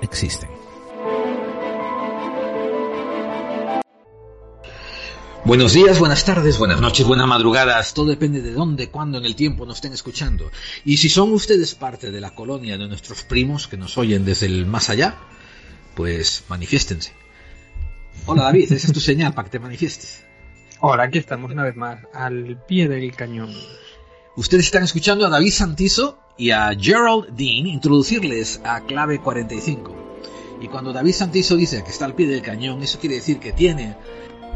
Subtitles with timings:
[0.00, 0.50] existen.
[5.44, 7.94] Buenos días, buenas tardes, buenas noches, buenas madrugadas.
[7.94, 10.50] Todo depende de dónde, cuándo en el tiempo nos estén escuchando.
[10.84, 14.46] Y si son ustedes parte de la colonia de nuestros primos que nos oyen desde
[14.46, 15.16] el más allá,
[15.94, 17.12] pues manifiéstense.
[18.26, 20.24] Hola David, esa es tu señal para que te manifiestes.
[20.80, 23.50] Hola, aquí estamos una vez más, al pie del cañón.
[24.36, 29.94] Ustedes están escuchando a David Santizo y a Gerald Dean introducirles a clave 45.
[30.60, 33.52] Y cuando David Santizo dice que está al pie del cañón, eso quiere decir que
[33.52, 33.96] tiene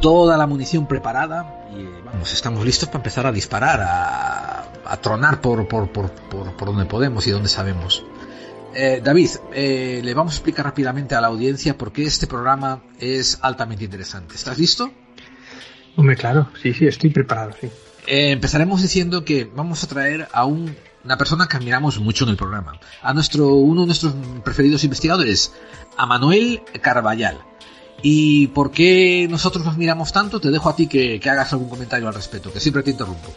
[0.00, 5.66] toda la munición preparada y vamos, estamos listos para empezar a disparar, a, tronar por,
[5.68, 8.04] por, por, por, donde podemos y donde sabemos.
[8.74, 12.82] Eh, David, eh, le vamos a explicar rápidamente a la audiencia por qué este programa
[12.98, 14.34] es altamente interesante.
[14.34, 14.90] ¿Estás listo?
[15.96, 17.68] Hombre, claro, sí, sí, estoy preparado, sí.
[18.06, 20.46] Eh, empezaremos diciendo que vamos a traer a
[21.04, 24.14] una persona que admiramos mucho en el programa, a nuestro, uno de nuestros
[24.44, 25.52] preferidos investigadores,
[25.96, 27.38] a Manuel Carballal.
[28.02, 30.40] ¿Y por qué nosotros nos miramos tanto?
[30.40, 33.32] Te dejo a ti que, hagas algún comentario al respecto, que siempre te interrumpo.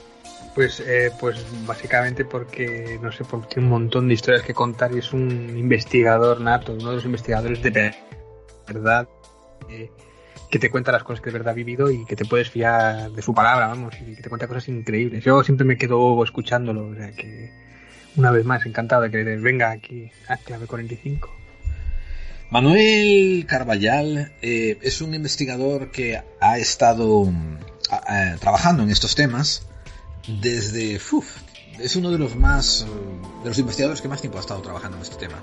[0.55, 4.95] Pues, eh, pues básicamente porque, no sé, porque tiene un montón de historias que contar
[4.95, 7.93] y es un investigador nato, uno de los investigadores de
[8.65, 9.07] verdad,
[9.69, 9.91] eh,
[10.49, 13.11] que te cuenta las cosas que de verdad ha vivido y que te puedes fiar
[13.11, 15.23] de su palabra, vamos, y que te cuenta cosas increíbles.
[15.23, 17.51] Yo siempre me quedo escuchándolo, o sea que,
[18.15, 21.35] una vez más, encantado de que venga aquí a Clave 45.
[22.51, 27.57] Manuel Carballal eh, es un investigador que ha estado mm,
[28.39, 29.63] trabajando en estos temas
[30.41, 30.95] desde...
[31.79, 32.85] es uno de los más...
[33.43, 35.41] de los investigadores que más tiempo ha estado trabajando en este tema.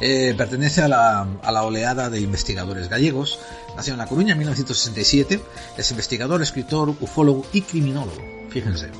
[0.00, 3.38] Eh, pertenece a la, a la, oleada de investigadores gallegos.
[3.76, 5.40] Nació en La Coruña en 1967.
[5.76, 8.20] Es investigador, escritor, ufólogo y criminólogo.
[8.50, 8.90] Fíjense.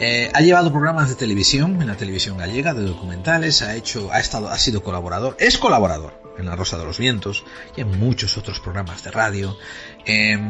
[0.00, 4.20] Eh, ha llevado programas de televisión en la televisión gallega, de documentales, ha hecho, ha
[4.20, 7.44] estado, ha sido colaborador, es colaborador en La Rosa de los Vientos
[7.76, 9.56] y en muchos otros programas de radio.
[10.04, 10.44] Em,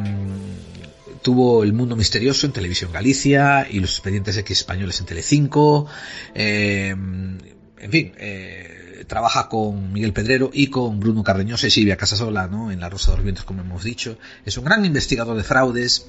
[1.23, 5.87] tuvo El Mundo Misterioso en Televisión Galicia y Los Expedientes X Españoles en Telecinco.
[6.34, 8.78] Eh, en fin, eh,
[9.09, 12.71] trabaja con Miguel Pedrero y con Bruno Cardeñosa y Silvia Casasola, ¿no?
[12.71, 14.19] En La Rosa de los Vientos, como hemos dicho.
[14.45, 16.07] Es un gran investigador de fraudes.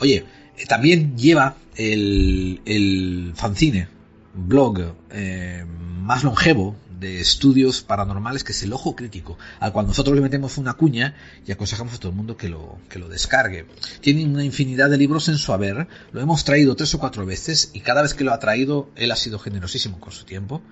[0.00, 0.26] Oye,
[0.58, 3.88] eh, también lleva el, el fanzine,
[4.34, 5.64] blog eh,
[6.02, 10.58] más longevo de estudios paranormales que es el ojo crítico, al cual nosotros le metemos
[10.58, 11.14] una cuña
[11.46, 13.66] y aconsejamos a todo el mundo que lo, que lo descargue.
[14.00, 17.70] Tiene una infinidad de libros en su haber, lo hemos traído tres o cuatro veces
[17.72, 20.62] y cada vez que lo ha traído él ha sido generosísimo con su tiempo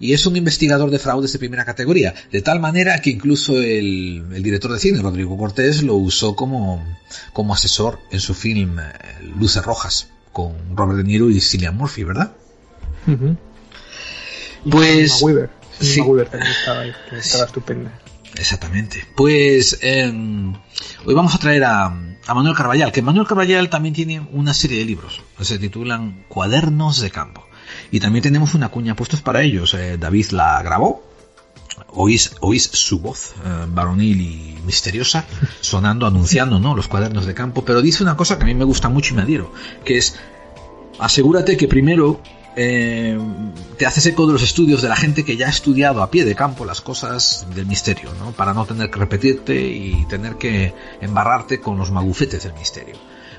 [0.00, 4.24] y es un investigador de fraudes de primera categoría, de tal manera que incluso el,
[4.42, 6.84] director de cine, Rodrigo Cortés, lo usó como,
[7.32, 8.92] como asesor en su film eh,
[9.38, 12.32] Luces Rojas con Robert De Niro y Cillian Murphy, ¿verdad?
[14.68, 15.22] Pues
[15.80, 16.00] Sí.
[16.00, 17.90] estaba ahí, estaba estupenda.
[18.36, 19.06] Exactamente.
[19.16, 20.54] Pues em,
[21.04, 21.88] hoy vamos a traer a,
[22.28, 27.10] Manuel Carballal, que Manuel Carballal también tiene una serie de libros, se titulan Cuadernos de
[27.10, 27.46] Campo.
[27.90, 29.74] Y también tenemos una cuña puestos para ellos.
[29.74, 31.08] Eh, David la grabó.
[31.92, 35.24] Oís, oís su voz eh, varonil y misteriosa
[35.60, 36.76] sonando, anunciando ¿no?
[36.76, 39.16] los cuadernos de campo, pero dice una cosa que a mí me gusta mucho y
[39.16, 39.52] me adhiero,
[39.84, 40.16] que es
[40.98, 42.20] asegúrate que primero
[42.56, 43.18] eh,
[43.78, 46.24] te haces eco de los estudios de la gente que ya ha estudiado a pie
[46.24, 48.32] de campo las cosas del misterio, ¿no?
[48.32, 52.96] Para no tener que repetirte y tener que embarrarte con los magufetes del misterio.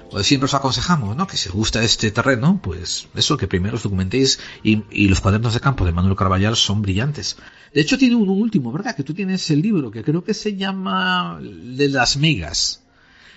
[0.09, 1.25] Pues siempre os aconsejamos, ¿no?
[1.25, 5.53] Que si os gusta este terreno, pues eso, que primero os documentéis y, los cuadernos
[5.53, 7.37] de campo de Manuel Carballal son brillantes.
[7.73, 8.95] De hecho tiene un último, ¿verdad?
[8.95, 12.80] Que tú tienes el libro que creo que se llama de las migas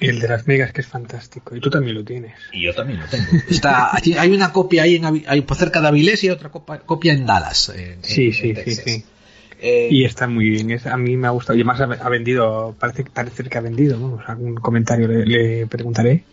[0.00, 1.56] el de las megas que es fantástico.
[1.56, 2.34] Y tú también lo tienes.
[2.53, 3.27] Y yo también lo tengo.
[3.49, 7.72] Está, hay una copia ahí en, hay, cerca de Avilés y otra copia en Dallas.
[8.03, 9.04] sí, sí, sí, sí.
[9.66, 10.78] Eh, y está muy bien.
[10.84, 11.57] a mí me ha gustado.
[11.57, 13.98] Y además ha, vendido, parece, parece que ha vendido.
[13.98, 14.18] ¿no?
[14.27, 16.24] algún comentario le, preguntaré.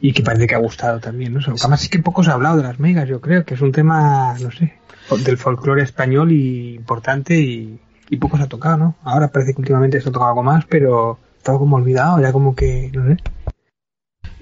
[0.00, 1.34] Y que parece que ha gustado también.
[1.34, 1.40] ¿no?
[1.40, 3.44] además sí que poco se ha hablado de las megas, yo creo.
[3.44, 4.74] Que es un tema, no sé,
[5.22, 7.78] del folclore español y importante y,
[8.08, 8.96] y poco se ha tocado, ¿no?
[9.02, 12.54] Ahora parece que últimamente se ha tocado algo más, pero estaba como olvidado, ya como
[12.54, 12.92] que,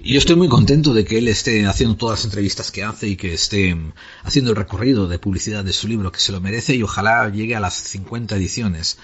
[0.03, 3.15] yo estoy muy contento de que él esté haciendo todas las entrevistas que hace y
[3.15, 3.75] que esté
[4.23, 7.55] haciendo el recorrido de publicidad de su libro, que se lo merece y ojalá llegue
[7.55, 8.99] a las 50 ediciones.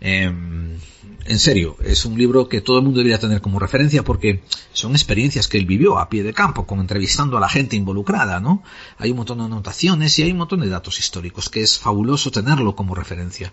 [0.00, 0.78] Em,
[1.26, 4.42] en serio, es un libro que todo el mundo debería tener como referencia porque
[4.72, 8.40] son experiencias que él vivió a pie de campo, con entrevistando a la gente involucrada,
[8.40, 8.62] ¿no?
[8.98, 12.30] Hay un montón de anotaciones y hay un montón de datos históricos que es fabuloso
[12.30, 13.52] tenerlo como referencia.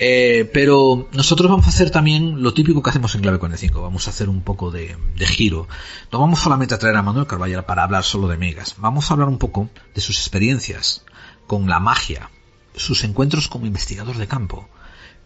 [0.00, 3.82] Eh, pero nosotros vamos a hacer también lo típico que hacemos en Clave 45.
[3.82, 5.66] Vamos a hacer un poco de, giro.
[6.12, 8.76] No vamos solamente a traer a Manuel Carballal para hablar solo de megas.
[8.78, 11.04] Vamos a hablar un poco de sus experiencias
[11.46, 12.30] con la magia
[12.78, 14.68] sus encuentros como investigador de campo,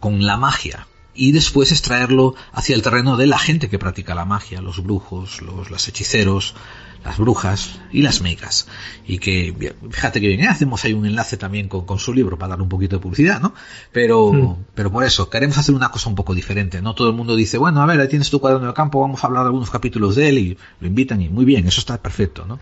[0.00, 4.24] con la magia, y después extraerlo hacia el terreno de la gente que practica la
[4.24, 6.54] magia, los brujos, los hechiceros,
[7.04, 8.66] las brujas y las mecas.
[9.06, 10.49] Y que, fíjate que bien, ¿eh?
[10.49, 13.54] hacemos ahí un enlace también con, su libro para dar un poquito de publicidad, ¿no?
[13.93, 14.64] Pero, hmm.
[14.75, 16.81] pero por eso, queremos hacer una cosa un poco diferente.
[16.82, 19.22] No todo el mundo dice, bueno, a ver, ahí tienes tu cuaderno de campo, vamos
[19.22, 22.00] a hablar de algunos capítulos de él y lo invitan y muy bien, eso está
[22.00, 22.58] perfecto, ¿no?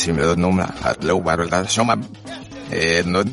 [0.07, 1.03] Simrod numra att
[2.69, 3.23] lovarulta som eh, no,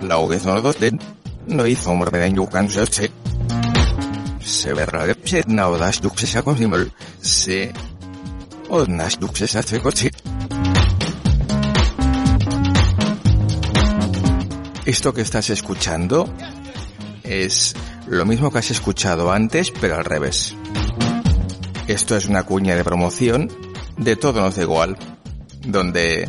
[0.00, 0.98] lauget no dos den
[1.46, 2.68] no hizo de yukan
[4.40, 6.90] se verra de pset na odas duxes a consimol
[7.20, 7.72] se
[8.68, 10.10] odnas duxes a se coche
[14.86, 16.32] Esto que estás escuchando
[17.24, 17.74] es
[18.06, 20.54] lo mismo que has escuchado antes, pero al revés.
[21.88, 23.50] Esto es una cuña de promoción
[23.98, 24.96] de Todo nos da igual
[25.66, 26.28] donde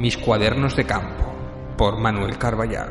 [0.00, 1.30] Mis cuadernos de campo,
[1.76, 2.88] por Manuel Carballal.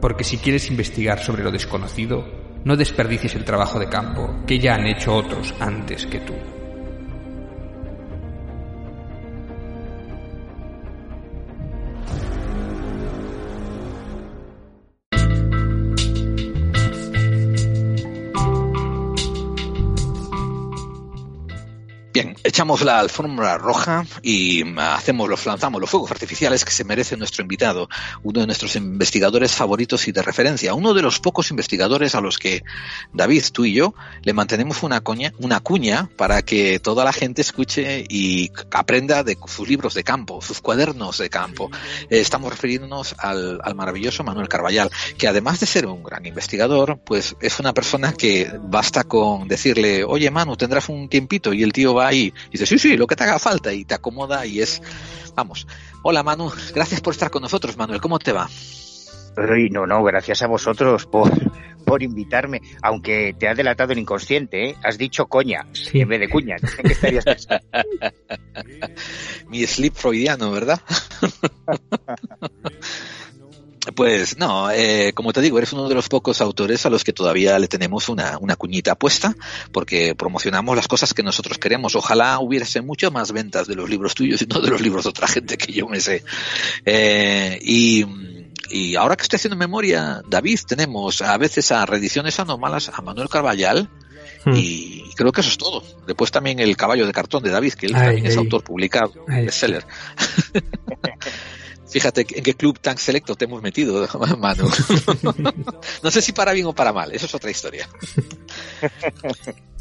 [0.00, 2.24] Porque si quieres investigar sobre lo desconocido,
[2.62, 6.34] no desperdicies el trabajo de campo que ya han hecho otros antes que tú.
[22.46, 27.42] Echamos la alfombra roja y hacemos los lanzamos los fuegos artificiales que se merece nuestro
[27.42, 27.88] invitado,
[28.22, 32.38] uno de nuestros investigadores favoritos y de referencia, uno de los pocos investigadores a los
[32.38, 32.62] que
[33.12, 37.42] David, tú y yo, le mantenemos una cuña, una cuña para que toda la gente
[37.42, 41.70] escuche y aprenda de sus libros de campo, sus cuadernos de campo.
[42.10, 47.00] Eh, estamos refiriéndonos al, al maravilloso Manuel Carballal, que además de ser un gran investigador,
[47.04, 51.72] pues es una persona que basta con decirle, oye Manu, tendrás un tiempito y el
[51.72, 54.46] tío va ahí y dice, sí, sí, lo que te haga falta y te acomoda
[54.46, 54.82] y es,
[55.34, 55.66] vamos.
[56.02, 58.48] Hola Manu, gracias por estar con nosotros, Manuel, ¿cómo te va?
[59.70, 61.30] no, no, gracias a vosotros por,
[61.84, 64.76] por invitarme, aunque te ha delatado el inconsciente, ¿eh?
[64.82, 66.56] Has dicho coña en vez de cuña.
[69.48, 70.80] Mi sleep freudiano, ¿verdad?
[73.94, 77.12] Pues no, eh, como te digo, eres uno de los pocos autores a los que
[77.12, 79.36] todavía le tenemos una, una cuñita puesta,
[79.72, 81.94] porque promocionamos las cosas que nosotros queremos.
[81.94, 85.10] Ojalá hubiese mucho más ventas de los libros tuyos y no de los libros de
[85.10, 86.24] otra gente que yo me sé.
[86.84, 88.04] Eh, y,
[88.70, 93.28] y ahora que estoy haciendo memoria, David, tenemos a veces a reediciones anormalas a Manuel
[93.28, 93.88] Carballal,
[94.44, 94.54] hmm.
[94.56, 95.84] y creo que eso es todo.
[96.06, 99.86] Después también el caballo de cartón de David, que él también es autor publicado, bestseller.
[101.88, 104.06] Fíjate en qué club tan selecto te hemos metido,
[104.38, 104.68] Manu.
[106.02, 107.88] no sé si para bien o para mal, eso es otra historia.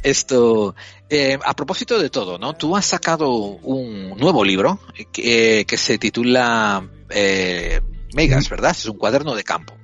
[0.03, 0.75] Esto,
[1.09, 2.53] eh, a propósito de todo, ¿no?
[2.53, 4.79] Tú has sacado un nuevo libro
[5.11, 7.81] que, se titula eh,
[8.13, 8.71] Megas, ¿verdad?
[8.71, 9.75] Es un cuaderno de campo.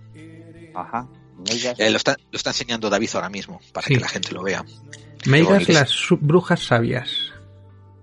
[0.76, 1.08] Ajá.
[1.78, 4.64] Eh, lo, está, lo, está, enseñando David ahora mismo, para que la gente lo vea.
[5.26, 7.31] Megas, las brujas sabias.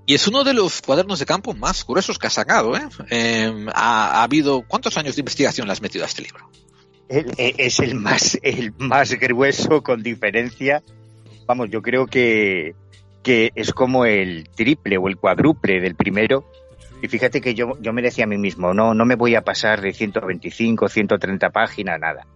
[0.09, 2.75] Y es uno de los cuadernos de campo más gruesos que ha sacado.
[2.75, 2.81] ¿eh?
[3.11, 6.49] Em, ha, habido ¿Cuántos años de investigación le has metido a este libro?
[7.11, 10.83] Eh, es el más, el más grueso con diferencia.
[11.47, 12.75] Vamos, yo creo que,
[13.23, 16.51] que es como el triple o el cuádruple del primero.
[17.03, 19.43] Y fíjate que yo, yo me decía a mí mismo, no, no me voy a
[19.43, 22.27] pasar de 125, 130 páginas, nada.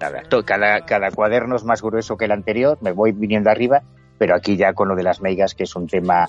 [0.00, 0.22] nada.
[0.46, 3.82] Cada, cada cuaderno es más grueso que el anterior, me voy viniendo arriba,
[4.16, 6.26] pero aquí ya con lo de las megas, que es un tema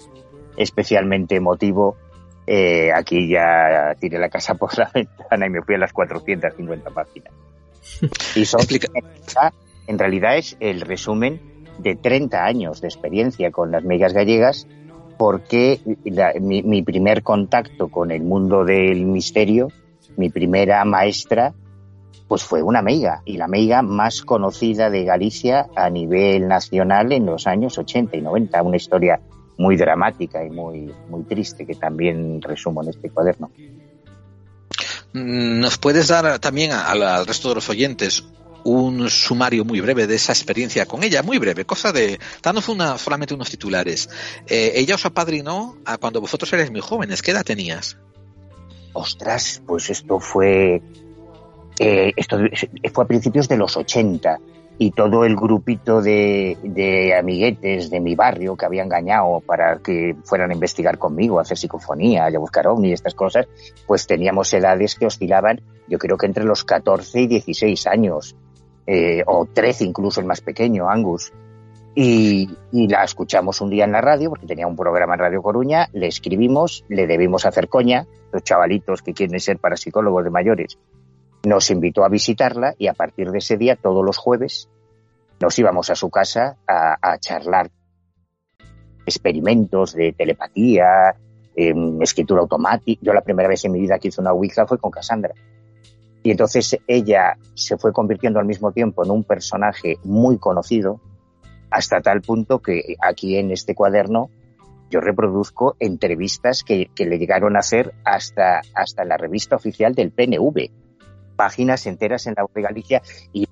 [0.57, 1.97] especialmente emotivo,
[2.47, 6.89] eh, aquí ya tiré la casa por la ventana y me fui a las 450
[6.89, 7.33] páginas.
[8.35, 8.61] Y son,
[9.87, 14.67] en realidad es el resumen de 30 años de experiencia con las megas gallegas,
[15.17, 15.79] porque
[16.39, 19.69] mi, mi, primer contacto con el mundo del misterio,
[20.17, 21.53] mi primera maestra,
[22.27, 27.25] pues fue una meiga, y la meiga más conocida de Galicia a nivel nacional en
[27.25, 29.19] los años 80 y 90, una historia
[29.61, 33.51] muy dramática y muy, muy triste que también resumo en este cuaderno.
[35.13, 38.23] Mm, ¿Nos puedes dar también al resto de los oyentes
[38.63, 42.97] un sumario muy breve de esa experiencia con ella, muy breve, cosa de, danos una,
[42.97, 44.09] solamente unos titulares.
[44.47, 47.97] Eh, ella os apadrinó a cuando vosotros erais muy jóvenes, ¿qué edad tenías?
[48.93, 50.81] Ostras, pues esto fue,
[51.79, 52.37] eh, esto
[52.93, 54.37] fue a principios de los 80
[54.81, 60.49] y todo el grupito de, amiguetes de mi barrio que había engañado para que fueran
[60.49, 63.47] a investigar conmigo, a hacer psicofonía, a buscar ovni y estas cosas,
[63.85, 68.35] pues teníamos edades que oscilaban, yo creo que entre los 14 y 16 años,
[68.87, 71.31] eh, o 13 incluso el más pequeño, Angus.
[71.93, 75.43] Y, y, la escuchamos un día en la radio, porque tenía un programa en Radio
[75.43, 80.79] Coruña, le escribimos, le debimos hacer coña, los chavalitos que quieren ser parapsicólogos de mayores,
[81.43, 84.69] nos invitó a visitarla y a partir de ese día, todos los jueves,
[85.39, 87.71] nos íbamos a su casa a, charlar
[89.05, 91.15] experimentos de telepatía,
[91.55, 93.01] em, escritura automática.
[93.03, 95.33] Yo la primera vez en mi vida que hice una Ouija fue con Cassandra.
[96.23, 101.01] Y entonces ella se fue convirtiendo al mismo tiempo en un personaje muy conocido,
[101.71, 104.29] hasta tal punto que aquí en este cuaderno
[104.91, 110.69] yo reproduzco entrevistas que, le llegaron a hacer hasta, hasta la revista oficial del PNV
[111.41, 113.01] páginas enteras en la de Galicia
[113.33, 113.47] y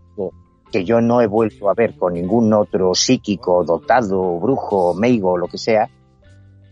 [0.71, 5.47] que yo no he vuelto a ver con ningún otro psíquico, dotado, brujo, meigo, lo
[5.47, 5.89] que sea,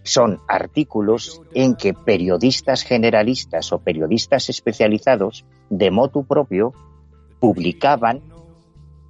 [0.04, 6.74] son artículos en que periodistas generalistas o periodistas especializados, de motu propio,
[7.40, 8.22] publicaban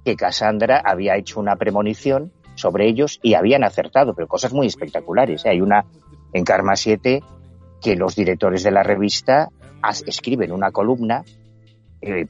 [0.02, 5.44] que Cassandra había hecho una premonición sobre ellos y habían acertado, pero cosas muy espectaculares.
[5.44, 5.50] ¿eh?
[5.50, 5.84] Hay una
[6.32, 7.22] en Karma 7
[7.82, 9.50] que los directores de la revista
[10.06, 11.22] escriben una columna
[12.00, 12.26] eh,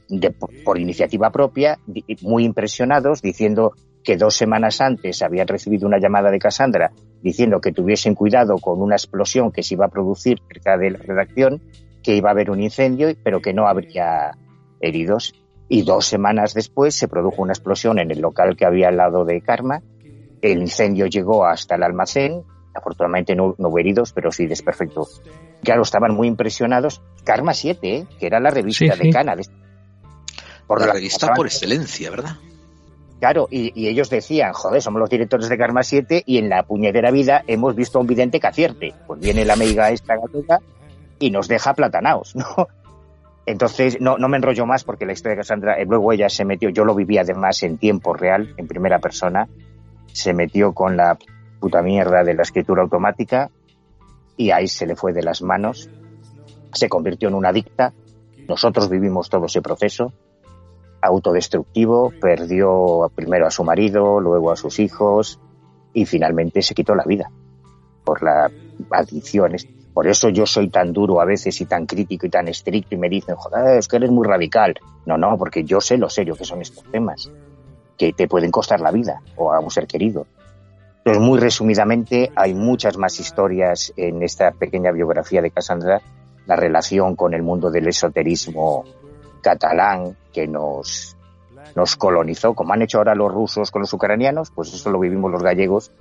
[0.63, 1.77] por iniciativa propia,
[2.21, 3.73] muy impresionados, diciendo
[4.03, 8.81] que dos semanas antes habían recibido una llamada de Cassandra diciendo que tuviesen cuidado con
[8.81, 11.61] una explosión que se iba a producir cerca de la redacción,
[12.01, 14.31] que iba a haber un incendio, pero que no habría
[14.79, 15.33] heridos.
[15.67, 19.25] Y dos semanas después se produjo una explosión en el local que había al lado
[19.25, 19.81] de Karma.
[20.41, 22.43] El incendio llegó hasta el almacén.
[22.73, 25.05] Afortunadamente no, no hubo heridos, pero sí desperfecto
[25.63, 27.01] Claro, estaban muy impresionados.
[27.23, 28.07] Karma 7, ¿eh?
[28.19, 29.35] que era la revista de Cana.
[30.67, 32.37] Por la, revista por excelencia, ¿verdad?
[33.19, 37.11] Claro, y, ellos decían, joder, somos los directores de Karma 7 y en la puñetera
[37.11, 38.93] vida hemos visto a un vidente que acierte.
[39.05, 40.59] Pues viene la meiga esta gatita
[41.19, 42.67] y nos deja platanaos, ¿no?
[43.45, 46.45] Entonces, no, no me enrollo más porque la historia de Cassandra, eh, luego ella se
[46.45, 49.49] metió, yo lo viví además en tiempo real, en primera persona,
[50.13, 51.17] se metió con la
[51.59, 53.49] puta mierda de la escritura automática
[54.39, 55.89] y ahí se le fue de las manos,
[56.71, 57.93] se convirtió en una adicta,
[58.47, 60.13] nosotros vivimos todo ese proceso
[61.01, 65.41] autodestructivo, perdió primero a su marido, luego a sus hijos
[65.93, 67.29] y finalmente se quitó la vida
[68.05, 68.49] por las
[68.91, 69.67] adicciones.
[69.93, 72.97] Por eso yo soy tan duro a veces y tan crítico y tan estricto y
[72.97, 74.73] me dicen, joder, es que eres muy radical.
[75.05, 77.29] No, no, porque yo sé lo serio que son estos temas,
[77.97, 80.27] que te pueden costar la vida o a un ser querido.
[80.99, 86.01] Entonces, muy resumidamente, hay muchas más historias en esta pequeña biografía de Cassandra,
[86.45, 88.83] la relación con el mundo del esoterismo
[89.41, 91.15] catalán que nos,
[91.75, 95.31] nos colonizó, como han hecho ahora los rusos con los ucranianos, pues eso lo vivimos
[95.31, 95.91] los gallegos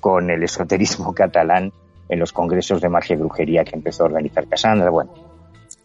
[0.00, 1.72] con el esoterismo catalán
[2.08, 4.90] en los congresos de magia y brujería que empezó a organizar Cassandra.
[4.90, 5.12] Bueno,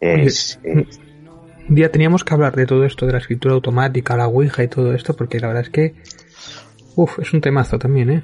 [0.00, 4.64] es, Un día teníamos que hablar de todo esto, de la escritura automática, la Ouija
[4.64, 5.94] y todo esto, porque la verdad es que
[6.96, 8.22] uf, es un temazo también, ¿eh?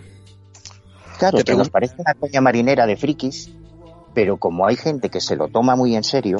[1.30, 3.50] Claro, que nos parece una coña marinera de frikis,
[4.12, 6.38] pero como hay gente que se lo toma muy en serio,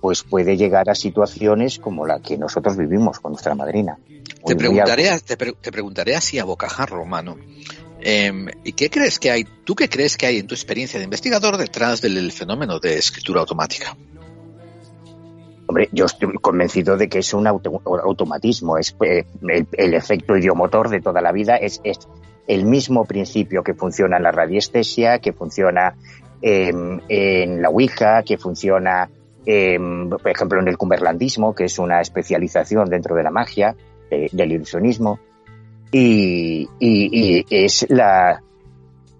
[0.00, 3.98] pues puede llegar a situaciones como la que nosotros vivimos con nuestra madrina.
[4.46, 7.36] Te preguntaré, te, preguntaré así a bocajarro, mano.
[8.00, 11.04] Em, ¿Y qué crees que hay, tú qué crees que hay en tu experiencia de
[11.04, 13.94] investigador detrás del fenómeno de escritura automática?
[15.66, 19.24] Hombre, yo estoy convencido de que es un automatismo, es eh,
[19.72, 21.80] el, efecto idiomotor de toda la vida, es,
[22.52, 25.94] el mismo principio que funciona en la radiestesia, que funciona
[26.42, 29.08] en la Ouija, que funciona,
[29.44, 33.76] por ejemplo, en el cumberlandismo, que es una especialización dentro de la magia,
[34.10, 35.20] del ilusionismo
[35.92, 38.42] y, es la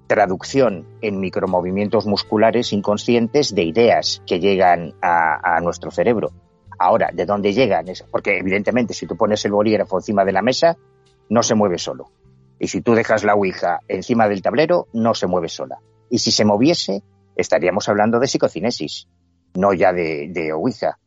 [0.07, 6.33] traducción en micromovimientos musculares inconscientes de ideas que llegan a, nuestro cerebro.
[6.79, 7.87] Ahora, ¿de dónde llegan?
[8.11, 10.77] Porque evidentemente si tú pones el bolígrafo encima de la mesa,
[11.29, 12.11] no se mueve solo.
[12.61, 15.79] Y si tú dejas la Ouija encima del tablero, no se mueve sola.
[16.11, 17.03] Y si se moviese,
[17.35, 19.09] estaríamos hablando de psicocinesis,
[19.55, 20.99] no ya de, de Ouija.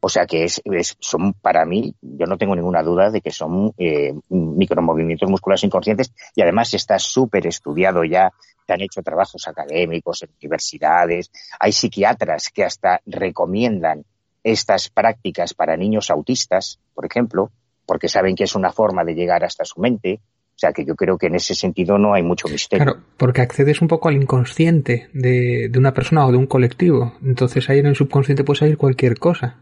[0.00, 0.62] O sea que es,
[1.00, 6.12] son para mí, yo no tengo ninguna duda de que son eh, micromovimientos musculares inconscientes
[6.36, 8.32] y además está súper estudiado ya,
[8.64, 14.04] se han hecho trabajos académicos en universidades, hay psiquiatras que hasta recomiendan
[14.44, 17.50] estas prácticas para niños autistas, por ejemplo,
[17.84, 20.20] porque saben que es una forma de llegar hasta su mente.
[20.58, 22.84] O sea que yo creo que en ese sentido no hay mucho misterio.
[22.84, 27.14] Claro, porque accedes un poco al inconsciente de, de una persona o de un colectivo.
[27.22, 29.58] Entonces ahí en el subconsciente puede salir cualquier cosa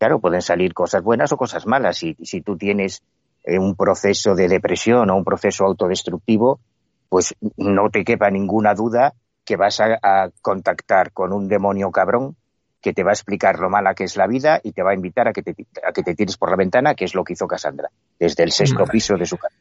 [0.00, 2.02] claro, pueden salir cosas buenas o cosas malas.
[2.02, 3.02] Y si tú tienes
[3.44, 6.58] eh, un proceso de depresión o un proceso autodestructivo,
[7.08, 9.12] pues no te quepa ninguna duda
[9.44, 12.36] que vas a, contactar con un demonio cabrón
[12.80, 14.94] que te va a explicar lo mala que es la vida y te va a
[14.94, 15.54] invitar a que te,
[15.86, 18.52] a que te tires por la ventana, que es lo que hizo Cassandra, desde el
[18.52, 19.56] sexto piso de su casa.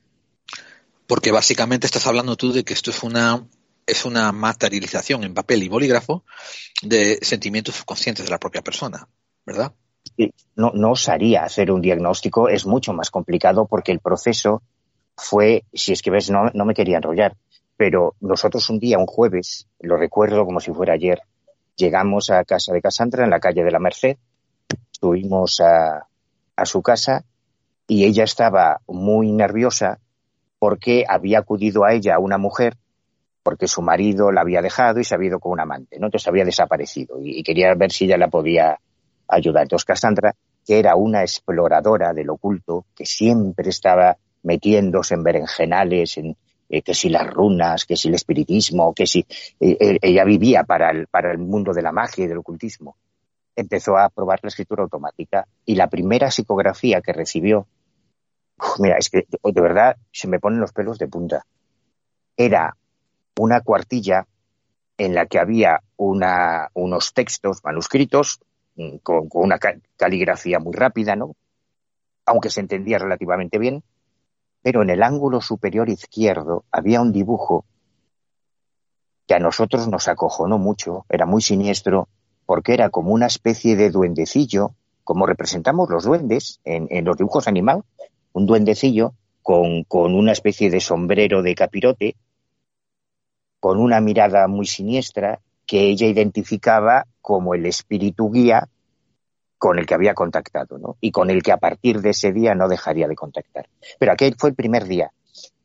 [1.07, 3.43] Porque básicamente estás hablando tú de que esto es una
[3.85, 6.23] es una materialización en papel y bolígrafo
[6.83, 9.07] de sentimientos subconscientes de la propia persona,
[9.45, 9.73] ¿verdad?
[10.55, 14.61] no, no osaría hacer un diagnóstico, es mucho más complicado porque el proceso
[15.15, 17.35] fue, si es que ves, no, no me quería enrollar,
[17.77, 21.21] pero nosotros un día, un jueves, lo recuerdo como si fuera ayer,
[21.79, 24.17] llegamos a casa de Cassandra en la calle de la Merced,
[24.91, 26.05] subimos a,
[26.65, 27.23] su casa
[27.87, 29.99] y ella estaba muy nerviosa
[30.59, 32.75] porque había acudido a ella una mujer
[33.43, 36.07] porque su marido la había dejado y se había ido con un amante, ¿no?
[36.07, 38.77] Entonces había desaparecido y, y quería ver si ella la podía
[39.29, 39.63] ayudar.
[39.63, 40.35] Entonces Cassandra,
[40.67, 46.35] que era una exploradora del oculto, que siempre estaba metiéndose en berenjenales, en
[46.69, 49.19] eh, que si las runas, que si el espiritismo, que si
[49.59, 52.95] eh, eh, ella vivía para el, para el mundo de la magia y del ocultismo,
[53.55, 57.67] empezó a probar la escritura automática y la primera psicografía que recibió,
[58.79, 61.45] mira, es que de verdad se me ponen los pelos de punta.
[62.37, 62.75] Era
[63.37, 64.25] una cuartilla
[64.97, 68.39] en la que había unos textos manuscritos
[68.79, 69.59] Mm, con, una
[69.97, 71.35] caligrafía muy rápida, ¿no?
[72.25, 73.83] Aunque se entendía relativamente bien,
[74.69, 77.65] pero en el ángulo superior izquierdo había un dibujo
[79.25, 82.07] que a nosotros nos acojonó mucho, era muy siniestro,
[82.45, 87.83] porque era como una especie de duendecillo, como representamos los duendes en, los dibujos animados,
[88.31, 92.15] un duendecillo con, con, una especie de sombrero de capirote,
[93.59, 98.69] con una mirada muy siniestra que ella identificaba como el espíritu guía
[99.59, 100.97] con el que había contactado, ¿no?
[101.01, 103.67] Y con el que a partir de ese día no dejaría de contactar.
[103.99, 105.11] Pero aquel fue el primer día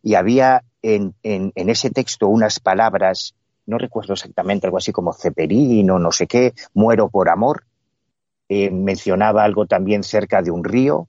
[0.03, 3.35] y había en, ese texto unas palabras,
[3.67, 7.65] no recuerdo exactamente, algo así como ceperino, no sé qué, muero por amor.
[8.49, 11.09] Eh, mencionaba algo también cerca de un río.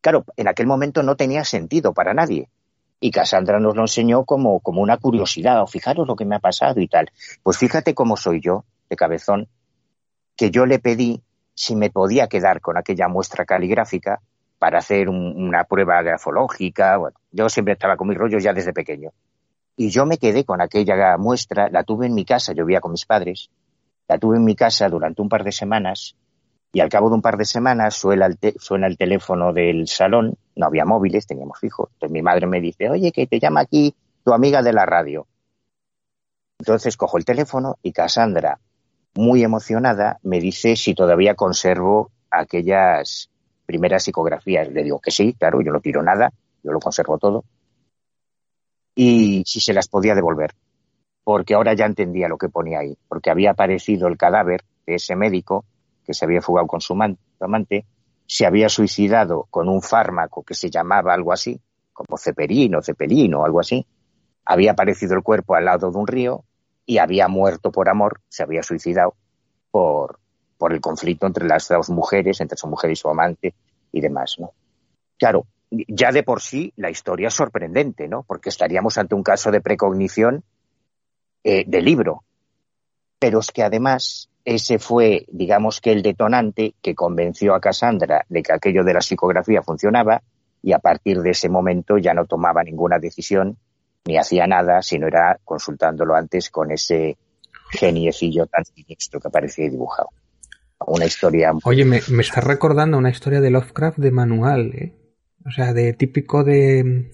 [0.00, 2.48] Claro, en aquel momento no tenía sentido para nadie.
[3.00, 6.40] Y Cassandra nos lo enseñó como, como una curiosidad, o fijaros lo que me ha
[6.40, 7.10] pasado y tal.
[7.42, 9.48] Pues fíjate cómo soy yo, de cabezón,
[10.36, 11.22] que yo le pedí
[11.58, 14.20] si me podía quedar con aquella muestra caligráfica
[14.60, 17.00] para hacer una prueba grafológica.
[17.32, 19.10] Yo siempre estaba con mis rollos ya desde pequeño.
[19.76, 22.92] Y yo me quedé con aquella muestra, la tuve en mi casa, yo vivía con
[22.92, 23.50] mis padres,
[24.06, 26.14] la tuve en mi casa durante un par de semanas
[26.72, 30.36] y al cabo de un par de semanas suena el, suena el teléfono del salón,
[30.54, 31.88] no había móviles, teníamos fijos.
[31.94, 35.26] Entonces mi madre me dice, oye, que te llama aquí tu amiga de la radio.
[36.60, 38.60] Entonces cojo el teléfono y Cassandra,
[39.18, 43.28] muy emocionada, me dice si todavía conservo aquellas
[43.66, 44.70] primeras psicografías.
[44.70, 47.44] Le digo que sí, claro, yo no tiro nada, yo lo conservo todo.
[48.94, 50.52] Y si se las podía devolver,
[51.24, 55.16] porque ahora ya entendía lo que ponía ahí, porque había aparecido el cadáver de ese
[55.16, 55.64] médico
[56.04, 57.86] que se había fugado con su amante,
[58.24, 61.60] se había suicidado con un fármaco que se llamaba algo así,
[61.92, 63.84] como ceperino, cepelino algo así.
[64.44, 66.44] Había aparecido el cuerpo al lado de un río
[66.88, 69.14] y había muerto por amor, se había suicidado
[69.70, 70.18] por,
[70.56, 73.54] por el conflicto entre las dos mujeres, entre su mujer y su amante
[73.92, 74.52] y demás, ¿no?
[75.18, 78.22] Claro, ya de por sí la historia es sorprendente, ¿no?
[78.22, 80.44] Porque estaríamos ante un caso de precognición
[81.44, 82.24] eh, de libro.
[83.18, 88.42] Pero es que además ese fue, digamos que el detonante que convenció a Cassandra de
[88.42, 90.22] que aquello de la psicografía funcionaba
[90.62, 93.58] y a partir de ese momento ya no tomaba ninguna decisión
[94.08, 97.18] ni hacía nada, sino era consultándolo antes con ese
[97.70, 100.08] geniecillo tan siniestro que aparecía dibujado.
[100.86, 101.52] Una historia.
[101.64, 104.94] Oye, me, me está recordando una historia de Lovecraft de manual, ¿eh?
[105.44, 107.10] O sea, de típico de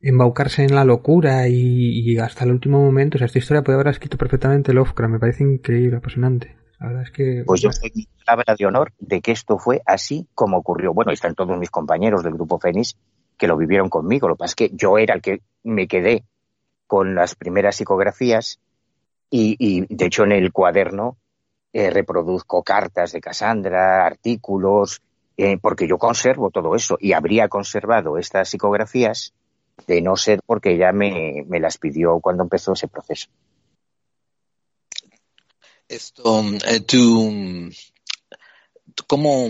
[0.00, 3.16] embaucarse en la locura y, hasta el último momento.
[3.16, 5.12] O sea, esta historia puede haber escrito perfectamente Lovecraft.
[5.12, 6.56] Me parece increíble, apasionante.
[6.80, 7.44] La verdad es que.
[7.46, 10.92] Pues yo soy palabra de honor de que esto fue así como ocurrió.
[10.92, 12.96] Bueno, están todos mis compañeros del grupo Fénix
[13.40, 14.28] que lo vivieron conmigo.
[14.28, 16.24] Lo que pasa es que yo era el que me quedé
[16.86, 18.60] con las primeras psicografías
[19.30, 21.16] y, de hecho en el cuaderno
[21.72, 25.00] eh, reproduzco cartas de Cassandra, artículos,
[25.36, 29.32] eh, porque yo conservo todo eso y habría conservado estas psicografías
[29.86, 33.28] de no ser porque ella me, las pidió cuando empezó ese proceso.
[35.88, 37.70] Esto, eh, tú,
[39.06, 39.48] ¿cómo,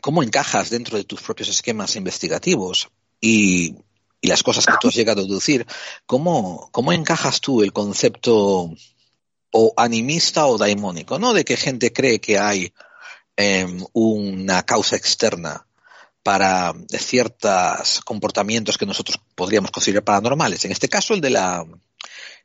[0.00, 2.88] ¿cómo encajas dentro de tus propios esquemas investigativos
[3.20, 3.76] y,
[4.22, 5.66] las cosas que tú has llegado a deducir?
[6.06, 8.70] ¿Cómo, cómo encajas tú el concepto
[9.50, 11.34] o animista o daimónico, ¿no?
[11.34, 12.72] De que gente cree que hay
[13.36, 15.66] em, una causa externa
[16.22, 20.64] para ciertos comportamientos que nosotros podríamos considerar paranormales.
[20.64, 21.64] En este caso, el de la,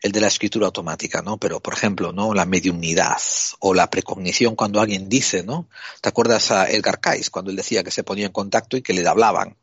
[0.01, 1.37] el de la escritura automática, ¿no?
[1.37, 2.33] Pero, por ejemplo, ¿no?
[2.33, 3.21] La mediunidad
[3.59, 5.69] o la precognición cuando alguien dice, ¿no?
[6.01, 8.93] ¿Te acuerdas a Edgar Cayce cuando él decía que se ponía en contacto y que
[8.93, 9.57] le hablaban,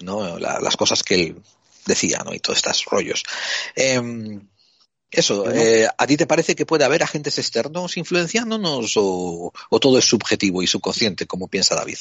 [0.00, 0.38] ¿no?
[0.38, 1.42] las cosas que él
[1.86, 2.34] decía, ¿no?
[2.34, 3.22] Y todos estos rollos.
[3.74, 4.48] Em,
[5.10, 9.98] eso, eh, ¿a ti te parece que puede haber agentes externos influenciándonos o, o todo
[9.98, 11.98] es subjetivo y subconsciente, como piensa David?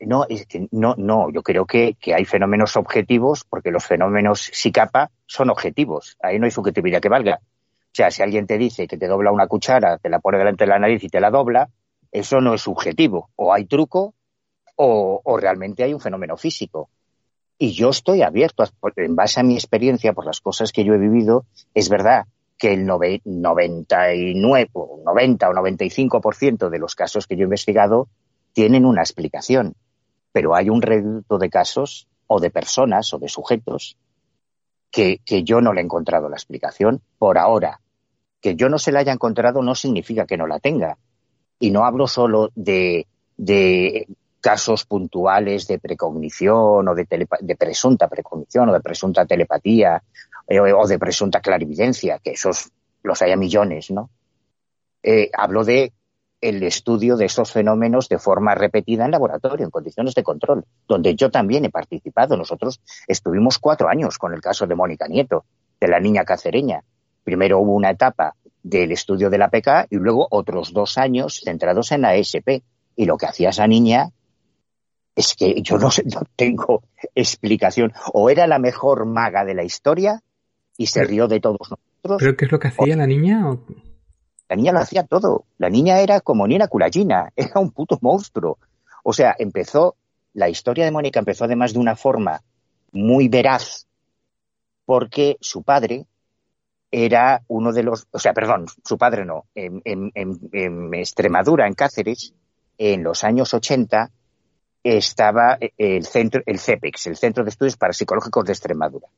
[0.00, 0.26] No,
[0.70, 6.16] no, no, yo creo que, hay fenómenos objetivos porque los fenómenos capa son objetivos.
[6.22, 7.40] Ahí no hay subjetividad que valga.
[7.42, 10.64] O sea, si alguien te dice que te dobla una cuchara, te la pone delante
[10.64, 11.68] de la nariz y te la dobla,
[12.12, 13.30] eso no es subjetivo.
[13.34, 14.14] O hay truco
[14.76, 16.88] o, realmente hay un fenómeno físico.
[17.58, 18.64] Y yo estoy abierto,
[18.96, 22.72] en base a mi experiencia, por las cosas que yo he vivido, es verdad que
[22.72, 24.70] el 99,
[25.04, 28.08] 90 o 95% de los casos que yo he investigado
[28.52, 29.74] tienen una explicación,
[30.32, 33.96] pero hay un reducto de casos o de personas o de sujetos
[34.90, 37.80] que, yo no le he encontrado la explicación por ahora.
[38.40, 40.98] Que yo no se la haya encontrado no significa que no la tenga.
[41.58, 43.06] Y no hablo solo de,
[44.40, 47.06] casos puntuales de precognición o de,
[47.40, 50.02] de, presunta precognición o de presunta telepatía
[50.48, 52.70] eh, o de presunta clarividencia, que esos
[53.04, 54.10] los hay a millones, ¿no?
[55.02, 55.92] Eh, hablo de
[56.42, 61.14] el estudio de esos fenómenos de forma repetida en laboratorio, en condiciones de control, donde
[61.14, 62.36] yo también he participado.
[62.36, 65.44] Nosotros estuvimos cuatro años con el caso de Mónica Nieto,
[65.80, 66.82] de la niña cacereña.
[67.22, 71.92] Primero hubo una etapa del estudio de la PK y luego otros dos años centrados
[71.92, 72.62] en la ESP.
[72.96, 74.10] Y lo que hacía esa niña
[75.14, 76.82] es que yo no, no tengo
[77.14, 77.92] explicación.
[78.12, 80.20] O era la mejor maga de la historia
[80.76, 82.18] y se rió de todos nosotros.
[82.18, 83.46] ¿Pero qué es lo que hacía la niña?
[84.52, 85.46] La niña lo hacía todo.
[85.56, 88.58] La niña era como Nina Kulagina, era un puto monstruo.
[89.02, 89.96] O sea, empezó,
[90.34, 92.42] la historia de Mónica empezó además de una forma
[92.92, 93.86] muy veraz,
[94.84, 96.04] porque su padre
[96.90, 102.34] era uno de los, o sea, perdón, su padre no, en, en Extremadura, en Cáceres,
[102.76, 104.10] en los años 80,
[104.84, 109.08] estaba el centro, el CEPEX, el Centro de Estudios Parapsicológicos de Extremadura.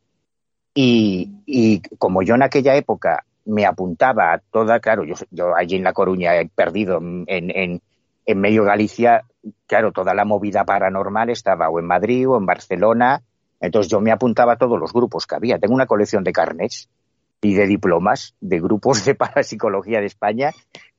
[0.75, 5.77] Y, y, como yo en aquella época me apuntaba a toda, claro, yo, yo allí
[5.77, 7.83] en La Coruña he perdido en, en,
[8.27, 9.25] en medio Galicia,
[9.67, 13.23] claro, toda la movida paranormal estaba o en Madrid o en Barcelona,
[13.61, 15.59] Entonces yo me apuntaba a todos los grupos que había.
[15.59, 16.89] Tengo una colección de carnets
[17.41, 20.51] y de diplomas de grupos de parapsicología de España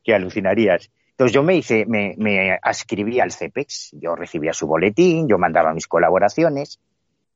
[0.04, 0.90] que alucinarías.
[1.12, 5.74] Entonces yo me hice, me, me ascribí al CEPEX, yo recibía su boletín, yo mandaba
[5.74, 6.80] mis colaboraciones.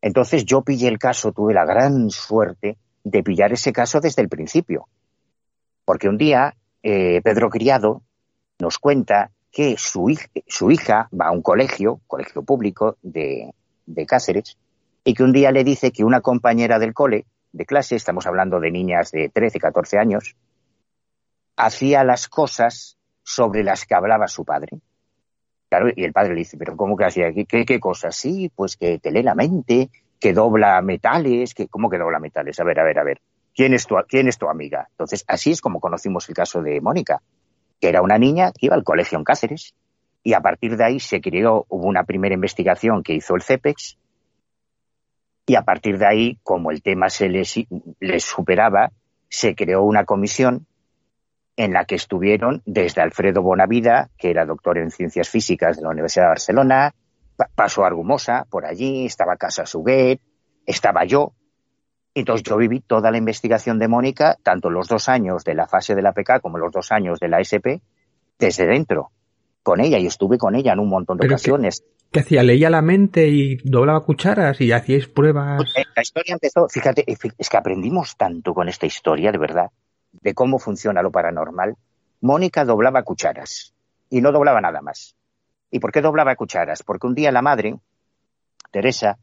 [0.02, 4.30] Entonces yo pillé el caso, tuve la gran suerte de pillar ese caso desde el
[4.30, 4.88] principio.
[5.90, 8.04] Porque un día eh, Pedro Criado
[8.60, 13.56] nos cuenta que su, hija va a un colegio, colegio público de,
[13.88, 14.56] de Cáceres,
[15.04, 18.60] y que un día le dice que una compañera del cole, de clase, estamos hablando
[18.60, 20.36] de niñas de 13, 14 años,
[21.56, 24.78] hacía las cosas sobre las que hablaba su padre.
[25.70, 27.34] Claro, y el padre le dice, pero ¿cómo que hacía?
[27.34, 28.16] ¿Qué, qué cosas?
[28.16, 32.60] Sí, pues que te lee la mente, que dobla metales, que ¿cómo que dobla metales?
[32.60, 33.22] A ver, a ver, a ver.
[33.60, 34.88] ¿Quién es tu, quién es tu amiga?
[34.92, 37.22] Entonces, así es como conocimos el caso de Mónica,
[37.82, 39.76] que era una niña que iba al colegio en Cáceres
[40.24, 43.98] y a partir de ahí se creó, hubo una primera investigación que hizo el CEPEX
[45.46, 47.54] y a partir de ahí, como el tema se les,
[48.00, 48.94] les superaba,
[49.28, 50.66] se creó una comisión
[51.58, 55.90] en la que estuvieron desde Alfredo Bonavida, que era doctor en ciencias físicas de la
[55.90, 56.96] Universidad de Barcelona,
[57.56, 60.22] pasó Argumosa por allí, estaba Casa Suguet,
[60.66, 61.34] estaba yo.
[62.20, 65.96] Entonces yo viví toda la investigación de Mónica, tanto los dos años de la fase
[65.96, 67.80] de la PK como los dos años de la SP,
[68.38, 69.12] desde dentro,
[69.64, 71.84] con ella, y estuve con ella en un montón de ocasiones.
[72.12, 72.44] ¿Qué hacía?
[72.44, 75.58] ¿Leía la mente y doblaba cucharas y hacíais pruebas?
[75.58, 79.68] Pues, eh, la historia empezó, fíjate, es que aprendimos tanto con esta historia, de verdad,
[80.12, 81.76] de cómo funciona lo paranormal.
[82.22, 83.74] Mónica doblaba cucharas
[84.10, 85.16] y no doblaba nada más.
[85.72, 86.84] ¿Y por qué doblaba cucharas?
[86.84, 87.76] Porque un día la madre,
[88.72, 89.20] Teresa,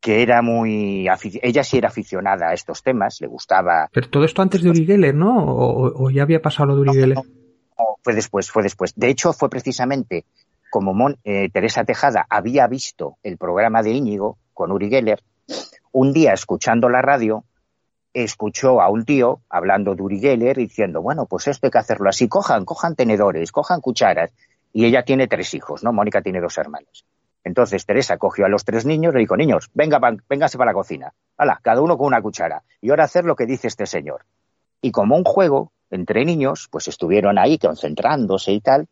[0.00, 1.08] que era muy...
[1.42, 3.88] Ella sí era aficionada a estos temas, le gustaba...
[3.92, 5.44] Pero todo esto antes de Uri Geller, ¿no?
[5.46, 7.16] ¿O, ya había pasado lo de Uri Geller?
[7.16, 8.94] No, fue después, fue después.
[8.94, 10.24] De hecho, fue precisamente
[10.70, 15.22] como eh, Teresa Tejada había visto el programa de Íñigo con Uri Geller,
[15.92, 17.44] un día escuchando la radio,
[18.12, 22.08] escuchó a un tío hablando de Uri Geller diciendo, bueno, pues esto hay que hacerlo
[22.08, 24.30] así, cojan, cojan tenedores, cojan cucharas.
[24.72, 25.92] Y ella tiene tres hijos, ¿no?
[25.92, 27.04] Mónica tiene dos hermanos.
[27.44, 31.12] Entonces Teresa cogió a los tres niños y dijo, niños, venga, véngase para la cocina.
[31.36, 32.62] Hala, cada uno con una cuchara.
[32.80, 34.26] Y ahora hacer lo que dice este señor.
[34.80, 38.88] Y como un juego entre niños, pues estuvieron ahí concentrándose y tal,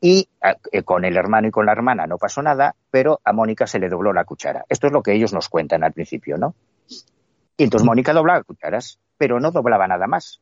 [0.00, 0.28] y
[0.72, 3.78] eh, con el hermano y con la hermana no pasó nada, pero a Mónica se
[3.78, 4.64] le dobló la cuchara.
[4.68, 6.54] Esto es lo que ellos nos cuentan al principio, ¿no?
[7.56, 10.40] Y entonces Mónica doblaba cucharas, pero no doblaba nada más.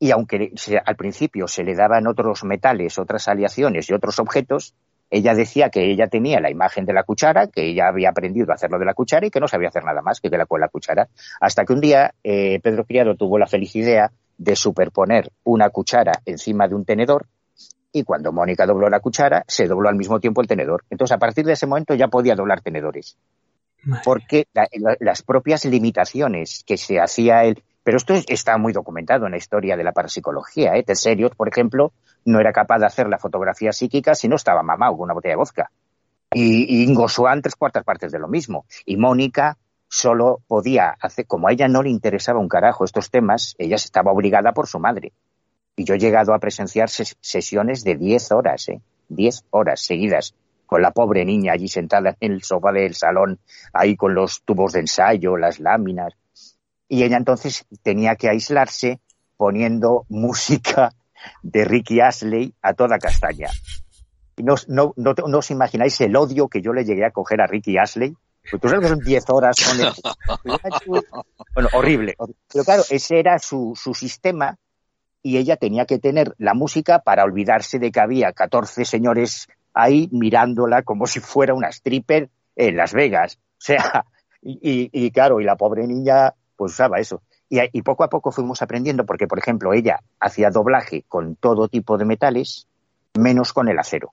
[0.00, 0.52] Y aunque
[0.84, 4.74] al principio se le daban otros metales, otras aleaciones y otros objetos,
[5.12, 8.54] ella decía que ella tenía la imagen de la cuchara, que ella había aprendido a
[8.54, 10.58] hacerlo de la cuchara y que no sabía hacer nada más que de la con
[10.58, 11.08] la cuchara.
[11.38, 16.12] Hasta que un día eh, Pedro Criado tuvo la feliz idea de superponer una cuchara
[16.24, 17.26] encima de un tenedor
[17.92, 20.82] y cuando Mónica dobló la cuchara, se dobló al mismo tiempo el tenedor.
[20.88, 23.18] Entonces, a partir de ese momento ya podía doblar tenedores.
[24.04, 24.46] Porque
[25.00, 27.62] las propias limitaciones que se hacía él.
[27.84, 30.76] Pero esto está muy documentado en la historia de la parapsicología.
[30.76, 30.84] ¿eh?
[30.84, 31.92] Teserios, por ejemplo,
[32.24, 35.32] no era capaz de hacer la fotografía psíquica si no estaba mamado con una botella
[35.32, 35.70] de vodka.
[36.32, 38.64] Y, Ingo Swan, tres cuartas partes de lo mismo.
[38.86, 43.54] Y Mónica solo podía hacer, como a ella no le interesaba un carajo estos temas,
[43.58, 45.12] ella estaba obligada por su madre.
[45.76, 48.80] Y yo he llegado a presenciar sesiones de 10 horas, ¿eh?
[49.08, 50.34] 10 horas seguidas,
[50.66, 53.38] con la pobre niña allí sentada en el sofá del salón,
[53.74, 56.14] ahí con los tubos de ensayo, las láminas.
[56.92, 59.00] Y ella entonces tenía que aislarse
[59.38, 60.92] poniendo música
[61.42, 63.48] de Ricky Astley a toda castaña.
[64.36, 67.40] Y no, no, no, no os imagináis el odio que yo le llegué a coger
[67.40, 68.14] a Ricky Astley.
[68.50, 69.56] Pues tú sabes que son 10 horas
[71.54, 72.14] Bueno, horrible.
[72.52, 74.58] Pero claro, ese era su, su sistema
[75.22, 80.10] y ella tenía que tener la música para olvidarse de que había 14 señores ahí
[80.12, 83.38] mirándola como si fuera una stripper en Las Vegas.
[83.38, 84.04] O sea,
[84.42, 87.22] y, claro, y la pobre niña pues usaba eso.
[87.48, 91.66] Y, y, poco a poco fuimos aprendiendo porque, por ejemplo, ella hacía doblaje con todo
[91.66, 92.68] tipo de metales,
[93.14, 94.12] menos con el acero.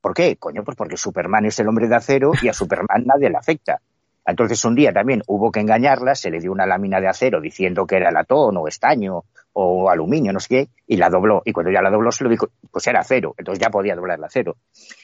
[0.00, 0.36] ¿Por qué?
[0.36, 3.80] Coño, pues porque Superman es el hombre de acero y a Superman nadie le afecta.
[4.26, 7.86] Entonces un día también hubo que engañarla, se le dio una lámina de acero diciendo
[7.86, 9.22] que era latón o estaño
[9.52, 11.42] o aluminio, no sé qué, y la dobló.
[11.44, 14.18] Y cuando ya la dobló se lo dijo, pues era acero, entonces ya podía doblar
[14.18, 14.56] el acero.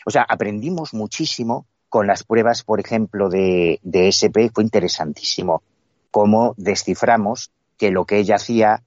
[0.04, 5.62] O sea, aprendimos muchísimo con las pruebas, por ejemplo, de, de SP, fue interesantísimo
[6.10, 8.82] cómo desciframos que lo que ella hacía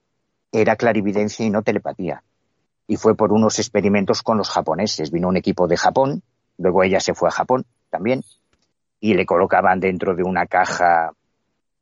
[0.51, 2.23] era clarividencia y no telepatía.
[2.88, 5.12] Y fue por unos experimentos con los japoneses.
[5.12, 6.21] Vino un equipo de Japón,
[6.57, 8.23] luego ella se fue a Japón también,
[8.99, 11.13] y le colocaban dentro de una caja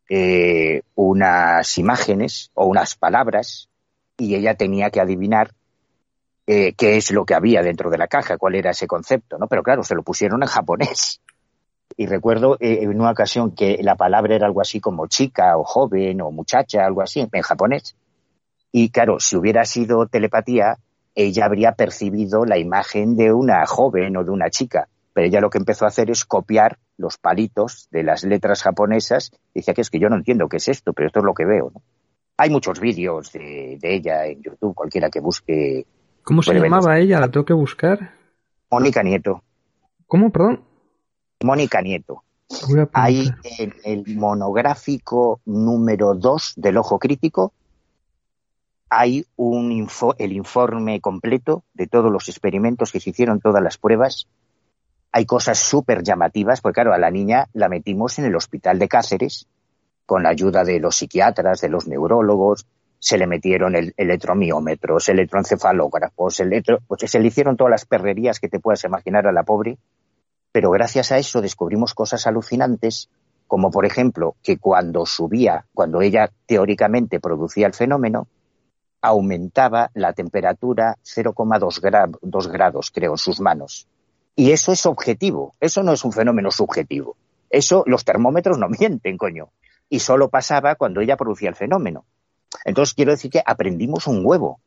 [0.10, 3.70] eh, unas imágenes o unas palabras
[4.18, 5.52] y ella tenía que adivinar
[6.48, 9.48] eh, qué es lo que había dentro de la caja, cuál era ese concepto, ¿no?
[9.48, 11.22] Pero claro, se lo pusieron en japonés.
[11.98, 15.64] Y recuerdo eh, en una ocasión que la palabra era algo así como chica o
[15.64, 17.96] joven o muchacha, algo así, en japonés.
[18.72, 20.78] Y claro, si hubiera sido telepatía,
[21.16, 24.88] ella habría percibido la imagen de una joven o de una chica.
[25.14, 29.32] Pero ella lo que empezó a hacer es copiar los palitos de las letras japonesas.
[29.54, 31.46] Dice que es que yo no entiendo qué es esto, pero esto es lo que
[31.46, 31.72] veo.
[32.38, 35.86] Hay muchos vídeos de, ella en YouTube, cualquiera que busque.
[36.24, 37.20] ¿Cómo se llamaba ella?
[37.20, 38.14] ¿La tengo que buscar?
[38.72, 39.44] Mónica Nieto.
[40.08, 40.64] ¿Cómo, perdón?
[41.44, 42.24] Mónica Nieto.
[42.94, 47.54] Hay en el monográfico número 2 del Ojo Crítico,
[48.90, 53.78] hay un info, el informe completo de todos los experimentos que se hicieron, todas las
[53.78, 54.28] pruebas.
[55.14, 58.90] Hay cosas súper llamativas, porque claro, a la niña la metimos en el hospital de
[58.90, 59.48] Cáceres
[60.06, 62.68] con la ayuda de los psiquiatras, de los neurólogos,
[63.00, 68.50] se le metieron el, electromiómetros, electroencefalógrafos, electro, pues se le hicieron todas las perrerías que
[68.50, 69.78] te puedas imaginar a la pobre,
[70.52, 73.10] pero gracias a eso descubrimos cosas alucinantes,
[73.48, 78.28] como por ejemplo que cuando subía, cuando ella teóricamente producía el fenómeno,
[79.02, 83.88] aumentaba la temperatura 0,2 grados, creo, en sus manos.
[84.36, 87.16] Y eso es objetivo, eso no es un fenómeno subjetivo.
[87.50, 89.50] Eso los termómetros no mienten, coño.
[89.90, 92.06] Y solo pasaba cuando ella producía el fenómeno.
[92.64, 94.60] Entonces quiero decir que aprendimos un huevo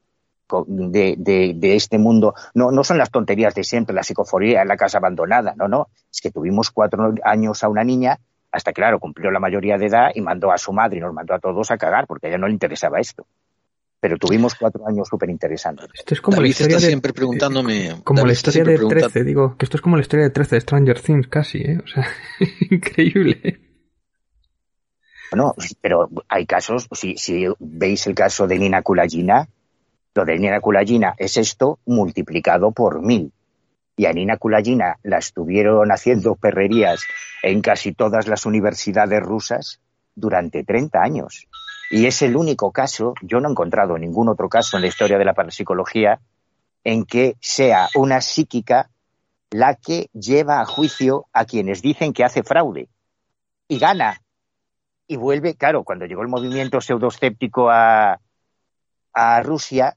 [0.67, 1.17] de,
[1.55, 2.35] de, este mundo.
[2.55, 5.89] No, no son las tonterías de siempre, la psicofonía en la casa abandonada, no, no.
[6.13, 8.19] Es que tuvimos cuatro años a una niña
[8.53, 11.35] hasta, claro, cumplió la mayoría de edad y mandó a su madre y nos mandó
[11.35, 13.27] a todos a cagar porque a ella no le interesaba esto
[14.05, 15.89] pero tuvimos cuatro años súper interesantes.
[15.95, 18.03] Esto es como la historia de, siempre preguntándome.
[18.05, 20.61] Como la historia de 13, digo, que esto es como la historia de 13 de
[20.61, 21.79] Stranger Things casi, ¿eh?
[21.83, 22.07] O sea,
[22.71, 23.61] increíble.
[25.31, 29.49] Bueno, pero hay casos, si, si veis el caso de Nina Kulagina,
[30.15, 33.33] lo de Nina Kulagina es esto multiplicado por mil.
[33.97, 37.03] Y a Nina Kulagina la estuvieron haciendo perrerías
[37.43, 39.81] en casi todas las universidades rusas
[40.15, 41.49] durante 30 años.
[41.91, 45.19] Y es el único caso, yo no he encontrado ningún otro caso en la historia
[45.19, 46.21] de la parapsicología,
[46.85, 48.91] en que sea una psíquica
[49.51, 52.89] la que lleva a juicio a quienes dicen que hace fraude
[53.67, 54.21] y gana.
[55.07, 58.21] Y vuelve, claro, cuando llegó el movimiento pseudoescéptico a,
[59.13, 59.97] a Rusia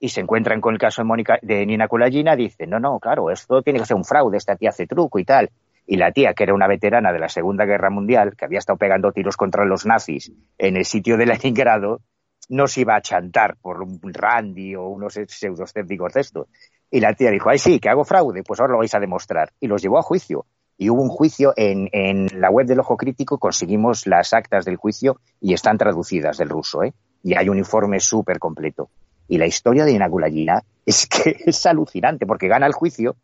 [0.00, 3.30] y se encuentran con el caso de, Mónica, de Nina Kulagina, dicen, no, no, claro,
[3.30, 5.50] esto tiene que ser un fraude, esta tía hace truco y tal
[5.90, 8.76] y la tía, que era una veterana de la Segunda Guerra Mundial, que había estado
[8.76, 12.02] pegando tiros contra los nazis en el sitio de Leningrado,
[12.50, 16.48] no se iba a chantar por un Randy o unos pseudoscépticos de estos.
[16.90, 19.50] Y la tía dijo, ay sí, que hago fraude, pues ahora lo vais a demostrar.
[19.60, 20.44] Y los llevó a juicio.
[20.76, 24.76] Y hubo un juicio en, en la web del Ojo Crítico, conseguimos las actas del
[24.76, 26.92] juicio y están traducidas del ruso, ¿eh?
[27.22, 28.90] Y hay un informe súper completo.
[29.28, 33.16] Y la historia de Inagulayina es que es alucinante, porque gana el juicio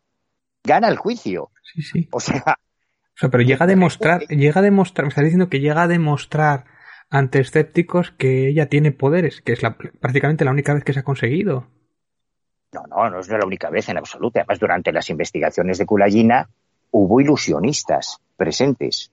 [0.65, 1.51] gana el juicio.
[1.63, 2.09] Sí, sí.
[2.11, 2.59] O sea.
[3.21, 6.65] pero llega a demostrar, llega a demostrar, me está diciendo que llega a demostrar
[7.11, 11.01] ante escépticos que ella tiene poderes, que es la, prácticamente la única vez que se
[11.01, 11.69] ha conseguido.
[12.73, 14.41] No, no, no es la única vez en absoluto.
[14.41, 16.49] Además, durante las investigaciones de Kulayina
[16.91, 19.13] hubo ilusionistas presentes.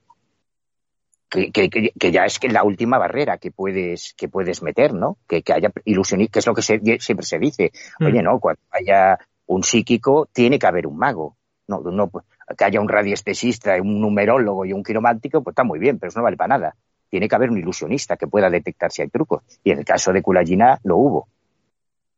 [1.32, 5.18] Que, que, que, ya es que la última barrera que puedes, que puedes meter, ¿no?
[5.26, 7.72] Que, haya ilusionistas, que es lo que siempre se dice.
[8.00, 8.06] Mm.
[8.06, 11.38] Oye, no, cuando haya un psíquico, tiene que haber un mago
[11.80, 12.12] no, no,
[12.58, 16.20] que haya un radiestesista, un numerólogo y un quiromántico, pues está muy bien, pero eso
[16.20, 16.76] no vale para nada.
[17.10, 19.44] Tiene que haber un ilusionista que pueda detectar si hay trucos.
[19.64, 21.28] Y en el caso de Kulagina lo hubo.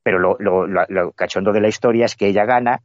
[0.04, 2.82] Pero lo, lo, cachondo de la historia es que ella gana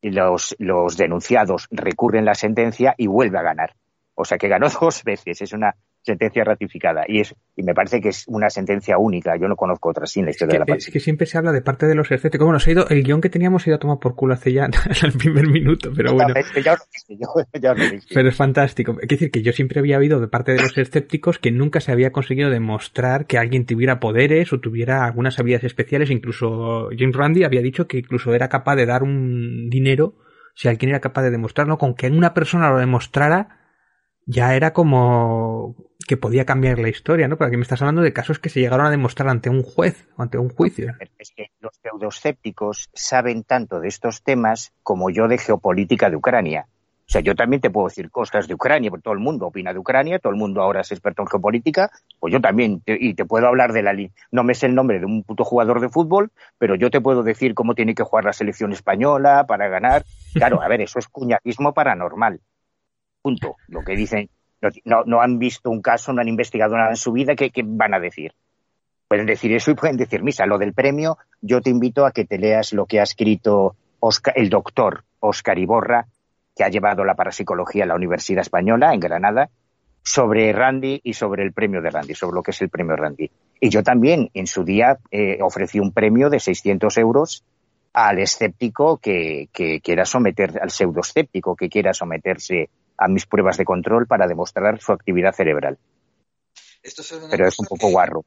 [0.00, 3.74] y los, los denunciados recurren la sentencia y vuelve a ganar.
[4.16, 5.40] O sea que ganó dos veces.
[5.42, 7.04] Es una sentencia ratificada.
[7.06, 9.36] Y, es, y me parece que es una sentencia única.
[9.36, 11.62] Yo no conozco otra sin la historia de la Es que siempre se habla de
[11.62, 12.46] parte de los escépticos.
[12.46, 14.34] Bueno, se ha ido, el guion que teníamos se ha ido a tomar por culo
[14.34, 14.68] hace ya
[15.02, 16.34] el primer minuto, pero bueno.
[18.14, 18.96] pero es fantástico.
[19.00, 21.92] Es decir, que yo siempre había habido de parte de los escépticos que nunca se
[21.92, 26.10] había conseguido demostrar que alguien tuviera poderes o tuviera algunas habilidades especiales.
[26.10, 30.14] Incluso James Randi había dicho que incluso era capaz de dar un dinero
[30.56, 33.65] si alguien era capaz de demostrarlo, con que una persona lo demostrara,
[34.26, 37.36] ya era como que podía cambiar la historia, ¿no?
[37.36, 40.06] Porque aquí me estás hablando de casos que se llegaron a demostrar ante un juez
[40.16, 40.94] o ante un juicio.
[41.18, 46.66] Es que los pseudoescépticos saben tanto de estos temas como yo de geopolítica de Ucrania.
[47.08, 49.72] O sea, yo también te puedo decir cosas de Ucrania, porque todo el mundo opina
[49.72, 53.24] de Ucrania, todo el mundo ahora es experto en geopolítica, pues yo también, y te
[53.24, 53.94] puedo hablar de la...
[54.32, 57.22] No me sé el nombre de un puto jugador de fútbol, pero yo te puedo
[57.22, 60.04] decir cómo tiene que jugar la selección española para ganar.
[60.34, 62.40] Claro, a ver, eso es cuñadismo paranormal.
[63.68, 64.28] Lo que dicen,
[64.84, 68.00] no, han visto un caso, no han investigado nada en su vida, ¿qué, van a
[68.00, 68.32] decir?
[69.08, 70.46] Pueden decir eso y pueden decir misa.
[70.46, 73.76] Lo del premio, yo te invito a que te leas lo que ha escrito
[74.34, 76.06] el doctor Oscar Iborra
[76.56, 79.50] que ha llevado la parapsicología a la Universidad Española en Granada,
[80.02, 83.30] sobre Randy y sobre el premio de Randy, sobre lo que es el premio Randy.
[83.60, 87.44] Y yo también en su día eh, ofrecí un premio de 600 euros
[87.92, 93.64] al escéptico que, que quiera someter, al pseudoescéptico que quiera someterse a mis pruebas de
[93.64, 95.78] control para demostrar su actividad cerebral.
[97.30, 98.24] Pero es un poco guarro.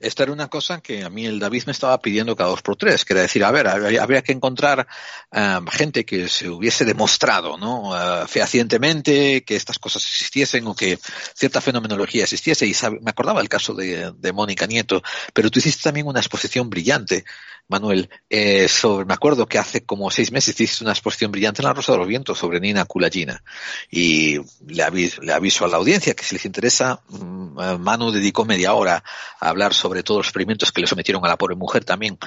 [0.00, 2.76] Esta era una cosa que a mí el David me estaba pidiendo cada dos por
[2.76, 4.86] tres, que era decir, a ver, habría, que encontrar
[5.32, 7.90] um, gente que se hubiese demostrado, ¿no?
[7.90, 10.98] Uh, fehacientemente que estas cosas existiesen o que
[11.34, 12.66] cierta fenomenología existiese.
[12.66, 15.02] Y me acordaba el caso de, de Mónica Nieto,
[15.32, 17.24] pero tú hiciste también una exposición brillante
[17.70, 21.68] Manuel, eh, sobre, me acuerdo que hace como seis meses hiciste una exposición brillante en
[21.68, 23.44] la Rosa de los Vientos sobre Nina Kulagina
[23.88, 29.02] y le, aviso, a la audiencia que si les interesa, eh, Manu dedicó media hora
[29.40, 32.18] a hablar sobre todos los experimentos que le sometieron a la pobre mujer también.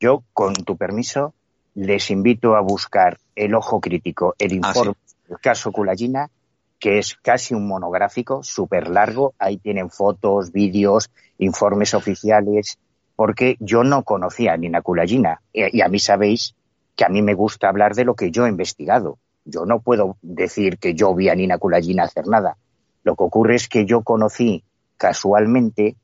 [0.00, 1.34] Yo, con tu permiso,
[1.74, 4.94] les invito a buscar el ojo crítico, el ah, informe
[5.28, 6.30] del caso Kulagina,
[6.78, 9.34] que es casi un monográfico, súper largo.
[9.38, 12.78] Ahí tienen fotos, vídeos, informes oficiales,
[13.16, 15.40] porque yo no conocía a Nina Kulagina.
[15.52, 16.54] Y a mí sabéis
[16.96, 19.18] que a mí me gusta hablar de lo que yo he investigado.
[19.44, 22.56] Yo no puedo decir que yo vi a Nina Kulagina hacer nada.
[23.04, 24.64] Lo que ocurre es que yo conocí
[24.96, 25.96] casualmente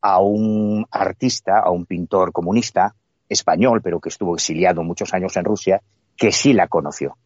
[0.00, 2.94] a un artista, a un pintor comunista
[3.28, 5.82] español, pero que estuvo exiliado muchos años en Rusia,
[6.16, 7.16] que sí la conoció.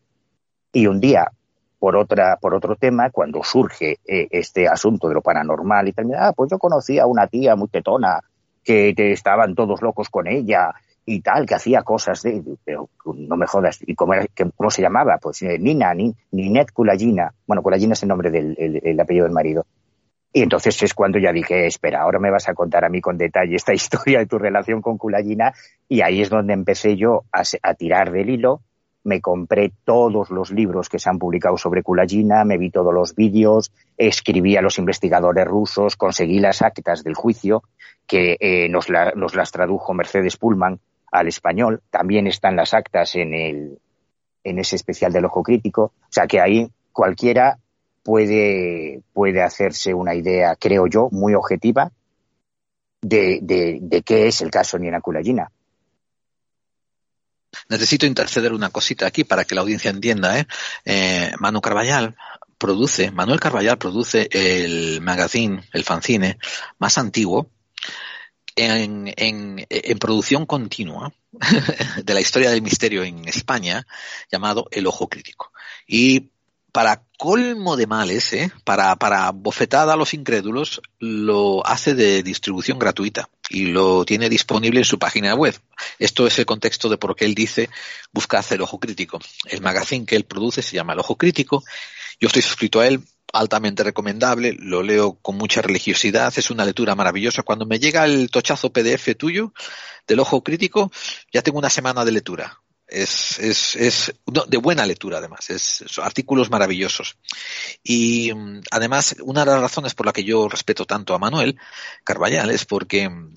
[0.72, 1.31] Y un día,
[1.78, 6.12] por otra, por otro tema, cuando surge eh, este asunto de lo paranormal y tal,
[6.16, 8.20] ah, pues yo conocí a una tía muy tetona
[8.64, 10.74] que te estaban todos locos con ella
[11.11, 14.13] y tal, que hacía cosas de, pero no me jodas, ¿y cómo,
[14.55, 15.19] cómo se llamaba?
[15.19, 19.35] Pues eh, Nina, ni, Ninet Kulagina, bueno, Kulagina es el nombre del el, apellido del
[19.35, 19.67] marido.
[20.33, 23.19] Y entonces es cuando ya dije, espera, ahora me vas a contar a mí con
[23.19, 25.53] detalle esta historia de tu relación con Kulagina,
[25.89, 28.61] y ahí es donde empecé yo a, a tirar del hilo,
[29.03, 33.17] me compré todos los libros que se han publicado sobre Kulagina, me vi todos los
[33.17, 37.63] vídeos, escribí a los investigadores rusos, conseguí las actas del juicio,
[38.07, 40.81] que eh, nos, las tradujo Mercedes Pullman
[41.11, 41.83] al español.
[41.91, 43.79] También están las actas en, el,
[44.45, 45.93] en ese especial del ojo crítico.
[46.03, 47.59] O sea que ahí cualquiera
[48.03, 51.93] puede, puede hacerse una idea, creo yo, muy objetiva
[53.03, 55.51] de, de, qué es el caso Nina Kulagina.
[57.69, 60.39] Necesito interceder una cosita aquí para que la audiencia entienda.
[60.39, 60.47] ¿eh?
[60.85, 62.17] eh Manu Carballal
[62.59, 66.39] produce, Manuel Carballal produce el magazine, el fanzine
[66.79, 67.49] más antiguo
[68.57, 71.13] en, en, producción continua
[72.05, 73.87] de la historia del misterio en España,
[74.31, 75.53] llamado El Ojo Crítico.
[75.87, 76.31] Y
[76.73, 78.51] para colmo de males, ¿eh?
[78.65, 84.81] para, para bofetada a los incrédulos, lo hace de distribución gratuita y lo tiene disponible
[84.81, 85.59] en su página web.
[85.99, 87.69] Esto es el contexto de por qué él dice
[88.13, 89.19] buscad el ojo crítico.
[89.47, 91.65] El magazine que él produce se llama El Ojo Crítico.
[92.21, 96.95] Yo estoy suscrito a él altamente recomendable, lo leo con mucha religiosidad, es una lectura
[96.95, 97.43] maravillosa.
[97.43, 99.53] Cuando me llega el tochazo PDF tuyo
[100.07, 100.91] del ojo crítico,
[101.33, 102.61] ya tengo una semana de lectura.
[102.87, 107.18] Es, es, es de buena lectura además, es, artículos maravillosos.
[107.85, 111.57] Y mm, además, una de las razones por la que yo respeto tanto a Manuel
[112.03, 113.33] Carballal es porque mm,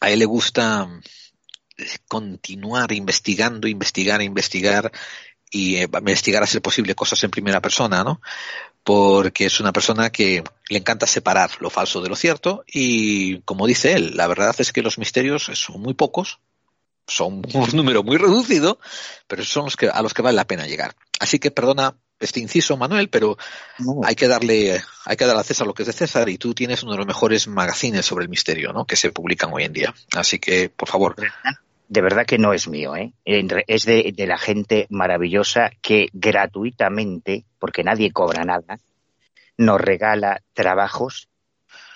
[0.00, 1.02] a él le gusta mm,
[2.08, 4.90] continuar investigando, investigar, investigar
[5.50, 8.20] y eh, investigar a ser posible cosas en primera persona, ¿no?
[8.84, 13.66] Porque es una persona que le encanta separar lo falso de lo cierto y, como
[13.66, 16.38] dice él, la verdad es que los misterios son muy pocos,
[17.06, 18.78] son un número muy reducido,
[19.26, 20.94] pero son los que, a los que vale la pena llegar.
[21.18, 23.36] Así que perdona este inciso, Manuel, pero
[24.04, 26.54] hay que darle, hay que dar a César lo que es de César y tú
[26.54, 28.86] tienes uno de los mejores magazines sobre el misterio, ¿no?
[28.86, 29.94] Que se publican hoy en día.
[30.14, 31.16] Así que, por favor,
[31.88, 33.12] de verdad que no es mío, ¿eh?
[33.24, 38.78] es de, la gente maravillosa que gratuitamente, porque nadie cobra nada,
[39.56, 41.28] nos regala trabajos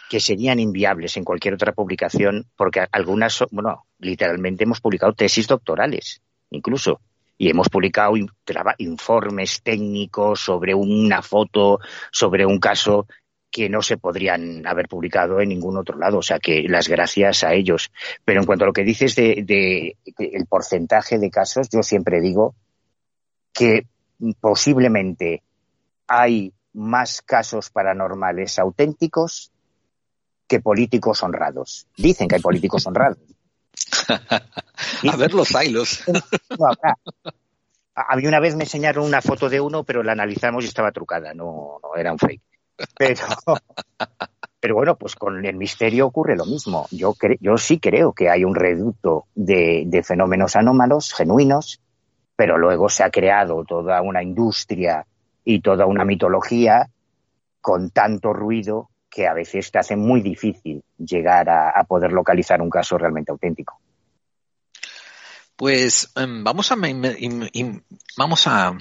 [0.08, 6.22] que serían inviables en cualquier otra publicación, porque algunas, bueno, literalmente hemos publicado tesis doctorales,
[6.50, 7.00] incluso,
[7.36, 8.14] y hemos publicado
[8.78, 11.78] informes técnicos sobre una foto,
[12.10, 13.06] sobre un caso
[13.50, 16.18] que no se podrían haber publicado en ningún otro lado.
[16.18, 17.90] O sea que las gracias a ellos.
[18.24, 22.54] Pero en cuanto a lo que dices de, el porcentaje de casos, yo siempre digo
[23.52, 23.86] que
[24.40, 25.42] posiblemente
[26.06, 29.50] hay más casos paranormales auténticos
[30.46, 31.86] que políticos honrados.
[31.96, 33.18] Dicen que hay políticos honrados.
[34.08, 36.04] a ver los hilos.
[37.94, 40.92] a mí una vez me enseñaron una foto de uno, pero la analizamos y estaba
[40.92, 42.42] trucada, no, no era un fake.
[42.96, 43.26] Pero,
[44.60, 46.86] pero bueno, pues con el misterio ocurre lo mismo.
[46.90, 51.80] Yo, yo sí creo que hay un reducto de, fenómenos anómalos, genuinos,
[52.36, 55.06] pero luego se ha creado toda una industria
[55.44, 56.88] y toda una mitología
[57.60, 62.70] con tanto ruido que a veces te hace muy difícil llegar a, poder localizar un
[62.70, 63.80] caso realmente auténtico.
[65.56, 66.76] Pues em, vamos a
[68.16, 68.76] vamos a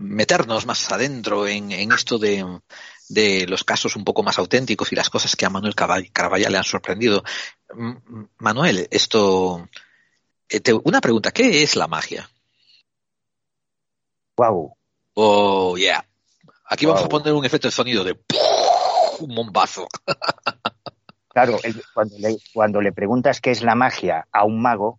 [0.00, 5.36] meternos más adentro en, esto de, los casos un poco más auténticos y las cosas
[5.36, 7.22] que a Manuel Carvallal le han sorprendido.
[8.38, 9.68] Manuel, esto
[10.50, 12.28] eh, una pregunta, ¿qué es la magia?
[14.36, 14.76] Wow.
[15.14, 16.04] Oh, yeah.
[16.64, 18.18] Aquí vamos a poner un efecto de sonido de
[19.20, 19.86] un bombazo.
[21.28, 21.58] claro,
[21.94, 24.98] cuando, le, cuando le preguntas qué es la magia a un mago,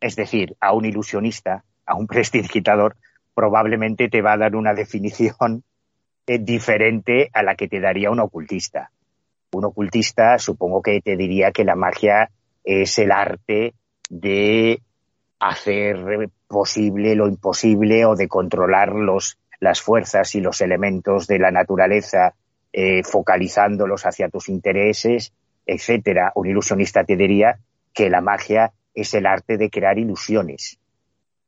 [0.00, 2.96] es decir, a un ilusionista, a un prestidigitador,
[3.38, 5.62] probablemente te va a dar una definición
[6.26, 8.90] eh, diferente a la que te daría un ocultista.
[9.52, 12.32] Un ocultista supongo que te diría que la magia
[12.64, 13.74] es el arte
[14.10, 14.82] de
[15.38, 21.52] hacer posible lo imposible o de controlar los, las fuerzas y los elementos de la
[21.52, 22.34] naturaleza,
[22.72, 25.32] eh, focalizándolos hacia tus intereses,
[25.64, 26.32] etcétera.
[26.34, 27.60] Un ilusionista te diría
[27.94, 30.80] que la magia es el arte de crear ilusiones,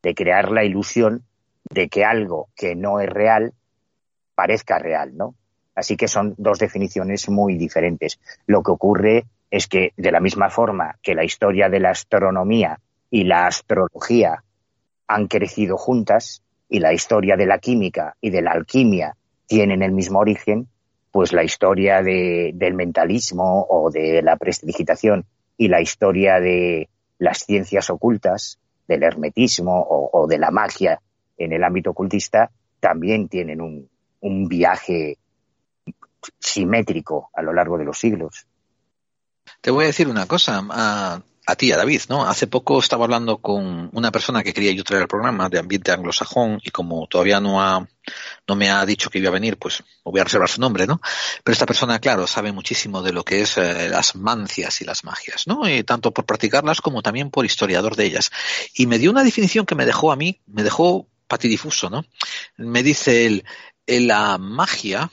[0.04, 1.24] de crear la ilusión
[1.70, 3.54] de que algo que no es real
[4.34, 5.34] parezca real, ¿no?
[5.74, 8.20] Así que son dos definiciones muy diferentes.
[8.46, 12.80] Lo que ocurre es que, de la misma forma que la historia de la astronomía
[13.10, 14.42] y la astrología
[15.06, 19.16] han crecido juntas y la historia de la química y de la alquimia
[19.46, 20.68] tienen el mismo origen,
[21.10, 25.24] pues la historia del mentalismo o de la prestidigitación
[25.56, 31.00] y la historia de las ciencias ocultas, del hermetismo o, de la magia
[31.40, 33.88] en el ámbito ocultista, también tienen un,
[34.20, 35.18] un viaje
[36.38, 38.46] simétrico a lo largo de los siglos.
[39.60, 40.62] Te voy a decir una cosa.
[41.46, 42.28] A ti, a David, ¿no?
[42.28, 45.90] Hace poco estaba hablando con una persona que quería yo traer al programa de ambiente
[45.90, 47.88] anglosajón y como todavía no ha,
[48.46, 51.00] no me ha dicho que iba a venir, pues voy a reservar su nombre, ¿no?
[51.42, 55.02] Pero esta persona, claro, sabe muchísimo de lo que es eh, las mancias y las
[55.02, 55.68] magias, ¿no?
[55.68, 58.30] Y tanto por practicarlas como también por historiador de ellas.
[58.74, 62.04] Y me dio una definición que me dejó a mí, me dejó patidifuso, ¿no?
[62.58, 63.44] Me dice él,
[63.86, 65.10] la magia,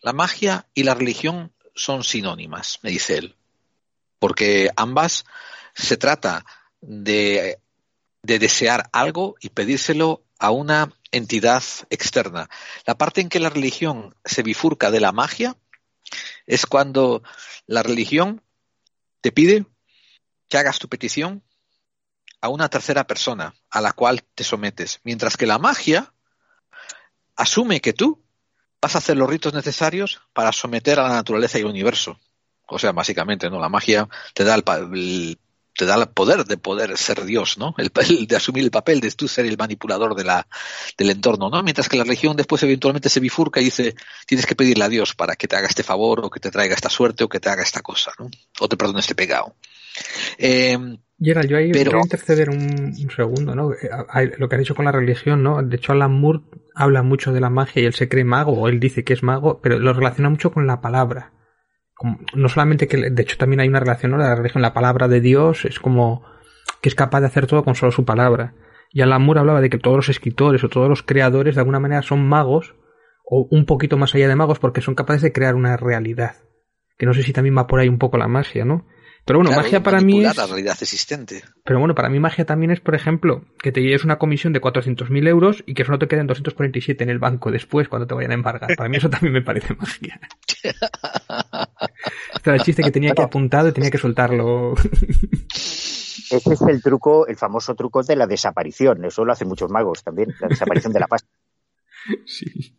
[0.00, 3.36] la magia y la religión son sinónimas, me dice él
[4.22, 5.24] porque ambas
[5.74, 6.46] se trata
[6.80, 7.58] de,
[8.22, 12.48] desear algo y pedírselo a una entidad externa.
[12.86, 15.56] La parte en que la religión se bifurca de la magia
[16.46, 17.24] es cuando
[17.66, 18.44] la religión
[19.22, 19.66] te pide
[20.48, 21.42] que hagas tu petición
[22.42, 26.12] a una tercera persona a la cual te sometes, mientras que la magia
[27.36, 28.22] asume que tú
[28.80, 32.18] vas a hacer los ritos necesarios para someter a la naturaleza y al universo.
[32.66, 33.60] O sea, básicamente, ¿no?
[33.60, 35.38] La magia te da el,
[35.76, 37.76] te da el poder de poder ser Dios, ¿no?
[37.78, 37.92] El,
[38.26, 40.48] de asumir el papel de tú ser el manipulador de la,
[40.98, 41.62] del entorno, ¿no?
[41.62, 43.94] Mientras que la religión después eventualmente se bifurca y dice,
[44.26, 46.74] tienes que pedirle a Dios para que te haga este favor o que te traiga
[46.74, 48.28] esta suerte o que te haga esta cosa, ¿no?
[48.58, 49.54] O te perdone este pecado.
[50.38, 50.76] Eh,
[51.22, 51.92] Gerald, yo ahí pero...
[51.92, 53.72] voy a interceder un, segundo, ¿no?
[53.72, 55.62] Eh, lo que has dicho con la religión, ¿no?
[55.62, 56.40] De hecho, Alan Moore
[56.74, 59.22] habla mucho de la magia y él se cree mago, o él dice que es
[59.22, 61.32] mago, pero lo relaciona mucho con la palabra
[62.34, 64.18] no solamente que, de hecho también hay una relación, ¿no?
[64.18, 66.24] La religión, la palabra de Dios es como
[66.80, 68.54] que es capaz de hacer todo con solo su palabra.
[68.90, 71.78] Y Alan Moore hablaba de que todos los escritores o todos los creadores de alguna
[71.78, 72.74] manera son magos,
[73.24, 76.36] o un poquito más allá de magos, porque son capaces de crear una realidad.
[76.98, 78.86] Que no sé si también va por ahí un poco la magia, ¿no?
[79.24, 80.36] Pero bueno, magia para mí es...
[80.36, 81.44] la realidad existente.
[81.64, 84.60] Pero bueno, para mí magia también es, por ejemplo, que te lleves una comisión de
[84.60, 88.32] 400.000 euros y que solo te queden 247 en el banco después cuando te vayan
[88.32, 88.74] a embargar.
[88.76, 90.20] Para mí eso también me parece magia.
[92.34, 94.74] este era el chiste que tenía que apuntado y tenía que soltarlo.
[96.32, 99.04] Ese es el truco, el famoso truco de la desaparición.
[99.04, 101.28] Eso lo hacen muchos magos también, la desaparición de la pasta.
[102.26, 102.76] Sí.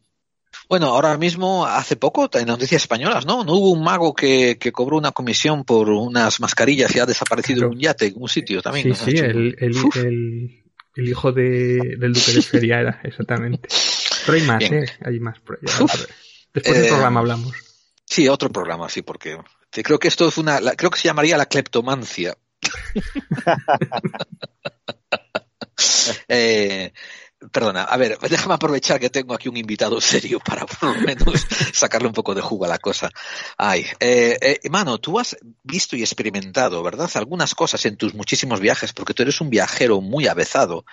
[0.73, 3.43] Bueno, ahora mismo, hace poco, en noticias españolas, ¿no?
[3.43, 7.73] No hubo un mago que, cobró una comisión por unas mascarillas y ha desaparecido en
[7.73, 8.95] un yate, en un sitio también.
[8.95, 13.69] Sí, sí, el, el, hijo de, del duque de Feria era, exactamente.
[14.25, 14.85] Pero hay más, ¿eh?
[15.05, 15.35] Hay más.
[16.51, 17.53] Después del eh, programa hablamos.
[18.03, 19.37] Sí, otro programa, sí, porque
[19.69, 22.35] creo que esto es una, creo que se llamaría la cleptomancia.
[26.27, 26.91] eh,
[27.51, 31.45] Perdona, a ver, déjame aprovechar que tengo aquí un invitado serio para por lo menos
[31.73, 33.09] sacarle un poco de jugo a la cosa.
[33.57, 37.09] Ay, eh, eh, mano, tú has visto y experimentado, ¿verdad?
[37.15, 40.85] Algunas cosas en tus muchísimos viajes, porque tú eres un viajero muy avezado.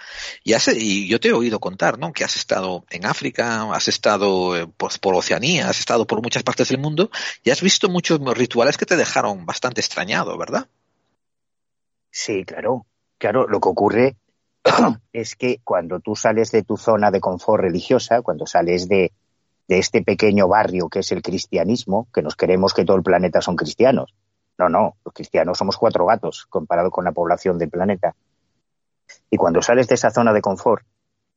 [0.44, 2.12] Y, y yo te he oído contar, ¿no?
[2.12, 6.42] Que has estado en África, has estado eh, por, por Oceanía, has estado por muchas
[6.42, 7.10] partes del mundo
[7.44, 10.68] y has visto muchos rituales que te dejaron bastante extrañado, ¿verdad?
[12.10, 12.86] Sí, claro.
[13.18, 14.16] Claro, lo que ocurre
[15.12, 19.12] es que cuando tú sales de tu zona de confort religiosa, cuando sales de,
[19.68, 23.40] de este pequeño barrio que es el cristianismo, que nos creemos que todo el planeta
[23.40, 24.14] son cristianos.
[24.58, 28.14] No, no, los cristianos somos cuatro gatos comparado con la población del planeta.
[29.30, 30.84] Y cuando sales de esa zona de confort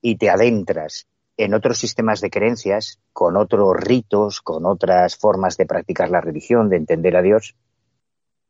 [0.01, 1.07] y te adentras
[1.37, 6.69] en otros sistemas de creencias, con otros ritos, con otras formas de practicar la religión,
[6.69, 7.55] de entender a Dios,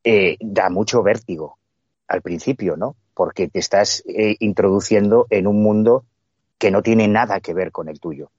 [0.03, 1.57] eh, da mucho vértigo
[2.07, 2.95] al principio, ¿no?
[3.13, 6.05] Porque te estás eh, introduciendo en un mundo
[6.57, 8.31] que no tiene nada que ver con el tuyo.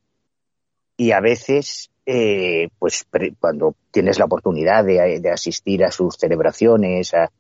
[0.97, 3.07] Y a veces, eh, pues
[3.39, 7.31] cuando tienes la oportunidad de, asistir a sus celebraciones, a,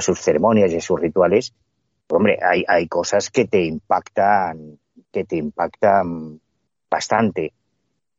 [0.00, 1.54] sus ceremonias y a sus rituales,
[2.08, 4.78] hombre, hay, cosas que te impactan,
[5.10, 6.40] que te impactan
[6.88, 7.52] bastante,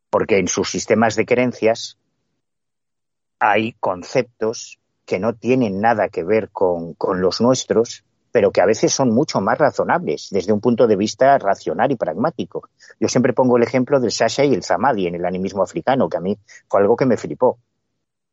[0.09, 1.97] porque en sus sistemas de creencias
[3.39, 8.93] hay conceptos que no tienen nada que ver con los nuestros pero que a veces
[8.93, 12.69] son mucho más razonables desde un punto de vista racional y pragmático.
[12.99, 16.17] Yo siempre pongo el ejemplo del Sasha y el Zamadi en el animismo africano, que
[16.17, 17.57] a mí fue algo que me flipó.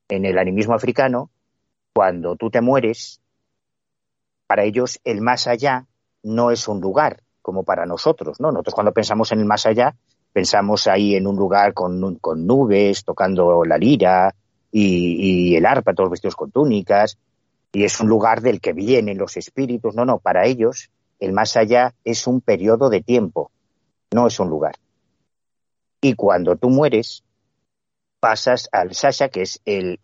[0.09, 1.31] En el animismo africano,
[1.93, 3.21] cuando tú te mueres,
[4.47, 5.87] para ellos el más allá
[6.23, 8.51] no es un lugar como para nosotros, ¿no?
[8.51, 9.97] Nosotros cuando pensamos en el más allá,
[10.33, 14.35] pensamos ahí en un lugar con, con nubes, tocando la lira
[14.71, 17.19] y, y el arpa, todos vestidos con túnicas,
[17.77, 19.95] y es un lugar del que vienen los espíritus.
[19.95, 20.89] No, no, para ellos
[21.21, 23.51] el más allá es un periodo de tiempo,
[24.15, 24.77] no es un lugar.
[26.01, 27.23] Y cuando tú mueres,
[28.19, 29.99] pasas al Sasha, que es el,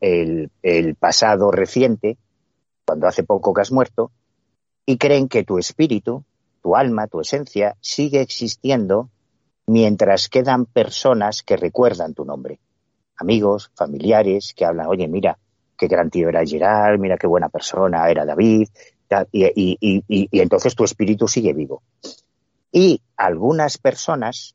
[0.00, 2.18] el, pasado reciente,
[2.84, 4.10] cuando hace poco que has muerto,
[4.84, 6.24] y creen que tu espíritu,
[6.60, 9.10] tu alma, tu esencia, sigue existiendo
[9.68, 12.58] mientras quedan personas que recuerdan tu nombre.
[13.16, 15.38] Amigos, familiares, que hablan, oye, mira,
[15.82, 18.68] qué gran tío era Gerard, mira qué buena persona era David,
[19.32, 21.82] y, entonces tu espíritu sigue vivo.
[22.70, 24.54] Y algunas personas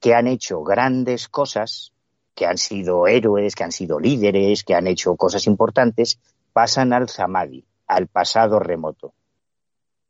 [0.00, 1.92] que han hecho grandes cosas,
[2.34, 6.18] que han sido héroes, que han sido líderes, que han hecho cosas importantes,
[6.54, 9.12] pasan al Zamadi, al pasado remoto.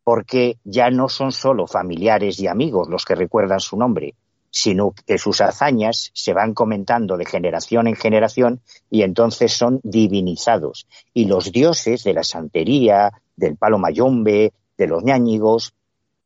[0.04, 4.14] Porque ya no son solo familiares y amigos los que recuerdan su nombre,
[4.53, 10.86] sino que sus hazañas se van comentando de generación en generación y entonces son divinizados.
[11.14, 15.72] Y los dioses de la santería, del palo mayombe, de los ñáñigos,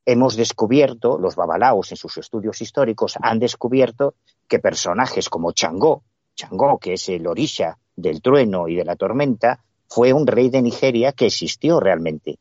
[0.04, 4.14] hemos descubierto, los babalaos en sus estudios históricos han descubierto
[4.48, 6.02] que personajes como Changó,
[6.34, 10.62] Changó, que es el orisha del trueno y de la tormenta, fue un rey de
[10.62, 12.40] Nigeria que existió realmente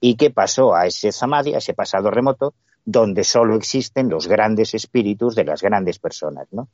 [0.00, 2.52] y que pasó a ese Zamadi, a ese pasado remoto,
[2.84, 6.68] donde solo existen los grandes espíritus de las grandes personas, ¿no?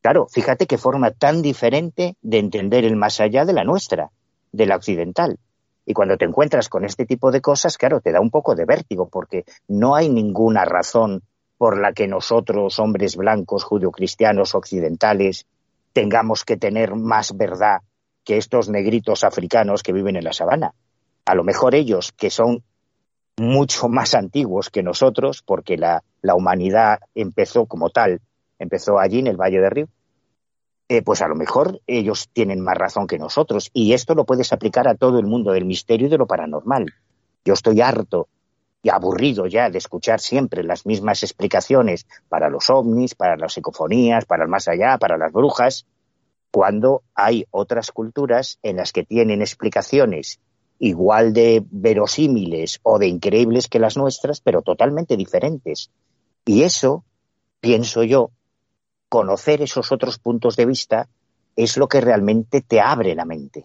[0.00, 4.10] Claro, fíjate qué forma tan diferente de entender el más allá de la nuestra,
[4.50, 5.38] de la occidental.
[5.86, 8.64] Y cuando te encuentras con este tipo de cosas, claro, te da un poco de
[8.64, 11.22] vértigo, porque no hay ninguna razón
[11.56, 15.46] por la que nosotros, hombres blancos, judio-cristianos occidentales,
[15.92, 17.82] tengamos que tener más verdad
[18.24, 20.74] que estos negritos africanos que viven en la sabana.
[21.24, 22.64] A lo mejor ellos, que son
[23.38, 26.02] mucho más antiguos que nosotros, porque la,
[26.34, 28.20] humanidad empezó como tal,
[28.58, 29.88] empezó allí en el Valle de Río,
[30.88, 33.70] eh, pues a lo mejor ellos tienen más razón que nosotros.
[33.72, 36.92] Y esto lo puedes aplicar a todo el mundo del misterio y de lo paranormal.
[37.44, 38.28] Yo estoy harto
[38.82, 44.24] y aburrido ya de escuchar siempre las mismas explicaciones para los ovnis, para las psicofonías,
[44.26, 45.86] para el más allá, para las brujas,
[46.50, 50.40] cuando hay otras culturas en las que tienen explicaciones
[50.82, 55.92] igual de verosímiles o de increíbles que las nuestras, pero totalmente diferentes.
[56.44, 57.04] Y eso,
[57.60, 58.32] pienso yo,
[59.08, 61.08] conocer esos otros puntos de vista
[61.54, 63.64] es lo que realmente te abre la mente.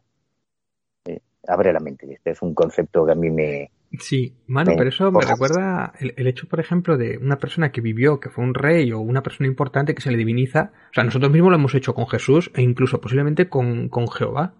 [1.06, 2.06] Eh, abre la mente.
[2.14, 6.28] Este es un concepto que a mí me, Sí, mano, pero eso me recuerda el,
[6.28, 9.48] hecho, por ejemplo, de una persona que vivió, que fue un rey o una persona
[9.48, 10.72] importante que se le diviniza.
[10.92, 14.54] O sea, nosotros mismos lo hemos hecho con Jesús e incluso posiblemente con, con Jehová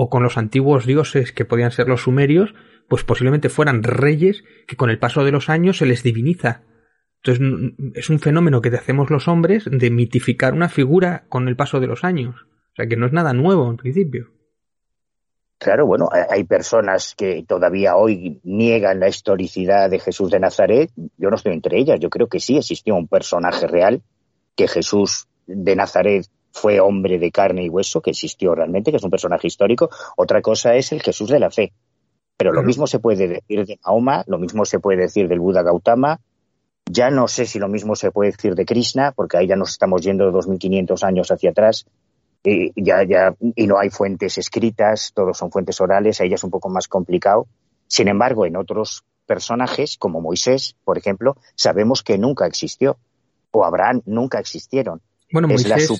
[0.00, 2.54] o con los antiguos dioses que podían ser los sumerios,
[2.88, 6.62] pues posiblemente fueran reyes que con el paso de los años se les diviniza.
[7.16, 11.80] Entonces es un fenómeno que hacemos los hombres de mitificar una figura con el paso
[11.80, 12.36] de los años.
[12.46, 14.28] O sea que no es nada nuevo en principio.
[15.58, 20.92] Claro, bueno, hay personas que todavía hoy niegan la historicidad de Jesús de Nazaret.
[21.16, 21.98] Yo no estoy entre ellas.
[21.98, 24.02] Yo creo que sí existió un personaje real,
[24.54, 26.24] que Jesús de Nazaret
[26.58, 29.90] fue hombre de carne y hueso, que existió realmente, que es un personaje histórico.
[30.16, 31.72] Otra cosa es el Jesús de la fe.
[32.36, 35.62] Pero lo mismo se puede decir de Mahoma, lo mismo se puede decir del Buda
[35.62, 36.20] Gautama.
[36.90, 39.70] Ya no sé si lo mismo se puede decir de Krishna, porque ahí ya nos
[39.70, 41.86] estamos yendo 2.500 años hacia atrás.
[42.44, 46.44] Y, ya, ya, y no hay fuentes escritas, todos son fuentes orales, ahí ya es
[46.44, 47.46] un poco más complicado.
[47.88, 52.98] Sin embargo, en otros personajes como Moisés, por ejemplo, sabemos que nunca existió,
[53.50, 55.02] o Abraham nunca existieron.
[55.32, 55.90] Bueno, Moisés,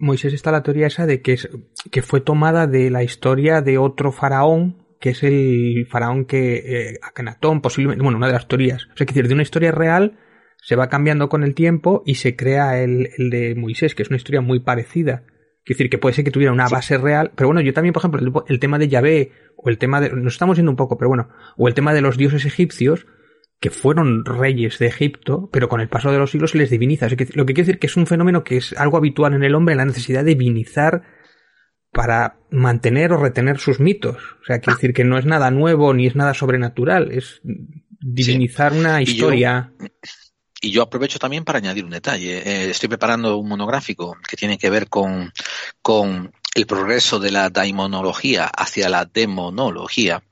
[0.00, 1.48] Moisés está la teoría esa de que, es,
[1.90, 6.98] que fue tomada de la historia de otro faraón, que es el faraón que eh,
[7.02, 8.86] Akenatón, posiblemente, bueno, una de las teorías.
[8.92, 10.18] O sea, que decir, de una historia real
[10.62, 14.08] se va cambiando con el tiempo y se crea el, el de Moisés, que es
[14.08, 15.24] una historia muy parecida.
[15.70, 18.00] Es decir, que puede ser que tuviera una base real, pero bueno, yo también, por
[18.00, 21.08] ejemplo, el, tema de Yahvé, o el tema de, nos estamos yendo un poco, pero
[21.08, 23.06] bueno, o el tema de los dioses egipcios,
[23.60, 27.08] que fueron reyes de Egipto, pero con el paso de los siglos se les diviniza.
[27.08, 29.74] lo que quiere decir que es un fenómeno que es algo habitual en el hombre,
[29.74, 31.02] la necesidad de divinizar
[31.92, 34.16] para mantener o retener sus mitos.
[34.40, 37.42] O sea, quiere decir que no es nada nuevo ni es nada sobrenatural, es
[38.00, 39.72] divinizar una historia.
[40.62, 42.38] Y yo aprovecho también para añadir un detalle.
[42.38, 45.32] Eh, estoy preparando un monográfico que tiene que ver con,
[45.82, 50.22] con el progreso de la daimonología hacia la demonología,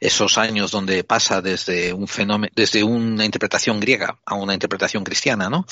[0.00, 5.48] esos años donde pasa desde un fenómeno, desde una interpretación griega a una interpretación cristiana,
[5.48, 5.64] ¿no?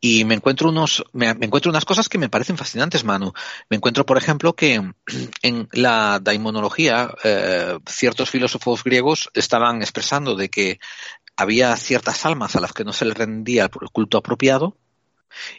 [0.00, 3.32] Y me encuentro unos, me, encuentro unas cosas que me parecen fascinantes, Manu.
[3.68, 4.80] Me encuentro, por ejemplo, que
[5.42, 10.80] en la daimonología eh, ciertos filósofos griegos estaban expresando de que
[11.36, 14.76] había ciertas almas a las que no se les rendía el culto apropiado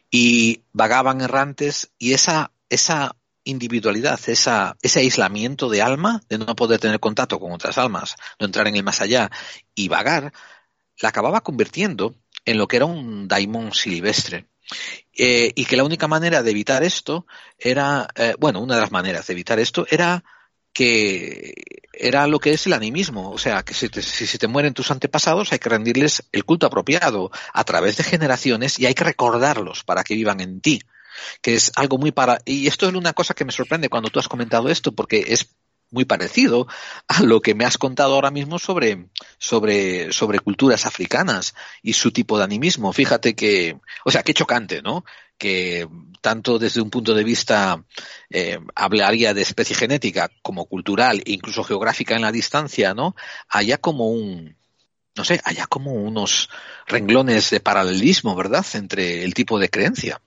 [0.09, 3.15] y vagaban errantes y esa, esa
[3.45, 8.47] individualidad, esa, ese aislamiento de alma, de no poder tener contacto con otras almas, no
[8.47, 9.31] entrar en el más allá
[9.73, 10.33] y vagar,
[10.99, 14.47] la acababa convirtiendo en lo que era un daimon silvestre.
[15.17, 17.27] Eh, y que la única manera de evitar esto
[17.57, 20.23] era, eh, bueno, una de las maneras de evitar esto era
[20.73, 21.53] que
[21.93, 24.91] era lo que es el animismo, o sea, que si, si se te mueren tus
[24.91, 29.83] antepasados hay que rendirles el culto apropiado a través de generaciones y hay que recordarlos
[29.85, 30.81] para que vivan en ti,
[31.41, 32.39] que es algo muy para...
[32.45, 35.55] Y esto es una cosa que me sorprende cuando tú has comentado esto, porque es
[35.91, 36.68] muy parecido
[37.07, 39.07] a lo que me has contado ahora mismo sobre,
[39.38, 42.91] sobre, sobre culturas africanas y su tipo de animismo.
[42.93, 45.05] Fíjate que, o sea, qué chocante, ¿no?
[45.38, 45.88] Que
[46.22, 47.84] tanto desde un punto de vista
[48.30, 53.16] eh, hablaría de especie genética como cultural e incluso geográfica en la distancia, ¿no?
[53.49, 54.57] Haya como un,
[55.16, 56.49] no sé, haya como unos
[56.88, 60.22] renglones de paralelismo, ¿verdad?, entre el tipo de creencia.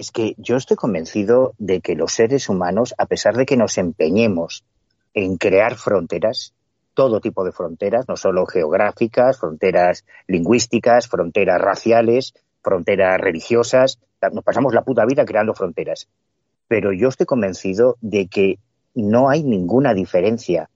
[0.00, 3.76] Es que yo estoy convencido de que los seres humanos, a pesar de que nos
[3.76, 4.64] empeñemos
[5.12, 6.54] en crear fronteras,
[6.94, 12.32] todo tipo de fronteras, no solo geográficas, fronteras lingüísticas, fronteras raciales,
[12.62, 13.98] fronteras religiosas.
[14.32, 16.08] Nos pasamos la puta vida creando fronteras.
[16.66, 18.58] Pero yo estoy convencido de que
[18.94, 20.70] no hay ninguna diferencia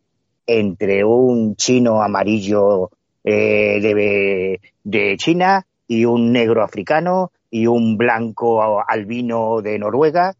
[0.46, 2.90] entre un chino amarillo
[3.24, 10.34] eh, de, de China y un negro africano y un blanco albino de Noruega.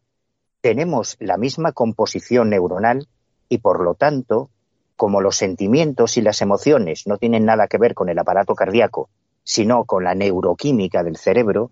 [0.61, 3.07] Tenemos la misma composición neuronal
[3.49, 4.51] y por lo tanto,
[4.97, 9.11] como los sentimientos y las emociones no tienen nada que ver con el aparato cardíaco,
[9.45, 11.71] sino con la neuroquímica del cerebro,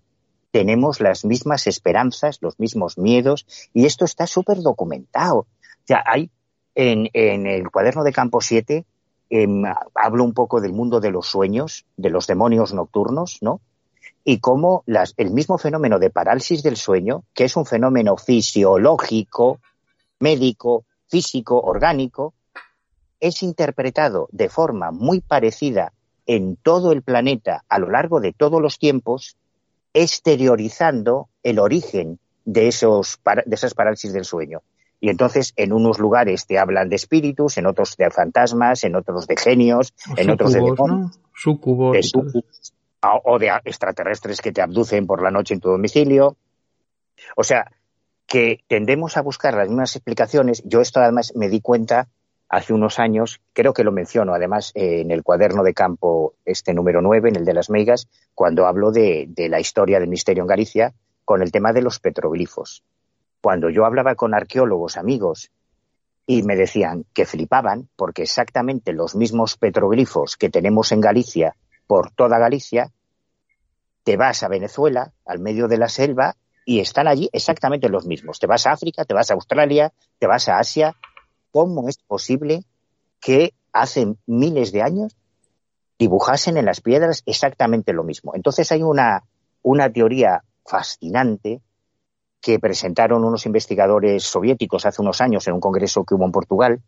[0.51, 5.39] tenemos las mismas esperanzas, los mismos miedos, y esto está súper documentado.
[5.39, 6.29] O hay
[6.73, 8.85] en, el cuaderno de campo 7,
[9.29, 9.63] em,
[9.93, 13.59] hablo un poco del mundo de los sueños, de los demonios nocturnos, ¿no?
[14.23, 19.59] Y cómo las, el mismo fenómeno de parálisis del sueño, que es un fenómeno fisiológico,
[20.19, 22.33] médico, físico, orgánico,
[23.19, 25.93] es interpretado de forma muy parecida
[26.25, 29.37] en todo el planeta a lo largo de todos los tiempos,
[29.93, 34.61] exteriorizando el origen de, esos, de esas parálisis del sueño.
[34.99, 39.27] Y entonces en unos lugares te hablan de espíritus, en otros de fantasmas, en otros
[39.27, 41.19] de genios, en otros de demonios,
[43.23, 46.37] o de extraterrestres que te abducen por la noche en tu domicilio.
[47.35, 47.71] O sea,
[48.27, 50.63] que tendemos a buscar las mismas explicaciones.
[50.65, 52.07] Yo esto además me di cuenta
[52.49, 56.73] hace unos años, creo que lo menciono además eh, en el cuaderno de campo, este
[56.73, 60.43] número 9, en el de las megas, cuando hablo de, de la historia del misterio
[60.43, 60.93] en Galicia,
[61.25, 62.83] con el tema de los petroglifos.
[63.41, 65.51] Cuando yo hablaba con arqueólogos amigos
[66.25, 71.55] y me decían que flipaban porque exactamente los mismos petroglifos que tenemos en Galicia
[71.87, 72.91] por toda Galicia,
[74.03, 78.39] te vas a Venezuela, al medio de la selva, y están allí exactamente los mismos.
[78.39, 80.95] Te vas a África, te vas a Australia, te vas a Asia.
[81.51, 82.63] ¿Cómo es posible
[83.19, 85.15] que hace miles de años
[85.99, 88.33] dibujasen en las piedras exactamente lo mismo?
[88.35, 89.23] Entonces hay una,
[89.61, 91.61] una teoría fascinante
[92.41, 96.81] que presentaron unos investigadores soviéticos hace unos años en un congreso que hubo en Portugal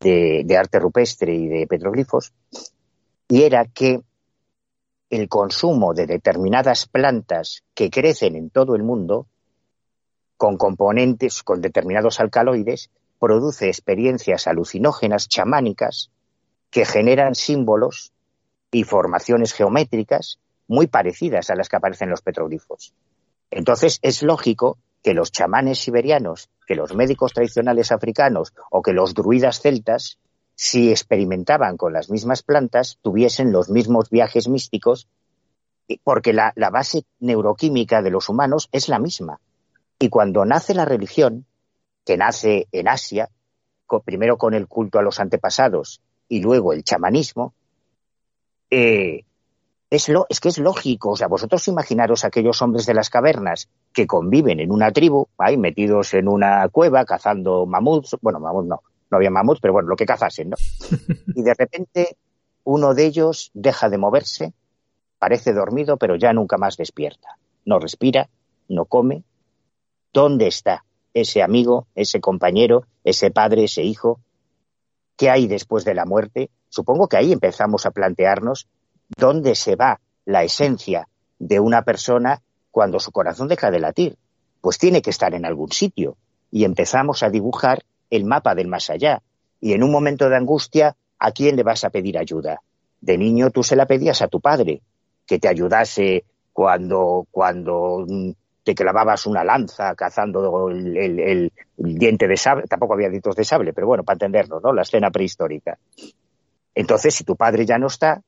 [0.00, 2.32] de, de arte rupestre y de petroglifos,
[3.28, 4.00] y era que
[5.10, 9.26] el consumo de determinadas plantas que crecen en todo el mundo,
[10.36, 16.10] con componentes, con determinados alcaloides, produce experiencias alucinógenas, chamánicas,
[16.70, 18.12] que generan símbolos
[18.70, 20.38] y formaciones geométricas
[20.68, 22.92] muy parecidas a las que aparecen en los petroglifos.
[23.50, 29.14] Entonces es lógico que los chamanes siberianos, que los médicos tradicionales africanos o que los
[29.14, 30.18] druidas celtas,
[30.56, 35.06] si experimentaban con las mismas plantas, tuviesen los mismos viajes místicos,
[36.02, 39.38] porque la, base neuroquímica de los humanos es la misma.
[39.98, 41.44] Y cuando nace la religión,
[42.06, 43.28] que nace en Asia,
[44.04, 47.52] primero con el culto a los antepasados y luego el chamanismo,
[48.70, 49.24] eh,
[49.90, 51.10] es, lo, es que es lógico.
[51.10, 55.58] O sea, vosotros imaginaros aquellos hombres de las cavernas que conviven en una tribu, ahí
[55.58, 59.96] metidos en una cueva cazando mamuts, bueno, mamuts no, no había mamuts, pero bueno, lo
[59.96, 60.56] que cazasen, ¿no?
[61.34, 62.16] Y de repente
[62.64, 64.52] uno de ellos deja de moverse,
[65.18, 67.38] parece dormido, pero ya nunca más despierta.
[67.64, 68.28] No respira,
[68.68, 69.22] no come.
[70.12, 70.84] ¿Dónde está
[71.14, 74.20] ese amigo, ese compañero, ese padre, ese hijo?
[75.16, 76.50] ¿Qué hay después de la muerte?
[76.68, 78.68] Supongo que ahí empezamos a plantearnos
[79.16, 84.18] dónde se va la esencia de una persona cuando su corazón deja de latir.
[84.60, 86.16] Pues tiene que estar en algún sitio.
[86.50, 89.22] Y empezamos a dibujar el mapa del más allá.
[89.60, 92.60] Y en un momento de angustia, ¿a quién le vas a pedir ayuda?
[93.00, 94.82] De niño tú se la pedías a tu padre,
[95.26, 98.30] que te ayudase cuando, cuando mm,
[98.64, 103.72] te clavabas una lanza cazando el, el, diente de sable, tampoco había dientes de sable,
[103.72, 104.72] pero bueno, para entenderlo, ¿no?
[104.72, 105.78] La escena prehistórica.
[106.74, 108.22] Entonces, si tu padre ya no está,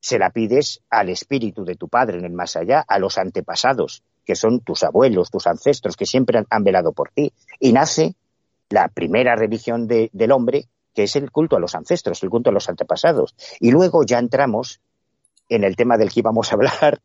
[0.00, 4.02] se la pides al espíritu de tu padre en el más allá, a los antepasados,
[4.24, 7.32] que son tus abuelos, tus ancestros, que siempre han, velado por ti.
[7.58, 8.14] Y nace
[8.74, 12.52] la primera religión del hombre, que es el culto a los ancestros, el culto a
[12.52, 13.34] los antepasados.
[13.60, 14.80] Y luego ya entramos
[15.48, 17.00] en el tema del que íbamos a hablar,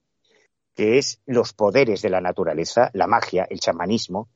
[0.76, 4.28] que es los poderes de la naturaleza, la magia, el chamanismo,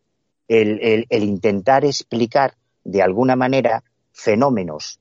[0.48, 5.00] el intentar explicar de alguna manera fenómenos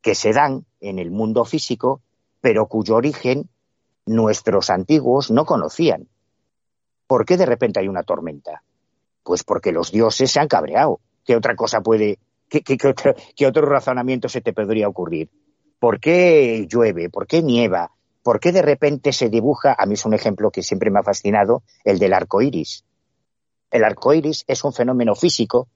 [0.00, 2.00] que se dan en el mundo físico
[2.42, 3.48] pero cuyo origen
[4.04, 6.08] nuestros antiguos no conocían.
[7.06, 8.64] ¿Por qué de repente hay una tormenta?
[9.22, 11.00] Pues porque los dioses se han cabreado.
[11.24, 12.18] ¿Qué otra cosa puede,
[12.48, 15.30] qué, otro, razonamiento se te podría ocurrir?
[15.78, 17.10] ¿Por qué llueve?
[17.10, 17.90] ¿Por qué nieva?
[18.22, 19.74] ¿Por qué de repente se dibuja?
[19.78, 22.84] A mí es un ejemplo que siempre me ha fascinado, el del arco iris.
[23.70, 25.68] El arco iris es un fenómeno físico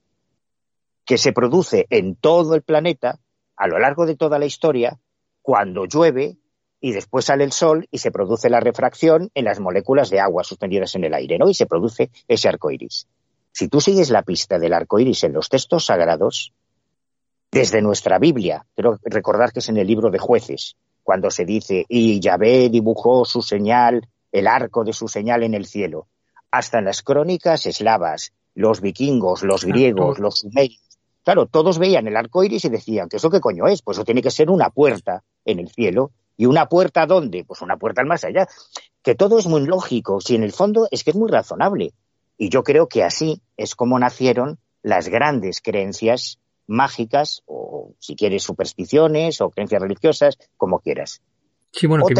[1.03, 3.19] que se produce en todo el planeta
[3.55, 4.99] a lo largo de toda la historia
[5.41, 6.37] cuando llueve
[6.79, 10.43] y después sale el sol y se produce la refracción en las moléculas de agua
[10.43, 11.49] suspendidas en el aire, ¿no?
[11.49, 13.07] Y se produce ese arco iris.
[13.57, 16.53] Si tú sigues la pista del arco iris en los textos sagrados,
[17.51, 21.83] desde nuestra Biblia, quiero recordar que es en el libro de jueces, cuando se dice,
[21.89, 26.05] y Yahvé dibujó su señal, el arco de su señal en el cielo,
[26.51, 32.15] hasta en las crónicas eslavas, los vikingos, los griegos, los sumerios, claro, todos veían el
[32.15, 33.81] arco iris y decían, ¿que eso qué coño es?
[33.81, 37.43] Pues eso tiene que ser una puerta en el cielo ¿Y una puerta dónde?
[37.43, 38.47] Pues una puerta al más allá.
[39.01, 41.93] Que todo es muy lógico, si en el fondo es que es muy razonable.
[42.37, 48.43] Y yo creo que así es como nacieron las grandes creencias mágicas, o si quieres
[48.43, 51.21] supersticiones, o creencias religiosas, como quieras.
[51.71, 52.13] Sí, bueno, que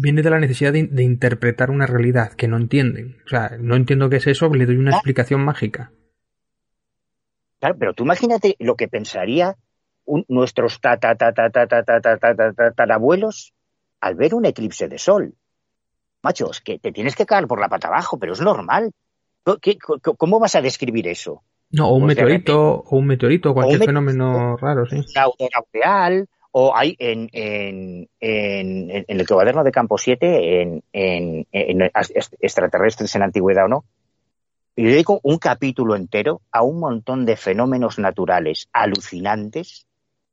[0.00, 3.16] viene, de la necesidad de, interpretar una realidad que no entienden.
[3.26, 5.92] O sea, no entiendo qué es eso, le doy una explicación mágica.
[7.60, 9.56] Claro, pero tú imagínate lo que pensaría
[10.28, 13.52] nuestros ta, ta, ta, ta, ta, ta, ta, ta, ta, abuelos
[14.00, 15.34] al ver un eclipse de sol.
[16.22, 18.90] Machos, que te tienes que caer por la pata abajo, pero es normal.
[19.44, 21.42] ¿Cómo vas a describir eso?
[21.70, 24.96] No, o un meteorito, o un meteorito, cualquier fenómeno raro, sí.
[24.96, 31.90] Una o hay en, en, en, en, el cuaderno de Campo 7, en, en,
[32.40, 33.84] extraterrestres en antigüedad o no,
[34.74, 39.86] y dedico un capítulo entero a un montón de fenómenos naturales alucinantes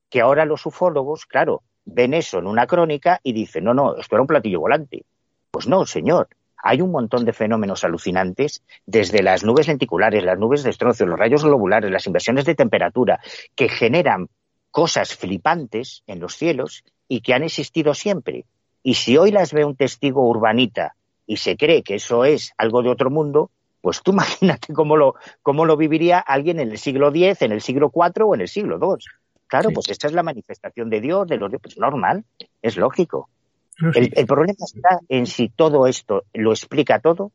[0.10, 4.16] que ahora los ufólogos, claro, ven eso en una crónica y dicen, no, no, esto
[4.16, 5.04] era un platillo volante.
[5.52, 6.30] Pues no, señor.
[6.64, 11.20] Hay un montón de fenómenos alucinantes, desde las nubes lenticulares, las nubes de estroncio, los
[11.20, 13.20] rayos globulares, las inversiones de temperatura,
[13.56, 14.30] que generan
[14.72, 18.46] cosas flipantes en los cielos y que han existido siempre.
[18.84, 20.96] Y si hoy las ve un testigo urbanita
[21.26, 23.52] y se cree que eso es algo de otro mundo,
[23.82, 27.62] pues tú imagínate cómo lo, cómo lo viviría alguien en el siglo X, en el
[27.62, 29.06] siglo IV o en el siglo II.
[29.48, 32.26] Claro, pues esta es la manifestación de Dios, de los dioses, pues normal,
[32.62, 33.30] es lógico.
[33.78, 37.32] El, problema está en si todo esto lo explica todo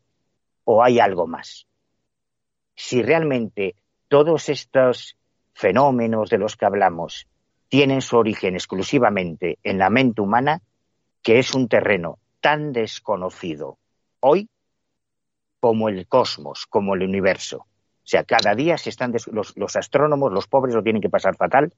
[0.64, 1.66] o hay algo más.
[2.74, 3.74] Si realmente
[4.09, 5.16] todos estos
[5.53, 7.26] fenómenos de los que hablamos
[7.68, 10.62] tienen su origen exclusivamente en la mente humana,
[11.22, 13.78] que es un terreno tan desconocido
[14.20, 14.49] hoy
[15.61, 17.59] como el cosmos, como el universo.
[17.59, 21.36] O sea, cada día se están los, los astrónomos, los pobres lo tienen que pasar
[21.36, 21.74] fatal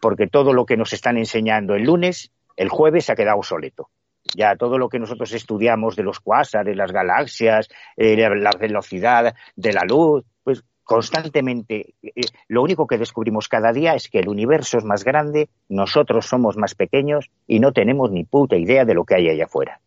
[0.00, 3.90] porque todo lo que nos están enseñando el lunes, el jueves se ha quedado obsoleto.
[4.34, 9.72] Ya todo lo que nosotros estudiamos de los cuásares, las galaxias, eh, la velocidad de
[9.72, 12.12] la luz, pues constantemente eh,
[12.48, 16.56] lo único que descubrimos cada día es que el universo es más grande, nosotros somos
[16.56, 19.80] más pequeños y no tenemos ni puta idea de lo que hay allá afuera.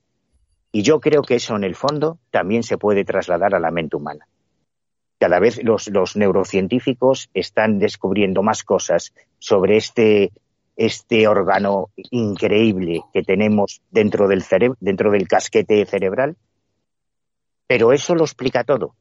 [0.71, 3.95] Y yo creo que eso en el fondo también se puede trasladar a la mente
[3.95, 4.27] humana.
[5.19, 10.31] Cada vez los, neurocientíficos están descubriendo más cosas sobre este,
[10.79, 14.45] este órgano increíble que tenemos dentro del,
[14.79, 16.37] dentro del casquete cerebral.
[17.67, 18.95] Pero eso lo explica todo.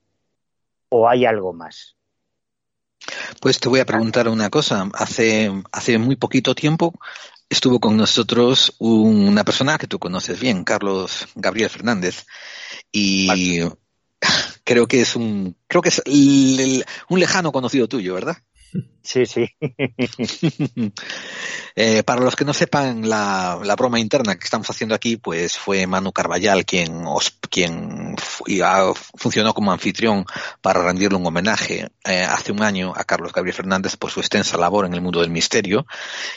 [0.88, 1.96] ¿O hay algo más?
[3.40, 4.88] Pues te voy a preguntar una cosa.
[4.92, 6.92] Hace, hace muy poquito tiempo
[7.48, 12.26] estuvo con nosotros una persona que tú conoces bien, Carlos Gabriel Fernández.
[12.90, 13.60] Y
[14.64, 16.02] creo que es un, creo que es
[17.08, 18.38] un lejano conocido tuyo, ¿verdad?
[19.08, 19.48] Sí, sí.
[21.80, 25.86] Eh, para los que no sepan la, broma interna que estamos haciendo aquí, pues fue
[25.86, 27.04] Manu Carballal quien,
[27.48, 28.16] quien
[29.14, 30.26] funcionó como anfitrión
[30.60, 34.56] para rendirle un homenaje eh, hace un año a Carlos Gabriel Fernández por su extensa
[34.56, 35.86] labor en el mundo del misterio.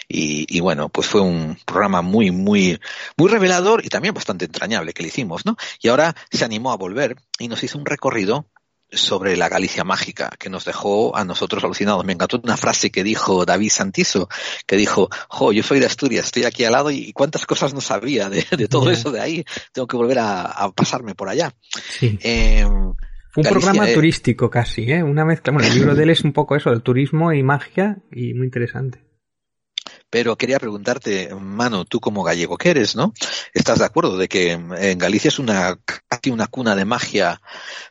[0.07, 2.79] Y, y, bueno, pues fue un programa muy, muy,
[3.17, 5.57] muy revelador y también bastante entrañable que le hicimos, ¿no?
[5.81, 8.45] Y ahora se animó a volver y nos hizo un recorrido
[8.91, 12.05] sobre la Galicia mágica, que nos dejó a nosotros alucinados.
[12.05, 14.29] Me encantó una frase que dijo David Santizo,
[14.65, 17.81] que dijo, jo, yo soy de Asturias, estoy aquí al lado y cuántas cosas no
[17.81, 21.53] sabía de, todo eso de ahí, tengo que volver a, pasarme por allá.
[22.01, 22.65] Eh,
[23.29, 25.03] Fue un programa eh, turístico casi, ¿eh?
[25.03, 27.97] Una mezcla, bueno, el libro de él es un poco eso, el turismo y magia,
[28.11, 29.10] y muy interesante.
[30.11, 33.13] Pero quería preguntarte, Mano, tú como gallego que eres, ¿no?
[33.53, 37.41] ¿Estás de acuerdo de que en Galicia es una casi una cuna de magia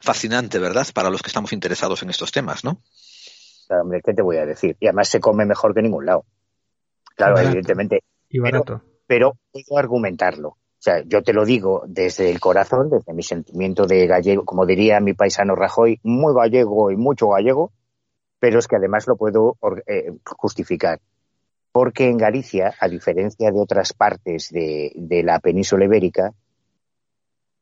[0.03, 0.87] fascinante, ¿verdad?
[0.93, 2.83] Para los que estamos interesados en estos temas, ¿no?
[3.71, 4.77] Hombre, ¿qué te voy a decir?
[4.81, 6.27] Y además se come mejor que en ningún lado.
[7.16, 8.03] Claro, evidentemente.
[8.29, 8.83] Y barato.
[9.07, 10.49] Pero, pero puedo argumentarlo.
[10.49, 14.66] O sea, yo te lo digo desde el corazón, desde mi sentimiento de gallego, como
[14.66, 17.73] diría mi paisano Rajoy, muy gallego y mucho gallego,
[18.39, 19.57] pero es que además lo puedo
[19.87, 21.01] eh, justificar
[21.73, 26.33] porque en Galicia, a diferencia de otras partes de, la península ibérica,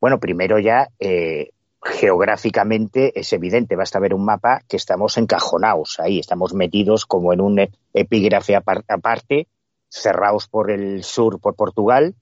[0.00, 1.50] bueno, primero ya eh,
[1.82, 7.40] geográficamente es evidente, basta ver un mapa que estamos encajonados ahí, estamos metidos como en
[7.40, 9.48] un epígrafe aparte,
[9.88, 12.14] cerrados por el sur por Portugal,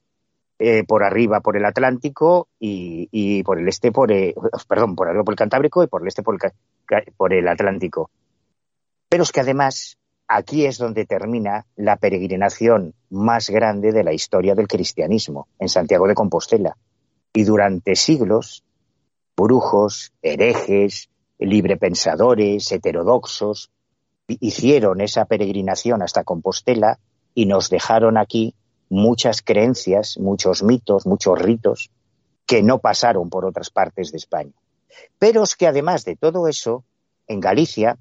[0.59, 4.33] eh, por arriba por el Atlántico y, por el este por el,
[4.67, 6.37] perdón, por arriba por el Cantábrico y por el este por
[7.15, 8.09] por el Atlántico.
[9.09, 9.97] Pero es que además
[10.27, 16.07] aquí es donde termina la peregrinación más grande de la historia del cristianismo, en Santiago
[16.07, 16.77] de Compostela.
[17.33, 18.63] Y durante siglos,
[19.35, 21.09] brujos, herejes,
[21.39, 23.71] librepensadores, heterodoxos,
[24.27, 26.99] hicieron esa peregrinación hasta Compostela
[27.33, 28.55] y nos dejaron aquí
[28.89, 31.91] muchas creencias, muchos mitos, muchos ritos
[32.45, 34.53] que no pasaron por otras partes de España.
[35.19, 36.83] Pero es que además de todo eso,
[37.27, 37.97] en Galicia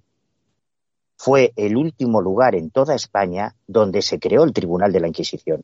[1.17, 5.63] fue el último lugar en toda España donde se creó el Tribunal de la Inquisición,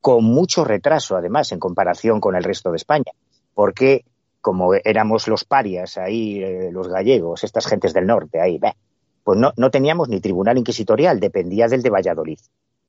[0.00, 3.12] con mucho retraso además en comparación con el resto de España,
[3.54, 4.04] porque
[4.40, 8.60] como éramos los parias ahí, eh, los gallegos, estas gentes del norte ahí,
[9.22, 12.38] pues no, no, teníamos ni tribunal inquisitorial, dependía del de Valladolid,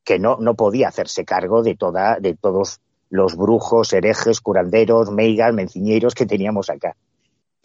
[0.03, 5.53] que no, no podía hacerse cargo de, toda, de todos los brujos, herejes, curanderos, meigas,
[5.53, 6.97] menciñeros que teníamos acá.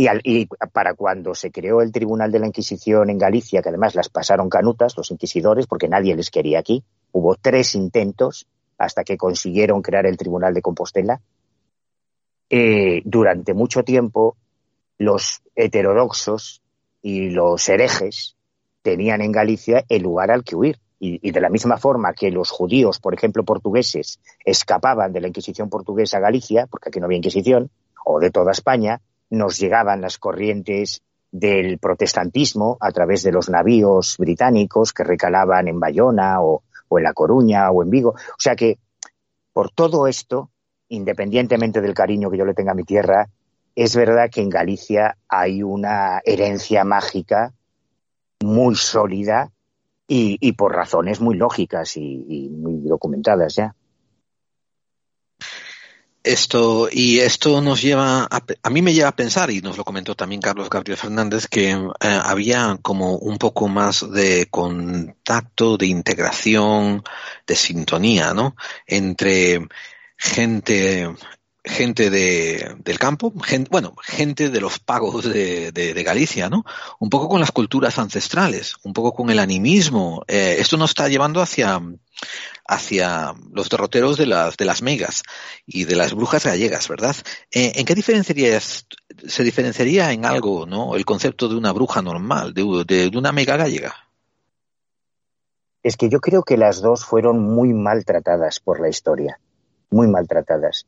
[0.02, 4.08] Y, para cuando se creó el Tribunal de la Inquisición en Galicia, que además las
[4.08, 6.82] pasaron canutas los inquisidores, porque nadie les quería aquí,
[7.12, 8.46] hubo tres intentos
[8.78, 11.20] hasta que consiguieron crear el Tribunal de Compostela.
[12.48, 14.38] Eh, durante mucho tiempo,
[14.96, 16.62] los heterodoxos
[17.02, 18.36] y los herejes
[18.80, 20.78] tenían en Galicia el lugar al que huir.
[21.02, 25.70] y, de la misma forma que los judíos, por ejemplo, portugueses, escapaban de la Inquisición
[25.70, 27.70] portuguesa a Galicia, porque aquí no había Inquisición,
[28.04, 29.00] o de toda España,
[29.30, 31.02] nos llegaban las corrientes
[31.32, 37.12] del protestantismo a través de los navíos británicos que recalaban en Bayona o, en La
[37.12, 38.10] Coruña o en Vigo.
[38.10, 38.78] O sea que
[39.52, 40.50] por todo esto,
[40.88, 43.28] independientemente del cariño que yo le tenga a mi tierra,
[43.76, 47.52] es verdad que en Galicia hay una herencia mágica
[48.40, 49.52] muy sólida
[50.12, 53.76] y, por razones muy lógicas y, muy documentadas ya.
[56.22, 59.84] Esto, y esto nos lleva a, a, mí me lleva a pensar, y nos lo
[59.84, 65.86] comentó también Carlos Gabriel Fernández, que eh, había como un poco más de contacto, de
[65.86, 67.02] integración,
[67.46, 68.54] de sintonía, ¿no?
[68.86, 69.66] Entre
[70.18, 71.08] gente
[71.64, 73.32] gente de, del campo,
[73.70, 76.64] bueno, gente de los pagos de, de, Galicia, ¿no?
[76.98, 80.24] Un poco con las culturas ancestrales, un poco con el animismo.
[80.26, 81.80] Eh, esto nos está llevando hacia,
[82.66, 85.22] hacia los derroteros de las, de las megas
[85.66, 87.16] y de las brujas gallegas, ¿verdad?
[87.50, 90.96] Eh, ¿En qué diferenciaría, se diferenciaría en algo, ¿no?
[90.96, 93.94] El concepto de una bruja normal, de, de una mega gallega.
[95.82, 99.40] Es que yo creo que las dos fueron muy maltratadas por la historia,
[99.90, 100.86] muy maltratadas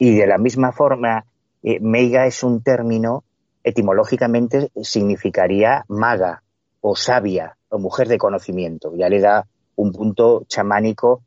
[0.00, 1.26] y de la misma forma,
[1.62, 3.22] eh, meiga es un término,
[3.62, 6.42] etimológicamente significaría maga
[6.80, 8.94] o sabia o mujer de conocimiento.
[8.96, 9.46] Ya le da
[9.76, 11.22] un punto chamánico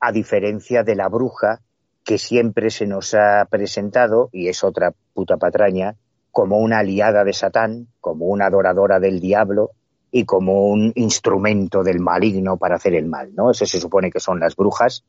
[0.00, 1.62] a diferencia de la bruja
[2.04, 5.96] que siempre se nos ha presentado, y es otra puta patraña,
[6.30, 9.70] como una aliada de Satán, como una adoradora del diablo
[10.10, 13.50] y como un instrumento del maligno para hacer el mal, ¿no?
[13.50, 15.04] Eso se supone que son las brujas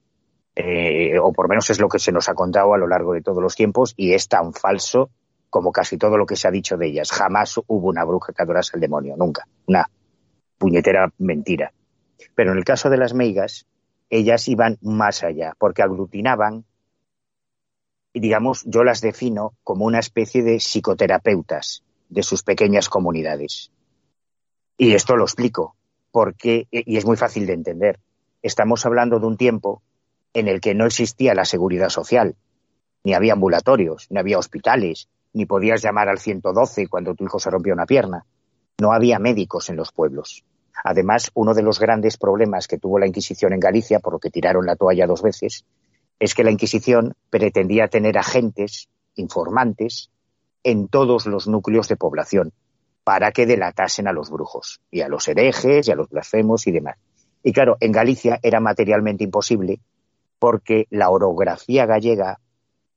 [0.55, 3.21] eh, o por menos es lo que se nos ha contado a lo largo de
[3.21, 5.09] todos los tiempos, y es tan falso
[5.49, 7.11] como casi todo lo que se ha dicho de ellas.
[7.11, 9.47] Jamás hubo una bruja que adorase al demonio, nunca.
[9.67, 9.89] Una
[10.57, 11.71] puñetera mentira.
[12.33, 13.65] Pero en el caso de las meigas,
[14.09, 16.65] ellas iban más allá, porque aglutinaban,
[18.13, 23.71] y digamos, yo las defino como una especie de psicoterapeutas de sus pequeñas comunidades.
[24.77, 25.75] Y esto lo explico,
[26.11, 27.99] porque, y es muy fácil de entender.
[28.41, 29.81] Estamos hablando de un tiempo
[30.35, 32.35] en el que no existía la seguridad social,
[33.03, 37.49] ni había ambulatorios, ni había hospitales, ni podías llamar al 112 cuando tu hijo se
[37.49, 38.25] rompió una pierna.
[38.79, 40.43] No había médicos en los pueblos.
[40.83, 44.29] Además, uno de los grandes problemas que tuvo la Inquisición en Galicia, por lo que
[44.29, 45.63] tiraron la toalla dos veces,
[46.19, 50.11] es que la Inquisición pretendía tener agentes, informantes,
[50.63, 52.51] en todos los núcleos de población,
[53.05, 56.71] para que delatasen a los brujos, y a los herejes, y a los blasfemos y
[56.71, 56.97] demás.
[57.41, 59.79] Y claro, en Galicia era materialmente imposible
[60.39, 62.39] porque la orografía gallega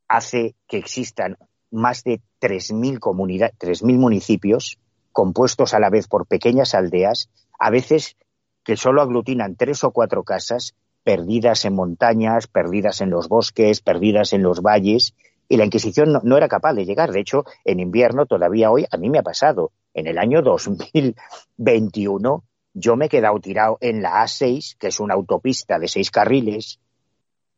[0.08, 1.36] hace que existan
[1.70, 4.78] más de 3.000 comunidades, 3.000 municipios
[5.12, 7.28] compuestos a la vez por pequeñas aldeas,
[7.58, 8.16] a veces
[8.64, 14.32] que solo aglutinan tres o cuatro casas perdidas en montañas, perdidas en los bosques, perdidas
[14.32, 15.14] en los valles,
[15.48, 17.10] y la Inquisición no, no, era capaz de llegar.
[17.10, 19.72] De hecho, en invierno, todavía hoy, a mí me ha pasado.
[19.94, 25.14] En el año 2021, yo me he quedado tirado en la A6, que es una
[25.14, 26.80] autopista de seis carriles,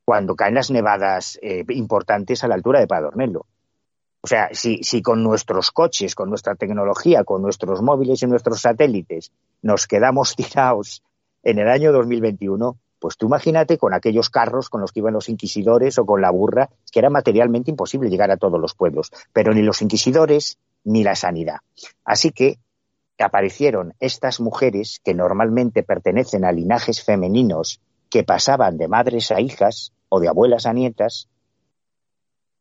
[0.04, 3.46] cuando caen las nevadas eh, importantes a la altura de Padornelo.
[4.22, 8.60] O sea, si, si con nuestros coches, con nuestra tecnología, con nuestros móviles y nuestros
[8.60, 9.32] satélites
[9.62, 11.02] nos quedamos tirados
[11.42, 15.30] en el año 2021, pues tú imagínate con aquellos carros con los que iban los
[15.30, 19.54] inquisidores o con la burra, que era materialmente imposible llegar a todos los pueblos, pero
[19.54, 21.60] ni los inquisidores ni la sanidad.
[22.04, 22.58] Así que
[23.18, 27.80] aparecieron estas mujeres que normalmente pertenecen a linajes femeninos
[28.10, 31.28] que pasaban de madres a hijas o de abuelas a nietas,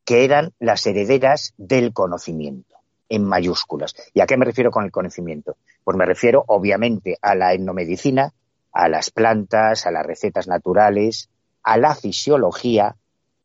[0.05, 2.77] que eran las herederas del conocimiento,
[3.09, 3.95] en mayúsculas.
[4.13, 5.57] ¿Y a qué me refiero con el conocimiento?
[5.83, 8.33] Pues me refiero, obviamente, a la etnomedicina,
[8.71, 11.29] a las plantas, a las recetas naturales,
[11.63, 12.95] a la fisiología,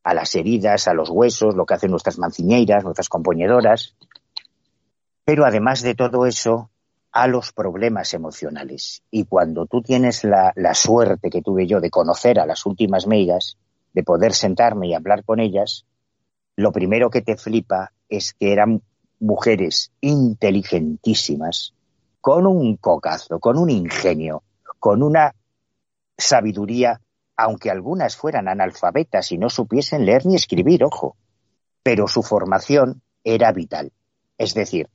[0.03, 3.97] a las heridas, a los huesos, lo que hacen nuestras manciñeiras, nuestras compoñedoras.
[5.25, 6.71] Pero además de todo eso,
[7.15, 9.05] a los problemas emocionales.
[9.09, 13.07] Y cuando tú tienes la, la, suerte que tuve yo de conocer a las últimas
[13.07, 13.57] meigas,
[13.93, 15.87] de poder sentarme y hablar con ellas,
[16.57, 18.83] lo primero que te flipa es que eran
[19.21, 21.73] mujeres inteligentísimas,
[22.21, 24.43] con un cocazo, con un ingenio,
[24.81, 25.37] con una
[26.19, 27.01] sabiduría,
[27.37, 31.17] aunque algunas fueran analfabetas y no supiesen leer ni escribir, ojo,
[31.85, 33.93] pero su formación era vital.
[34.37, 34.89] Es decir,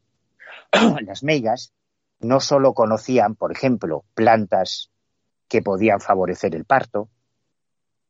[1.06, 1.72] las meigas
[2.20, 4.90] no solo conocían, por ejemplo, plantas
[5.48, 7.10] que podían favorecer el parto,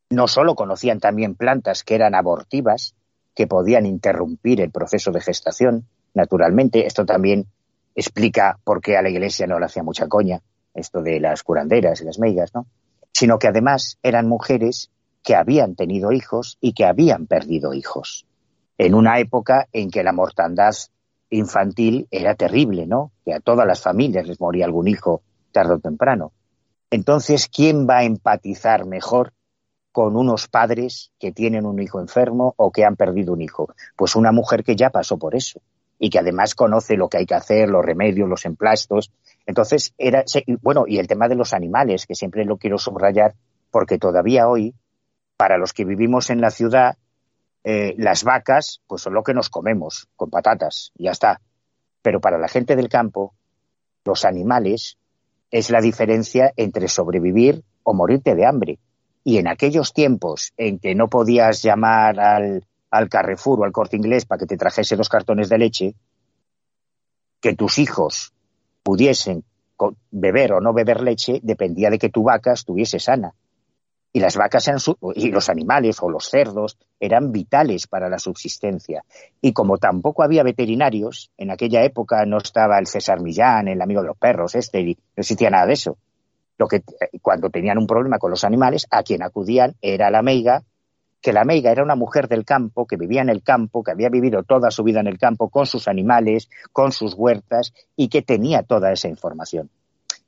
[0.09, 2.95] no solo conocían también plantas que eran abortivas,
[3.35, 6.85] que podían interrumpir el proceso de gestación, naturalmente.
[6.87, 7.45] Esto también
[7.95, 10.41] explica por qué a la iglesia no le hacía mucha coña,
[10.73, 12.65] esto de las curanderas y las meigas, ¿no?
[13.13, 14.91] Sino que además eran mujeres
[15.23, 18.25] que habían tenido hijos y que habían perdido hijos.
[18.77, 20.73] En una época en que la mortandad
[21.29, 23.11] infantil era terrible, ¿no?
[23.25, 26.31] Que a todas las familias les moría algún hijo tarde o temprano.
[26.91, 29.33] Entonces, ¿quién va a empatizar mejor
[29.91, 33.73] con unos padres que tienen un hijo enfermo o que han perdido un hijo?
[33.95, 35.61] Pues una mujer que ya pasó por eso
[35.99, 39.11] y que además conoce lo que hay que hacer, los remedios, los emplastos.
[39.45, 40.23] Entonces, era,
[40.61, 43.35] bueno, y el tema de los animales, que siempre lo quiero subrayar,
[43.69, 44.73] porque todavía hoy,
[45.37, 46.97] para los que vivimos en la ciudad,
[47.69, 51.41] eh, las vacas, pues son lo que nos comemos, con patatas, ya está.
[52.01, 53.33] Pero para la gente del campo,
[54.05, 54.97] los animales
[55.51, 58.79] es la diferencia entre sobrevivir o morirte de hambre.
[59.23, 63.97] Y en aquellos tiempos en que no podías llamar al al Carrefour o al Corte
[63.97, 65.95] Inglés para que te trajese dos cartones de leche,
[67.39, 68.33] que tus hijos
[68.83, 69.43] pudiesen
[70.11, 73.33] beber o no beber leche dependía de que tu vaca estuviese sana.
[74.11, 74.79] Y las vacas eran
[75.15, 79.03] y los animales o los cerdos eran vitales para la subsistencia.
[79.39, 84.01] Y como tampoco había veterinarios, en aquella época no estaba el César Millán, el amigo
[84.01, 85.97] de los perros, este, no existía nada de eso.
[86.57, 86.83] Lo que,
[87.21, 90.63] cuando tenían un problema con los animales, a quien acudían era la meiga,
[91.21, 94.09] que la meiga era una mujer del campo, que vivía en el campo, que había
[94.09, 98.21] vivido toda su vida en el campo con sus animales, con sus huertas, y que
[98.21, 99.69] tenía toda esa información.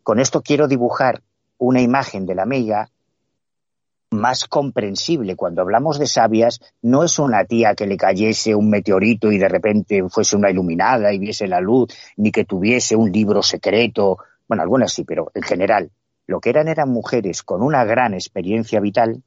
[0.04, 1.22] Con esto quiero dibujar
[1.58, 2.90] una imagen de la meiga
[4.12, 5.36] más comprensible.
[5.36, 9.48] Cuando hablamos de sabias, no es una tía que le cayese un meteorito y de
[9.48, 14.18] repente fuese una iluminada y viese la luz, ni que tuviese un libro secreto.
[14.48, 15.92] Bueno, algunas sí, pero en general,
[16.28, 19.24] lo que eran eran mujeres con una gran experiencia vital,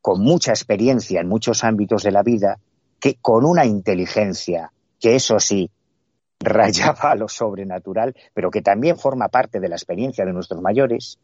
[0.00, 2.58] con mucha experiencia en muchos ámbitos de la vida,
[3.00, 5.70] que con una inteligencia, que eso sí,
[6.40, 11.18] rayaba a lo sobrenatural, pero que también forma parte de la experiencia de nuestros mayores,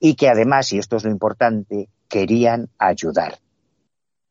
[0.00, 3.38] y que además, y esto es lo importante, querían ayudar.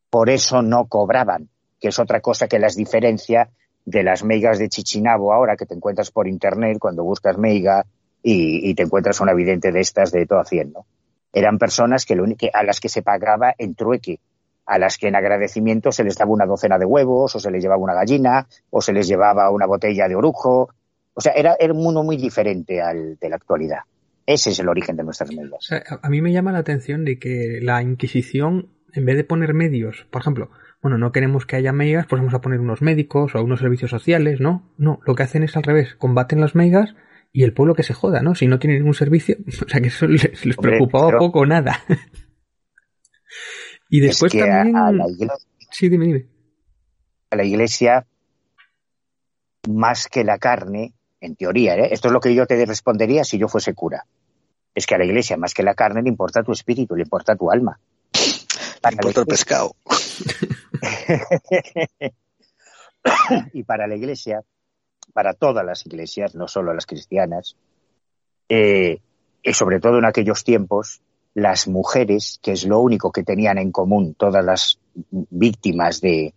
[0.10, 1.50] Por eso no cobraban,
[1.80, 3.50] que es otra cosa que las diferencia
[3.86, 7.86] de las meigas de Chichinabo ahora que te encuentras por internet cuando buscas meiga
[8.22, 10.86] y, te encuentras una vidente de estas de todo haciendo.
[11.32, 14.20] Eran personas que, lo a las que se pagaba en trueque,
[14.66, 17.64] a las que en agradecimiento se les daba una docena de huevos, o se les
[17.64, 20.70] llevaba una gallina, o se les llevaba una botella de orujo.
[21.14, 23.80] O sea, era, era un mundo muy diferente al de la actualidad.
[24.28, 25.70] Ese es el origen de nuestras medias.
[25.72, 30.06] a mí me llama la atención de que la Inquisición, en vez de poner medios,
[30.12, 30.52] por ejemplo,
[30.82, 33.90] bueno, no queremos que haya megas, pues vamos a poner unos médicos o unos servicios
[33.90, 34.70] sociales, ¿no?
[34.78, 36.94] No, lo que hacen es al revés, combaten las megas
[37.32, 38.36] y el pueblo que se joda, ¿no?
[38.36, 41.82] Si no tiene ningún servicio, o sea que eso les, preocupaba poco o nada.
[43.90, 44.76] y después también...
[44.76, 46.26] A la iglesia, sí, dime, dime.
[47.32, 48.06] A la iglesia,
[49.70, 51.88] más que la carne, en teoría, ¿eh?
[51.92, 54.06] esto es lo que yo te respondería si yo fuese cura
[54.78, 57.36] es que a la iglesia, más que la carne, le importa tu espíritu, le importa
[57.36, 57.80] tu alma.
[58.14, 59.76] Le importa el pescado.
[63.54, 64.44] y para la iglesia,
[65.14, 67.56] para todas las iglesias, no solo las cristianas,
[68.50, 69.00] eh,
[69.42, 71.02] y sobre todo en aquellos tiempos,
[71.34, 74.78] las mujeres, que es lo único que tenían en común todas las
[75.10, 76.36] víctimas de,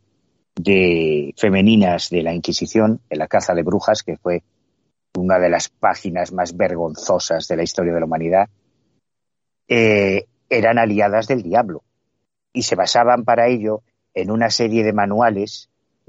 [0.55, 4.43] de femeninas de la Inquisición, de la caza de brujas, que fue
[5.17, 8.49] una de las páginas más vergonzosas de la historia de la humanidad,
[9.69, 11.83] eh, eran aliadas del diablo
[12.53, 13.83] y se basaban para ello
[14.15, 15.69] en una serie de manuales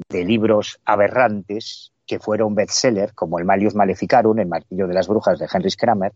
[0.09, 5.39] de libros aberrantes que fueron bestseller, como el Malius Maleficarum, el martillo de las brujas
[5.39, 6.13] de Henry Kramer,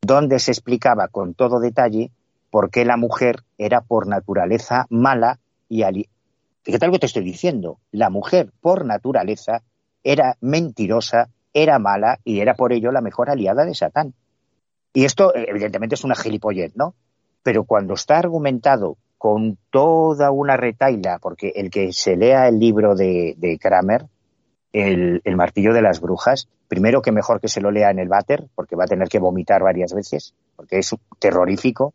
[0.00, 2.10] donde se explicaba con todo detalle
[2.50, 5.82] por qué la mujer era por naturaleza mala y
[6.62, 7.78] Fíjate algo te estoy diciendo.
[7.90, 9.62] La mujer por naturaleza
[10.02, 14.12] era mentirosa era mala y era por ello la mejor aliada de Satán.
[14.92, 16.94] Y esto, eh, evidentemente, es una gilipollez, ¿no?
[17.42, 22.94] Pero cuando está argumentado con toda una retaila, porque el que se lea el libro
[22.94, 24.06] de, Kramer,
[24.72, 28.08] el, el, martillo de las brujas, primero que mejor que se lo lea en el
[28.08, 31.94] váter, porque va a tener que vomitar varias veces, porque es terrorífico,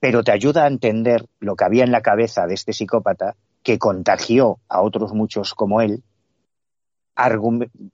[0.00, 3.78] pero te ayuda a entender lo que había en la cabeza de este psicópata que
[3.78, 6.02] contagió a otros muchos como él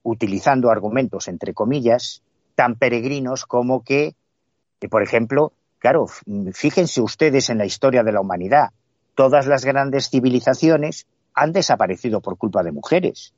[0.02, 2.22] utilizando argumentos, entre comillas,
[2.54, 4.14] tan peregrinos como que,
[4.90, 6.06] por ejemplo, claro,
[6.52, 8.70] fíjense ustedes en la historia de la humanidad,
[9.14, 13.34] todas las grandes civilizaciones han desaparecido por culpa de mujeres.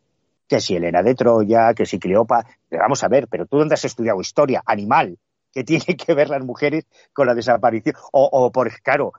[0.49, 3.85] Que si Elena de Troya, que si Cleopa, vamos a ver, pero tú dónde has
[3.85, 5.19] estudiado historia, animal,
[5.53, 7.97] que tiene que ver las mujeres con la desaparición.
[8.13, 9.13] O, por, claro,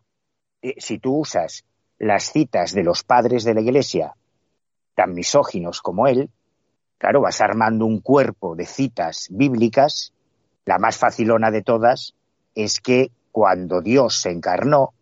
[0.62, 1.66] eh, si tú usas
[1.98, 4.16] las citas de los padres de la Iglesia,
[4.96, 6.30] tan misóginos como él,
[6.98, 10.14] Claro, vas armando un cuerpo de citas bíblicas.
[10.66, 12.16] La más facilona de todas
[12.56, 14.94] es que cuando Dios se encarnó,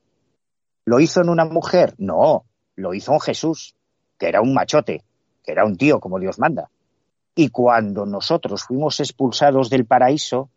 [0.83, 1.95] ¿lo hizo en una mujer?
[1.97, 2.43] No,
[2.75, 3.75] lo hizo en Jesús,
[4.19, 5.03] que era un machote,
[5.43, 6.69] que era un tío como Dios manda.
[7.33, 10.49] Y cuando nosotros fuimos expulsados del paraíso,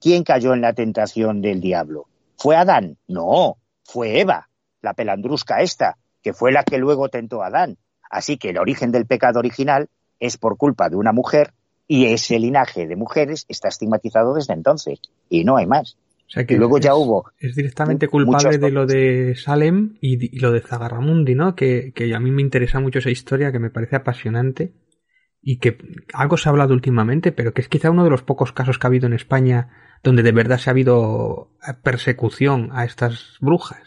[0.00, 2.06] ¿quién cayó en la tentación del diablo?
[2.36, 2.96] ¿Fue Adán?
[3.08, 4.48] No, fue Eva,
[4.82, 7.76] la pelandrusca esta, que fue la que luego tentó a Adán.
[8.08, 9.88] Así que el origen del pecado original
[10.20, 11.52] es por culpa de una mujer
[11.88, 15.96] y ese linaje de mujeres está estigmatizado desde entonces y no hay más.
[16.26, 17.30] O sea que luego ya hubo.
[17.38, 21.54] Es directamente culpable de lo de Salem y, lo de Zagarramundi, ¿no?
[21.54, 24.72] Que, que, a mí me interesa mucho esa historia, que me parece apasionante
[25.40, 25.78] y que
[26.12, 28.86] algo se ha hablado últimamente, pero que es quizá uno de los pocos casos que
[28.86, 29.68] ha habido en España
[30.02, 31.50] donde de verdad se ha habido
[31.82, 33.82] persecución a estas brujas.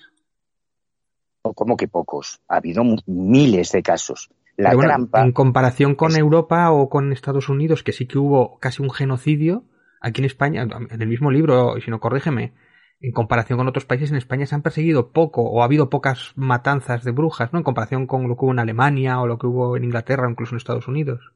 [1.42, 2.40] como que pocos.
[2.48, 4.30] Ha habido miles de casos.
[4.60, 5.24] La trampa.
[5.24, 9.64] En comparación con Europa o con Estados Unidos, que sí que hubo casi un genocidio,
[10.02, 12.54] aquí en España, en el mismo libro, si no corrígeme,
[13.00, 16.34] en comparación con otros países, en España se han perseguido poco o ha habido pocas
[16.36, 17.60] matanzas de brujas, ¿no?
[17.60, 20.30] En comparación con lo que hubo en Alemania o lo que hubo en Inglaterra o
[20.30, 21.32] incluso en Estados Unidos.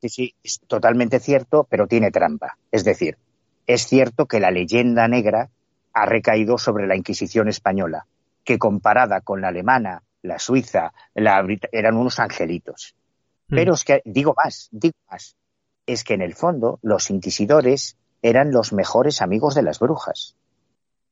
[0.00, 2.56] Sí, sí, es totalmente cierto, pero tiene trampa.
[2.70, 3.18] Es decir,
[3.66, 5.50] es cierto que la leyenda negra
[5.92, 8.06] ha recaído sobre la Inquisición española,
[8.44, 12.94] que comparada con la alemana, la suiza, la eran unos angelitos.
[13.48, 13.54] Mm.
[13.56, 15.36] Pero es que, digo más, digo más,
[15.86, 20.36] es que en el fondo los inquisidores eran los mejores amigos de las brujas.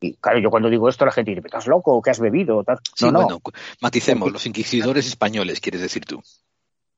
[0.01, 2.01] Y claro, yo cuando digo esto, la gente dice, ¿estás loco?
[2.03, 2.63] ¿Qué has bebido?
[3.01, 3.23] No, no.
[3.23, 3.41] bueno,
[3.81, 6.23] maticemos, los inquisidores españoles, quieres decir tú.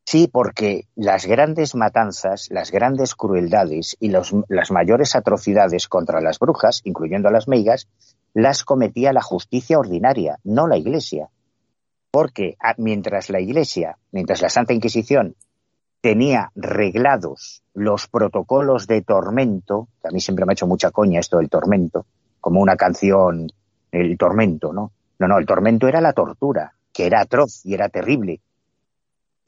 [0.05, 6.81] Sí, porque las grandes matanzas, las grandes crueldades y las mayores atrocidades contra las brujas,
[6.85, 7.89] incluyendo a las meigas,
[8.33, 11.29] las cometía la justicia ordinaria, no la Iglesia.
[12.11, 15.35] Porque mientras la Iglesia, mientras la Santa Inquisición
[16.01, 21.21] tenía reglados los protocolos de tormento, que a mí siempre me ha hecho mucha coña
[21.21, 22.07] esto del tormento,
[22.41, 23.49] como una canción,
[23.93, 24.93] el tormento, ¿no?
[25.19, 28.41] No, no, el tormento era la tortura, que era atroz y era terrible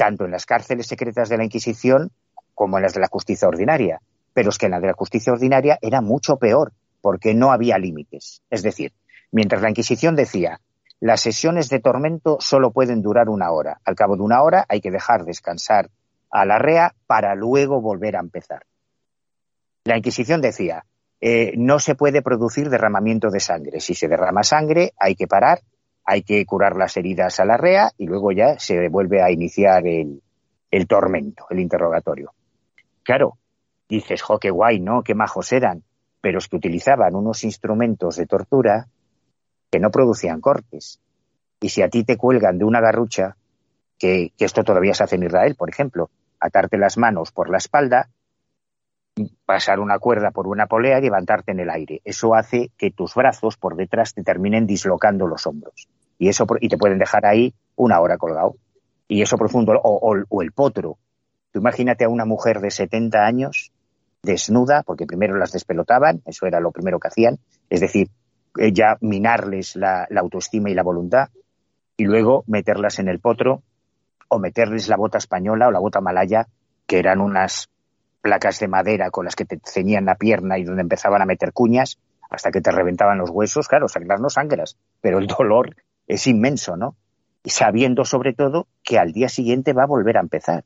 [0.01, 2.11] tanto en las cárceles secretas de la Inquisición
[2.55, 4.01] como en las de la justicia ordinaria.
[4.33, 6.73] Pero es que en la de la justicia ordinaria era mucho peor,
[7.03, 8.41] porque no había límites.
[8.49, 8.95] Es decir,
[9.31, 10.59] mientras la Inquisición decía,
[11.01, 13.81] las sesiones de tormento solo pueden durar una hora.
[13.85, 15.91] Al cabo de una hora hay que dejar descansar
[16.31, 18.65] a la rea para luego volver a empezar.
[19.85, 20.85] La Inquisición decía,
[21.21, 23.81] eh, no se puede producir derramamiento de sangre.
[23.81, 25.61] Si se derrama sangre, hay que parar
[26.11, 29.87] hay que curar las heridas a la rea y luego ya se vuelve a iniciar
[29.87, 30.21] el,
[30.89, 32.33] tormento, el interrogatorio.
[33.05, 33.39] Claro,
[33.89, 35.03] dices, jo, qué guay, ¿no?
[35.03, 35.85] Qué majos eran.
[36.21, 38.89] Pero es que utilizaban unos instrumentos de tortura
[39.71, 41.01] que no producían cortes.
[41.61, 43.37] Y si a ti te cuelgan de una garrucha,
[43.99, 46.11] que, esto todavía se hace en Israel, por ejemplo,
[46.41, 48.09] atarte las manos por la espalda,
[49.45, 52.01] pasar una cuerda por una polea y levantarte en el aire.
[52.05, 55.89] Eso hace que tus brazos por detrás te terminen dislocando los hombros
[56.19, 58.57] y eso y te pueden dejar ahí una hora colgado.
[59.07, 60.97] Y eso profundo, o, o, el potro.
[61.53, 63.73] Tú imagínate a una mujer de 70 años
[64.23, 67.39] desnuda, porque primero las despelotaban, eso era lo primero que hacían,
[67.71, 68.09] es decir,
[68.73, 71.29] ya minarles la, la autoestima y la voluntad,
[71.97, 73.63] y luego meterlas en el potro,
[74.29, 76.47] o meterles la bota española o la bota malaya,
[76.87, 77.69] que eran unas
[78.21, 81.53] placas de madera con las que te ceñían la pierna y donde empezaban a meter
[81.53, 81.99] cuñas
[82.29, 83.69] hasta que te reventaban los huesos.
[83.69, 86.97] Claro, sangrar no sangras, pero el dolor es inmenso, ¿no?
[87.43, 90.65] Y sabiendo sobre todo que al día siguiente va a volver a empezar.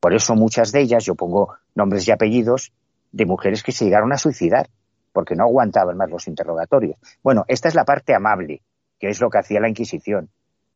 [0.00, 2.72] Por eso muchas de ellas, yo pongo nombres y apellidos
[3.12, 4.68] de mujeres que se llegaron a suicidar,
[5.12, 6.96] porque no aguantaban más los interrogatorios.
[7.22, 8.62] Bueno, esta es la parte amable,
[8.98, 10.30] que es lo que hacía la Inquisición.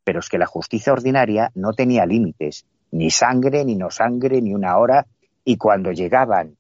[0.04, 4.54] Pero es que la justicia ordinaria no tenía límites, ni sangre, ni no sangre, ni
[4.54, 5.06] una hora.
[5.44, 6.56] Y cuando llegaban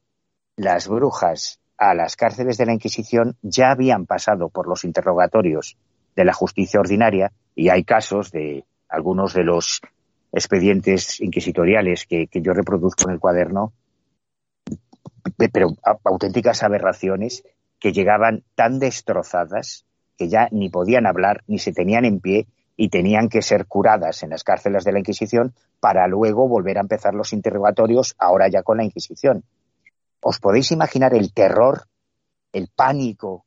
[0.56, 5.76] las brujas a las cárceles de la Inquisición, ya habían pasado por los interrogatorios
[6.16, 9.82] de la justicia ordinaria y hay casos de algunos de los
[10.32, 13.72] expedientes inquisitoriales que, yo reproduzco en el cuaderno,
[15.52, 15.68] pero
[16.04, 17.44] auténticas aberraciones
[17.78, 19.84] que llegaban tan destrozadas
[20.16, 22.46] que ya ni podían hablar ni se tenían en pie
[22.76, 26.82] y tenían que ser curadas en las cárceles de la Inquisición para luego volver a
[26.82, 29.44] empezar los interrogatorios, ahora ya con la Inquisición.
[30.20, 31.84] ¿Os podéis imaginar el terror,
[32.52, 33.46] el pánico,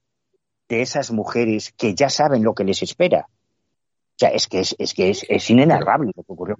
[0.69, 3.27] de esas mujeres que ya saben lo que les espera.
[3.27, 6.59] O sea, es que es, es que es, es inenarrable lo que ocurrió.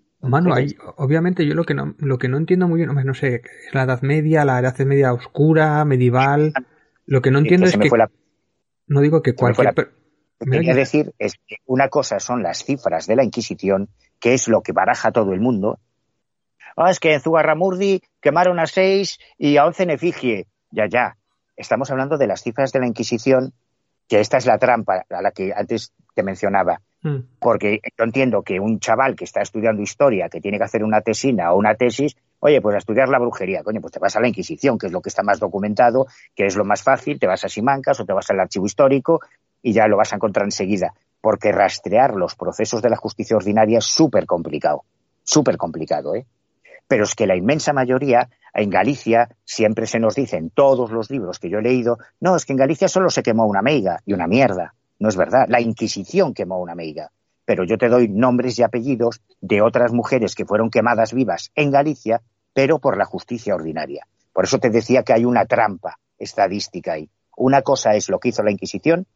[0.96, 3.84] Obviamente yo lo que no, lo que no entiendo muy bien, no sé, es la
[3.84, 6.54] Edad Media, la Edad Media oscura, medieval.
[7.10, 7.90] Lo que no entiendo es que.
[8.88, 9.92] No digo que cualquier.
[10.40, 14.62] Quería decir es que una cosa son las cifras de la Inquisición, que es lo
[14.62, 15.80] que baraja todo el mundo.
[16.78, 20.46] Ah, es que en Zugarramurdi quemaron a seis y a once en efigie.
[20.70, 21.18] Ya, ya.
[21.58, 23.54] Estamos hablando de las cifras de la Inquisición
[24.08, 26.80] que esta es la trampa a la que antes te mencionaba.
[27.02, 27.20] Hmm.
[27.40, 31.02] Porque yo entiendo que un chaval que está estudiando historia, que tiene que hacer una
[31.02, 34.20] tesina o una tesis, oye, pues a estudiar la brujería, coño, pues te vas a
[34.20, 37.28] la Inquisición, que es lo que está más documentado, que es lo más fácil, te
[37.28, 39.22] vas a Simancas o te vas al archivo histórico
[39.62, 40.94] y ya lo vas a encontrar enseguida.
[41.22, 44.84] Porque rastrear los procesos de la justicia ordinaria es súper complicado,
[45.24, 46.26] súper complicado, ¿eh?
[46.88, 51.12] Pero es que la inmensa mayoría en Galicia siempre se nos dice en todos los
[51.12, 54.00] libros que yo he leído, no, es que en Galicia solo se quemó una meiga
[54.06, 54.74] y una mierda.
[55.00, 55.48] No es verdad.
[55.50, 57.12] La Inquisición quemó una meiga.
[57.46, 61.72] Pero yo te doy nombres y apellidos de otras mujeres que fueron quemadas vivas en
[61.72, 62.22] Galicia,
[62.54, 64.06] pero por la justicia ordinaria.
[64.34, 67.10] Por eso te decía que hay una trampa estadística ahí.
[67.38, 69.08] Una cosa es lo que hizo la Inquisición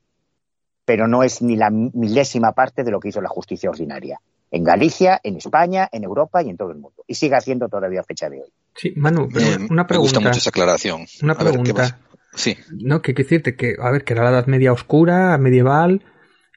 [0.86, 4.20] pero no es ni la milésima parte de lo que hizo la justicia ordinaria.
[4.52, 7.04] En Galicia, en España, en Europa y en todo el mundo.
[7.08, 8.50] Y sigue haciendo todavía a fecha de hoy.
[8.76, 9.24] Sí, Manu,
[9.70, 9.94] una pregunta.
[9.94, 11.06] Me gusta mucho esa aclaración.
[11.24, 12.00] Una pregunta.
[12.36, 12.58] Sí.
[12.72, 16.04] No, que decirte que, a ver, que era la Edad Media oscura, medieval,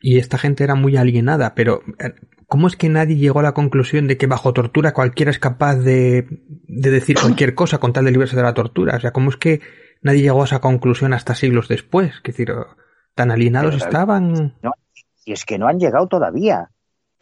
[0.01, 2.15] y esta gente era muy alienada, pero eh,
[2.47, 5.77] ¿cómo es que nadie llegó a la conclusión de que bajo tortura cualquiera es capaz
[5.77, 6.27] de,
[6.69, 8.97] de decir cualquier cosa con tal de librarse de la tortura?
[8.97, 9.61] O sea, ¿cómo es que
[10.03, 12.15] nadie llegó a esa conclusión hasta siglos después?
[12.17, 12.53] Es decir,
[13.15, 14.57] tan alienados estaban.
[14.63, 14.73] No,
[15.25, 16.71] y es que no han llegado todavía.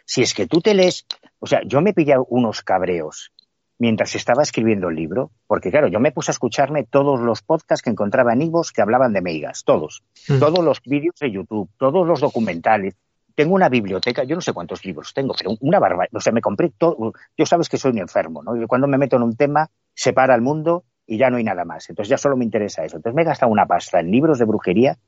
[0.04, 1.06] Si es que tú te lees,
[1.38, 3.32] o sea, yo me pillé unos cabreos
[3.78, 7.82] mientras estaba escribiendo el libro, porque claro, yo me puse a escucharme todos los podcasts
[7.82, 10.38] que encontraba en Ivos que hablaban de Meigas, todos, mm.
[10.38, 12.94] todos los vídeos de YouTube, todos los documentales.
[13.34, 16.16] Tengo una biblioteca, yo no sé cuántos libros tengo, pero una barbaridad.
[16.16, 17.12] O sea, me compré todo.
[17.36, 18.56] Yo sabes que soy un enfermo, ¿no?
[18.56, 21.44] Y cuando me meto en un tema, se para el mundo y ya no hay
[21.44, 21.88] nada más.
[21.90, 22.96] Entonces ya solo me interesa eso.
[22.96, 24.98] Entonces me he gastado una pasta en libros de brujería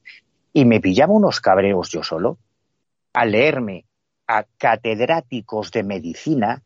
[0.52, 2.38] y me pillaba unos cabreos yo solo
[3.12, 3.86] a leerme
[4.26, 6.62] a catedráticos de medicina.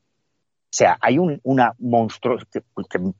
[0.70, 2.62] O sea, hay un, una monstruo, que,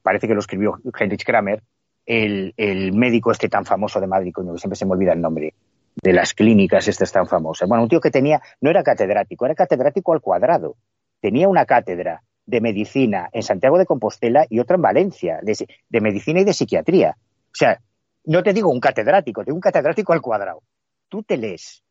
[0.03, 1.63] parece que lo escribió Heinrich Kramer,
[2.07, 5.21] el, el, médico este tan famoso de Madrid, coño, que siempre se me olvida el
[5.21, 5.55] nombre,
[6.01, 7.69] de las clínicas estas tan famosas.
[7.69, 10.77] Bueno, un tío que tenía, no era catedrático, era catedrático al cuadrado.
[11.21, 16.01] Tenía una cátedra de medicina en Santiago de Compostela y otra en Valencia, de, de
[16.01, 17.17] medicina y de psiquiatría.
[17.19, 17.81] O sea,
[18.27, 20.63] no te digo un catedrático, te digo un catedrático al cuadrado.
[21.09, 21.83] Tú te lees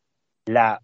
[0.46, 0.80] la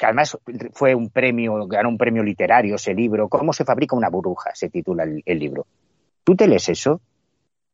[0.00, 0.38] que además
[0.72, 4.50] fue un premio, ganó un premio literario ese libro, ¿Cómo se fabrica una burbuja?
[4.54, 5.66] se titula el, libro.
[6.24, 7.02] Tú te lees eso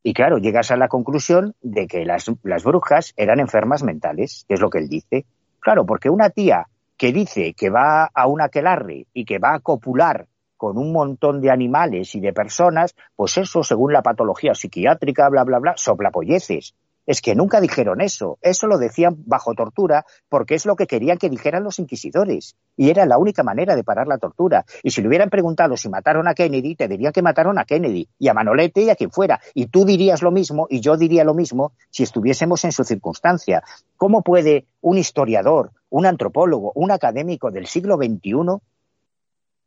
[0.03, 4.55] y claro, llegas a la conclusión de que las, las, brujas eran enfermas mentales, que
[4.55, 5.25] es lo que él dice.
[5.61, 6.67] Claro, porque una tía
[6.97, 10.27] que dice que va a un aquelarre y que va a copular
[10.57, 15.45] con un montón de animales y de personas, pues eso, según la patología psiquiátrica, bla,
[15.45, 16.75] bla, bla, soplapolleces
[17.07, 18.37] es que nunca dijeron eso.
[18.41, 22.55] Eso lo decían bajo tortura porque es lo que querían que dijeran los inquisidores.
[22.75, 24.65] Y era la única manera de parar la tortura.
[24.83, 28.09] Y si le hubieran preguntado si mataron a Kennedy, te dirían que mataron a Kennedy
[28.19, 29.39] y a Manolete y a quien fuera.
[29.53, 33.63] Y tú dirías lo mismo y yo diría lo mismo si estuviésemos en su circunstancia.
[33.95, 38.59] ¿Cómo puede un historiador, un antropólogo, un académico del siglo XXI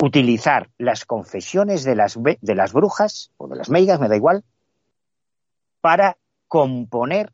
[0.03, 4.45] utilizar las confesiones de las, de las brujas o de las meigas, me da igual,
[5.81, 6.17] para
[6.51, 7.33] componer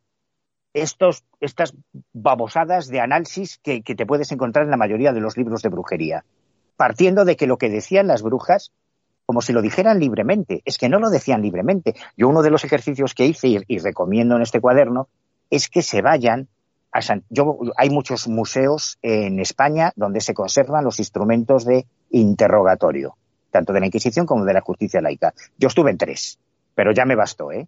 [0.73, 1.73] estos, estas
[2.13, 6.23] babosadas de análisis que, te puedes encontrar en la mayoría de los libros de brujería,
[6.77, 8.71] partiendo de que lo que decían las brujas,
[9.25, 11.95] como si lo dijeran libremente, es que no lo decían libremente.
[12.15, 15.09] Yo uno de los ejercicios que hice y, recomiendo en este cuaderno
[15.49, 16.47] es que se vayan
[16.91, 17.23] a San...
[17.31, 23.17] Yo, hay muchos museos en España donde se conservan los instrumentos de interrogatorio,
[23.49, 25.33] tanto de la Inquisición como de la justicia laica.
[25.57, 26.37] Yo estuve en tres,
[26.75, 27.67] pero ya me bastó, ¿eh?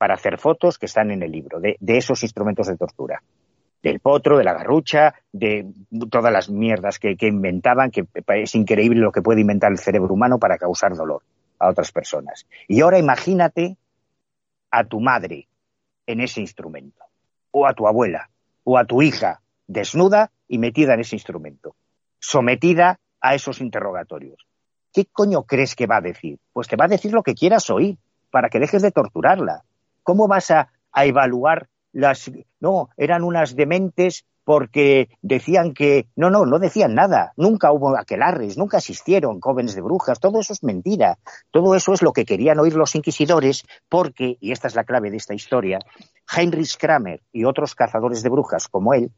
[0.00, 3.22] Para hacer fotos que están en el libro, de, esos instrumentos de tortura.
[3.82, 5.66] Del potro, de la garrucha, de
[6.10, 10.38] todas las mierdas que, inventaban, que es increíble lo que puede inventar el cerebro humano
[10.38, 11.20] para causar dolor
[11.58, 12.46] a otras personas.
[12.66, 13.76] Y ahora imagínate
[14.70, 15.48] a tu madre
[16.06, 17.04] en ese instrumento,
[17.50, 18.30] o a tu abuela,
[18.64, 21.76] o a tu hija desnuda y metida en ese instrumento,
[22.18, 24.46] sometida a esos interrogatorios.
[24.94, 26.38] ¿Qué coño crees que va a decir?
[26.54, 27.98] Pues te va a decir lo que quieras oír,
[28.30, 29.64] para que dejes de torturarla.
[30.10, 32.32] ¿Cómo vas a, evaluar las...
[32.58, 36.08] No, eran unas dementes porque decían que...
[36.16, 37.32] No, no, no decían nada.
[37.36, 40.18] Nunca hubo aquelarres, nunca existieron jóvenes de brujas.
[40.18, 41.20] Todo eso es mentira.
[41.52, 45.12] Todo eso es lo que querían oír los inquisidores porque, y esta es la clave
[45.12, 45.78] de esta historia,
[46.36, 49.12] Heinrich Kramer y otros cazadores de brujas como él,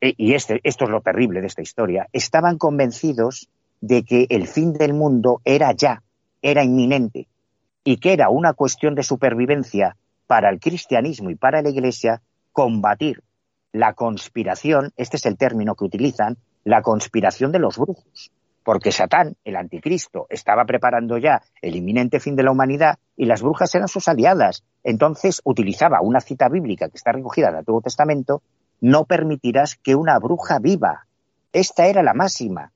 [0.00, 3.48] eh, y este, esto es lo terrible de esta historia, estaban convencidos
[3.80, 6.04] de que el fin del mundo era ya,
[6.42, 7.26] era inminente
[7.86, 9.96] y que era una cuestión de supervivencia
[10.26, 13.22] para el cristianismo y para la Iglesia combatir
[13.70, 18.32] la conspiración, este es el término que utilizan, la conspiración de los brujos,
[18.64, 23.40] porque Satán, el anticristo, estaba preparando ya el inminente fin de la humanidad y las
[23.40, 24.64] brujas eran sus aliadas.
[24.82, 28.42] Entonces utilizaba una cita bíblica que está recogida en el Antiguo Testamento,
[28.80, 31.06] no permitirás que una bruja viva.
[31.52, 32.72] Esta era la máxima,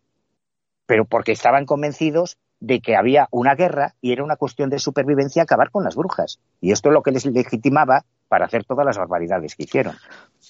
[0.87, 5.43] pero porque estaban convencidos de que había una guerra y era una cuestión de supervivencia
[5.43, 6.39] acabar con las brujas.
[6.61, 9.97] Y esto es lo que les legitimaba para hacer todas las barbaridades que hicieron.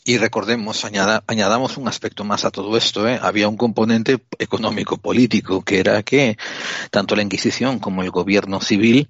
[0.05, 3.19] Y recordemos, añadamos un aspecto más a todo esto, ¿eh?
[3.23, 6.37] había un componente económico-político, que era que
[6.91, 9.09] tanto la Inquisición como el gobierno civil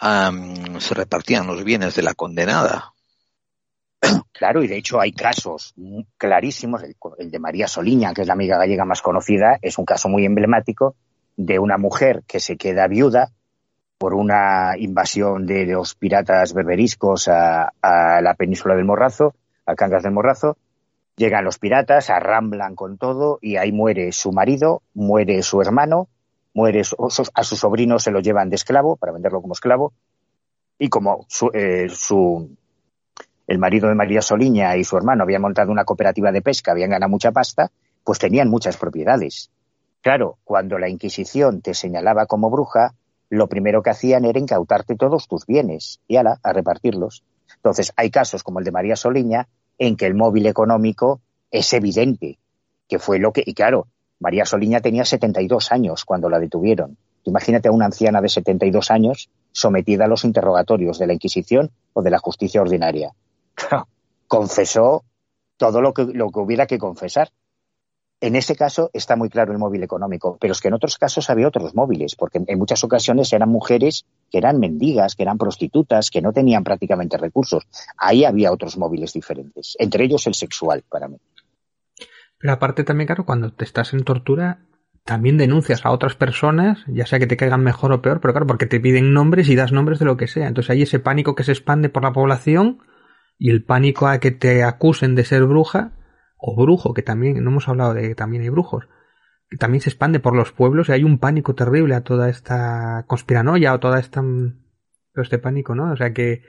[0.00, 2.94] se repartían los bienes de la condenada.
[4.32, 5.74] Claro, y de hecho hay casos
[6.16, 9.84] clarísimos, el, el de María Soliña, que es la amiga gallega más conocida, es un
[9.84, 10.94] caso muy emblemático,
[11.38, 13.30] de una mujer que se queda viuda
[13.96, 19.34] por una invasión de los piratas berberiscos a, la península del Morrazo,
[19.64, 20.58] a Cangas del Morrazo,
[21.16, 26.06] Llegan los piratas, arramblan con todo y ahí muere su marido, muere su hermano,
[26.54, 29.92] muere a su sobrino se lo llevan de esclavo para venderlo como esclavo
[30.78, 32.56] y como eh, su,
[33.48, 36.90] el marido de María Soliña y su hermano habían montado una cooperativa de pesca, habían
[36.90, 37.68] ganado mucha pasta,
[38.04, 39.50] pues tenían muchas propiedades.
[40.00, 42.94] Claro, cuando la Inquisición te señalaba como bruja,
[43.30, 47.24] lo primero que hacían era incautarte todos tus bienes y ala, a repartirlos.
[47.56, 49.48] Entonces, hay casos como el de María Soliña
[49.78, 51.20] en que el móvil económico
[51.50, 52.38] es evidente,
[52.88, 53.86] que fue lo que, y claro,
[54.20, 56.96] María Soliña tenía 72 años cuando la detuvieron.
[57.24, 62.02] Imagínate a una anciana de 72 años sometida a los interrogatorios de la Inquisición o
[62.02, 63.12] de la justicia ordinaria.
[64.26, 65.04] confesó
[65.56, 67.30] todo lo que, lo que hubiera que confesar.
[68.20, 71.30] En ese caso está muy claro el móvil económico, pero es que en otros casos
[71.30, 76.10] había otros móviles, porque en muchas ocasiones eran mujeres que eran mendigas, que eran prostitutas,
[76.10, 77.64] que no tenían prácticamente recursos.
[77.96, 81.18] Ahí había otros móviles diferentes, entre ellos el sexual para mí.
[82.38, 84.66] Pero aparte también, claro, cuando te estás en tortura,
[85.04, 88.46] también denuncias a otras personas, ya sea que te caigan mejor o peor, pero claro,
[88.48, 90.48] porque te piden nombres y das nombres de lo que sea.
[90.48, 92.80] Entonces hay ese pánico que se expande por la población
[93.38, 95.92] y el pánico a que te acusen de ser bruja
[96.38, 98.88] o brujo, que también, no hemos hablado de que también hay brujos,
[99.50, 103.04] que también se expande por los pueblos y hay un pánico terrible a toda esta
[103.06, 105.92] conspiranoia o toda esta todo este pánico, ¿no?
[105.92, 106.42] O sea que,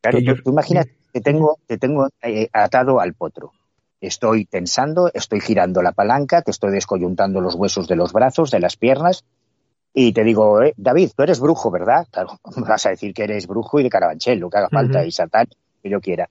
[0.00, 3.52] claro, tú, imaginas que tengo, te tengo eh, atado al potro.
[4.00, 8.60] Estoy tensando, estoy girando la palanca, te estoy descoyuntando los huesos de los brazos, de
[8.60, 9.24] las piernas,
[9.92, 12.06] y te digo, eh, David, tú eres brujo, ¿verdad?
[12.12, 15.10] Claro, vas a decir que eres brujo y de Carabanchel, lo que haga falta, y
[15.10, 15.48] Satán,
[15.82, 16.28] que yo quiera.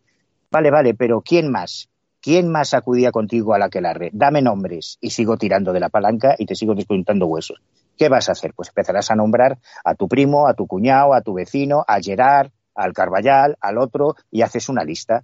[0.50, 1.89] Vale, vale, pero ¿quién más?
[2.22, 4.10] ¿Quién más acudía contigo a la que larre?
[4.12, 7.62] Dame nombres y sigo tirando de la palanca y te sigo descontando huesos.
[7.98, 8.54] ¿Qué vas a hacer?
[8.54, 12.52] Pues empezarás a nombrar a tu primo, a tu cuñado, a tu vecino, a Gerard,
[12.76, 15.24] al Carballal, al otro y haces una lista.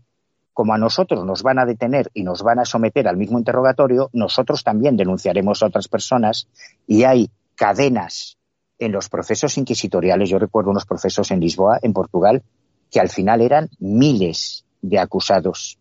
[0.53, 4.09] Como a nosotros nos van a detener y nos van a someter al mismo interrogatorio,
[4.13, 6.47] nosotros también denunciaremos a otras personas
[6.87, 8.37] y hay cadenas
[8.79, 10.29] en los procesos inquisitoriales.
[10.29, 12.41] Yo recuerdo unos procesos en Lisboa, en Portugal,
[12.89, 15.77] que al final eran miles de acusados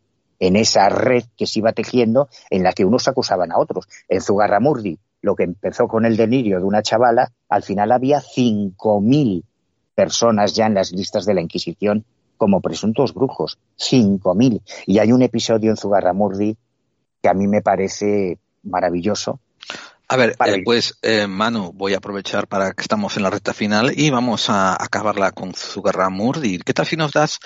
[0.47, 3.87] en esa red que se iba tejiendo en la que unos acusaban a otros.
[4.09, 9.43] En Zugarramurdi, lo que empezó con el delirio de una chavala, al final había 5.000
[9.95, 12.05] personas ya en las listas de la Inquisición
[12.37, 13.59] como presuntos brujos.
[13.79, 14.61] 5.000.
[14.87, 16.57] Y hay un episodio en Zugarramurdi
[17.23, 19.41] que a mí me parece maravilloso,
[20.07, 23.55] a ver, eh, pues eh, Manu, voy a aprovechar para que estamos en la recta
[23.55, 26.59] final y vamos a acabarla con Zugarramurdi.
[26.59, 27.41] ¿Qué tal si nos das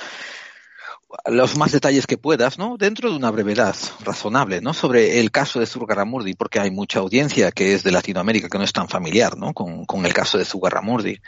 [1.27, 2.77] los más detalles que puedas, ¿no?
[2.77, 3.75] Dentro de una brevedad
[4.05, 4.75] razonable, ¿no?
[4.75, 8.65] Sobre el caso de Zugarramurdi, porque hay mucha audiencia que es de Latinoamérica que no
[8.65, 9.55] es tan familiar, ¿no?
[9.55, 11.19] Con, con el caso de Zugarramurdi.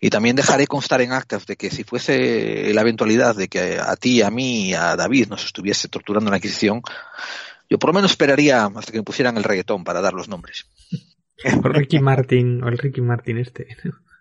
[0.00, 3.96] Y también dejaré constar en actas de que si fuese la eventualidad de que a
[3.96, 6.82] ti, a mí y a David nos estuviese torturando en la Inquisición,
[7.70, 10.66] yo por lo menos esperaría hasta que me pusieran el reggaetón para dar los nombres.
[11.64, 13.66] O Ricky Martin, o el Ricky Martin este.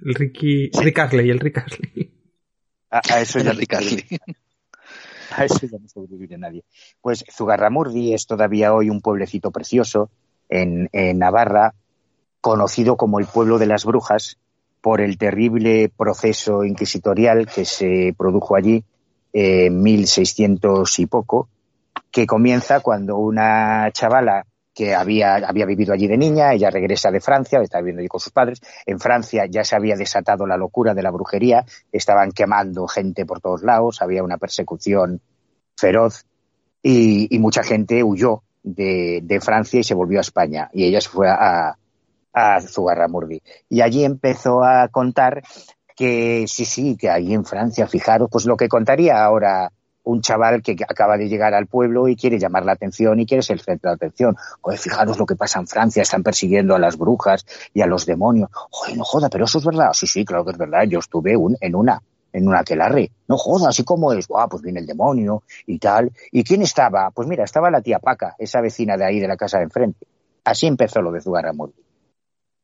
[0.05, 2.13] El Ricky, Rick Astley, el Rick Astley.
[2.89, 4.05] A, eso ya Rick Astley.
[5.45, 6.63] Eso ya no nadie.
[7.01, 10.09] Pues Zugarramurdi es todavía hoy un pueblecito precioso
[10.49, 11.73] en, en Navarra,
[12.41, 14.37] conocido como el pueblo de las brujas
[14.81, 18.83] por el terrible proceso inquisitorial que se produjo allí
[19.33, 21.49] en 1600 y poco,
[22.11, 27.19] que comienza cuando una chavala que había, había vivido allí de niña, ella regresa de
[27.19, 28.61] Francia, está viviendo allí con sus padres.
[28.85, 33.41] En Francia ya se había desatado la locura de la brujería, estaban quemando gente por
[33.41, 35.21] todos lados, había una persecución
[35.75, 36.25] feroz
[36.81, 40.69] y, mucha gente huyó de, Francia y se volvió a España.
[40.73, 41.77] Y ella se fue a,
[42.33, 43.41] a Zugarramurdi.
[43.67, 45.41] Y allí empezó a contar
[45.95, 49.71] que sí, sí, que ahí en Francia, fijaros, pues lo que contaría ahora
[50.09, 53.43] un chaval que acaba de llegar al pueblo y quiere llamar la atención y quiere
[53.43, 54.35] ser el centro de atención.
[54.61, 58.05] Oye, fijaros lo que pasa en Francia, están persiguiendo a las brujas y a los
[58.05, 58.49] demonios.
[58.71, 59.91] Oye, no joda, pero eso es verdad.
[59.93, 60.83] Sí, sí, claro que es verdad.
[60.83, 62.01] Yo estuve un, en una,
[62.33, 63.11] en una aquelarre.
[63.27, 64.27] No joda, así como es.
[64.35, 66.11] Ah, pues viene el demonio y tal.
[66.31, 67.11] ¿Y quién estaba?
[67.11, 70.07] Pues mira, estaba la tía Paca, esa vecina de ahí de la casa de enfrente.
[70.43, 71.83] Así empezó lo de Zugarramurdi.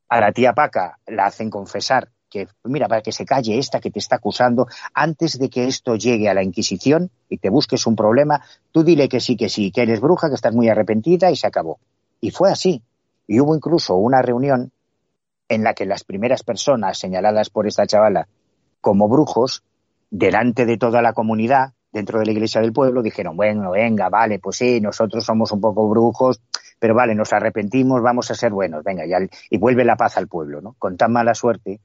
[0.10, 3.90] A la tía Paca la hacen confesar que, mira, para que se calle esta que
[3.90, 7.96] te está acusando, antes de que esto llegue a la Inquisición y te busques un
[7.96, 8.42] problema,
[8.74, 11.48] tú dile que sí, que sí, que eres bruja, que estás muy arrepentida y se
[11.48, 11.80] acabó.
[12.20, 12.82] Y fue así.
[13.26, 14.74] Y hubo incluso una reunión
[15.48, 18.28] en la que las primeras personas señaladas por esta chavala
[18.82, 19.64] como brujos,
[20.12, 24.40] delante de toda la comunidad, dentro de la iglesia del pueblo, dijeron, bueno, venga, vale,
[24.40, 26.42] pues sí, nosotros somos un poco brujos,
[26.80, 30.28] pero vale, nos arrepentimos, vamos a ser buenos, venga, ya, y vuelve la paz al
[30.28, 30.76] pueblo, ¿no?
[30.78, 31.80] Con tan mala suerte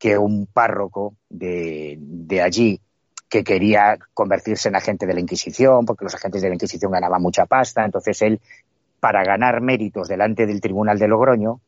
[0.00, 2.80] que un párroco de, allí
[3.28, 7.20] que quería convertirse en agente de la Inquisición, porque los agentes de la Inquisición ganaban
[7.20, 7.84] mucha pasta.
[7.84, 8.40] Entonces él,
[8.98, 11.60] para ganar méritos delante del Tribunal de Logroño,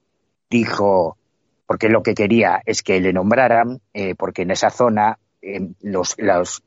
[0.48, 1.18] dijo,
[1.66, 6.14] porque lo que quería es que le nombraran, eh, porque en esa zona eh, los,
[6.16, 6.62] los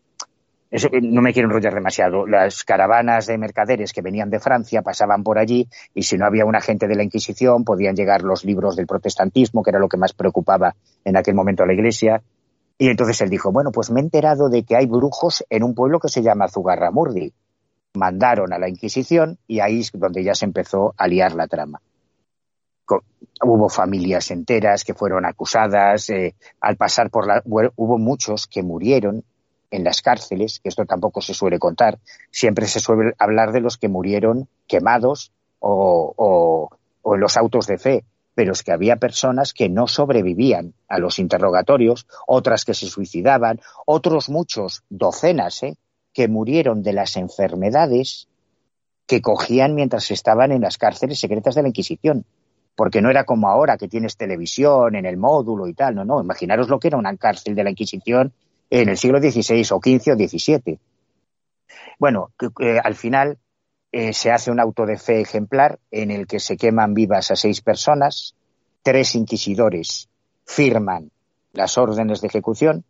[0.72, 2.26] no me quiero enrollar demasiado.
[2.26, 6.46] Las caravanas de mercaderes que venían de Francia pasaban por allí y si no había
[6.46, 9.98] un agente de la Inquisición podían llegar los libros del protestantismo, que era lo que
[9.98, 12.22] más preocupaba en aquel momento a la Iglesia.
[12.78, 15.76] Y entonces él dijo, bueno, pues me he enterado de que hay brujos en un
[15.76, 17.32] pueblo que se llama Zugarramurdi.
[17.94, 21.82] Mandaron a la Inquisición y ahí es donde ya se empezó a liar la trama.
[23.42, 27.42] Hubo familias enteras que fueron acusadas, eh, al pasar por la...
[27.46, 29.24] hubo muchos que murieron
[29.76, 32.00] en las cárceles, que esto tampoco se suele contar,
[32.32, 36.70] siempre se suele hablar de los que murieron quemados o,
[37.06, 38.04] en los autos de fe,
[38.34, 43.62] pero es que había personas que no sobrevivían a los interrogatorios, otras que se suicidaban,
[43.86, 45.76] otros muchos, docenas, ¿eh?
[46.14, 48.28] que murieron de las enfermedades
[49.08, 52.26] que cogían mientras estaban en las cárceles secretas de la Inquisición.
[52.76, 56.22] Porque no era como ahora que tienes televisión en el módulo y tal, no, no,
[56.22, 58.34] imaginaros lo que era una cárcel de la Inquisición
[58.82, 60.80] en el siglo XVI o XV o XVII.
[61.98, 62.32] Bueno,
[62.84, 63.38] al final
[63.92, 67.36] eh, se hace un auto de fe ejemplar en el que se queman vivas a
[67.36, 68.36] seis personas,
[68.84, 70.10] tres inquisidores
[70.46, 71.12] firman
[71.54, 72.84] las órdenes de ejecución,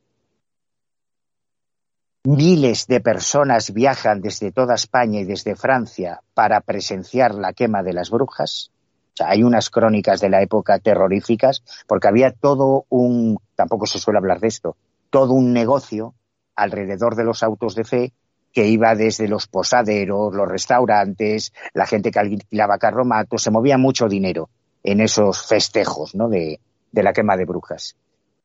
[2.23, 7.93] miles de personas viajan desde toda España y desde Francia para presenciar la quema de
[7.93, 8.71] las brujas.
[9.13, 13.99] O sea, hay unas crónicas de la época terroríficas porque había todo un, tampoco se
[13.99, 14.75] suele hablar de esto,
[15.15, 16.13] todo un negocio
[16.57, 18.11] alrededor de los autos de fe
[18.51, 24.09] que iba desde los posaderos, los restaurantes, la gente que alquilaba carromatos, se movía mucho
[24.09, 24.49] dinero
[24.83, 26.27] en esos festejos ¿no?
[26.27, 26.59] de,
[26.91, 27.95] la quema de brujas.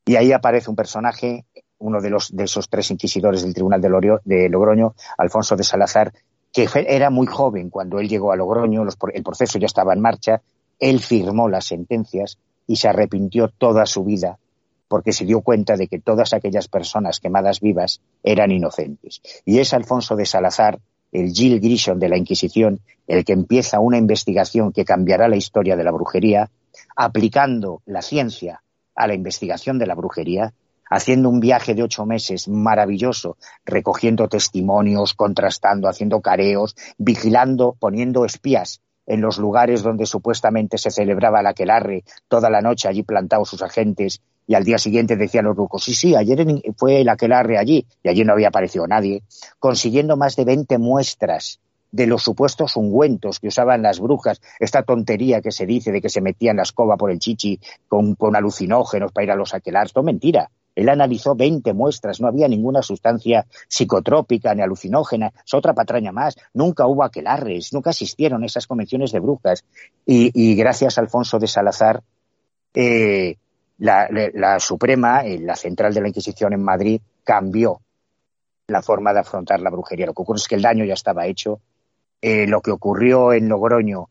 [0.05, 1.43] Y ahí aparece un personaje,
[1.79, 6.13] uno de, los, de esos tres inquisidores del Tribunal de, de Logroño, Alfonso de Salazar,
[6.53, 8.83] que era muy joven cuando él llegó a Logroño,
[9.13, 10.41] el proceso ya estaba en marcha,
[10.79, 14.39] él firmó las sentencias y se arrepintió toda su vida
[14.91, 19.21] porque se dio cuenta de que todas aquellas personas quemadas vivas eran inocentes.
[19.45, 20.81] Y es Alfonso de Salazar,
[21.13, 25.77] el Gil Grisham de la Inquisición, el que empieza una investigación que cambiará la historia
[25.77, 26.51] de la brujería,
[26.93, 28.63] aplicando la ciencia
[28.93, 30.53] a la investigación de la brujería,
[30.89, 38.81] haciendo un viaje de ocho meses maravilloso, recogiendo testimonios, contrastando, haciendo careos, vigilando, poniendo espías
[39.11, 43.61] en los lugares donde supuestamente se celebraba la aquelarre, toda la noche allí plantados sus
[43.61, 46.45] agentes, y al día siguiente decían los rucos, sí, sí, ayer
[46.77, 49.23] fue el aquelarre allí, y allí no había aparecido nadie,
[49.59, 51.59] consiguiendo más de 20 muestras
[51.91, 56.07] de los supuestos ungüentos que usaban las brujas, esta tontería que se dice de que
[56.07, 57.59] se metían la escoba por el chichi
[57.89, 60.49] con, con alucinógenos para ir a los aquelarres, todo mentira.
[60.75, 66.35] Él analizó 20 muestras, no había ninguna sustancia psicotrópica ni alucinógena, es otra patraña más.
[66.53, 69.65] Nunca hubo aquelarres, nunca existieron esas convenciones de brujas.
[70.05, 72.01] Y, gracias a Alfonso de Salazar,
[72.73, 73.35] eh,
[73.77, 77.81] la, Suprema, eh, la central de la Inquisición en Madrid, cambió
[78.67, 80.05] la forma de afrontar la brujería.
[80.05, 81.59] Lo que ocurre es que el daño ya estaba hecho.
[82.21, 84.09] Eh, lo que ocurrió en Logroño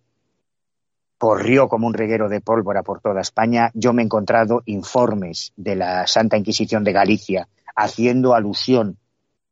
[1.20, 3.70] corrió como un reguero de pólvora por toda España.
[3.74, 8.96] Yo me he encontrado informes de la Santa Inquisición de Galicia haciendo alusión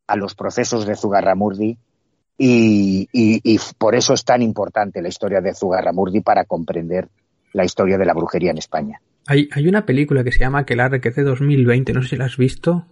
[0.07, 1.77] a los procesos de Zugarramurdi
[2.39, 7.07] y, y, por eso es tan importante la historia de Zugarramurdi para comprender
[7.53, 8.99] la historia de la brujería en España.
[9.27, 12.25] Hay, hay una película que se llama que es de 2020, no sé si la
[12.25, 12.87] has visto.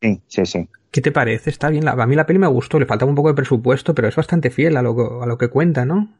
[0.00, 0.68] Sí, sí, sí.
[0.92, 1.50] ¿Qué te parece?
[1.50, 1.88] Está bien.
[1.88, 4.50] a mí la peli me gustó, le faltaba un poco de presupuesto, pero es bastante
[4.50, 6.10] fiel a lo, a lo que cuenta, ¿no?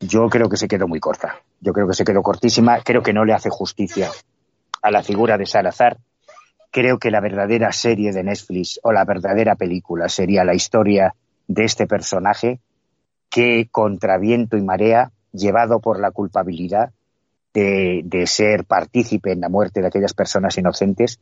[0.00, 1.40] Yo creo que se quedó muy corta.
[1.60, 2.80] Yo creo que se quedó cortísima.
[2.82, 4.10] Creo que no le hace justicia
[4.82, 5.98] a la figura de Salazar.
[6.70, 11.14] Creo que la verdadera serie de Netflix o la verdadera película sería la historia
[11.48, 12.60] de este personaje
[13.28, 16.92] que, contra viento y marea, llevado por la culpabilidad
[17.52, 21.20] de, de ser partícipe en la muerte de aquellas personas inocentes,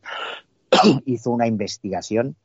[1.05, 2.35] hizo una investigación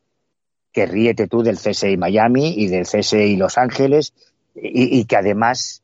[0.73, 4.13] que ríete tú del CSI Miami y del CSI Los Ángeles
[4.57, 5.84] y, y que además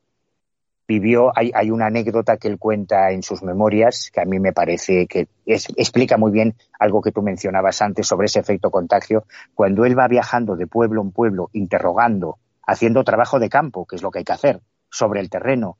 [0.91, 4.51] vivió, hay, hay, una anécdota que él cuenta en sus memorias que a mí me
[4.51, 9.25] parece que explica muy bien algo que tú mencionabas antes sobre ese efecto contagio.
[9.53, 14.01] Cuando él va viajando de pueblo en pueblo, interrogando, haciendo trabajo de campo, que es
[14.01, 14.59] lo que hay que hacer,
[14.89, 15.77] sobre el terreno,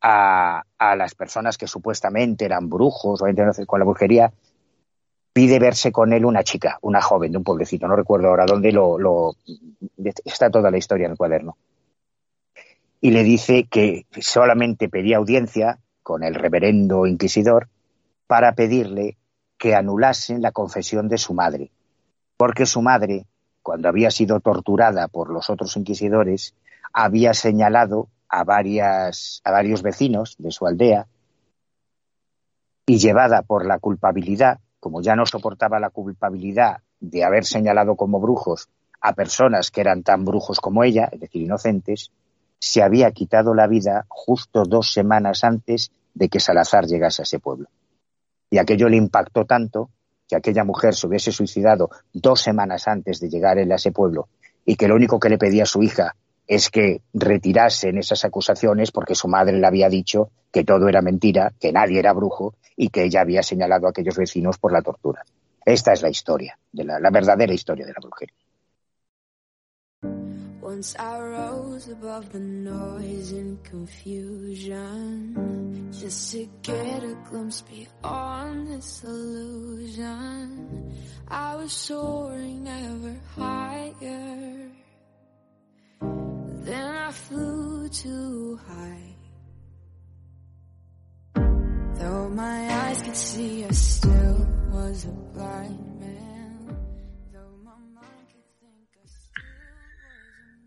[0.00, 4.32] a, a las personas que supuestamente eran brujos o con la brujería,
[5.32, 8.70] pide verse con él una chica, una joven de un pueblecito, no recuerdo ahora dónde
[8.70, 9.34] lo, lo
[10.24, 11.56] está toda la historia en el cuaderno
[13.04, 17.68] y le dice que solamente pedía audiencia con el reverendo inquisidor
[18.26, 19.18] para pedirle
[19.58, 21.70] que anulasen la confesión de su madre,
[22.38, 23.26] porque su madre
[23.60, 26.54] cuando había sido torturada por los otros inquisidores,
[26.94, 31.06] había señalado a, varias, a varios vecinos de su aldea
[32.86, 38.18] y llevada por la culpabilidad, como ya no soportaba la culpabilidad de haber señalado como
[38.18, 38.70] brujos
[39.02, 42.10] a personas que eran tan brujos como ella, es decir, inocentes,
[42.58, 47.38] se había quitado la vida justo dos semanas antes de que Salazar llegase a ese
[47.38, 47.68] pueblo.
[48.50, 49.90] Y aquello le impactó tanto
[50.28, 54.28] que aquella mujer se hubiese suicidado dos semanas antes de llegar a ese pueblo
[54.64, 56.14] y que lo único que le pedía a su hija
[56.46, 61.52] es que retirasen esas acusaciones porque su madre le había dicho que todo era mentira,
[61.58, 65.24] que nadie era brujo y que ella había señalado a aquellos vecinos por la tortura.
[65.64, 68.36] Esta es la historia, de la, la verdadera historia de la brujería.
[70.74, 74.82] Once I rose above the noise and confusion
[75.92, 80.92] Just to get a glimpse beyond this illusion
[81.28, 84.68] I was soaring ever higher.
[86.00, 89.14] Then I flew too high.
[92.00, 95.12] Though my eyes could see I still was a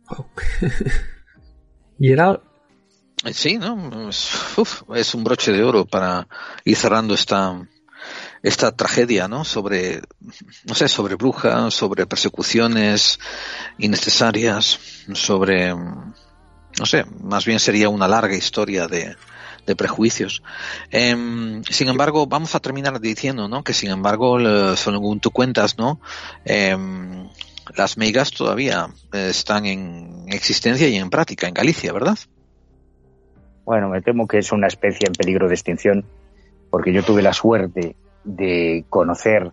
[1.99, 2.39] y era...
[3.33, 4.09] Sí, ¿no?
[4.09, 6.27] Es, un broche de oro para
[6.63, 7.67] ir cerrando esta,
[8.43, 9.43] esta tragedia, ¿no?
[9.43, 10.01] Sobre,
[10.65, 13.19] no sé, sobre brujas, sobre persecuciones
[13.79, 14.79] innecesarias,
[15.13, 19.15] sobre, no sé, más bien sería una larga historia de,
[19.67, 20.41] de prejuicios.
[20.89, 23.63] Em, sin embargo, vamos a terminar diciendo, ¿no?
[23.63, 25.99] Que sin embargo, según tú cuentas, ¿no?
[26.45, 27.27] Em,
[27.75, 32.17] las megas todavía eh, están en existencia y en práctica en Galicia, ¿verdad?
[33.65, 36.05] Bueno, me temo que es una especie en peligro de extinción,
[36.69, 39.51] porque yo tuve la suerte de conocer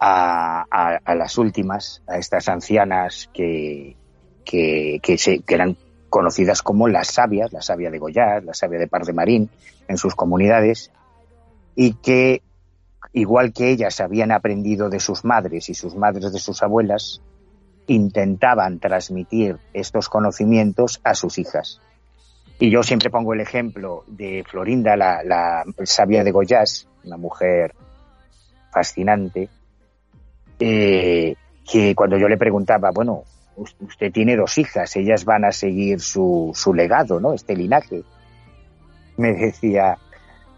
[0.00, 3.96] a, las últimas, a estas ancianas que,
[4.44, 5.00] que,
[5.46, 5.76] eran
[6.10, 9.50] conocidas como las sabias, la sabia de Goyar, la sabia de Par de Marín,
[9.88, 10.90] en sus comunidades,
[11.74, 12.42] y que,
[13.12, 17.20] igual que ellas habían aprendido de sus madres y sus madres de sus abuelas,
[17.86, 21.80] intentaban transmitir estos conocimientos a sus hijas.
[22.58, 27.74] Y yo siempre pongo el ejemplo de Florinda, la, sabia de Goyás, una mujer
[28.72, 29.48] fascinante,
[30.58, 31.34] eh,
[31.70, 33.24] que cuando yo le preguntaba, bueno,
[33.56, 37.32] usted tiene dos hijas, ellas van a seguir su, su legado, ¿no?
[37.32, 38.02] Este linaje.
[39.16, 39.98] Me decía,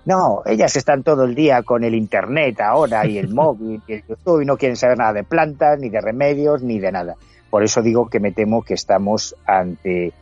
[0.07, 4.05] no, ellas están todo el día con el internet ahora y el móvil y el
[4.09, 7.17] YouTube y no quieren saber nada de plantas, ni de remedios, ni de nada.
[7.51, 10.13] Por eso digo que me temo que estamos ante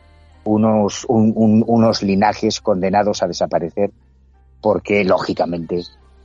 [0.43, 3.91] unos, unos linajes condenados a desaparecer,
[4.59, 5.81] porque lógicamente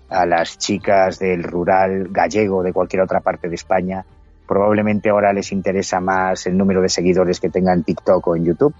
[0.09, 4.05] a las chicas del rural gallego de cualquier otra parte de España
[4.49, 8.75] probablemente ahora les interesa más el número de seguidores que tengan TikTok o en YouTube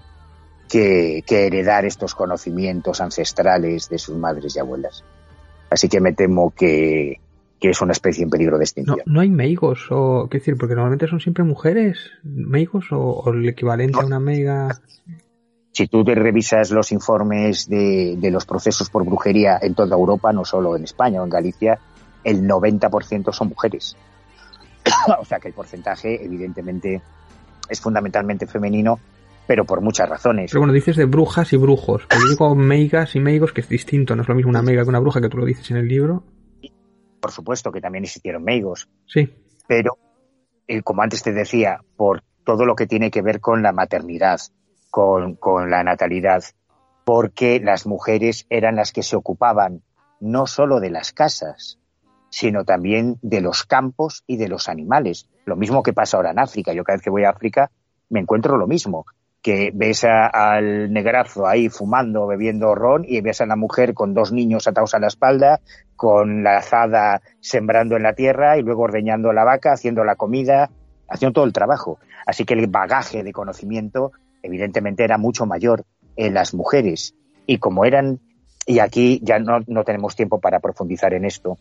[0.71, 5.03] que, heredar estos conocimientos ancestrales de sus madres y abuelas.
[5.69, 7.19] Así que me temo que,
[7.59, 8.99] es una especie en peligro de extinción.
[9.05, 13.99] No, hay meigos, o qué decir, porque normalmente son siempre mujeres, meigos o, el equivalente
[13.99, 14.81] a una meiga.
[15.73, 20.33] Si tú te revisas los informes de, de, los procesos por brujería en toda Europa,
[20.33, 21.79] no solo en España o en Galicia,
[22.23, 23.95] el 90% son mujeres.
[25.19, 27.01] o sea que el porcentaje, evidentemente,
[27.69, 28.99] es fundamentalmente femenino
[29.47, 30.51] pero por muchas razones.
[30.51, 32.05] Pero bueno, dices de brujas y brujos.
[32.07, 34.15] Pero yo digo meigas y meigos, que es distinto.
[34.15, 35.87] No es lo mismo una meiga que una bruja, que tú lo dices en el
[35.87, 36.23] libro.
[37.19, 38.89] Por supuesto que también existieron meigos.
[39.05, 39.29] Sí.
[39.67, 39.97] Pero,
[40.67, 44.39] eh, como antes te decía, por todo lo que tiene que ver con la maternidad,
[44.89, 46.43] con, con la natalidad,
[47.05, 49.83] porque las mujeres eran las que se ocupaban
[50.19, 51.79] no solo de las casas,
[52.29, 55.27] sino también de los campos y de los animales.
[55.45, 56.73] Lo mismo que pasa ahora en África.
[56.73, 57.71] Yo cada vez que voy a África
[58.09, 59.05] me encuentro lo mismo
[59.41, 64.31] que ves al negrazo ahí fumando, bebiendo ron, y ves a la mujer con dos
[64.31, 65.61] niños atados a la espalda,
[65.95, 70.69] con la azada sembrando en la tierra y luego ordeñando la vaca, haciendo la comida,
[71.09, 71.97] haciendo todo el trabajo.
[72.25, 74.11] Así que el bagaje de conocimiento,
[74.43, 75.85] evidentemente, era mucho mayor
[76.15, 77.15] en las mujeres.
[77.47, 78.19] Y como eran,
[78.67, 81.57] y aquí ya no, no tenemos tiempo para profundizar en esto,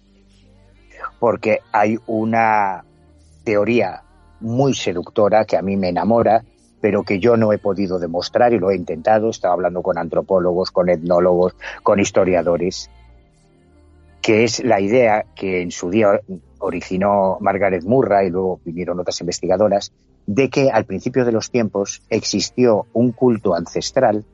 [1.19, 2.85] porque hay una
[3.43, 4.03] teoría
[4.41, 6.43] muy seductora que a mí me enamora,
[6.81, 9.31] pero que yo no he podido demostrar y lo he intentado.
[9.31, 12.91] Estaba hablando con antropólogos, con etnólogos, con historiadores,
[14.23, 16.21] que es la idea que en su día
[16.59, 19.93] originó Margaret Murray y luego vinieron otras investigadoras,
[20.27, 24.25] de que al principio de los tiempos existió un culto ancestral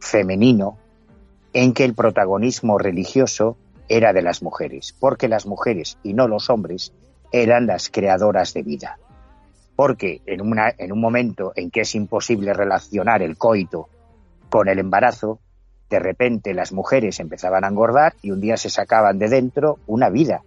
[0.00, 0.78] femenino
[1.52, 3.56] en que el protagonismo religioso
[3.88, 6.92] era de las mujeres, porque las mujeres y no los hombres
[7.32, 8.98] eran las creadoras de vida
[9.78, 13.88] porque en, una, en un momento en que es imposible relacionar el coito
[14.50, 15.38] con el embarazo,
[15.88, 20.10] de repente las mujeres empezaban a engordar y un día se sacaban de dentro una
[20.10, 20.42] vida.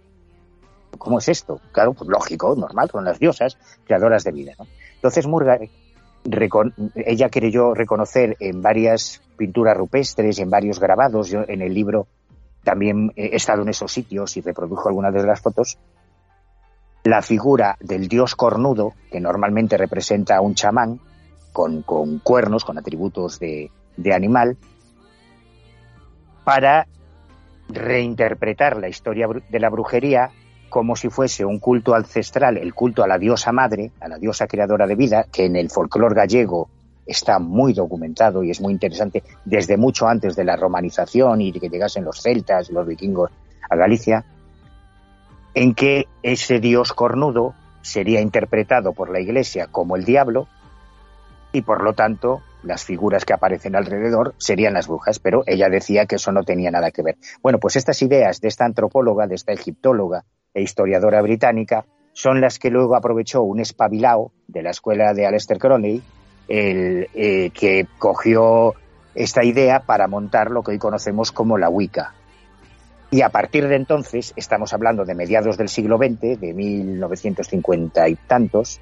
[0.98, 1.62] ¿Cómo es esto?
[1.72, 3.56] Claro, pues lógico, normal, son las diosas
[3.86, 4.52] creadoras de vida.
[4.96, 5.58] Entonces Murga,
[6.94, 12.06] ella creyó reconocer en varias pinturas rupestres, en varios grabados, yo en el libro
[12.64, 15.78] también he estado en esos sitios y reprodujo algunas de las fotos,
[17.04, 21.00] la figura del dios cornudo, que normalmente representa a un chamán,
[21.52, 21.82] con,
[22.22, 23.70] cuernos, con atributos de
[24.14, 24.56] animal,
[26.44, 26.86] para
[27.68, 30.30] reinterpretar la historia de la brujería
[30.68, 34.46] como si fuese un culto ancestral, el culto a la diosa madre, a la diosa
[34.46, 36.70] creadora de vida, que en el folclore gallego
[37.04, 41.60] está muy documentado y es muy interesante desde mucho antes de la romanización y de
[41.60, 43.30] que llegasen los celtas, los vikingos
[43.68, 44.24] a Galicia,
[45.54, 50.46] en que ese dios cornudo sería interpretado por la Iglesia como el diablo
[51.52, 56.06] y por lo tanto las figuras que aparecen alrededor serían las brujas, pero ella decía
[56.06, 57.16] que eso no tenía nada que ver.
[57.42, 60.24] Bueno, pues estas ideas de esta antropóloga, de esta egiptóloga
[60.54, 65.58] e historiadora británica, son las que luego aprovechó un espabilao de la escuela de Aleister
[65.58, 66.02] Crowley,
[66.48, 68.74] el, eh, que cogió
[69.14, 72.14] esta idea para montar lo que hoy conocemos como la Wicca.
[73.12, 78.16] Y a partir de entonces, estamos hablando de mediados del siglo XX, de 1950 y
[78.16, 78.80] tantos,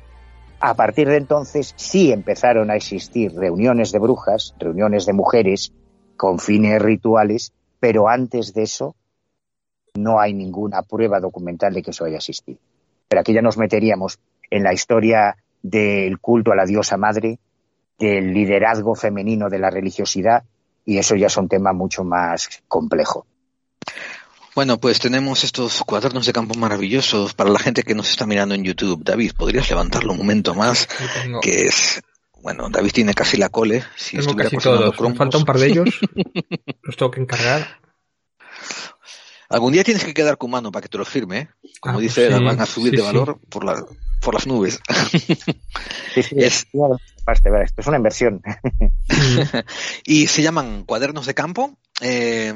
[0.60, 5.72] a partir de entonces sí empezaron a existir reuniones de brujas, reuniones de mujeres
[6.16, 8.94] con fines rituales, pero antes de eso
[9.96, 12.60] no hay ninguna prueba documental de que eso haya existido.
[13.08, 17.40] Pero aquí ya nos meteríamos en la historia del culto a la diosa madre,
[17.98, 20.44] del liderazgo femenino de la religiosidad,
[20.84, 23.26] y eso ya es un tema mucho más complejo.
[24.54, 28.54] Bueno, pues tenemos estos cuadernos de campo maravillosos para la gente que nos está mirando
[28.54, 29.02] en YouTube.
[29.04, 30.88] David, ¿podrías levantarlo un momento más?
[31.40, 32.02] Que es,
[32.42, 33.84] bueno, David tiene casi la cole.
[33.96, 34.96] Si tengo casi todos.
[35.16, 35.88] falta un par de ellos.
[36.82, 37.80] los tengo que encargar.
[39.48, 41.38] Algún día tienes que quedar con mano para que te lo firme.
[41.38, 41.48] ¿eh?
[41.80, 43.84] Como ah, dice, van a subir de valor por, la,
[44.20, 44.80] por las nubes.
[46.16, 46.66] es...
[46.66, 46.68] esto
[47.76, 48.42] es una inversión.
[50.04, 52.54] y se llaman cuadernos de campo eh,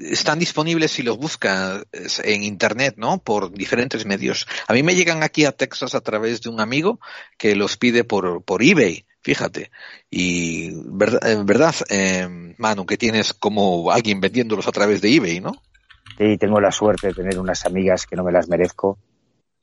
[0.00, 1.84] están disponibles si los buscas
[2.22, 3.18] en internet, ¿no?
[3.18, 4.46] Por diferentes medios.
[4.68, 7.00] A mí me llegan aquí a Texas a través de un amigo
[7.38, 9.70] que los pide por, por eBay, fíjate.
[10.10, 15.40] Y verdad, en verdad, eh, Manu, que tienes como alguien vendiéndolos a través de eBay,
[15.40, 15.52] ¿no?
[16.18, 18.98] Sí, tengo la suerte de tener unas amigas que no me las merezco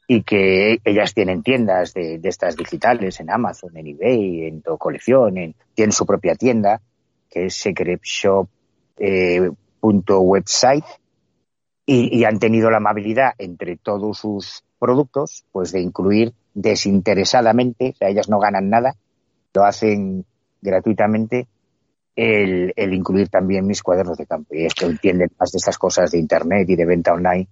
[0.07, 5.37] y que ellas tienen tiendas de, estas digitales en Amazon, en eBay, en tu colección,
[5.37, 6.81] en, tienen su propia tienda
[7.31, 8.60] que es Secret Shop eh,
[9.79, 10.85] punto website
[11.85, 18.09] y, han tenido la amabilidad entre todos sus productos pues de incluir desinteresadamente, o sea,
[18.09, 18.95] ellas no ganan nada,
[19.53, 20.25] lo hacen
[20.61, 21.47] gratuitamente
[22.15, 24.53] el, incluir también mis cuadernos de campo.
[24.53, 27.47] Y es que entienden más de estas cosas de Internet y de venta online,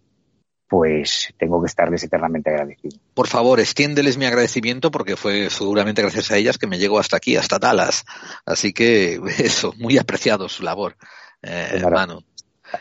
[0.68, 2.98] pues tengo que estarles eternamente agradecido.
[3.14, 7.18] Por favor, extiéndeles mi agradecimiento porque fue seguramente gracias a ellas que me llegó hasta
[7.18, 8.06] aquí, hasta Dallas.
[8.46, 10.96] Así que eso, muy apreciado su labor
[11.42, 11.82] eh.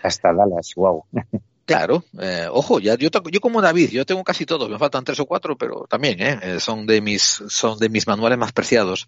[0.02, 1.04] Hasta Dallas, wow.
[1.68, 5.20] Claro, eh, ojo, ya yo, yo como David, yo tengo casi todos, me faltan tres
[5.20, 9.06] o cuatro, pero también eh, eh, son de mis son de mis manuales más preciados.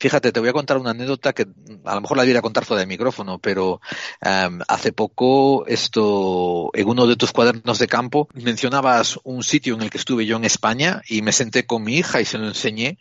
[0.00, 1.46] Fíjate, te voy a contar una anécdota que
[1.84, 3.82] a lo mejor la debería contar fuera del micrófono, pero
[4.22, 9.82] em, hace poco esto en uno de tus cuadernos de campo mencionabas un sitio en
[9.82, 12.48] el que estuve yo en España y me senté con mi hija y se lo
[12.48, 12.96] enseñé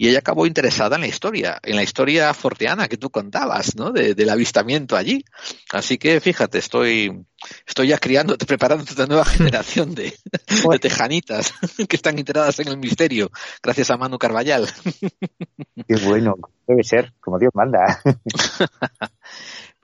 [0.00, 3.92] y ella acabó interesada en la historia, en la historia forteana que tú contabas, ¿no?
[3.92, 5.26] del avistamiento allí.
[5.74, 7.26] Así que fíjate, estoy,
[7.66, 10.14] estoy ya criando, preparando esta nueva generación de,
[10.70, 11.52] de tejanitas
[11.86, 13.30] que están enteradas en el misterio,
[13.62, 14.66] gracias a Manu Carballal.
[15.86, 16.34] Qué bueno,
[16.66, 18.00] debe ser, como Dios manda.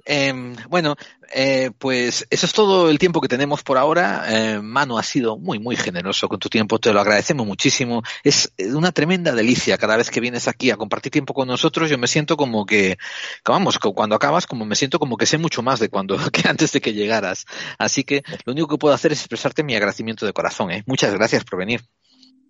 [0.08, 0.94] Eh, bueno,
[1.34, 4.24] eh, pues eso es todo el tiempo que tenemos por ahora.
[4.28, 8.02] Eh, Manu ha sido muy, muy generoso con tu tiempo, te lo agradecemos muchísimo.
[8.22, 11.90] Es una tremenda delicia cada vez que vienes aquí a compartir tiempo con nosotros.
[11.90, 12.98] Yo me siento como que,
[13.44, 16.72] vamos, cuando acabas, como me siento como que sé mucho más de cuando, que antes
[16.72, 17.44] de que llegaras.
[17.78, 20.70] Así que lo único que puedo hacer es expresarte mi agradecimiento de corazón.
[20.70, 20.84] ¿eh?
[20.86, 21.80] Muchas gracias por venir.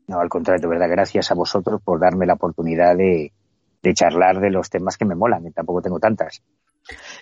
[0.09, 3.33] No, al contrario, de verdad, gracias a vosotros por darme la oportunidad de,
[3.83, 6.43] de charlar de los temas que me molan, tampoco tengo tantas.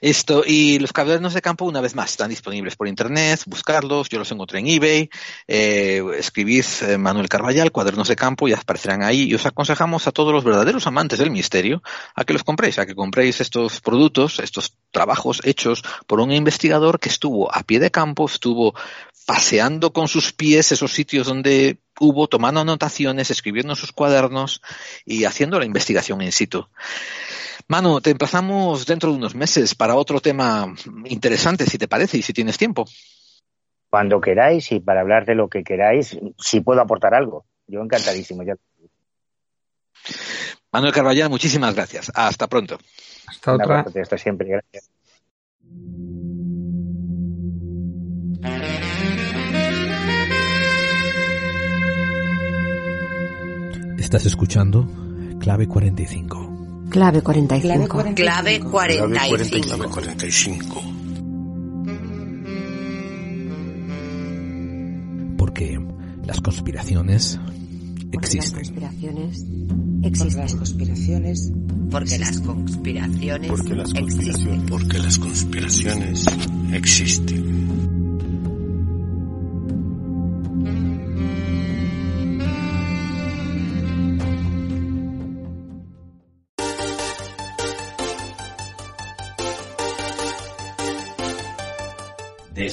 [0.01, 4.19] Esto, y los cuadernos de campo, una vez más, están disponibles por internet, buscarlos, yo
[4.19, 5.11] los encontré en eBay,
[5.49, 10.13] eh, escribid eh, Manuel Carballal, cuadernos de campo, y aparecerán ahí, y os aconsejamos a
[10.13, 11.83] todos los verdaderos amantes del misterio
[12.15, 17.01] a que los compréis, a que compréis estos productos, estos trabajos hechos por un investigador
[17.01, 18.75] que estuvo a pie de campo, estuvo
[19.27, 24.63] paseando con sus pies esos sitios donde hubo tomando anotaciones, escribiendo en sus cuadernos
[25.05, 26.67] y haciendo la investigación in situ.
[27.69, 30.75] Manu, te emplazamos dentro de unos meses para otro tema
[31.07, 32.85] interesante, si te parece y si tienes tiempo.
[33.89, 37.47] Cuando queráis y para hablar de lo que queráis, si puedo aportar algo.
[37.67, 38.43] Yo encantadísimo.
[38.43, 38.57] Ya.
[40.73, 42.11] Manuel Carballal, muchísimas gracias.
[42.15, 42.79] Hasta pronto.
[43.27, 43.87] Hasta otra.
[44.03, 44.49] Hasta siempre.
[44.49, 44.91] Gracias.
[54.05, 54.87] Estás escuchando
[55.41, 56.89] Clave 45.
[56.91, 57.89] Clave 45.
[57.89, 58.15] Clave 45.
[58.15, 58.61] Clave
[59.89, 60.83] 45.
[65.39, 65.81] Porque
[66.27, 67.41] las conspiraciones
[68.13, 68.59] existen.
[68.59, 69.47] Las conspiraciones
[70.03, 70.43] existen.
[70.43, 71.53] Las conspiraciones.
[71.91, 73.49] Porque las conspiraciones.
[73.51, 74.71] Porque las conspiraciones.
[74.71, 76.27] Porque las conspiraciones
[76.75, 77.74] existen.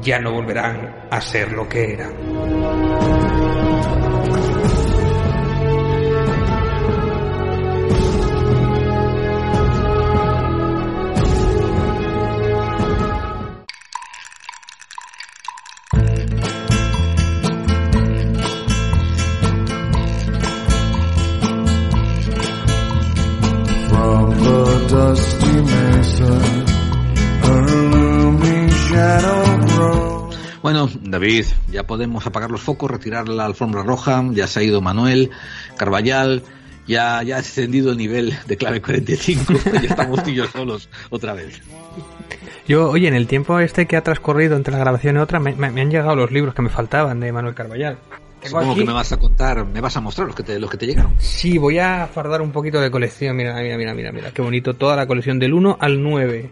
[0.00, 2.81] ya no volverán a ser lo que eran.
[31.22, 35.30] David, ya podemos apagar los focos, retirar la alfombra roja, ya se ha ido Manuel,
[35.76, 36.42] Carballal,
[36.88, 40.88] ya, ya ha descendido el nivel de clave 45, ya estamos tú y yo solos
[41.10, 41.62] otra vez.
[42.66, 45.54] Yo, oye, en el tiempo este que ha transcurrido entre la grabación y otra, me,
[45.54, 47.98] me- me han llegado los libros que me faltaban de Manuel Carballal.
[48.40, 50.58] Tengo Supongo aquí- que me vas a contar, me vas a mostrar los que te,
[50.58, 51.14] los que te llegaron.
[51.20, 53.36] Sí, voy a fardar un poquito de colección.
[53.36, 54.30] Mira, mira, mira, mira, mira.
[54.32, 54.74] Qué bonito.
[54.74, 56.50] Toda la colección del 1 al 9.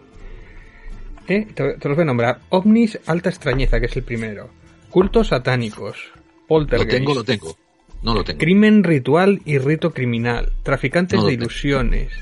[1.27, 1.47] ¿Eh?
[1.55, 2.39] Te, te los voy a nombrar.
[2.51, 4.49] OVNIs Alta Extrañeza, que es el primero.
[4.91, 5.97] Cultos satánicos.
[6.15, 6.91] Lo Poltergeist.
[6.91, 7.57] tengo, lo tengo.
[8.03, 8.39] No lo tengo.
[8.39, 10.53] Crimen ritual y rito criminal.
[10.63, 12.13] Traficantes No de ilusiones.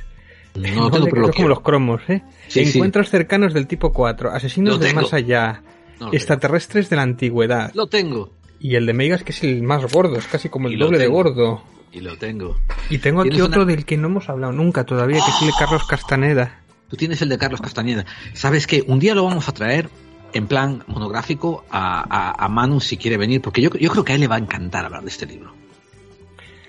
[0.55, 2.23] No tengo, pero lo como los cromos, ¿eh?
[2.49, 2.77] Sí, sí.
[2.79, 4.31] Encuentros cercanos del tipo 4.
[4.33, 5.63] Asesinos del más allá.
[5.63, 6.13] No lo tengo.
[6.15, 7.73] extraterrestres de la antigüedad.
[7.75, 8.33] Lo tengo.
[8.61, 10.17] Y el de Megas, que es el más gordo.
[10.17, 11.63] Es casi como el doble de gordo.
[11.93, 12.57] Y lo tengo.
[12.91, 15.47] Y tengo aquí otro una- del que no hemos hablado nunca todavía, que es el
[15.49, 16.61] de Carlos Castaneda.
[16.91, 18.05] Tú tienes el de Carlos Castañeda.
[18.35, 18.83] ¿Sabes qué?
[18.87, 19.89] Un día lo vamos a traer
[20.33, 24.13] en plan monográfico a, a, a Manu si quiere venir, porque yo, yo creo que
[24.13, 25.53] a él le va a encantar hablar de este libro.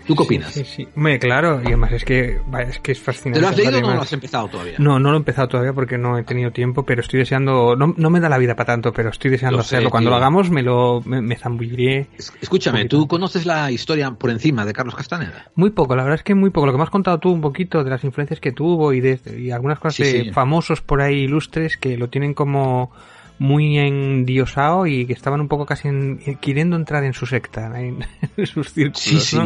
[0.07, 0.51] ¿Tú qué opinas?
[0.51, 0.87] Sí, sí.
[0.95, 3.37] Hombre, claro, y además es que, es que es fascinante.
[3.37, 4.73] ¿Te lo has leído o no lo has empezado todavía?
[4.79, 7.93] No, no lo he empezado todavía porque no he tenido tiempo, pero estoy deseando, no,
[7.95, 9.91] no me da la vida para tanto, pero estoy deseando Lo sé, hacerlo.
[9.91, 10.11] Cuando tío.
[10.11, 14.65] lo hagamos me lo me, me zambulliré Es- Escúchame, ¿tú conoces la historia por encima
[14.65, 15.45] de Carlos Castaneda?
[15.53, 16.65] muy poco, la verdad es que muy poco.
[16.65, 19.19] Lo que me has contado tú un poquito de las influencias que tuvo y de
[19.37, 20.31] y algunas cosas Sí, de sí.
[20.31, 22.91] famosos por ahí ilustres que lo tienen como
[23.39, 28.05] muy endiosado y que estaban un poco casi en- queriendo entrar en su secta, en,
[28.37, 29.45] en sus círculos, Sí, sí, ¿no?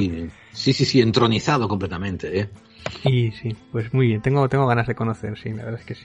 [0.51, 2.39] sí, sí, sí, entronizado completamente.
[2.39, 2.49] ¿eh?
[3.05, 5.95] Y sí, pues muy bien, tengo, tengo ganas de conocer, sí, la verdad es que
[5.95, 6.03] sí.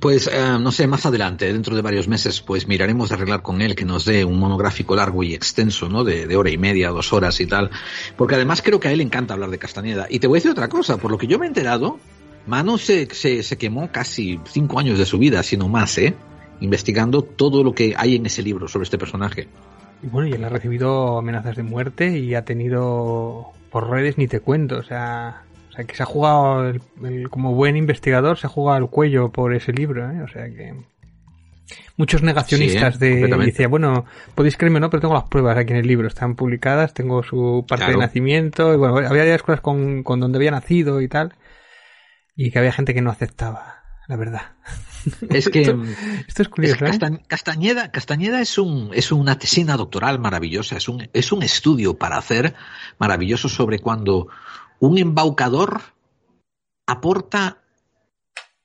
[0.00, 3.62] Pues eh, no sé, más adelante, dentro de varios meses, pues miraremos de arreglar con
[3.62, 6.04] él que nos dé un monográfico largo y extenso, ¿no?
[6.04, 7.70] De, de hora y media, dos horas y tal.
[8.14, 10.06] Porque además creo que a él le encanta hablar de Castañeda.
[10.10, 11.98] Y te voy a decir otra cosa, por lo que yo me he enterado,
[12.46, 16.14] Manu se, se, se quemó casi cinco años de su vida, sino más, ¿eh?
[16.60, 19.48] Investigando todo lo que hay en ese libro sobre este personaje.
[20.02, 24.28] Y bueno, y él ha recibido amenazas de muerte y ha tenido por redes ni
[24.28, 28.38] te cuento, o sea, o sea que se ha jugado el- el- como buen investigador
[28.38, 30.22] se ha jugado el cuello por ese libro, ¿eh?
[30.22, 30.74] o sea que
[31.98, 33.26] muchos negacionistas Sí, ¿eh?
[33.26, 36.34] de decía bueno podéis creerme no pero tengo las pruebas aquí en el libro están
[36.34, 37.98] publicadas tengo su parte Claro.
[38.00, 41.34] de nacimiento y bueno había varias cosas con, con donde había nacido y tal
[42.36, 44.42] y que había gente que no aceptaba la verdad
[45.28, 45.82] Es que esto,
[46.26, 46.98] esto es curioso ¿eh?
[47.26, 52.18] Castañeda, Castañeda es un es una tesina doctoral maravillosa, es un es un estudio para
[52.18, 52.54] hacer
[52.98, 54.28] maravilloso sobre cuando
[54.80, 55.82] un embaucador
[56.86, 57.62] aporta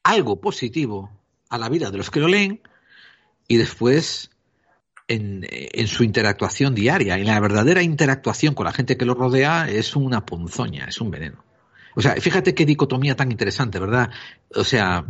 [0.03, 1.11] algo positivo
[1.49, 2.61] a la vida de los que lo leen
[3.47, 4.29] y después
[5.07, 9.69] en, en su interactuación diaria, en la verdadera interactuación con la gente que lo rodea,
[9.69, 11.43] es una ponzoña, es un veneno.
[11.95, 14.09] O sea, fíjate qué dicotomía tan interesante, ¿verdad?
[14.55, 15.05] O sea,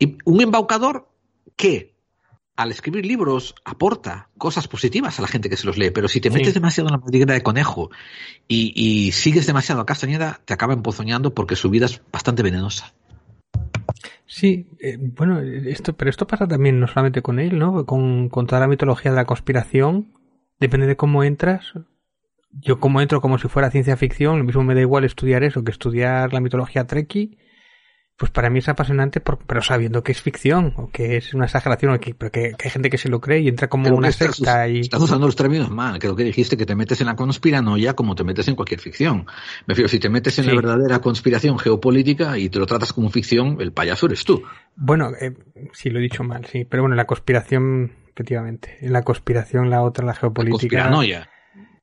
[0.00, 1.08] y un embaucador
[1.56, 1.94] que
[2.56, 6.20] al escribir libros aporta cosas positivas a la gente que se los lee, pero si
[6.20, 6.34] te Sí.
[6.36, 7.90] metes demasiado en la madriguera de conejo
[8.48, 12.92] y, y sigues demasiado a Castañeda, te acaba empozoñando porque su vida es bastante venenosa.
[14.26, 17.84] Sí, eh, bueno, esto, pero esto pasa también no solamente con él, ¿no?
[17.86, 20.12] Con, con toda la mitología de la conspiración.
[20.60, 21.72] Depende de cómo entras.
[22.52, 25.64] Yo como entro como si fuera ciencia ficción, lo mismo me da igual estudiar eso
[25.64, 27.38] que estudiar la mitología Trekkie.
[28.20, 31.46] Pues para mí es apasionante, por- pero sabiendo que es ficción, o que es una
[31.46, 33.88] exageración, o que, pero que, que hay gente que se lo cree y entra como
[33.96, 34.80] una estás, secta y...
[34.80, 35.98] estás usando los términos mal.
[35.98, 39.20] Creo que dijiste que te metes en la conspiranoia como te metes en cualquier ficción.
[39.66, 40.50] Me refiero, si te metes en Sí.
[40.50, 44.42] la verdadera conspiración geopolítica y te lo tratas como ficción, el payaso eres tú.
[44.76, 45.32] Bueno, eh,
[45.72, 46.66] sí, lo he dicho mal, sí.
[46.66, 48.76] Pero bueno, la conspiración, efectivamente.
[48.82, 50.58] En la conspiración, la otra, la geopolítica.
[50.58, 51.30] Conspiranoia.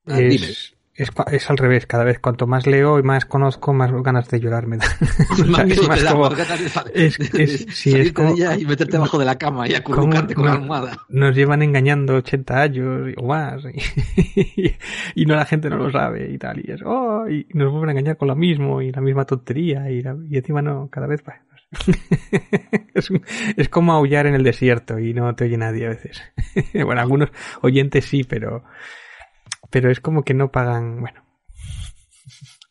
[0.05, 1.85] Ah, es, es, es al revés.
[1.87, 4.85] Cada vez cuanto más leo y más conozco, más ganas de llorar me da.
[5.31, 8.93] O sea, Más es más como- más es- es- sí, es salirte como- y meterte
[8.93, 10.97] debajo de la cama y acurrucarte con la almohada.
[11.09, 13.63] Nos llevan engañando 80 años o más.
[14.35, 14.75] Y,
[15.15, 16.59] y no la gente no lo sabe y tal.
[16.67, 19.89] Y es, oh, y nos vuelven a engañar con lo mismo y la misma tontería.
[19.91, 21.41] Y, la- y encima no, cada vez va.
[22.93, 23.09] Es,
[23.57, 26.21] es como aullar en el desierto y no te oye nadie a veces.
[26.73, 27.29] bueno, algunos
[27.61, 28.63] oyentes sí, pero,
[29.69, 31.23] pero es como que no pagan, bueno.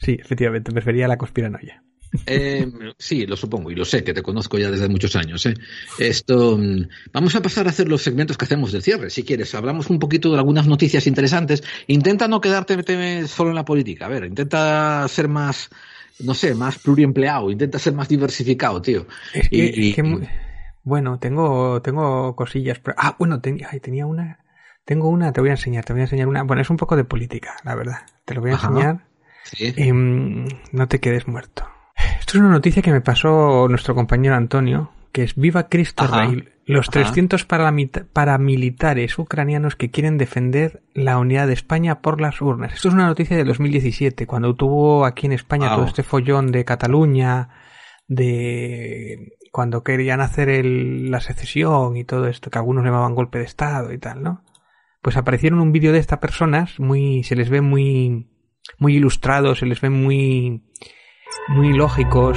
[0.01, 1.83] Sí, efectivamente, prefería la conspiranoia.
[2.27, 2.67] Eh,
[2.99, 5.45] sí, lo supongo y lo sé, que te conozco ya desde muchos años.
[5.47, 5.55] ¿eh?
[5.99, 9.11] Esto, mm, vamos a pasar a hacer los segmentos que hacemos del cierre.
[9.11, 11.63] Si quieres, hablamos un poquito de algunas noticias interesantes.
[11.89, 14.07] Intenta no quedarte te- solo en la política.
[14.07, 15.69] A ver, intenta ser más,
[16.21, 17.51] no sé, más pluriempleado.
[17.51, 19.07] Intenta ser más diversificado, tío.
[19.35, 20.29] Es que, Y- es que
[20.85, 22.79] bueno, tengo, tengo cosillas.
[22.79, 23.41] Pero, ah, bueno,
[23.71, 24.39] ay, tenía una.
[24.87, 26.43] Tengo una, te voy a enseñar, te voy a enseñar una.
[26.45, 27.99] Bueno, es un poco de política, la verdad.
[28.25, 28.69] Te lo voy a Ajá.
[28.69, 29.01] enseñar.
[29.43, 29.75] Sí.
[29.77, 31.69] Em, no te quedes muerto.
[32.21, 36.27] Esto es una noticia que me pasó nuestro compañero Antonio, que es Viva Cristo Ajá.
[36.27, 36.49] Rey.
[36.67, 37.03] Los Ajá.
[37.03, 42.73] 300 paramita- paramilitares ucranianos que quieren defender la unidad de España por las urnas.
[42.75, 45.77] Esto es una noticia de 2017, cuando tuvo aquí en España Wow.
[45.79, 47.49] todo este follón de Cataluña,
[48.09, 53.45] de cuando querían hacer el- la secesión y todo esto, que algunos llamaban golpe de
[53.45, 54.43] Estado y tal, ¿no?
[55.07, 58.27] pues aparecieron un vídeo de estas personas, muy, se les ve muy,
[58.79, 60.63] muy ilustrados, se les ve muy,
[61.47, 62.37] muy lógicos,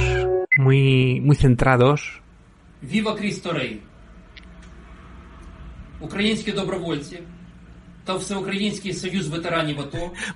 [0.56, 2.22] muy, muy centrados.
[2.80, 3.82] Viva Cristo Rey.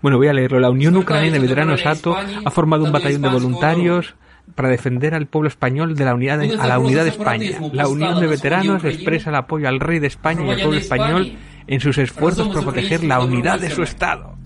[0.03, 0.59] Bueno, voy a leerlo.
[0.59, 4.17] La Unión Ucraniana de Veteranos ATO ha formado un batallón de voluntarios
[4.57, 7.61] para defender al pueblo español de la unidad a la unidad de España.
[7.73, 11.33] La Unión de Veteranos expresa el apoyo al rey de España y al pueblo español
[11.67, 14.37] en sus esfuerzos por proteger la unidad de su Estado.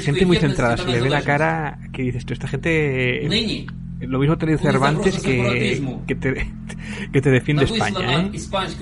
[0.00, 3.22] Gente muy centrada, se le ve la cara que dices tú, esta gente...
[4.00, 6.52] Lo mismo te dice Cervantes que, que, te,
[7.12, 8.20] que te defiende España.
[8.20, 8.30] ¿eh?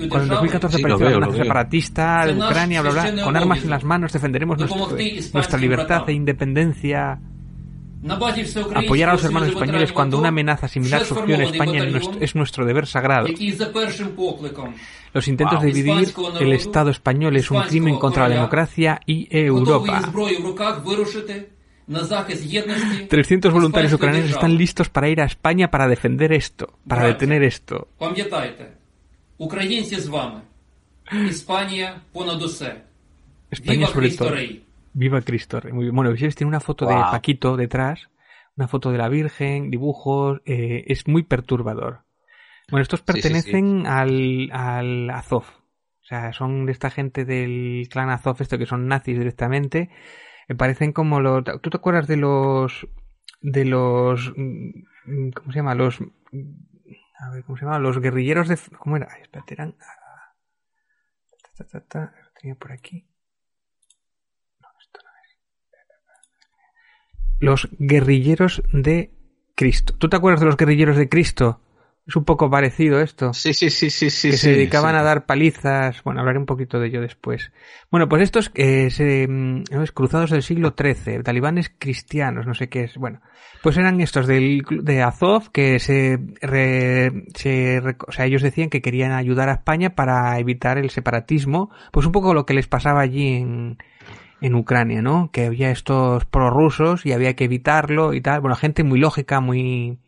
[0.09, 3.83] Cuando en 2014 sí, apareció una separatista de Ucrania, bla, bla, con armas en las
[3.83, 4.97] manos defenderemos nuestro,
[5.33, 7.19] nuestra libertad e independencia.
[8.75, 11.83] Apoyar a los hermanos españoles cuando una amenaza similar surgió en España
[12.19, 13.27] es nuestro deber sagrado.
[15.13, 20.01] Los intentos de dividir el Estado español es un crimen contra la democracia y Europa.
[23.09, 27.89] 300 voluntarios ucranianos están listos para ir a España para defender esto, para detener esto.
[33.49, 34.31] España sobre todo.
[34.93, 35.73] Viva Cristo Rey.
[35.73, 35.95] Muy bien.
[35.95, 36.95] Bueno, si ves, tiene una foto de.
[36.95, 38.09] Paquito detrás,
[38.55, 42.03] una foto de la Virgen, dibujos, eh, es muy perturbador.
[42.69, 45.43] Bueno, estos Sí, sí, pertenecen Al, al Azov.
[45.43, 49.89] O sea, son de esta gente del clan Azov, esto que son nazis directamente.
[50.47, 51.43] Me parecen como los...
[51.61, 52.87] ¿Tú te acuerdas de los
[53.41, 55.75] de los mm, ¿cómo se llama?
[55.75, 57.79] Los a ver, ¿cómo se llama?
[57.79, 59.07] Los guerrilleros de ¿cómo era?
[59.21, 59.75] Espérate, eran
[61.57, 63.07] ta, ta, ta, tenía por aquí.
[64.59, 65.37] No, esto no es.
[67.41, 69.11] Los guerrilleros de
[69.55, 69.93] Cristo.
[69.97, 71.59] ¿Tú te acuerdas de los guerrilleros de Cristo?
[72.07, 73.31] Es un poco parecido esto.
[73.33, 74.31] Sí, sí, sí, sí, sí.
[74.31, 74.99] Que sí, se dedicaban sí.
[74.99, 76.01] a dar palizas.
[76.03, 77.51] Bueno, hablaré un poquito de ello después.
[77.91, 79.63] Bueno, pues estos eh, se, mm,
[79.93, 82.95] cruzados del siglo XIII, talibanes cristianos, no sé qué es.
[82.97, 83.21] Bueno,
[83.61, 88.81] pues eran estos del, de Azov que se, re- se o sea, ellos decían que
[88.81, 93.01] querían ayudar a España para evitar el separatismo, pues un poco lo que les pasaba
[93.01, 93.77] allí en,
[94.41, 95.31] en Ucrania, ¿no?
[95.31, 98.41] Que había estos prorrusos y había que evitarlo y tal.
[98.41, 99.99] Bueno, gente muy lógica, muy,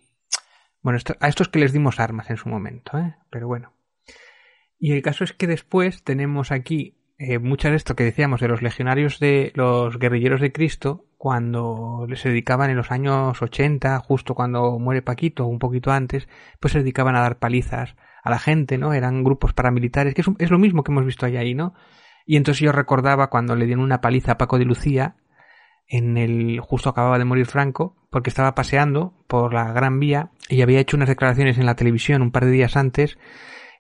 [0.82, 3.16] bueno, a estos que les dimos armas en su momento, ¿eh?
[3.30, 3.74] Pero bueno.
[4.80, 8.48] Y el caso es que después tenemos aquí eh, muchas de esto que decíamos de
[8.50, 14.36] los legionarios de los guerrilleros de Cristo, cuando se dedicaban en los años 80, justo
[14.36, 16.28] cuando muere Paquito, un poquito antes,
[16.60, 18.94] pues se dedicaban a dar palizas a la gente, ¿no?
[18.94, 21.74] Eran grupos paramilitares, que es, un- es lo mismo que hemos visto allá ahí, ¿no?
[22.26, 25.16] Y entonces yo recordaba cuando le dieron una paliza a Paco de Lucía,
[25.88, 30.62] en el justo acababa de morir Franco porque estaba paseando por la Gran Vía y
[30.62, 33.18] había hecho unas declaraciones en la televisión un par de días antes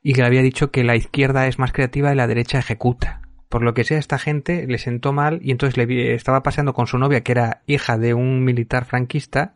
[0.02, 3.22] y que le había dicho que la izquierda es más creativa y la derecha ejecuta.
[3.48, 6.88] Por lo que sea, esta gente le sentó mal y entonces le estaba paseando con
[6.88, 9.54] su novia, que era hija de un militar franquista,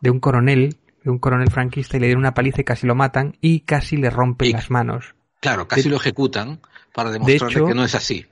[0.00, 2.94] de un coronel, de un coronel franquista, y le dieron una paliza y casi lo
[2.94, 5.14] matan y casi le rompen las manos.
[5.40, 6.60] Claro, casi De- lo ejecutan
[6.96, 8.26] para demostrarle hecho- que no es así.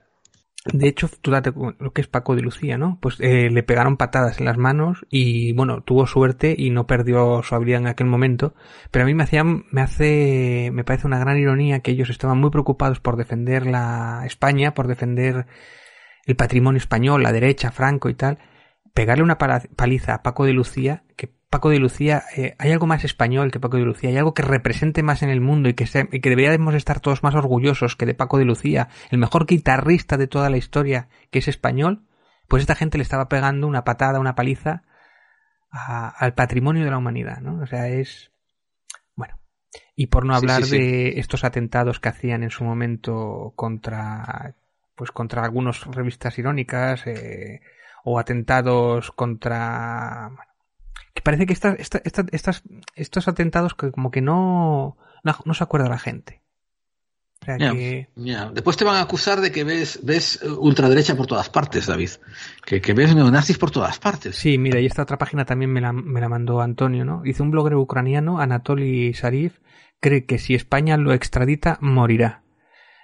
[0.72, 2.96] De hecho, tú date lo que es Paco de Lucía, ¿no?
[3.02, 7.42] Pues eh, le pegaron patadas en las manos y bueno, tuvo suerte y no perdió
[7.42, 8.54] su habilidad en aquel momento.
[8.90, 12.38] Pero a mí me hacía, me hace, me parece una gran ironía que ellos estaban
[12.38, 15.44] muy preocupados por defender la España, por defender
[16.24, 18.38] el patrimonio español, la derecha, Franco y tal.
[18.94, 23.04] Pegarle una paliza a Paco de Lucía, que Paco de Lucía, eh, hay algo más
[23.04, 25.86] español que Paco de Lucía, hay algo que represente más en el mundo y que,
[25.86, 29.46] se- y que deberíamos estar todos más orgullosos que de Paco de Lucía, el mejor
[29.46, 32.02] guitarrista de toda la historia, que es español,
[32.48, 34.82] pues esta gente le estaba pegando una patada, una paliza
[35.70, 37.62] a- al patrimonio de la humanidad, ¿no?
[37.62, 38.32] O sea, es...
[39.14, 39.38] Bueno.
[39.94, 40.78] Y por no Sí, hablar sí, sí.
[40.78, 44.56] de estos atentados que hacían en su momento contra
[44.96, 47.60] pues contra algunas revistas irónicas eh,
[48.04, 50.52] o atentados contra bueno,
[51.14, 52.62] que parece que estas, esta- esta- estas,
[52.94, 56.42] estos atentados que como que no, no, no se acuerda la gente.
[57.42, 58.50] O sea Ya, que ya.
[58.50, 62.10] Después te van a acusar de que ves, ves eh, ultraderecha por todas partes, David.
[62.64, 64.34] Que, que ves neonazis por todas partes.
[64.36, 67.20] Sí, mira, y esta otra página también me la, me la mandó Antonio, ¿no?
[67.22, 69.58] Dice un blogger ucraniano, Anatoly Sharif,
[70.00, 72.42] cree que si España lo extradita, morirá.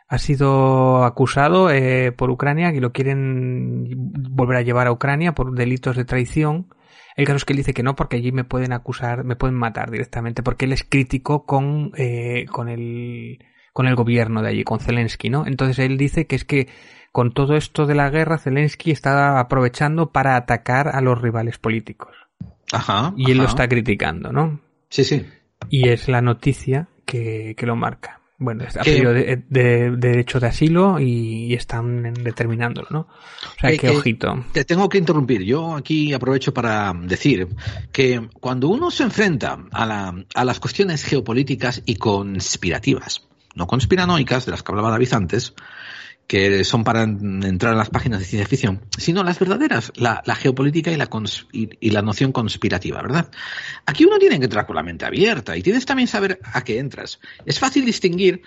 [0.09, 3.87] Ha sido acusado eh, por Ucrania y lo quieren
[4.35, 6.75] volver a llevar a Ucrania por delitos de traición.
[7.21, 9.55] El caso es que él dice que no, porque allí me pueden acusar, me pueden
[9.55, 14.65] matar directamente, porque él es crítico con, eh, con el, con el gobierno de allí,
[14.65, 15.47] con Zelensky, ¿no?
[15.47, 16.69] Entonces él dice que es que
[17.13, 22.17] con todo esto de la guerra, Zelensky está aprovechando para atacar a los rivales políticos.
[22.73, 23.13] Ajá.
[23.17, 24.61] Y él lo está criticando, ¿no?
[24.89, 25.27] Sí, sí.
[25.69, 28.20] Y es la noticia que, que lo marca.
[28.43, 33.01] Bueno, ha pedido de, de- de derecho de asilo y, y están determinándolo, ¿no?
[33.01, 34.45] O sea, Que- que, que- ojito.
[34.53, 35.43] Te tengo que interrumpir.
[35.43, 37.49] Yo aquí aprovecho para decir
[37.93, 44.47] que cuando uno se enfrenta a, la- a las cuestiones geopolíticas y conspirativas, no conspiranoicas,
[44.47, 45.53] de las que hablaba David antes,
[46.31, 50.23] que son para en- entrar en las páginas de ciencia ficción, sino las verdaderas, la,
[50.37, 51.11] geopolítica y la,
[51.53, 53.33] y la noción conspirativa, ¿verdad?
[53.85, 56.79] Aquí uno tiene que entrar con la mente abierta y tienes también saber a qué
[56.79, 57.19] entras.
[57.47, 58.43] Es fácil distinguir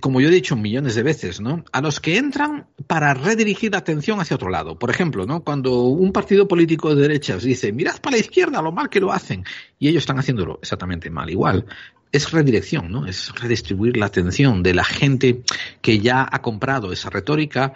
[0.00, 1.64] como yo he dicho millones de veces, ¿no?
[1.70, 4.76] A los que entran para redirigir la atención hacia otro lado.
[4.76, 5.44] Por ejemplo, ¿no?
[5.44, 9.12] Cuando un partido político de derechas dice, mirad para la izquierda lo mal que lo
[9.12, 9.44] hacen,
[9.78, 11.64] y ellos están haciéndolo exactamente mal, igual.
[12.12, 13.06] Es redirección, ¿no?
[13.06, 15.42] Es redistribuir la atención de la gente
[15.80, 17.74] que ya ha comprado esa retórica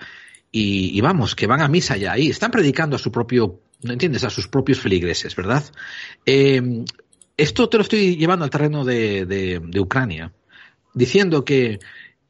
[0.52, 4.24] y, vamos, que van a misa ya ahí, están predicando a su propio, ¿no entiendes?
[4.24, 5.64] A sus propios feligreses, ¿verdad?
[6.26, 6.84] Eh,
[7.36, 10.32] esto te lo estoy llevando al terreno de, de, de Ucrania,
[10.92, 11.78] diciendo que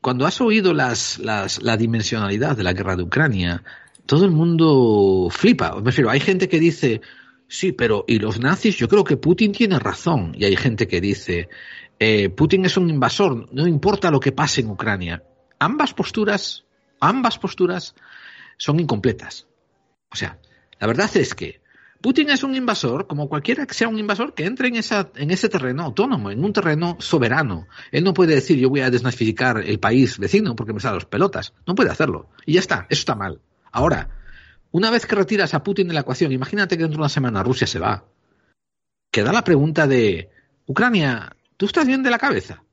[0.00, 3.62] cuando has oído las, las, la dimensionalidad de la guerra de Ucrania,
[4.06, 5.76] todo el mundo flipa.
[5.76, 7.00] Me refiero, hay gente que dice,
[7.48, 8.76] sí, pero ¿y los nazis?
[8.76, 10.32] Yo creo que Putin tiene razón.
[10.36, 11.48] Y hay gente que dice,
[12.02, 15.22] eh, Putin es un invasor, no importa lo que pase en Ucrania.
[15.58, 16.64] Ambas posturas,
[16.98, 17.94] ambas posturas
[18.56, 19.46] son incompletas.
[20.10, 20.38] O sea,
[20.78, 21.60] la verdad es que
[22.00, 25.30] Putin es un invasor, como cualquiera que sea un invasor, que entre en, esa, en
[25.30, 27.68] ese terreno autónomo, en un terreno soberano.
[27.92, 31.04] Él no puede decir yo voy a desnazificar el país vecino porque me salen los
[31.04, 31.52] pelotas.
[31.66, 32.30] No puede hacerlo.
[32.46, 33.42] Y ya está, eso está mal.
[33.72, 34.08] Ahora,
[34.70, 37.42] una vez que retiras a Putin de la ecuación, imagínate que dentro de una semana
[37.42, 38.06] Rusia se va,
[39.10, 40.30] queda la pregunta de,
[40.70, 42.64] Ucrania, ¿tú estás bien de la cabeza?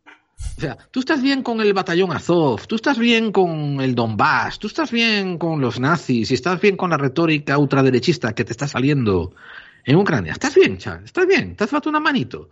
[0.58, 4.60] O sea, tú estás bien con el batallón Azov, tú estás bien con el Donbass,
[4.60, 8.54] tú estás bien con los nazis y estás bien con la retórica ultraderechista que te
[8.54, 9.36] está saliendo
[9.84, 10.32] en Ucrania.
[10.32, 11.04] ¿Estás bien, chaval?
[11.04, 11.58] ¿Estás bien?
[11.58, 12.50] ¿Te hace falta una manito?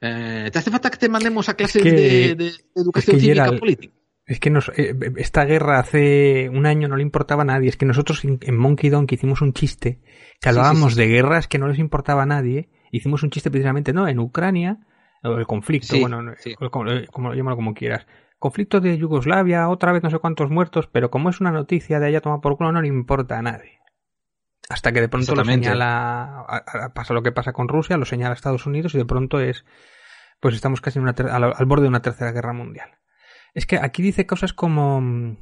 [0.00, 3.44] Eh, ¿Te hace falta que te mandemos a clases de, de, educación es que cívica
[3.44, 3.94] Gerald, política?
[4.26, 7.68] Es que nos, eh, esta guerra hace un año no le importaba a nadie.
[7.68, 10.00] Es que nosotros en, Monkey Donkey hicimos un chiste
[10.40, 11.02] que hablábamos sí, sí.
[11.02, 12.68] de guerras que no les importaba a nadie.
[12.90, 14.08] Hicimos un chiste precisamente, ¿no?
[14.08, 14.80] En Ucrania,
[15.22, 16.54] el conflicto, Sí, bueno, sí.
[16.60, 18.06] o como, llámalo como quieras.
[18.38, 22.06] Conflicto de Yugoslavia, otra vez no sé cuántos muertos, pero como es una noticia de
[22.06, 23.78] allá toma por culo, no le importa a nadie.
[24.68, 26.44] Hasta que de pronto lo señala,
[26.94, 29.64] pasa lo que pasa con Rusia, lo señala Estados Unidos y de pronto es,
[30.40, 32.90] pues estamos casi en una ter- al, al borde de una tercera guerra mundial.
[33.54, 35.36] Es que aquí dice cosas como mm,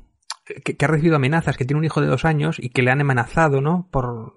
[0.65, 2.93] que, que ha recibido amenazas, que tiene un hijo de dos años y que le
[2.93, 3.89] han amenazado, ¿no?
[3.91, 4.33] Por,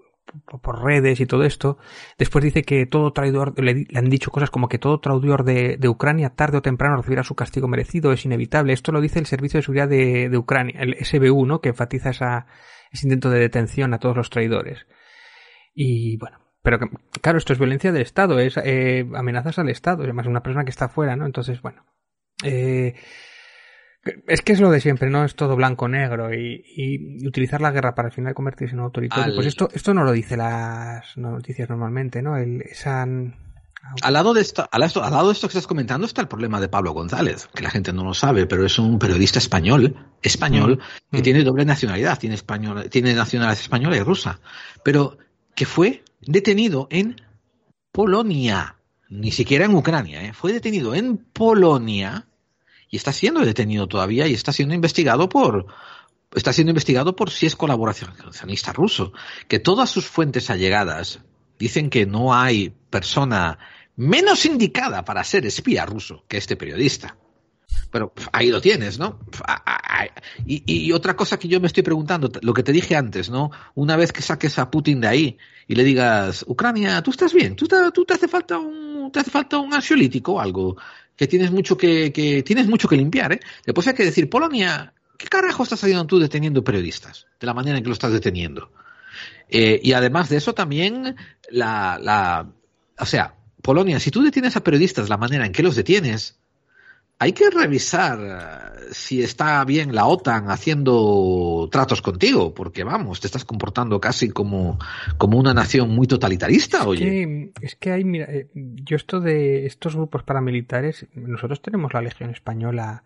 [0.61, 1.77] por, redes y todo esto.
[2.17, 6.31] Después dice que todo traidor, le, han dicho cosas como que todo traidor de, Ucrania
[6.31, 8.73] tarde o temprano recibirá su castigo merecido, es inevitable.
[8.73, 11.61] Esto lo dice el Servicio de Seguridad de, Ucrania, el SBU, ¿no?
[11.61, 12.47] Que enfatiza esa,
[12.91, 14.85] ese intento de detención a todos los traidores.
[15.73, 16.79] Y bueno, pero
[17.21, 20.71] claro, esto es violencia del Estado, es eh, amenazas al Estado, además una persona que
[20.71, 21.25] está fuera, ¿no?
[21.25, 21.85] Entonces, bueno.
[22.43, 22.95] Eh,
[24.27, 25.23] es que es lo de siempre, ¿no?
[25.25, 29.25] Es todo blanco-negro y, y utilizar la guerra para al final convertirse en un autoritario.
[29.25, 32.37] Al- Pues esto, esto no lo dice las noticias normalmente, ¿no?
[32.37, 33.05] El, esa...
[34.01, 36.27] Al lado, de esto, al, lado, al lado de esto que estás comentando está el
[36.27, 39.95] problema de Pablo González, que la gente no lo sabe, pero es un periodista español,
[40.21, 40.79] español,
[41.11, 41.15] Mm.
[41.15, 44.39] que tiene doble nacionalidad, tiene, español, tiene nacionalidad española y rusa,
[44.83, 45.17] pero
[45.55, 47.15] que fue detenido en
[47.91, 48.75] Polonia,
[49.09, 50.33] ni siquiera en Ucrania, ¿eh?
[50.33, 52.27] fue detenido en Polonia
[52.89, 55.67] y está siendo detenido todavía y está siendo investigado por
[56.35, 59.13] está siendo investigado por si es colaboracionista ruso,
[59.47, 61.19] que todas sus fuentes allegadas
[61.57, 63.57] dicen que no hay persona
[63.95, 67.17] menos indicada para ser espía ruso que este periodista.
[67.91, 69.19] Pero pf, ahí lo tienes, ¿no?
[70.45, 73.51] Y, otra cosa que yo me estoy preguntando, lo que te dije antes, ¿no?
[73.75, 75.37] Una vez que saques a Putin de ahí
[75.67, 79.31] y le digas, Ucrania, tú estás bien, tú tú te hace falta un, te hace
[79.31, 80.77] falta un ansiolítico o algo,
[81.19, 83.41] que tienes mucho que, que tienes mucho que limpiar, ¿eh?
[83.65, 87.27] Después hay que decir, Polonia, ¿qué carajo estás haciendo tú deteniendo periodistas?
[87.37, 88.71] De la manera en que lo estás deteniendo.
[89.49, 91.17] Eh, y además de eso también
[91.49, 92.49] la, la,
[92.97, 96.39] o sea, Polonia, si tú detienes a periodistas la manera en que los detienes,
[97.19, 103.27] hay que revisar eh, si está bien la OTAN haciendo tratos contigo, porque vamos, te
[103.27, 104.79] estás comportando casi como,
[105.17, 107.05] como una nación muy totalitarista, oye.
[107.05, 112.01] Que, es que hay, mira, eh, yo esto de estos grupos paramilitares, nosotros tenemos la
[112.01, 113.03] Legión Española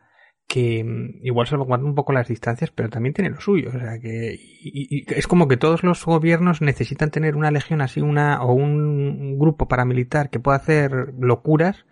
[0.48, 3.70] que mm, igual salvaguarda un poco las distancias, pero también tiene lo suyo.
[3.74, 7.82] O sea que y, y es como que todos los gobiernos necesitan tener una legión
[7.82, 11.86] así, una o un grupo paramilitar que pueda hacer locuras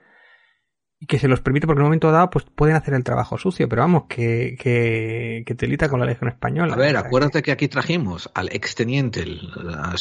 [1.01, 3.37] y que se los permite porque en un momento dado pues pueden hacer el trabajo
[3.37, 6.75] sucio, pero vamos, que, que, que telita con la Legión Española.
[6.75, 9.25] A ver, acuérdate que aquí trajimos al exteniente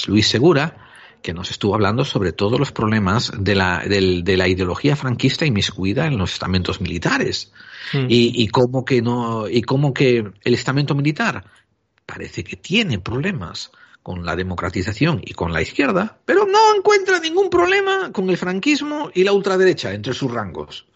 [0.06, 0.76] Luis Segura,
[1.22, 5.44] que nos estuvo hablando sobre todos los problemas de la, del- de la ideología franquista
[5.46, 7.52] inmiscuida en los estamentos militares.
[7.92, 8.06] Mm.
[8.08, 11.44] Y, y cómo que no, y cómo que el estamento militar
[12.06, 13.70] parece que tiene problemas
[14.02, 19.10] con la democratización y con la izquierda, pero no encuentra ningún problema con el franquismo
[19.14, 20.86] y la ultraderecha entre sus rangos.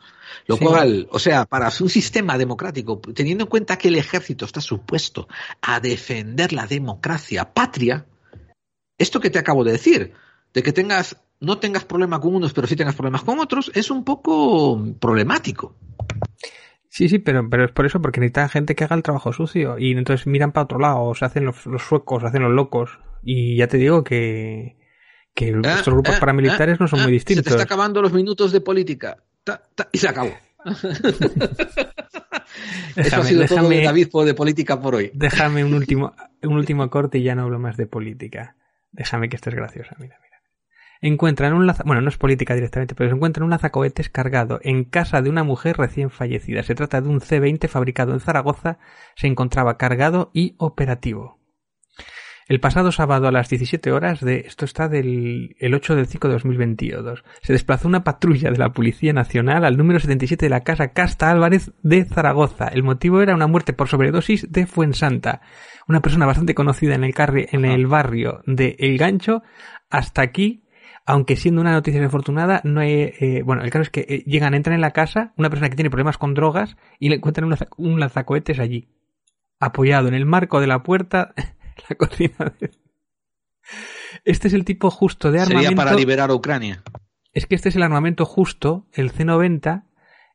[0.46, 0.64] Lo Sí.
[0.64, 5.28] cual, o sea, para un sistema democrático, teniendo en cuenta que el ejército está supuesto
[5.62, 8.06] a defender la democracia patria,
[8.98, 10.12] esto que te acabo de decir,
[10.52, 13.90] de que tengas, no tengas problema con unos, pero sí tengas problemas con otros, es
[13.90, 15.76] un poco problemático.
[16.88, 19.78] Sí, sí, pero, pero es por eso, porque necesitan gente que haga el trabajo sucio
[19.78, 22.52] y entonces miran para otro lado, o se hacen los, los suecos, se hacen los
[22.52, 23.00] locos.
[23.24, 24.76] Y ya te digo que,
[25.34, 27.52] que Ah, estos grupos ah, paramilitares no son ah, muy Se te distintos.
[27.52, 29.24] está acabando los minutos de política.
[29.44, 30.30] Ta, ta, y se acabó.
[30.64, 30.88] Eso
[32.96, 35.10] ha Déjame- sido todo déjame- de David de política por hoy.
[35.14, 38.56] Déjame un último, un último corte y ya no hablo más de política.
[38.92, 40.40] Déjame que estés graciosa, mira, mira.
[41.00, 44.84] Encuentran un laza, bueno, no es política directamente, pero se encuentran un lanzacohetes cargado en
[44.84, 46.62] casa de una mujer recién fallecida.
[46.62, 48.78] Se trata de un C-20 fabricado en Zaragoza,
[49.16, 51.38] se encontraba cargado y operativo.
[52.46, 56.28] El pasado sábado a las 17 horas de esto está del el 8 del 5
[56.28, 57.24] de 2022.
[57.40, 61.30] Se desplazó una patrulla de la Policía Nacional al número 77 de la casa Casta
[61.30, 62.68] Álvarez de Zaragoza.
[62.68, 65.40] El motivo era una muerte por sobredosis de Fuensanta.
[65.88, 69.42] Una persona bastante conocida en el, carri- en el barrio de El Gancho.
[69.88, 70.64] Hasta aquí,
[71.06, 74.52] aunque siendo una noticia desafortunada, no hay, eh, bueno, el caso es que eh, llegan,
[74.52, 78.00] entran en la casa, una persona que tiene problemas con drogas y le encuentran un
[78.00, 78.90] lanzacohetes allí.
[79.60, 81.32] Apoyado en el marco de la puerta,
[81.88, 82.70] la cocina de
[84.24, 85.62] Este es el tipo justo de armamento.
[85.62, 86.82] Sería para liberar a Ucrania.
[87.32, 89.84] Es que este es el armamento justo, el C-90,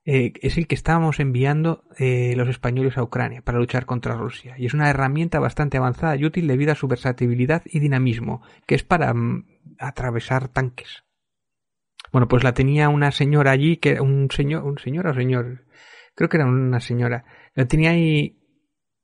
[0.05, 4.55] eh, es el que estábamos enviando eh, los españoles a Ucrania para luchar contra Rusia.
[4.57, 8.75] Y es una herramienta bastante avanzada y útil debido a su versatilidad y dinamismo, que
[8.75, 9.45] es para mm,
[9.77, 11.03] atravesar tanques.
[12.11, 15.65] Bueno, pues la tenía una señora allí, que un señor, un señor o señor,
[16.15, 17.25] creo que era una señora.
[17.53, 18.38] La tenía ahí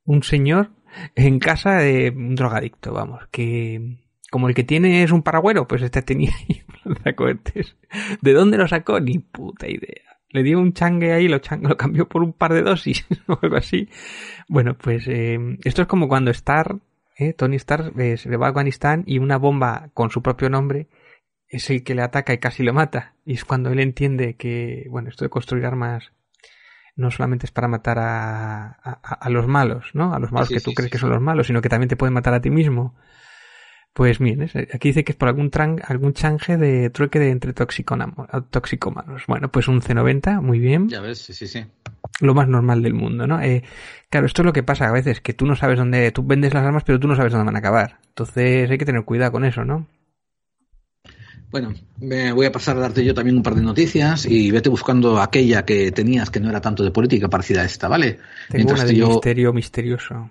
[0.06, 0.72] un señor
[1.16, 3.98] en casa de un drogadicto, vamos, que
[4.32, 7.76] como el que tiene es un paragüero, pues este tenía ahí lanzacohetes.
[8.22, 9.00] ¿De dónde lo sacó?
[9.00, 10.02] Ni puta idea.
[10.30, 13.40] Le dio un changue ahí, lo, changue, lo cambió por un par de dosis o
[13.42, 13.90] algo así.
[14.48, 16.78] Bueno, pues eh, esto es como cuando Star,
[17.18, 20.88] eh, Tony Stark, eh, se va a Afganistán y una bomba con su propio nombre
[21.48, 23.14] es el que le ataca y casi lo mata.
[23.26, 26.12] Y es cuando él entiende que, bueno, esto de construir armas
[26.96, 30.14] no solamente es para matar a, a, los malos, ¿no?
[30.14, 32.14] A los malos que tú crees que son los malos, sino que también te pueden
[32.14, 32.96] matar a ti mismo.
[33.96, 34.42] Pues bien,
[34.74, 39.24] aquí dice que es por algún, tran, algún change de trueque de entre toxicómanos.
[39.26, 40.90] Bueno, pues un C90, muy bien.
[40.90, 41.66] Ya ves, sí, sí, sí.
[42.20, 43.42] Lo más normal del mundo, ¿no?
[43.42, 43.64] Eh,
[44.10, 46.54] claro, esto es lo que pasa a veces, que tú no sabes dónde, tú vendes
[46.54, 48.00] las armas, pero tú no sabes dónde van a acabar.
[48.10, 49.88] Entonces hay que tener cuidado con eso, ¿no?
[51.52, 54.70] Bueno, me voy a pasar a darte yo también un par de noticias y vete
[54.70, 58.20] buscando aquella que tenías que no era tanto de política parecida a esta, ¿vale?
[58.50, 60.30] Tengo una de misterio misterioso.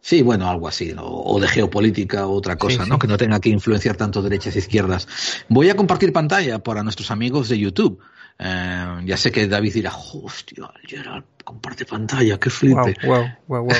[0.00, 2.96] Sí, bueno, algo así, o de geopolítica o otra cosa, ¿no?
[2.96, 5.08] Que no tenga que influenciar tanto derechas e izquierdas.
[5.48, 8.00] Voy a compartir pantalla para nuestros amigos de YouTube.
[8.38, 12.94] Eh, ya sé que David dirá, hostia, Gerald, comparte pantalla, qué flipe.
[13.04, 13.76] Wow, wow, wow,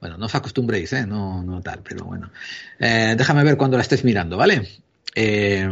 [0.00, 1.06] bueno, no os acostumbréis, ¿eh?
[1.06, 2.30] No, no tal, pero bueno.
[2.78, 4.68] Eh, déjame ver cuando la estés mirando, ¿vale?
[5.14, 5.68] Eh,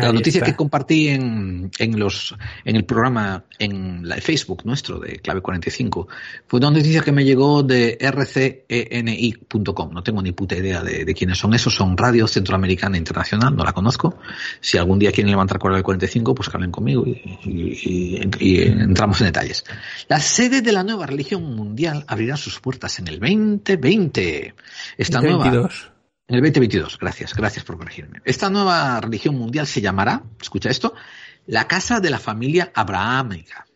[0.00, 2.34] la noticia que compartí en, en, los,
[2.64, 6.08] en el programa, en la Facebook nuestro de Clave 45,
[6.46, 9.92] fue una noticia que me llegó de rceni.com.
[9.92, 11.74] No tengo ni puta idea de, de, quiénes son esos.
[11.74, 14.18] Son Radio Centroamericana Internacional, no la conozco.
[14.60, 19.20] Si algún día quieren levantar Clave 45, pues que hablen conmigo y, y, y, entramos
[19.20, 19.64] en detalles.
[20.08, 24.54] La sede de la nueva religión mundial abrirá sus puertas en el 2020.
[24.98, 25.68] Esta nueva
[26.26, 28.20] en el 2022, gracias, gracias por corregirme.
[28.24, 30.94] Esta nueva religión mundial se llamará, escucha esto,
[31.46, 33.66] la Casa de la Familia Abrahámica.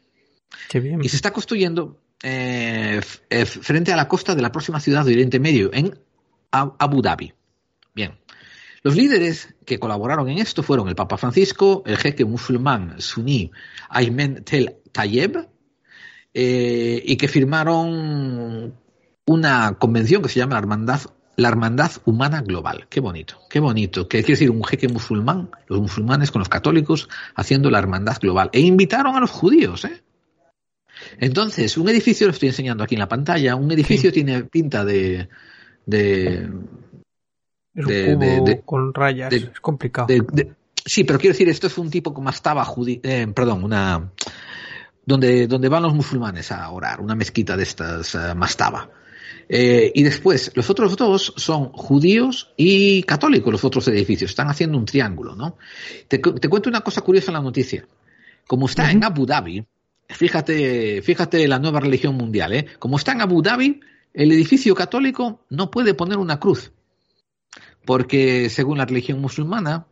[0.68, 1.00] Qué bien.
[1.02, 5.12] Y se está construyendo eh, eh, frente a la costa de la próxima ciudad de
[5.12, 5.98] Oriente Medio, en
[6.50, 7.34] Abu Dhabi.
[7.94, 8.18] Bien.
[8.82, 13.50] Los líderes que colaboraron en esto fueron el Papa Francisco, el jeque musulmán suní
[13.90, 15.48] Aymen Tel Tayeb,
[16.32, 18.74] eh, y que firmaron
[19.26, 21.00] una convención que se llama la Hermandad
[21.38, 22.86] la hermandad humana global.
[22.90, 24.08] Qué bonito, qué bonito.
[24.08, 28.50] Que quiere decir un jeque musulmán, los musulmanes con los católicos haciendo la hermandad global.
[28.52, 30.02] E invitaron a los judíos, ¿eh?
[31.20, 35.28] Entonces, un edificio, lo estoy enseñando aquí en la pantalla, un edificio tiene pinta de.
[35.86, 36.50] de.
[37.72, 40.08] Es un cubo con rayas, es complicado.
[40.84, 44.10] sí, pero quiero decir, esto es un tipo como mastaba judí, eh, perdón, una.
[45.06, 48.90] Donde, donde van los musulmanes a orar, una mezquita de estas uh, mastaba.
[49.48, 54.30] Eh, y después, los otros dos son judíos y católicos, los otros edificios.
[54.30, 55.56] Están haciendo un triángulo, ¿no?
[56.06, 57.86] Te, te cuento una cosa curiosa en la noticia.
[58.46, 59.64] Como está en Abu Dhabi,
[60.08, 62.66] fíjate, fíjate la nueva religión mundial, ¿eh?
[62.78, 63.80] Como está en Abu Dhabi,
[64.12, 66.72] el edificio católico no puede poner una cruz.
[67.84, 69.86] Porque según la religión musulmana,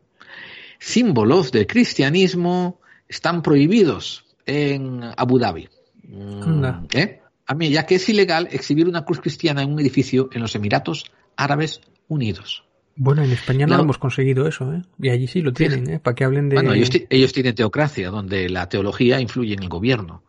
[0.79, 5.69] símbolos del cristianismo están prohibidos en Abu Dhabi.
[6.93, 7.21] ¿Eh?
[7.47, 10.55] A mí, ya que es ilegal exhibir una cruz cristiana en un edificio en los
[10.55, 12.65] Emiratos Árabes Unidos.
[12.97, 14.83] Bueno, en España no, hemos conseguido eso, ¿eh?
[14.99, 16.01] Y allí sí lo tienen, ¿eh?
[16.01, 16.57] Para que hablen de...
[16.57, 20.23] Bueno, ellos, tienen teocracia, donde la teología influye en el gobierno.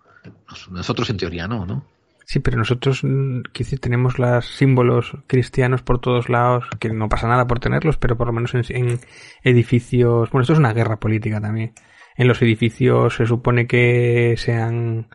[0.69, 1.85] Nosotros en teoría no, ¿no?
[2.25, 7.29] Sí, pero nosotros mm, decir, tenemos los símbolos cristianos por todos lados, que no pasa
[7.29, 8.99] nada por tenerlos, pero por lo menos en, en
[9.43, 10.29] edificios...
[10.29, 11.71] Bueno, esto es una guerra política también.
[12.17, 15.07] En los edificios se supone que sean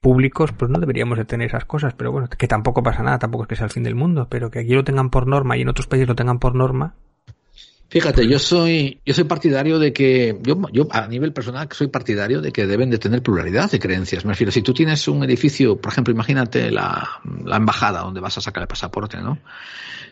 [0.00, 3.44] públicos, pues no deberíamos de tener esas cosas, pero bueno, que tampoco pasa nada, tampoco
[3.44, 5.62] es que sea el fin del mundo, pero que aquí lo tengan por norma y
[5.62, 6.94] en otros países lo tengan por norma.
[7.90, 12.42] Fíjate, yo soy, yo soy partidario de que, yo, yo a nivel personal soy partidario
[12.42, 14.26] de que deben de tener pluralidad de creencias.
[14.26, 17.08] Me refiero, si tú tienes un edificio, por ejemplo, imagínate la,
[17.44, 19.38] la embajada donde vas a sacar el pasaporte, ¿no?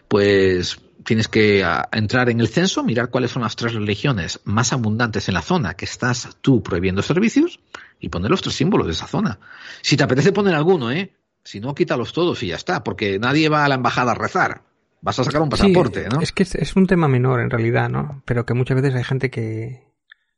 [0.08, 5.28] Pues tienes que entrar en el censo, mirar cuáles son las tres religiones más abundantes
[5.28, 7.61] en la zona que estás tú prohibiendo servicios
[8.01, 9.39] y poner los tres símbolos de esa zona.
[9.83, 11.15] Si te apetece poner alguno, ¿eh?
[11.45, 14.62] Si no, quítalos todos y ya está, porque nadie va a la embajada a rezar.
[15.01, 16.20] Vas a sacar un pasaporte, ¿no?
[16.20, 18.23] Es que es, un tema menor en realidad, ¿no?
[18.24, 19.87] Pero que muchas veces hay gente que,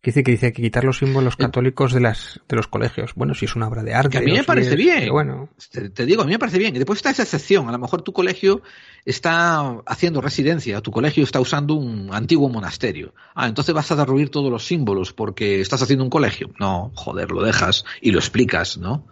[0.02, 3.12] dice que dice que quitar los símbolos católicos de las de los colegios.
[3.14, 4.18] Bueno, si es una obra de arte.
[4.18, 5.10] a mí me parece bien.
[5.10, 6.74] Bueno, te, digo, a mí me parece bien.
[6.74, 7.68] Y después está esa excepción.
[7.68, 8.62] A lo mejor tu colegio
[9.04, 13.14] está haciendo residencia, tu colegio está usando un antiguo monasterio.
[13.34, 16.50] Ah, entonces vas a derruir todos los símbolos porque estás haciendo un colegio.
[16.58, 19.06] No, joder, lo dejas y lo explicas, ¿no?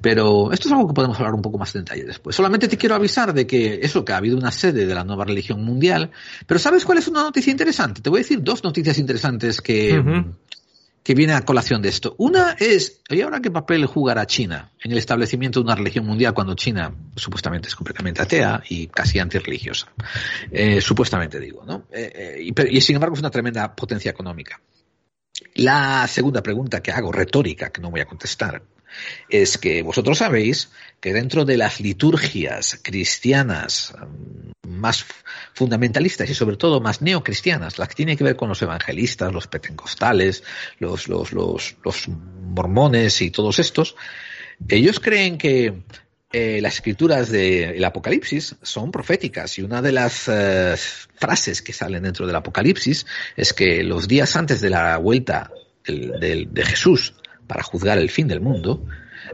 [0.00, 2.34] Pero esto es algo que podemos hablar un poco más en detalle después.
[2.34, 5.24] Solamente te quiero avisar de que eso, que ha habido una sede de la nueva
[5.24, 6.10] religión mundial.
[6.46, 8.02] Pero ¿sabes cuál es una noticia interesante?
[8.02, 10.24] Te voy a decir dos noticias interesantes que,
[11.04, 12.16] que viene a colación de esto.
[12.18, 16.34] Una es, ¿y ahora qué papel jugará China en el establecimiento de una religión mundial
[16.34, 19.86] cuando China supuestamente es completamente atea y casi antirreligiosa?
[20.50, 21.84] Eh, supuestamente digo, ¿no?
[21.92, 24.60] Eh, eh, y, y sin embargo es una tremenda potencia económica.
[25.54, 28.62] La segunda pregunta que hago, retórica, que no voy a contestar,
[29.28, 30.70] es que vosotros sabéis
[31.00, 35.04] que dentro de las liturgias cristianas mm, más
[35.52, 39.48] fundamentalistas y sobre todo más neocristianas, las que tienen que ver con los evangelistas, los
[39.48, 40.44] pentecostales,
[40.78, 43.96] los, los, los, mormones y todos estos,
[44.68, 45.82] ellos creen que
[46.32, 50.74] eh, las escrituras del Apocalipsis son proféticas y una de las eh,
[51.16, 53.06] frases que salen dentro del Apocalipsis
[53.36, 55.50] es que los días antes de la vuelta
[55.84, 57.14] de Jesús
[57.52, 58.82] para juzgar el fin del mundo,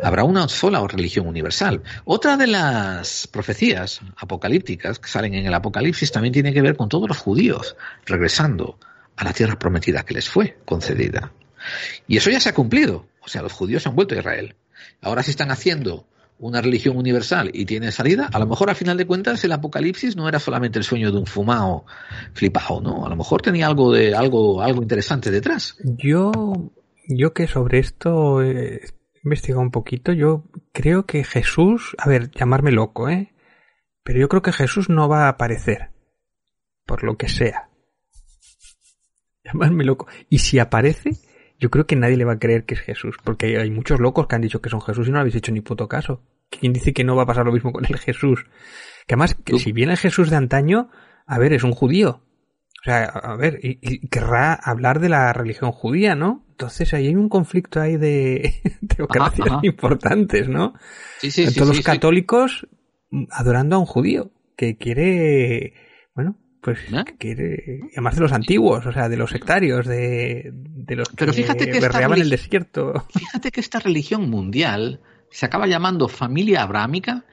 [0.02, 1.84] habrá una sola religión universal.
[2.04, 6.88] Otra de las profecías apocalípticas que salen en el Apocalipsis también tiene que ver con
[6.88, 7.76] todos los judíos
[8.06, 8.76] regresando
[9.14, 11.30] a la tierra prometida que les fue concedida.
[12.08, 13.06] Y eso ya se ha cumplido.
[13.20, 14.56] O sea, los judíos han vuelto a Israel.
[15.00, 16.04] Ahora sí están haciendo
[16.40, 20.16] una religión universal y tiene salida, a lo mejor al final de cuentas el apocalipsis
[20.16, 21.84] no era solamente el sueño de un fumado
[22.32, 23.06] flipado, ¿no?
[23.06, 25.76] A lo mejor tenía algo de algo algo interesante detrás.
[25.82, 26.70] Yo
[27.08, 28.82] yo que sobre esto he
[29.24, 33.34] investigado un poquito, yo creo que Jesús, a ver, llamarme loco, ¿eh?
[34.04, 35.90] Pero yo creo que Jesús no va a aparecer,
[36.86, 37.68] por lo que sea.
[39.44, 40.06] Llamarme loco.
[40.28, 41.12] Y si aparece,
[41.58, 44.26] yo creo que nadie le va a creer que es Jesús, porque hay muchos locos
[44.26, 46.22] que han dicho que son Jesús y no habéis hecho ni puto caso.
[46.50, 48.46] ¿Quién dice que no va a pasar lo mismo con el Jesús?
[49.06, 50.90] Que además, que si viene el Jesús de antaño,
[51.26, 52.22] a ver, es un judío.
[52.80, 56.46] O sea, a ver, y, querrá hablar de la religión judía, ¿no?
[56.58, 58.52] Entonces ahí hay un conflicto ahí de
[58.96, 60.74] teocracias importantes, ¿no?
[61.20, 62.66] Sí, sí, Todos los católicos
[63.30, 65.74] adorando a un judío que quiere,
[66.16, 67.04] bueno, pues ¿Eh?
[67.06, 71.30] que quiere, además de los antiguos, o sea, de los sectarios, de, de los Pero
[71.30, 73.06] que fíjate que berreaban el desierto.
[73.14, 77.24] Fíjate que esta religión mundial se acaba llamando familia abrámica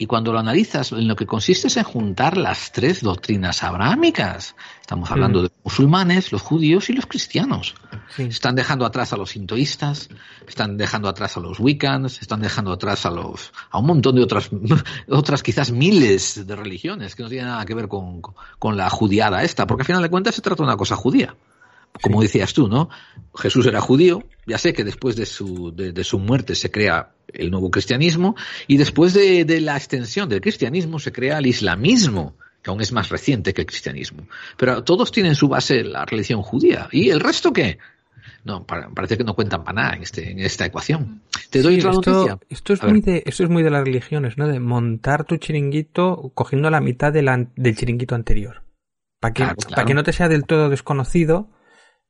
[0.00, 4.56] y cuando lo analizas, en lo que consiste es en juntar las tres doctrinas abrámicas.
[4.80, 7.74] Estamos hablando de musulmanes, los judíos y los cristianos.
[8.16, 10.08] Están dejando atrás a los sintoístas,
[10.48, 14.22] están dejando atrás a los wiccans, están dejando atrás a los a un montón de
[14.22, 14.48] otras
[15.10, 18.22] otras quizás miles de religiones que no tienen nada que ver con,
[18.58, 21.36] con la judiada esta, porque al final de cuentas se trata de una cosa judía
[22.00, 22.88] como decías tú, ¿no?
[23.34, 27.50] Jesús era judío, ya sé que después de su, de, su muerte se crea el
[27.50, 28.34] nuevo cristianismo
[28.66, 32.92] y después de, de, la extensión del cristianismo se crea el islamismo, que aún es
[32.92, 34.26] más reciente que el cristianismo.
[34.56, 36.88] Pero todos tienen su base la religión judía.
[36.90, 37.78] ¿Y el resto qué?
[38.44, 41.22] No, parece que no cuentan para nada en, este, en esta ecuación.
[41.50, 42.38] Te doy otra esto, noticia.
[42.48, 44.48] Esto es, muy de, esto es muy de las religiones, ¿no?
[44.48, 48.62] De montar tu chiringuito cogiendo la mitad de la, del chiringuito anterior.
[49.20, 51.50] Para que, para que no te sea del todo desconocido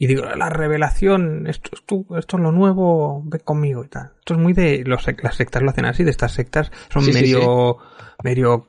[0.02, 4.12] y digo, la revelación, esto, esto, esto es lo nuevo, ve conmigo y tal.
[4.18, 7.76] Esto es muy de, los, las sectas lo hacen así, de estas sectas son medio,
[8.24, 8.66] medio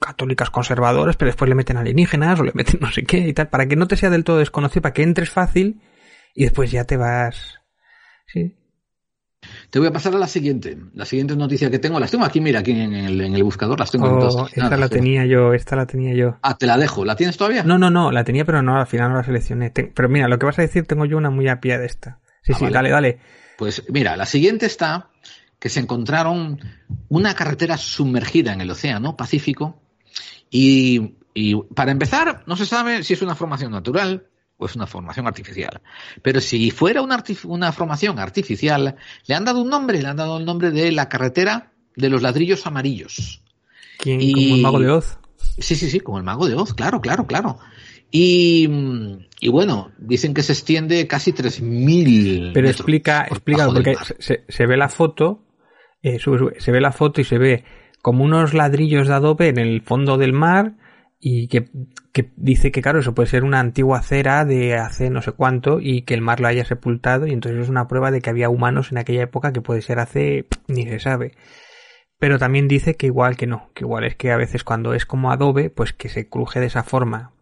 [0.00, 3.50] católicas conservadoras, pero después le meten alienígenas o le meten no sé qué y tal,
[3.50, 5.80] para que no te sea del todo desconocido, para que entres fácil
[6.34, 7.60] y después ya te vas,
[8.26, 8.56] sí,
[9.70, 10.76] te voy a pasar a la siguiente.
[10.94, 13.78] La siguiente noticia que tengo, las tengo aquí, mira, aquí en el, en el buscador,
[13.78, 16.36] las tengo oh, Esta la tenía yo, esta la tenía yo.
[16.42, 17.04] Ah, te la dejo.
[17.04, 17.62] ¿La tienes todavía?
[17.64, 19.70] No, no, no, la tenía, pero no, al final no la seleccioné.
[19.70, 22.20] pero mira, lo que vas a decir, tengo yo una muy a pie de esta.
[22.42, 23.18] Sí, ah, sí, dale, dale.
[23.56, 25.08] Pues mira, la siguiente está
[25.58, 26.60] que se encontraron
[27.08, 29.80] una carretera sumergida en el océano Pacífico
[30.50, 34.26] y, y para empezar, no se sabe si es una formación natural,
[34.56, 35.80] pues una formación artificial.
[36.22, 40.38] Pero si fuera una, una formación artificial, le han dado un nombre, le han dado
[40.38, 43.42] el nombre de la carretera de los ladrillos amarillos.
[43.98, 44.20] ¿Quién?
[44.32, 45.18] ¿Como el mago de Oz?
[45.58, 47.58] Sí, sí, sí, como el mago de Oz, claro, claro, claro.
[48.10, 48.68] Y,
[49.40, 52.52] y bueno, dicen que se extiende casi 3.000.
[52.54, 55.42] Pero explica, explica, porque se, se, ve la foto,
[56.02, 56.18] eh,
[56.58, 57.64] se ve la foto y se ve
[58.02, 60.74] como unos ladrillos de adobe en el fondo del mar
[61.26, 61.70] y que,
[62.12, 65.80] que, dice que claro, eso puede ser una antigua cera de hace no sé cuánto
[65.80, 68.50] y que el mar lo haya sepultado y entonces es una prueba de que había
[68.50, 71.32] humanos en aquella época que puede ser hace ni se sabe.
[72.18, 75.06] Pero también dice que igual que no, que igual es que a veces cuando es
[75.06, 77.32] como adobe, pues que se cruje de esa forma.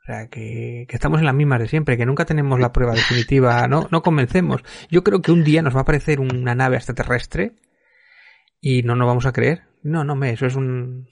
[0.00, 2.94] O sea, que, que, estamos en las mismas de siempre, que nunca tenemos la prueba
[2.94, 4.62] definitiva, no, no convencemos.
[4.92, 7.56] Yo creo que un día nos va a aparecer una nave extraterrestre
[8.60, 9.64] y no nos vamos a creer.
[9.82, 11.08] No, no, me, eso es un...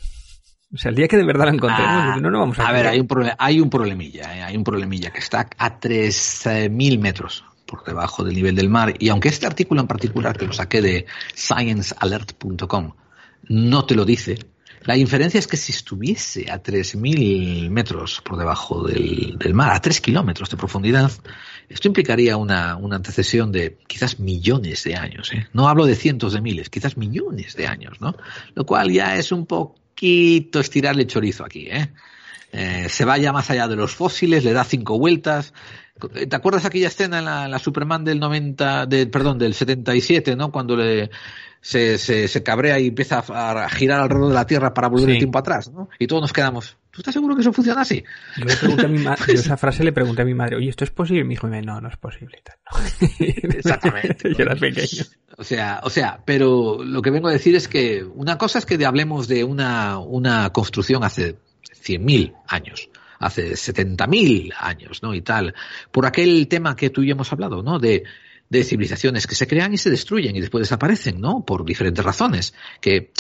[0.75, 2.73] O sea, el día que de verdad la encontremos, ah, no nos vamos a, a
[2.73, 3.09] ver, hay un,
[3.39, 4.43] hay un problemilla, ¿eh?
[4.43, 8.95] hay un problemilla que está a 3.000 metros por debajo del nivel del mar.
[8.99, 12.93] Y aunque este artículo en particular, que lo saqué de sciencealert.com,
[13.49, 14.39] no te lo dice,
[14.85, 20.01] la inferencia es que si estuviese a 3.000 metros por debajo del, mar, a 3
[20.01, 21.13] kilómetros de profundidad,
[21.69, 25.33] esto implicaría una, una antecesión de quizás millones de años.
[25.33, 25.47] ¿eh?
[25.53, 28.17] No hablo de cientos de miles, quizás millones de años, ¿no?
[28.55, 29.47] Lo cual ya es un
[29.93, 31.93] poquito estirarle chorizo aquí, ¿eh?
[32.53, 35.55] Eh, se vaya más allá de los fósiles, le da cinco vueltas.
[36.29, 40.37] ¿Te acuerdas aquella escena en la, en la Superman del 90, del, perdón, del 77,
[40.37, 40.53] ¿no?
[40.53, 41.11] Cuando le,
[41.63, 45.19] se, se, se, cabrea y empieza a, girar alrededor de la Tierra para volver el
[45.19, 45.89] tiempo atrás, ¿no?
[45.99, 48.03] Y todos nos quedamos, ¿tú estás seguro que eso funciona así?
[48.37, 50.69] Yo, le pregunté a mi madre, yo esa frase le pregunté a mi madre, oye,
[50.69, 51.21] ¿esto es posible?
[51.23, 52.43] Y me dijo, no, no es posible.
[53.21, 54.35] Exactamente.
[54.37, 55.05] yo era pequeño.
[55.39, 58.67] O sea, o sea, pero lo que vengo a decir es que una cosa es
[58.67, 61.37] que hablemos de una, una construcción hace
[61.83, 62.89] 100.000 años
[63.19, 65.15] hace 70.000 años, ¿no?
[65.15, 65.55] Y tal,
[65.93, 67.79] por aquel tema que tú y yo hemos hablado, ¿no?
[67.79, 68.03] De
[68.53, 71.43] de civilizaciones que se crean y se destruyen y después desaparecen, ¿no?
[71.43, 72.53] Por diferentes razones,
[72.83, 73.11] que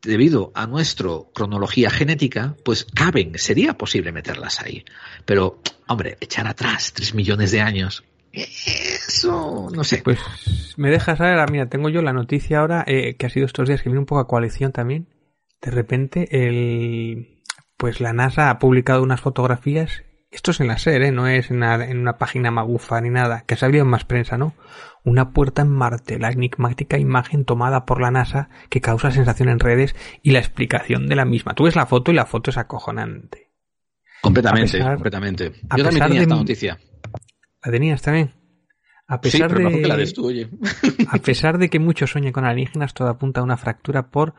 [0.00, 4.86] debido a nuestra cronología genética, pues caben, sería posible meterlas ahí.
[5.26, 10.00] Pero, hombre, echar atrás tres millones de años, eso, no sé.
[10.02, 10.18] Pues
[10.78, 13.68] me dejas saber, ah, mira, tengo yo la noticia ahora, eh, que ha sido estos
[13.68, 15.08] días que viene un poco a coalición también.
[15.60, 17.39] De repente, el,
[17.80, 21.10] pues la NASA ha publicado unas fotografías esto es en la SER, ¿eh?
[21.10, 24.38] no es en una, en una página magufa ni nada, que salió en más prensa,
[24.38, 24.54] ¿no?
[25.02, 29.58] Una puerta en Marte, la enigmática imagen tomada por la NASA que causa sensación en
[29.58, 31.54] redes y la explicación de la misma.
[31.54, 33.50] Tú ves la foto y la foto es acojonante.
[34.22, 35.52] Completamente, completamente.
[35.76, 36.78] Yo también tenía esta noticia.
[37.64, 38.34] ¿La tenías también?
[39.08, 40.48] A pesar de, la des tú, oye.
[41.10, 44.34] a pesar de que muchos sueñan con alienígenas, todo apunta a una fractura por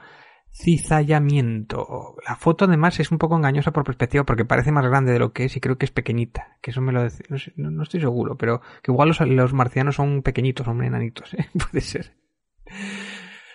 [0.51, 2.15] cizallamiento.
[2.27, 5.33] La foto además es un poco engañosa por perspectiva porque parece más grande de lo
[5.33, 6.57] que es y creo que es pequeñita.
[6.61, 10.21] Que eso me lo no, no, estoy seguro, pero que igual los, los marcianos son
[10.21, 11.49] pequeñitos, son enanitos, ¿eh?
[11.71, 12.13] puede ser.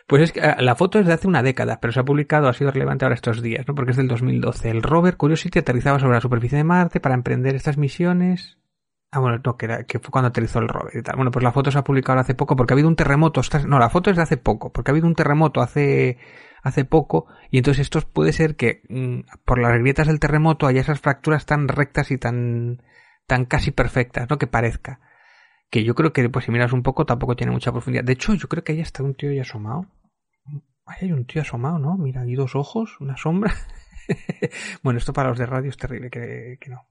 [0.06, 2.48] Pues es que ah, la foto es de hace una década, pero se ha publicado,
[2.48, 3.74] ha sido relevante ahora estos días, ¿no?
[3.74, 4.70] Porque es del 2012.
[4.70, 8.58] El rover Curiosity aterrizaba sobre la superficie de Marte para emprender estas misiones.
[9.10, 11.16] Ah, bueno, no, que, era, que fue cuando aterrizó el rover y tal.
[11.16, 13.40] Bueno, pues la foto se ha publicado hace poco porque ha habido un terremoto.
[13.66, 16.18] No, la foto es de hace poco, porque ha habido un terremoto hace
[16.66, 20.80] hace poco y entonces esto puede ser que mm, por las grietas del terremoto haya
[20.80, 22.82] esas fracturas tan rectas y tan
[23.26, 24.38] tan casi perfectas, ¿no?
[24.38, 25.00] Que parezca.
[25.70, 28.04] Que yo creo que pues si miras un poco tampoco tiene mucha profundidad.
[28.04, 29.86] De hecho, yo creo que ahí está un tío ya asomado.
[30.86, 31.96] Ahí hay un tío asomado, ¿no?
[31.96, 33.54] Mira, hay dos ojos, una sombra.
[34.82, 36.86] bueno, esto para los de radio es terrible que, que no.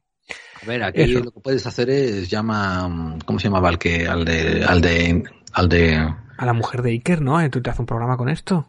[0.61, 4.25] A ver, aquí lo que puedes hacer es llama, ¿cómo se llamaba al que, al
[4.25, 5.23] de, al de,
[5.53, 5.95] al de,
[6.37, 7.49] a la mujer de Iker, ¿no?
[7.49, 8.67] ¿Tú te haces un programa con esto?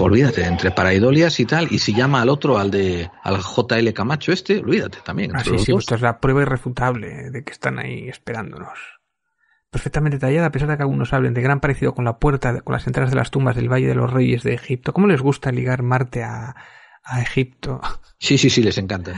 [0.00, 4.32] Olvídate, entre paraidolias y tal, y si llama al otro, al de al JL Camacho
[4.32, 5.34] este, olvídate también.
[5.34, 8.78] Ah, sí, sí, esto es la prueba irrefutable de que están ahí esperándonos.
[9.70, 12.72] Perfectamente tallada, a pesar de que algunos hablen de gran parecido con la puerta, con
[12.72, 14.94] las entradas de las tumbas del Valle de los Reyes de Egipto.
[14.94, 16.56] ¿Cómo les gusta ligar Marte a,
[17.08, 17.80] a Egipto?
[18.18, 19.12] Sí, sí, sí, les encanta.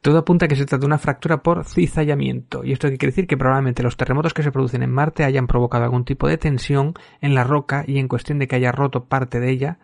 [0.00, 2.64] Todo apunta a que se trata de una fractura por cizallamiento.
[2.64, 5.84] Y esto quiere decir que probablemente los terremotos que se producen en Marte hayan provocado
[5.84, 9.40] algún tipo de tensión en la roca y en cuestión de que haya roto parte
[9.40, 9.78] de ella,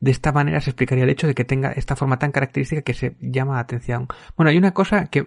[0.00, 2.94] de esta manera se explicaría el hecho de que tenga esta forma tan característica que
[2.94, 4.08] se llama la atención.
[4.36, 5.26] Bueno, hay una cosa que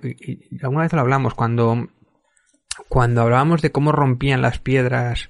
[0.61, 1.88] alguna vez lo hablamos cuando
[2.88, 5.30] cuando hablábamos de cómo rompían las piedras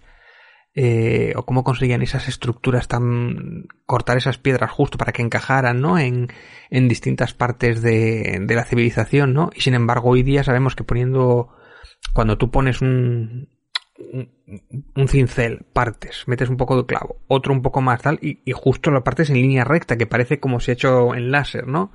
[0.74, 6.00] eh, o cómo conseguían esas estructuras tan cortar esas piedras justo para que encajaran ¿no?
[6.00, 6.30] en,
[6.70, 9.50] en distintas partes de, de la civilización ¿no?
[9.54, 11.50] y sin embargo hoy día sabemos que poniendo
[12.14, 13.50] cuando tú pones un,
[14.96, 18.54] un, cincel, partes, metes un poco de clavo, otro un poco más tal, y, y,
[18.54, 21.92] justo lo partes en línea recta, que parece como si hecho en láser, ¿no?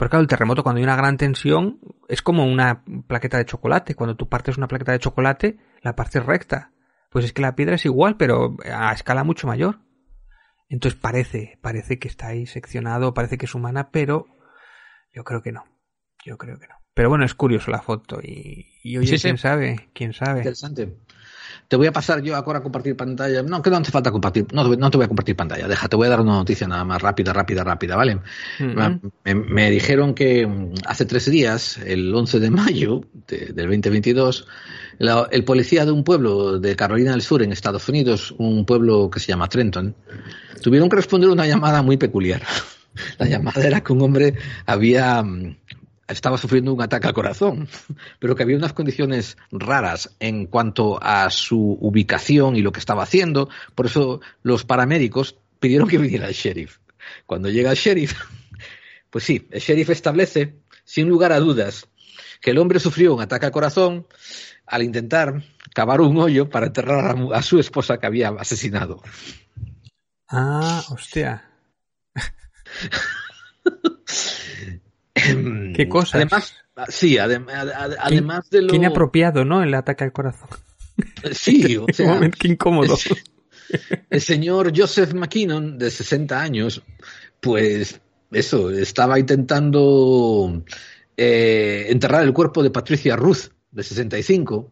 [0.00, 3.94] Pero claro, el terremoto cuando hay una gran tensión es como una plaqueta de chocolate.
[3.94, 6.72] Cuando tú partes una plaqueta de chocolate, la partes recta.
[7.10, 9.80] Pues es que la piedra es igual, pero a escala mucho mayor.
[10.68, 14.26] Entonces parece, parece que está ahí seccionado, parece que es humana, pero
[15.12, 15.64] yo creo que no.
[16.24, 16.76] Yo creo que no.
[16.94, 20.40] Pero bueno, es curioso la foto y, y oye, quién sabe, quién sabe.
[20.40, 20.96] Interesante.
[21.68, 23.42] Te voy a pasar yo ahora a compartir pantalla.
[23.42, 24.46] No, que no hace falta compartir.
[24.52, 25.68] No, no te voy a compartir pantalla.
[25.68, 28.20] Deja, te voy a dar una noticia nada más rápida, rápida, rápida, ¿vale?
[29.24, 34.46] me, dijeron que mm, hace tres días, el 11 de mayo del 2022,
[35.30, 39.20] el policía de un pueblo de Carolina del Sur, en Estados Unidos, un pueblo que
[39.20, 39.94] se llama Trenton,
[40.62, 42.42] tuvieron que responder una llamada muy peculiar.
[43.18, 44.34] La llamada era que un hombre
[44.66, 45.56] había mm,
[46.10, 47.68] estaba sufriendo un ataque al corazón,
[48.18, 53.02] pero que había unas condiciones raras en cuanto a su ubicación y lo que estaba
[53.02, 53.48] haciendo.
[53.74, 56.78] Por eso los paramédicos pidieron que viniera el sheriff.
[57.26, 58.14] Cuando llega el sheriff,
[59.10, 61.88] pues sí, el sheriff establece, sin lugar a dudas,
[62.40, 64.06] que el hombre sufrió un ataque al corazón
[64.66, 65.42] al intentar
[65.74, 69.02] cavar un hoyo para enterrar a, su esposa que había asesinado.
[70.28, 71.50] Ah, hostia.
[75.74, 76.18] Qué cosa.
[76.18, 76.54] Además,
[76.88, 78.68] sí, adem ad además de lo.
[78.68, 79.62] Qué inapropiado, ¿no?
[79.62, 80.48] El ataque al corazón.
[81.32, 82.20] Sí, o sea.
[82.38, 82.96] Qué incómodo.
[83.70, 86.82] El, el señor Joseph McKinnon, de 60 años,
[87.40, 88.00] pues
[88.32, 90.62] eso, estaba intentando
[91.16, 94.70] eh, enterrar el cuerpo de Patricia Ruth, de 65.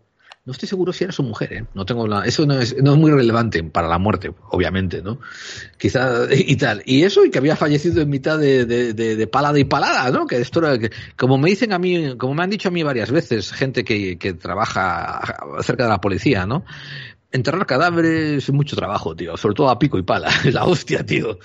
[0.49, 1.65] No estoy seguro si era su mujer, ¿eh?
[1.75, 5.21] No tengo la, eso no es, no es muy relevante para la muerte, obviamente, ¿no?
[5.77, 6.83] Quizá, y tal.
[6.87, 10.27] Y eso, y que había fallecido en mitad de, de, palada y palada, ¿no?
[10.27, 13.11] Que esto era, como me dicen a mí, como me han dicho a mí varias
[13.11, 15.21] veces, gente que, que trabaja
[15.61, 16.65] cerca de la policía, ¿no?
[17.33, 21.05] Enterrar cadáveres es mucho trabajo, tío, sobre todo a pico y pala, es la hostia,
[21.05, 21.39] tío.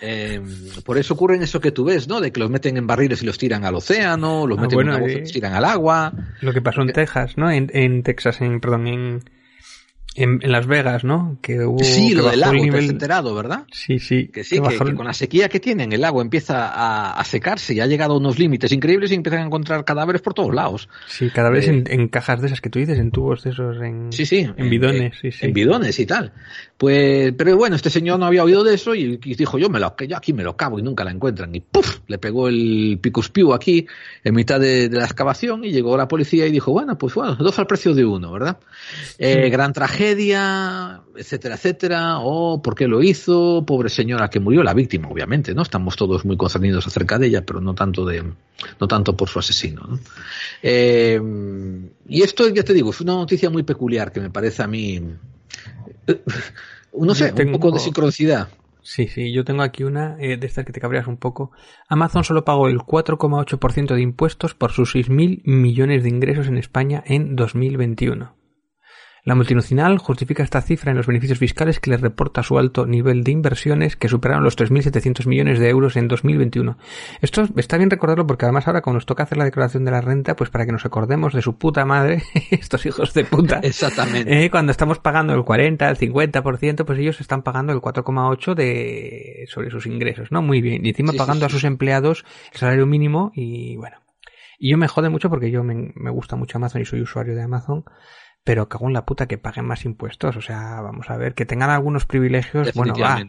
[0.00, 0.40] Eh,
[0.84, 2.20] por eso ocurre en eso que tú ves, ¿no?
[2.20, 4.92] De que los meten en barriles y los tiran al océano, los Ah, meten bueno,
[4.92, 6.12] en una bolsa y eh, los tiran al agua.
[6.40, 7.50] Lo que pasó en Texas, ¿no?
[7.50, 9.24] En, en Texas, en, perdón, en,
[10.14, 11.38] en, en Las Vegas, ¿no?
[11.40, 12.90] Que hubo Sí, que lo del has nivel.
[12.90, 13.64] enterado, ¿verdad?
[13.72, 14.28] Sí, sí.
[14.28, 17.74] Que sí, que que, con la sequía que tienen, el agua empieza a, a secarse
[17.74, 20.88] y ha llegado a unos límites increíbles y empiezan a encontrar cadáveres por todos lados.
[21.06, 23.50] Sí, cada vez Eh, en, en cajas de esas que tú dices, en tubos de
[23.50, 24.48] esos, en, Sí, sí.
[24.56, 25.46] en bidones, sí, sí.
[25.46, 26.32] En bidones y tal.
[26.76, 29.78] Pues, pero bueno, este señor no había oído de eso y, y dijo, yo me
[29.78, 31.54] lo, yo aquí me lo cavo y nunca la encuentran.
[31.54, 32.00] Y ¡puf!
[32.08, 33.86] Le pegó el picuspiu aquí
[34.24, 37.36] en mitad de, de la excavación y llegó la policía y dijo, bueno, pues bueno,
[37.36, 38.58] dos al precio de uno, ¿verdad?
[39.18, 42.18] Eh, gran tragedia, etcétera, etcétera.
[42.20, 45.62] O por qué lo hizo, pobre señora que murió, la víctima, obviamente, ¿no?
[45.62, 48.22] Estamos todos muy concernidos acerca de ella, pero no tanto de,
[48.80, 49.98] no tanto por su asesino, ¿no?
[50.62, 51.20] Eh,
[52.08, 55.00] y esto, ya te digo, es una noticia muy peculiar que me parece a mí,
[56.06, 56.22] eh,
[56.94, 58.48] no sé, tengo- un poco de sincronicidad.
[58.82, 61.52] Sí, sí, yo tengo aquí una eh, de estas que te cabreas un poco.
[61.88, 67.02] Amazon solo pagó el 4,8% de impuestos por sus 6.000 millones de ingresos en España
[67.06, 68.34] en 2021.
[69.24, 73.22] La multinacional justifica esta cifra en los beneficios fiscales que le reporta su alto nivel
[73.22, 76.78] de inversiones que superaron los 3.700 millones de euros en 2021.
[77.20, 80.00] Esto está bien recordarlo porque además ahora cuando nos toca hacer la declaración de la
[80.00, 84.44] renta, pues para que nos acordemos de su puta madre, estos hijos de puta, Exactamente.
[84.44, 89.44] eh, cuando estamos pagando el 40, el 50%, pues ellos están pagando el 4,8 de
[89.48, 90.42] sobre sus ingresos, ¿no?
[90.42, 90.84] Muy bien.
[90.84, 91.46] Y encima Sí, sí, pagando sí.
[91.46, 93.96] a sus empleados el salario mínimo y bueno.
[94.58, 97.34] Y yo me jode mucho porque yo me, me gusta mucho Amazon y soy usuario
[97.34, 97.84] de Amazon,
[98.44, 100.36] pero cago en la puta que paguen más impuestos.
[100.36, 103.22] O sea, vamos a ver, que tengan algunos privilegios, bueno, va,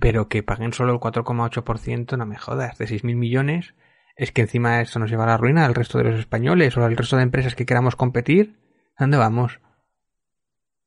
[0.00, 3.74] pero que paguen solo el 4,8%, no me jodas, de 6.000 millones.
[4.16, 6.84] Es que encima esto nos lleva a la ruina al resto de los españoles o
[6.84, 8.56] al resto de empresas que queramos competir.
[8.96, 9.58] ¿A ¿Dónde vamos?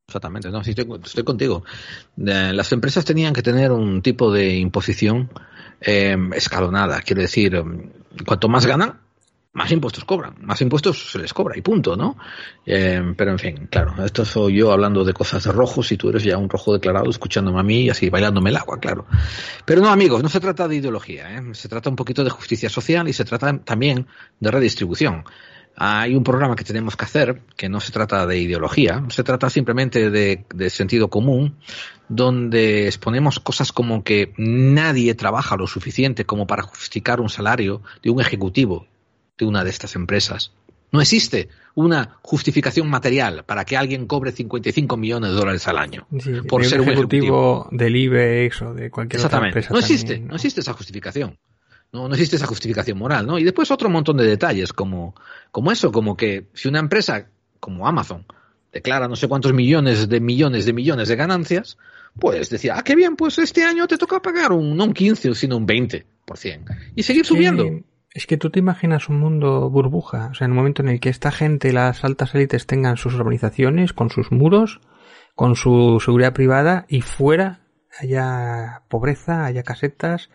[0.07, 1.63] Exactamente, no, sí, estoy, estoy contigo.
[2.17, 5.31] Eh, las empresas tenían que tener un tipo de imposición
[5.81, 7.01] eh, escalonada.
[7.01, 7.63] Quiero decir, eh,
[8.25, 9.01] cuanto más ganan,
[9.55, 12.17] más impuestos cobran, más impuestos se les cobra y punto, ¿no?
[12.65, 16.09] Eh, pero en fin, claro, esto soy yo hablando de cosas de rojos y tú
[16.09, 19.05] eres ya un rojo declarado escuchándome a mí así bailándome el agua, claro.
[19.63, 21.41] Pero no, amigos, no se trata de ideología, ¿eh?
[21.53, 24.07] se trata un poquito de justicia social y se trata también
[24.41, 25.23] de redistribución.
[25.77, 29.49] Hay un programa que tenemos que hacer que no se trata de ideología, se trata
[29.49, 31.55] simplemente de, de sentido común,
[32.09, 38.09] donde exponemos cosas como que nadie trabaja lo suficiente como para justificar un salario de
[38.09, 38.87] un ejecutivo
[39.37, 40.51] de una de estas empresas.
[40.91, 46.07] No existe una justificación material para que alguien cobre 55 millones de dólares al año
[46.19, 47.67] Sí, por ser un ejecutivo.
[47.71, 49.73] del IBEX o de cualquier otra empresa.
[49.73, 51.37] No existe, también, no existe esa justificación.
[51.91, 53.37] No, no existe esa justificación moral, ¿no?
[53.39, 55.15] Y después otro montón de detalles como,
[55.51, 57.27] como eso, como que si una empresa
[57.59, 58.25] como Amazon
[58.71, 61.77] declara no sé cuántos millones de millones de millones de ganancias,
[62.19, 65.35] pues decía, ah, qué bien, pues este año te toca pagar un, no un 15,
[65.35, 66.05] sino un 20%.
[66.95, 67.65] Y seguir subiendo.
[68.15, 71.01] Es que tú te imaginas un mundo burbuja, o sea, en el momento en el
[71.01, 74.79] que esta gente, las altas élites, tengan sus organizaciones con sus muros,
[75.35, 77.59] con su seguridad privada y fuera
[77.99, 80.29] haya pobreza, haya casetas.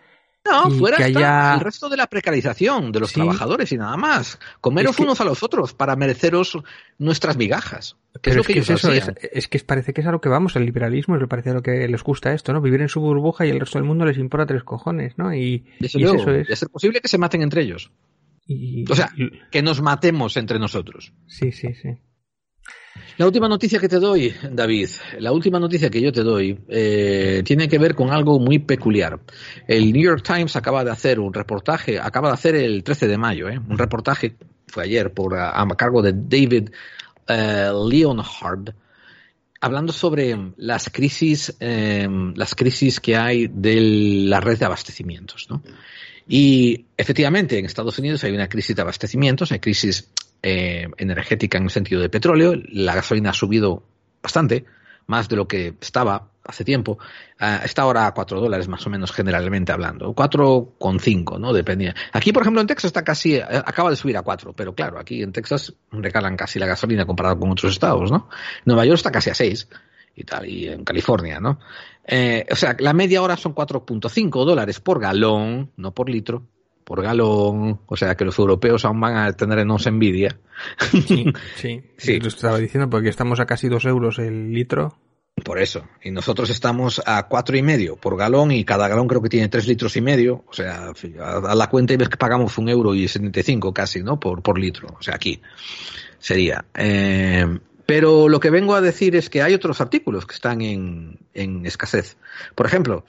[0.45, 3.17] No, fuera que haya- el resto de la precarización de los Sí.
[3.17, 4.39] trabajadores y nada más.
[4.61, 6.59] Comeros Es que- unos a los otros para mereceros
[6.99, 7.97] nuestras migajas.
[8.15, 10.21] Que Pero lo es que, es eso, es, es que parece que es a lo
[10.21, 12.61] que vamos, el liberalismo, es parece a lo que les gusta esto, ¿no?
[12.63, 15.33] Vivir en su burbuja y el resto del mundo les importa tres cojones, ¿no?
[15.35, 16.59] Y, luego, eso, es.
[16.59, 17.91] ser posible que se maten entre ellos.
[18.53, 19.13] y- O sea,
[19.53, 21.13] que nos matemos entre nosotros.
[21.29, 21.91] Sí, sí, sí.
[23.17, 24.89] La última noticia que te doy, David,
[25.19, 29.21] la última noticia que yo te doy eh, tiene que ver con algo muy peculiar.
[29.69, 33.19] El New York Times acaba de hacer un reportaje, acaba de hacer el 13 de
[33.19, 34.37] mayo, eh, un reportaje,
[34.67, 36.71] fue ayer, por, a, cargo de David
[37.29, 38.75] eh, Leonhard,
[39.61, 43.81] hablando sobre las crisis, eh, las crisis que hay de
[44.29, 45.63] la red de abastecimientos, ¿no?
[46.27, 50.11] Y efectivamente, en Estados Unidos hay una crisis de abastecimientos, hay crisis
[50.43, 52.55] eh, energética en el sentido de petróleo.
[52.69, 53.83] La gasolina ha subido
[54.23, 54.65] bastante,
[55.07, 56.99] más de lo que estaba hace tiempo.
[57.41, 60.15] Uh, está ahora a 4 dólares más o menos generalmente hablando.
[60.15, 61.53] 4,5, ¿no?
[61.53, 61.95] Dependía.
[62.13, 64.99] Aquí, por ejemplo, en Texas está casi, eh, acaba de subir a 4, pero claro,
[64.99, 68.29] aquí en Texas regalan casi la gasolina comparado con otros estados, ¿no?
[68.65, 69.69] Nueva York está casi a 6
[70.17, 71.61] y tal, y en California, ¿no?
[72.07, 76.45] Eh, o sea, la media hora son 4.5 dólares por galón, no por litro,
[76.91, 80.37] por galón, o sea que los europeos aún van a tenernos envidia.
[80.91, 82.19] Sí, sí, sí.
[82.19, 84.99] Lo estaba diciendo porque estamos a casi 2 euros el litro.
[85.45, 85.85] Por eso.
[86.03, 89.49] Y nosotros estamos a cuatro y medio por galón y cada galón creo que tiene
[89.49, 90.43] tres litros y medio.
[90.49, 90.91] O sea,
[91.23, 94.19] a la cuenta y ves que pagamos un euro y 75 casi, ¿no?
[94.19, 94.89] Por, por litro.
[94.99, 95.41] O sea, aquí
[96.19, 96.65] sería.
[96.75, 97.47] Eh,
[97.87, 101.65] pero lo que vengo a decir es que hay otros artículos que están en, en
[101.67, 102.17] escasez.
[102.57, 103.05] Por ejemplo,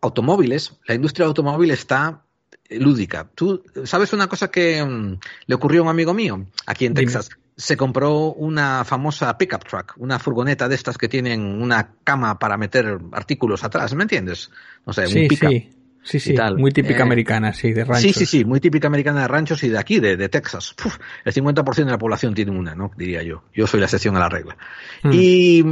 [0.00, 0.72] automóviles.
[0.86, 2.22] La industria automóvil está
[2.70, 3.28] lúdica.
[3.34, 7.30] Tú sabes una cosa que um, le ocurrió a un amigo mío aquí en Texas.
[7.56, 12.56] Se compró una famosa pickup truck, una furgoneta de estas que tienen una cama para
[12.56, 14.50] meter artículos atrás, ¿me entiendes?
[14.84, 15.50] No sé, sí, un pickup.
[15.50, 15.70] Sí.
[16.06, 18.02] Sí, sí, muy típica eh, americana, sí, de ranchos.
[18.02, 20.72] Sí, sí, sí, muy típica americana de ranchos y de aquí, de, de Texas.
[20.84, 22.92] Uf, el 50% de la población tiene una, ¿no?
[22.96, 23.42] Diría yo.
[23.52, 24.56] Yo soy la excepción a la regla.
[25.02, 25.10] Mm.
[25.12, 25.64] Y,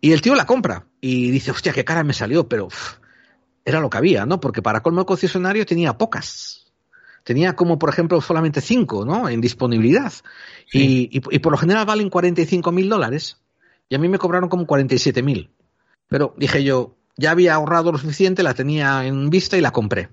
[0.00, 2.94] y el tío la compra y dice, hostia, qué cara me salió, pero uf,
[3.64, 4.40] era lo que había, ¿no?
[4.40, 6.66] Porque para colmo el concesionario tenía pocas.
[7.24, 9.28] Tenía como, por ejemplo, solamente cinco, ¿no?
[9.28, 10.12] En disponibilidad.
[10.66, 11.08] Sí.
[11.12, 13.38] Y, y, y, por lo general valen 45 mil dólares.
[13.88, 15.50] Y a mí me cobraron como 47 mil.
[16.08, 20.08] Pero dije yo, ya había ahorrado lo suficiente, la tenía en vista y la compré.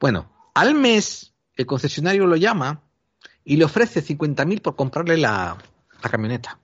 [0.00, 2.82] Bueno, al mes el concesionario lo llama
[3.44, 5.58] y le ofrece 50 mil por comprarle la,
[6.02, 6.58] la camioneta.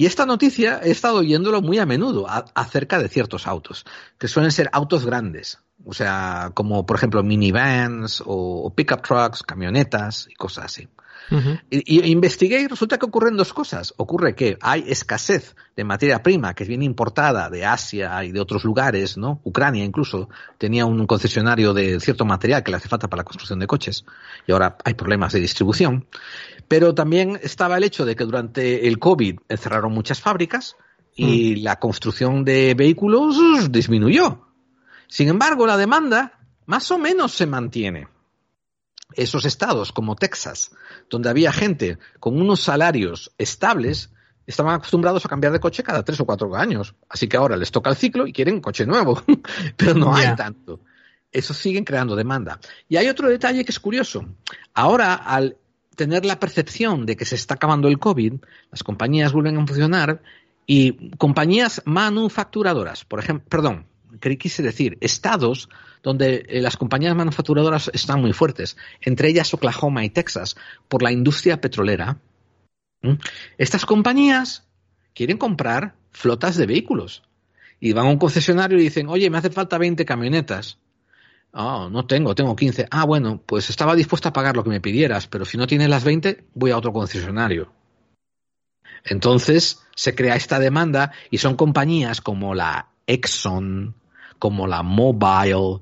[0.00, 3.84] Y esta noticia he estado oyéndolo muy a menudo acerca de ciertos autos,
[4.16, 9.42] que suelen ser autos grandes, o sea, como por ejemplo minivans o, o pickup trucks,
[9.42, 10.88] camionetas y cosas así.
[11.30, 11.60] Uh -huh.
[11.70, 13.94] y, y, investigué y resulta que ocurren dos cosas.
[13.96, 18.64] Ocurre que hay escasez de materia prima que viene importada de Asia y de otros
[18.64, 19.40] lugares, ¿no?
[19.44, 23.58] Ucrania incluso tenía un concesionario de cierto material que le hace falta para la construcción
[23.58, 24.04] de coches
[24.46, 26.06] y ahora hay problemas de distribución.
[26.68, 30.76] Pero también estaba el hecho de que durante el COVID cerraron muchas fábricas
[31.14, 31.64] y mm.
[31.64, 34.46] la construcción de vehículos disminuyó.
[35.08, 38.08] Sin embargo, la demanda más o menos se mantiene.
[39.14, 40.72] Esos estados como Texas,
[41.08, 44.10] donde había gente con unos salarios estables,
[44.46, 46.94] estaban acostumbrados a cambiar de coche cada tres o cuatro años.
[47.08, 49.22] Así que ahora les toca el ciclo y quieren un coche nuevo.
[49.76, 50.30] Pero no yeah.
[50.30, 50.80] hay tanto.
[51.32, 52.58] Eso siguen creando demanda.
[52.88, 54.26] Y hay otro detalle que es curioso.
[54.74, 55.56] Ahora, al
[55.94, 58.34] tener la percepción de que se está acabando el COVID,
[58.70, 60.22] las compañías vuelven a funcionar
[60.66, 63.86] y compañías manufacturadoras, por ejemplo, perdón,
[64.20, 65.68] quise decir, estados
[66.02, 70.56] donde eh, las compañías manufacturadoras están muy fuertes, entre ellas Oklahoma y Texas,
[70.88, 72.18] por la industria petrolera.
[73.56, 74.68] Estas compañías
[75.14, 77.22] quieren comprar flotas de vehículos
[77.80, 80.78] y van a un concesionario y dicen, oye, me hace falta 20 camionetas.
[81.52, 82.86] Oh, no tengo, tengo 15.
[82.90, 85.88] Ah, bueno, pues estaba dispuesto a pagar lo que me pidieras, pero si no tienes
[85.88, 87.72] las 20, voy a otro concesionario.
[89.04, 93.94] Entonces se crea esta demanda y son compañías como la Exxon,
[94.40, 95.78] como la Mobile,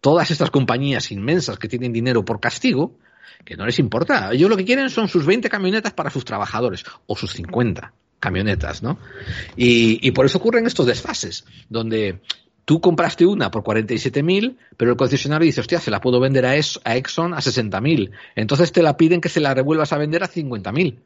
[0.00, 2.98] todas estas compañías inmensas que tienen dinero por castigo,
[3.44, 4.32] que no les importa.
[4.32, 8.82] Ellos lo que quieren son sus 20 camionetas para sus trabajadores, o sus 50 camionetas,
[8.82, 8.98] ¿no?
[9.56, 12.20] Y, y por eso ocurren estos desfases, donde
[12.64, 16.46] tú compraste una por 47 mil, pero el concesionario dice, hostia, se la puedo vender
[16.46, 18.12] a, Exxon a 60 mil.
[18.34, 20.98] Entonces te la piden que se la revuelvas a vender a 50 mil.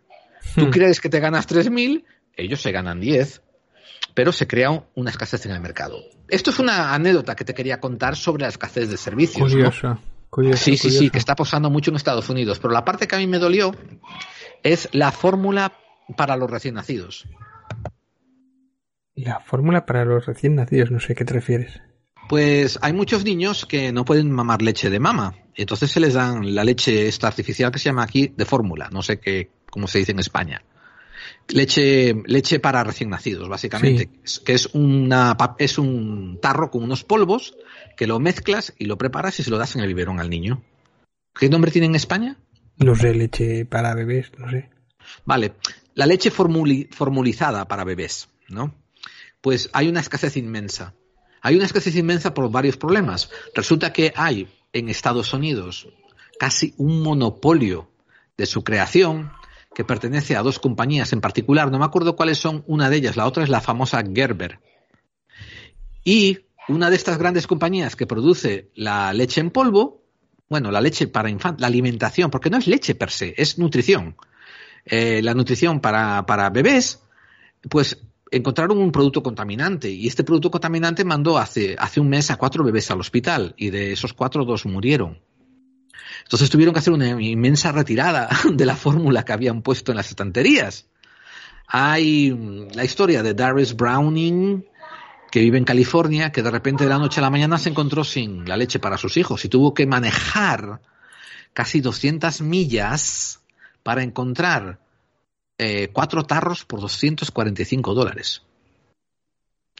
[0.57, 0.61] Hmm.
[0.61, 2.05] Tú crees que te ganas 3 mil,
[2.37, 3.43] ellos se ganan 10,
[4.15, 5.99] pero se crea una escasez en el mercado.
[6.29, 9.51] Esto es una anécdota que te quería contar sobre la escasez de servicios.
[9.51, 9.89] Curioso.
[9.89, 10.01] ¿no?
[10.31, 12.59] curioso sí, sí, sí, que está pasando mucho en Estados Unidos.
[12.59, 13.75] Pero la parte que a mí me dolió
[14.63, 15.73] es la fórmula
[16.17, 17.27] para los recién nacidos.
[19.15, 21.81] La fórmula para los recién nacidos, no sé a qué te refieres.
[22.29, 25.35] Pues hay muchos niños que no pueden mamar leche de mama.
[25.57, 28.89] Entonces se les dan la leche esta artificial que se llama aquí de fórmula.
[28.93, 30.63] No sé qué, cómo se dice en España.
[31.53, 34.11] Leche, leche para recién nacidos, básicamente.
[34.25, 34.41] Sí.
[34.45, 37.57] Que es, una, es un tarro con unos polvos
[37.97, 40.63] que lo mezclas y lo preparas y se lo das en el biberón al niño.
[41.35, 42.37] ¿Qué nombre tiene en España?
[42.77, 44.71] No sé, leche para bebés, no sé.
[45.25, 45.55] Vale,
[45.95, 48.75] la leche formulizada para bebés, ¿no?
[49.41, 50.95] Pues hay una escasez inmensa.
[51.43, 53.31] Hay una escasez inmensa por varios problemas.
[53.55, 55.89] Resulta que hay en Estados Unidos
[56.39, 57.91] casi un monopolio
[58.37, 59.33] de su creación
[59.75, 61.71] que pertenece a dos compañías en particular.
[61.71, 63.17] No me acuerdo cuáles son una de ellas.
[63.17, 64.61] La otra es la famosa Gerber.
[66.05, 70.03] Y una de estas grandes compañías que produce la leche en polvo,
[70.49, 74.17] bueno, la leche para infantes, la alimentación, porque no es leche per se, es nutrición.
[74.85, 77.03] Eh, la nutrición para, para bebés,
[77.69, 77.99] pues
[78.31, 82.65] encontraron un producto contaminante y este producto contaminante mandó hace, hace un mes a cuatro
[82.65, 85.19] bebés al hospital y de esos cuatro dos murieron.
[86.23, 90.11] Entonces tuvieron que hacer una inmensa retirada de la fórmula que habían puesto en las
[90.11, 90.87] estanterías.
[91.67, 94.65] Hay mm, la historia de Darius Browning,
[95.31, 98.05] que vive en California, que de repente de la noche a la mañana se encontró
[98.05, 100.81] sin la leche para sus hijos y tuvo que manejar
[101.53, 103.41] casi 200 millas
[103.83, 104.81] para encontrar
[105.59, 108.43] eh, cuatro tarros por 245 dólares.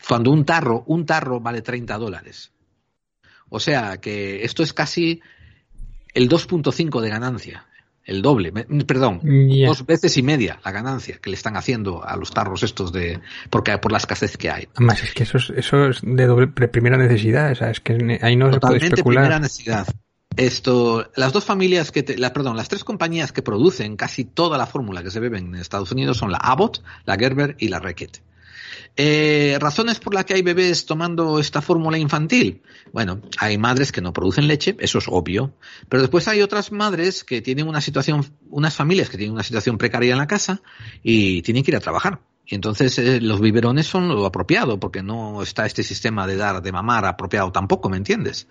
[0.07, 2.53] Cuando un tarro, un tarro vale 30 dólares.
[3.49, 5.21] O sea que esto es casi
[6.15, 7.67] el 2.5 de ganancia,
[8.05, 8.53] el doble,
[8.87, 9.21] perdón,
[9.67, 13.21] dos veces y media la ganancia que le están haciendo a los tarros estos de,
[13.51, 14.69] porque por la escasez que hay.
[14.75, 18.19] Además es que eso es, eso es de doble, primera necesidad, o sea, es que
[18.23, 19.25] ahí no se puede especular.
[19.25, 19.87] primera necesidad.
[20.37, 24.67] Esto, las dos familias que, la, perdón, las tres compañías que producen casi toda la
[24.67, 28.19] fórmula que se bebe en Estados Unidos son la Abbott, la Gerber y la Reckitt.
[28.97, 32.63] Eh, ¿Razones por las que hay bebés tomando esta fórmula infantil?
[32.93, 35.55] Bueno, hay madres que no producen leche, eso es obvio,
[35.89, 39.79] pero después hay otras madres que tienen una situación, unas familias que tienen una situación
[39.79, 40.61] precaria en la casa
[41.03, 42.21] y tienen que ir a trabajar.
[42.47, 46.61] Y entonces eh, los biberones son lo apropiado, porque no está este sistema de dar,
[46.61, 48.49] de mamar apropiado tampoco, ¿me entiendes?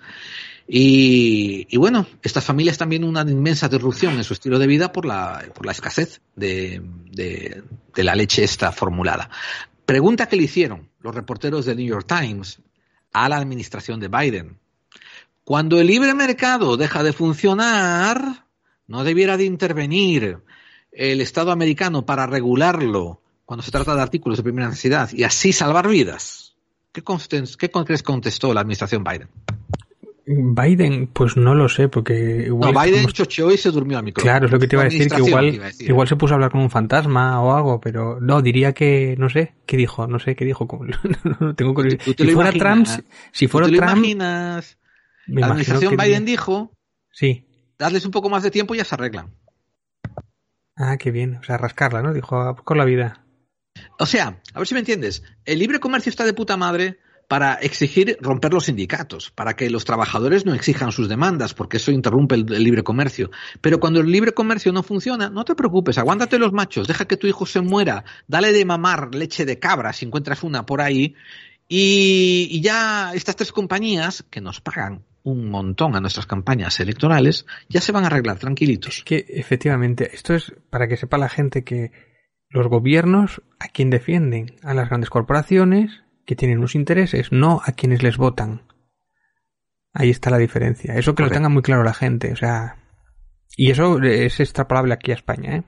[0.71, 5.43] Y, bueno, estas familias también una inmensa disrupción en su estilo de vida por la,
[5.55, 6.79] por la escasez de,
[7.11, 7.63] de,
[7.95, 9.31] de la leche esta formulada.
[9.89, 12.61] Pregunta que le hicieron los reporteros del New York Times
[13.11, 14.59] a la administración de Biden.
[15.43, 18.45] Cuando el libre mercado deja de funcionar,
[18.85, 20.43] ¿no debiera de intervenir
[20.91, 25.53] el Estado americano para regularlo cuando se trata de artículos de primera necesidad y así
[25.53, 26.55] salvar vidas?
[26.91, 29.29] ¿Qué, contestó la administración Biden?
[30.31, 32.71] Biden, pues no lo sé, porque igual.
[32.71, 34.31] No, Biden chocheó y se durmió al micrófono.
[34.31, 36.51] Claro, es lo que te iba a decir, que igual, igual se puso a hablar
[36.51, 40.05] con un fantasma o algo, pero no, diría que, no sé, ¿qué dijo?
[40.05, 40.67] No sé, ¿qué dijo?
[41.39, 42.87] no, tengo Si fuera Trump,
[43.31, 43.97] si fuera ¿Tú Trump.
[43.97, 44.77] Imaginas?
[45.25, 46.73] La administración Biden dijo.
[47.11, 47.47] Sí.
[47.79, 49.33] Darles un poco más de tiempo y ya se arreglan.
[50.75, 51.37] Ah, qué bien.
[51.37, 52.13] O sea, rascarla, ¿no?
[52.13, 53.25] Dijo, con la vida.
[53.97, 55.23] O sea, a ver si me entiendes.
[55.43, 56.99] El libre comercio está de puta madre
[57.29, 61.91] para exigir romper los sindicatos, para que los trabajadores no exijan sus demandas, porque eso
[61.91, 63.29] interrumpe el, libre comercio.
[63.61, 67.17] Pero cuando el libre comercio no funciona, no te preocupes, aguántate los machos, deja que
[67.17, 71.13] tu hijo se muera, dale de mamar leche de cabra si encuentras una por ahí,
[71.67, 77.79] y, ya estas tres compañías que nos pagan un montón a nuestras campañas electorales, ya
[77.79, 79.03] se van a arreglar tranquilitos.
[79.05, 81.91] Que efectivamente, esto es para que sepa la gente que
[82.49, 87.71] los gobiernos a quien defienden, a las grandes corporaciones que tienen unos intereses, no a
[87.71, 88.61] quienes les votan.
[89.93, 90.93] Ahí está la diferencia.
[90.93, 92.31] Eso que lo tenga muy claro la gente.
[92.31, 92.77] O sea,
[93.57, 95.63] y eso es extrapolable aquí a España, ¿eh?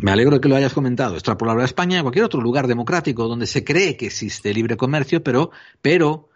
[0.00, 1.14] Me alegro de que lo hayas comentado.
[1.14, 5.24] Extrapolable a España, a cualquier otro lugar democrático donde se cree que existe libre comercio,
[5.24, 5.50] pero,
[5.82, 6.28] pero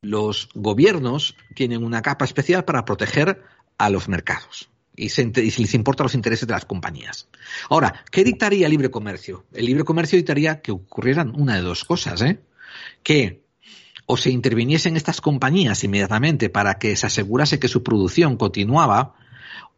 [0.00, 3.42] los gobiernos tienen una capa especial para proteger
[3.76, 7.28] a los mercados y, se, y les importan los intereses de las compañías.
[7.68, 9.44] Ahora, ¿qué dictaría el libre comercio?
[9.52, 12.40] El libre comercio dictaría que ocurrieran una de dos cosas, ¿eh?
[13.02, 13.42] Que
[14.06, 19.14] o se interviniesen estas compañías inmediatamente para que se asegurase que su producción continuaba,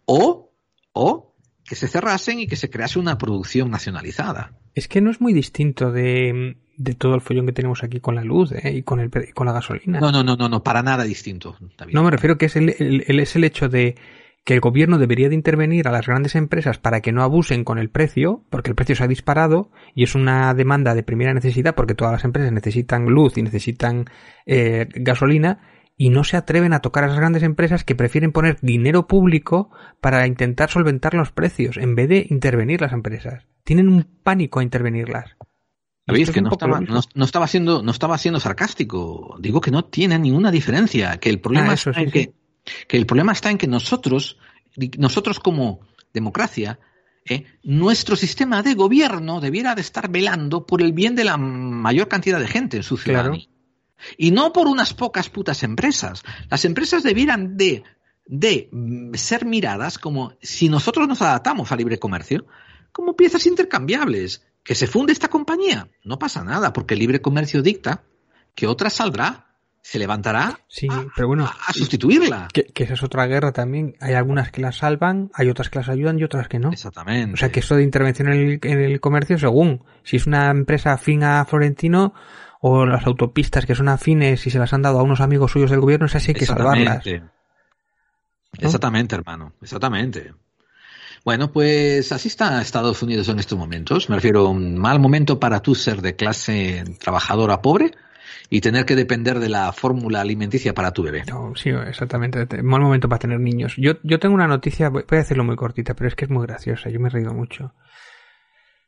[0.06, 0.50] o,
[0.92, 4.52] o que se cerrasen y que se crease una producción nacionalizada.
[4.74, 6.56] Es que no es muy distinto de,
[6.98, 8.72] todo el follón que tenemos aquí con la luz ¿eh?
[8.74, 10.00] y con, el, con la gasolina.
[10.00, 11.56] No, no, no, no, no, para nada distinto.
[11.92, 13.96] No, me refiero que es el, es el hecho de
[14.44, 17.78] que el gobierno debería de intervenir a las grandes empresas para que no abusen con
[17.78, 21.74] el precio, porque el precio se ha disparado y es una demanda de primera necesidad
[21.74, 24.04] porque todas las empresas necesitan luz y necesitan
[24.44, 25.60] eh, gasolina
[25.96, 29.70] y no se atreven a tocar a esas grandes empresas que prefieren poner dinero público
[30.00, 33.46] para intentar solventar los precios en vez de intervenir las empresas.
[33.62, 35.36] Tienen un pánico a intervenirlas.
[36.06, 39.36] ¿Sabéis que no estaba, no, estaba, siendo, no estaba siendo sarcástico?
[39.40, 42.34] Digo que no tiene ninguna diferencia, que el problema ah, es que
[42.88, 44.38] que el problema está en que nosotros,
[44.98, 45.80] nosotros como
[46.12, 46.78] democracia,
[47.26, 52.08] eh, nuestro sistema de gobierno debiera de estar velando por el bien de la mayor
[52.08, 53.32] cantidad de gente en su ciudad.
[54.18, 56.22] Y no por unas pocas putas empresas.
[56.50, 57.84] Las empresas debieran de,
[58.26, 58.68] de
[59.14, 62.46] ser miradas como si nosotros nos adaptamos al libre comercio,
[62.92, 64.46] como piezas intercambiables.
[64.62, 68.04] Que se funde esta compañía, no pasa nada, porque el libre comercio dicta
[68.54, 69.53] que otra saldrá,
[69.84, 72.48] se levantará sí, pero bueno, a, sustituirla.
[72.50, 73.96] Que, esa es otra guerra también.
[74.00, 76.72] Hay algunas que la salvan, hay otras que las ayudan y otras que no.
[76.72, 77.34] Exactamente.
[77.34, 80.48] O sea que esto de intervención en el, en el comercio, según si es una
[80.48, 82.14] empresa afín a Florentino,
[82.62, 85.70] o las autopistas que son afines y se las han dado a unos amigos suyos
[85.70, 87.04] del gobierno, es así que salvarlas.
[88.54, 90.32] Exactamente, hermano, exactamente.
[91.26, 94.08] Bueno, pues así está Estados Unidos en estos momentos.
[94.08, 97.92] Me refiero a un mal momento para tú ser de clase trabajadora pobre
[98.50, 101.24] y tener que depender de la fórmula alimenticia para tu bebé.
[101.54, 102.62] sí, exactamente.
[102.62, 103.74] Mal momento para tener niños.
[103.76, 106.46] Yo, yo tengo una noticia, voy a decirlo muy cortita, pero es que es muy
[106.46, 106.90] graciosa.
[106.90, 107.72] Yo me he reído mucho.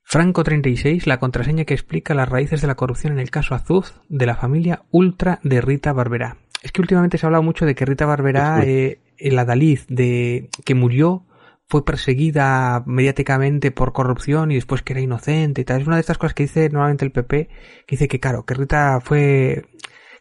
[0.08, 3.94] Franco 36, la contraseña que explica las raíces de la corrupción en el caso Azuz
[4.08, 6.36] de la familia Ultra de Rita Barberá.
[6.62, 10.48] Es que últimamente se ha hablado mucho de que Rita Barberá, eh, la Dalí de
[10.64, 11.24] que murió
[11.68, 15.80] fue perseguida mediáticamente por corrupción y después que era inocente y tal.
[15.80, 17.48] Es una de estas cosas que dice normalmente el PP,
[17.86, 19.64] que dice que claro, que Rita fue,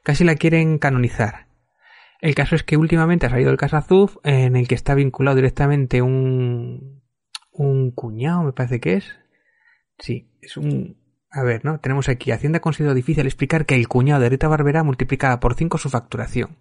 [0.04, 1.48] casi la quieren canonizar.
[2.22, 5.36] El caso es que últimamente ha salido el caso Azuf en el que está vinculado
[5.36, 7.04] directamente un,
[7.52, 9.16] un cuñado, me parece que es.
[10.00, 10.98] Sí, es un,
[11.30, 11.80] a ver, ¿no?
[11.80, 15.54] Tenemos aquí, Hacienda ha considerado difícil explicar que el cuñado de Rita Barbera multiplicaba por
[15.54, 16.58] 5 su facturación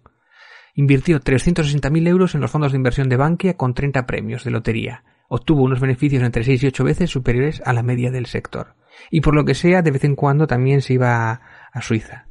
[0.77, 5.03] Invirtió 360.000 euros en los fondos de inversión de Bankia con 30 premios de lotería.
[5.29, 8.75] Obtuvo unos beneficios entre 6 y 8 veces superiores a la media del sector.
[9.09, 12.27] Y por lo que sea, de vez en cuando también se iba a Suiza.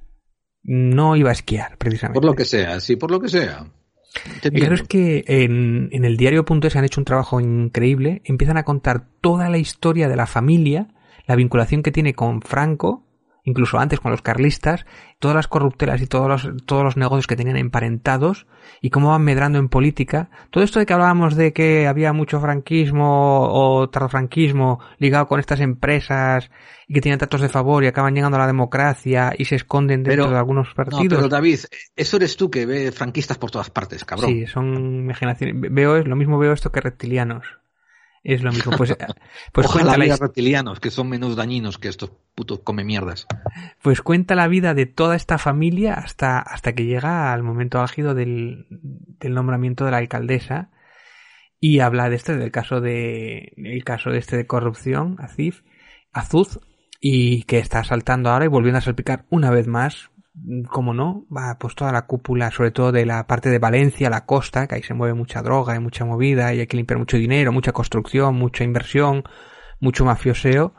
[0.63, 2.21] No iba a esquiar, precisamente.
[2.21, 3.67] Por lo que sea, sí, por lo que sea.
[4.43, 8.23] El caso es que en, en el diario.es han hecho un trabajo increíble.
[8.25, 10.89] Empiezan a contar toda la historia de la familia,
[11.27, 13.04] la vinculación que tiene con Franco,
[13.45, 14.87] incluso antes con los carlistas,
[15.19, 18.47] todas las corruptelas y todos los, todos los negocios que tenían emparentados
[18.81, 20.31] y cómo van medrando en política.
[20.51, 25.61] Todo esto de que hablábamos de que había mucho franquismo o tardofranquismo ligado con estas
[25.61, 26.51] empresas
[26.89, 30.03] y que tenían tratos de favor y acaban llegando a la democracia y se esconden
[30.03, 31.05] dentro de algunos partidos.
[31.05, 31.61] No, pero David,
[31.95, 34.31] eso eres tú que ve franquistas por todas partes, cabrón.
[34.31, 35.55] Sí, son imaginaciones.
[35.71, 37.45] Veo, lo mismo veo esto que reptilianos.
[38.25, 38.73] Es lo mismo.
[38.77, 38.97] Pues,
[39.53, 43.27] pues cuenta la reptilianos, que son menos dañinos que estos putos come mierdas.
[43.83, 48.15] Pues cuenta la vida de toda esta familia hasta, hasta que llega al momento álgido
[48.15, 50.71] del, del nombramiento de la alcaldesa
[51.61, 55.63] y habla de este, del caso de, el caso de este de corrupción, Azif,
[56.11, 56.61] Azuz,
[57.01, 60.11] y que está saltando ahora y volviendo a salpicar una vez más
[60.69, 64.27] como no, va pues toda la cúpula, sobre todo de la parte de Valencia, la
[64.27, 67.17] costa, que ahí se mueve mucha droga y mucha movida y hay que limpiar mucho
[67.17, 69.23] dinero, mucha construcción, mucha inversión,
[69.81, 70.75] mucho mafioseo,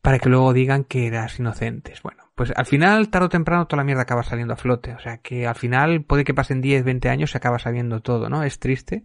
[0.00, 2.02] para que luego digan que eras inocentes.
[2.02, 4.94] Bueno, pues al final, tarde o temprano, toda la mierda acaba saliendo a flote.
[4.94, 8.28] O sea que al final, puede que pasen 10, 20 años, se acaba sabiendo todo,
[8.28, 8.44] ¿no?
[8.44, 9.04] Es triste.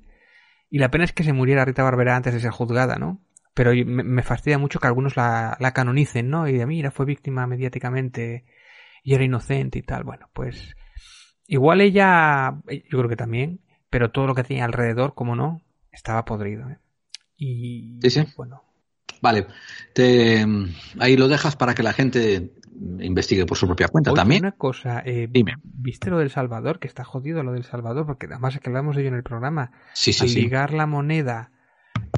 [0.70, 3.22] Y la pena es que se muriera Rita Barbera antes de ser juzgada, ¿no?
[3.56, 6.48] Pero me, fastidia mucho que algunos la, la canonicen, ¿no?
[6.48, 8.46] Y de mira, fue víctima mediáticamente
[9.04, 10.04] y era inocente y tal.
[10.04, 10.76] Bueno, pues
[11.48, 15.62] igual ella, yo creo que también, pero todo lo que tenía alrededor, como no,
[15.92, 16.70] estaba podrido.
[16.70, 16.80] ¿eh?
[17.38, 18.24] Y sí, sí.
[18.38, 18.64] bueno.
[19.22, 19.48] Vale,
[19.94, 20.46] te,
[21.00, 22.54] ahí lo dejas para que la gente
[23.00, 24.44] investigue por su propia cuenta también.
[24.44, 25.56] Una cosa, eh, Dime.
[25.64, 26.80] ¿viste lo del Salvador?
[26.80, 29.24] Que está jodido lo del Salvador, porque además es que hablamos de ello en el
[29.24, 29.72] programa.
[29.94, 31.52] Sí, sí, Al ligar la moneda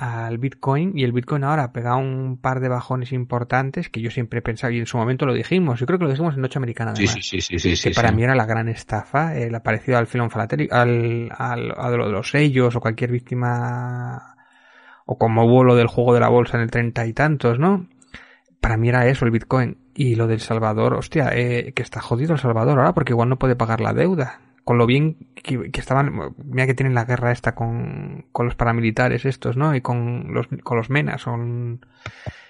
[0.02, 4.10] al Bitcoin y el Bitcoin ahora ha pegado un par de bajones importantes que yo
[4.10, 6.42] siempre he pensado y en su momento lo dijimos, yo creo que lo dijimos en
[6.42, 9.54] Noche Americana además, sí, sí, sí, sí, que para mí era la gran estafa, el
[9.54, 14.36] aparecido al filón falateri, al, al, a lo de los sellos o cualquier víctima
[15.06, 17.86] o como hubo lo del juego de la bolsa en el treinta y tantos, ¿no?
[18.60, 19.78] Para mí era eso el Bitcoin.
[19.94, 23.38] Y lo del Salvador, hostia, eh, que está jodido el Salvador ahora porque igual no
[23.38, 27.56] puede pagar la deuda con lo bien que, estaban, mira que tienen la guerra esta
[27.56, 29.76] con, con los paramilitares estos, ¿no?
[29.76, 31.86] Y con los, con los menas, son,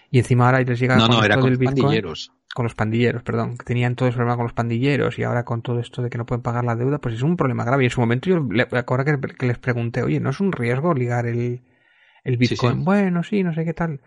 [0.10, 2.34] y encima ahora les llega no, con no, era con los pandilleros.
[2.54, 5.62] Con los pandilleros, perdón, que tenían todo ese problema con los pandilleros y ahora con
[5.62, 7.84] todo esto de que no pueden pagar la deuda, pues es un problema grave.
[7.84, 10.52] Y en su momento yo le, ahora que, que les pregunté, oye, ¿no es un
[10.52, 11.62] riesgo ligar el,
[12.26, 12.84] el Bitcoin?
[12.84, 14.02] Bueno, sí, no sé qué tal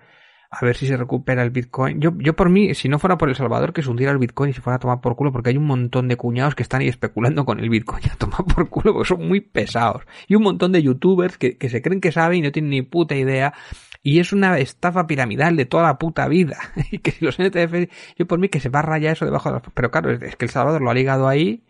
[0.60, 2.00] a ver si se recupera el Bitcoin.
[2.00, 4.50] Yo, yo por mí, si no fuera por El Salvador, que se hundiera el Bitcoin
[4.50, 6.80] y se fuera a tomar por culo, porque hay un montón de cuñados que están
[6.80, 10.04] ahí especulando con el Bitcoin a tomar por culo, porque son muy pesados.
[10.28, 12.82] Y un montón de youtubers que, que se creen que saben y no tienen ni
[12.82, 13.54] puta idea.
[14.02, 16.58] Y es una estafa piramidal de toda la puta vida.
[16.90, 19.54] y que los NTF, yo por mí que se va a rayar eso debajo de
[19.54, 19.62] los...
[19.72, 21.64] Pero claro, es que El Salvador lo ha ligado ahí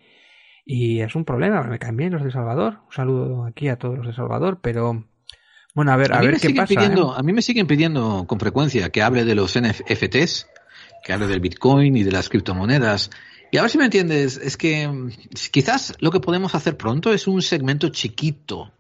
[0.65, 1.63] y es un problema.
[1.63, 2.81] Me caen bien los de Salvador.
[2.87, 5.05] Un saludo aquí a todos los de Salvador, pero
[5.75, 6.69] bueno, a ver, a, ver qué pasa.
[6.69, 7.17] Pidiendo, ¿eh?
[7.19, 10.47] A mí me siguen pidiendo con frecuencia que hable de los NFTs,
[11.05, 13.11] que hable del Bitcoin y de las criptomonedas.
[13.51, 15.11] Y a ver si me entiendes, es que mm,
[15.51, 18.73] quizás lo que podemos hacer pronto es un segmento chiquito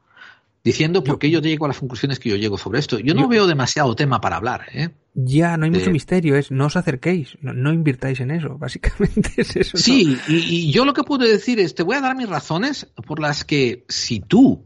[0.64, 2.98] diciendo por qué yo llego a las conclusiones que yo llego sobre esto.
[2.98, 4.88] Yo no veo demasiado tema para hablar, ¿eh?
[5.12, 9.54] Ya, no hay mucho misterio, es no os acerquéis, no, invirtáis en eso, básicamente es
[9.54, 9.76] eso.
[9.76, 13.20] Sí, y, yo lo que puedo decir es, te voy a dar mis razones por
[13.20, 14.64] las que si tú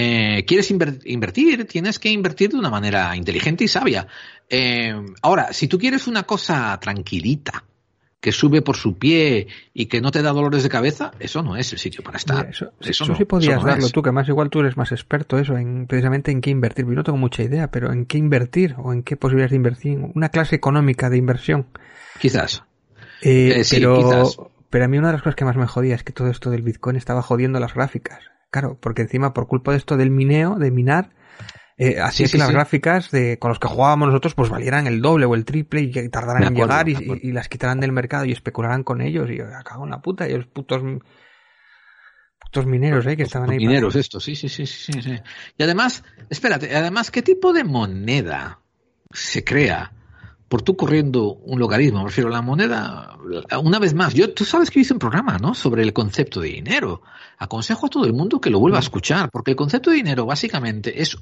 [0.00, 4.06] eh, quieres invertir, tienes que invertir de una manera inteligente y sabia.
[4.48, 7.64] Eh, ahora, si tú quieres una cosa tranquilita,
[8.20, 11.56] que sube por su pie y que no te da dolores de cabeza, eso no
[11.56, 12.48] es el sitio para estar.
[12.48, 15.88] eso, eso, sí podrías darlo tú, que más igual tú eres más experto eso, en
[15.88, 16.84] precisamente en qué invertir.
[16.86, 19.98] Yo no tengo mucha idea, pero en qué invertir o en qué posibilidades de invertir.
[20.14, 21.66] Una clase económica de inversión.
[22.20, 22.62] Quizás.
[23.22, 26.04] Eh, eh, pero, pero a mí una de las cosas que más me jodía es
[26.04, 28.20] que todo esto del Bitcoin estaba jodiendo las gráficas.
[28.50, 31.10] Claro, porque encima por culpa de esto del mineo, de minar,
[31.80, 35.00] eh, así es que las gráficas de, con los que jugábamos nosotros pues valieran el
[35.00, 38.82] doble o el triple y tardaran en llegar y, las quitarán del mercado y especularán
[38.82, 40.82] con ellos y acabo en la puta y los putos
[42.40, 43.58] putos mineros eh, que estaban ahí.
[43.58, 45.20] Mineros estos, sí, sí, sí, sí, sí.
[45.56, 48.60] Y además, espérate, además, ¿qué tipo de moneda
[49.12, 49.92] se crea?
[50.48, 53.18] Por tú corriendo un logaritmo, me refiero a la moneda,
[53.62, 55.54] una vez más, yo, tú sabes que hice un programa, ¿no?
[55.54, 57.02] Sobre el concepto de dinero.
[57.36, 60.24] Aconsejo a todo el mundo que lo vuelva a escuchar, porque el concepto de dinero
[60.24, 61.18] básicamente es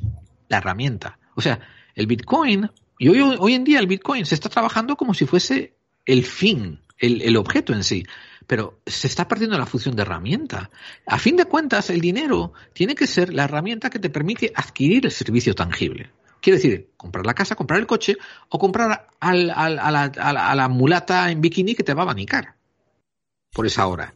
[0.48, 1.18] la herramienta.
[1.34, 1.58] O sea,
[1.94, 5.74] el Bitcoin, y hoy, hoy en día el Bitcoin se está trabajando como si fuese
[6.04, 8.04] el fin, el, el objeto en sí
[8.46, 10.70] pero se está perdiendo la función de herramienta.
[11.06, 15.04] A fin de cuentas, el dinero tiene que ser la herramienta que te permite adquirir
[15.04, 16.10] el servicio tangible.
[16.46, 18.16] Quiere decir, comprar la casa, comprar el coche
[18.50, 22.04] o comprar al, al, a, la, a, la, mulata en bikini que te va a
[22.04, 22.54] abanicar
[23.52, 24.14] por esa hora.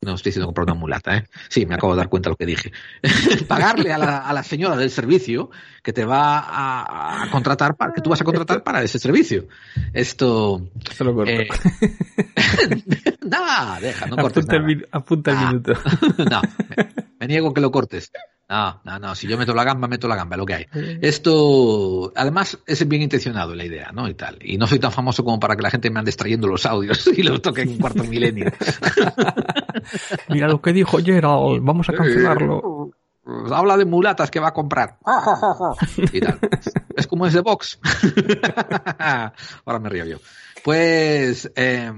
[0.00, 1.24] No estoy diciendo comprar una mulata, ¿eh?
[1.48, 2.70] Sí, me acabo de dar cuenta de lo que dije.
[3.48, 5.50] Pagarle a la, a la, señora del servicio
[5.82, 9.48] que te va a, contratar, para, que tú vas a contratar para ese servicio.
[9.92, 10.68] Esto.
[10.94, 11.32] Se lo corto.
[11.32, 11.48] Eh,
[13.22, 14.44] nada, deja, no cortes.
[14.44, 14.70] Apunta, nada.
[14.70, 15.72] El, apunta el ah, minuto.
[16.30, 16.42] no,
[17.18, 18.10] me, niego que lo cortes.
[18.48, 19.14] No, no, no.
[19.14, 20.66] Si yo meto la gamba, meto la gamba, lo que hay.
[21.00, 24.08] Esto, además, es bien intencionado la idea, ¿no?
[24.08, 24.38] Y tal.
[24.40, 27.06] Y no soy tan famoso como para que la gente me ande extrayendo los audios
[27.16, 28.52] y los toque en un cuarto milenio.
[30.28, 32.90] Mira lo que dijo Gerald, vamos a cancelarlo.
[33.50, 34.98] Habla de mulatas que va a comprar.
[36.12, 36.38] y tal.
[36.96, 37.80] Es como es de Vox.
[39.64, 40.18] Ahora me río yo.
[40.62, 41.92] Pues, eh,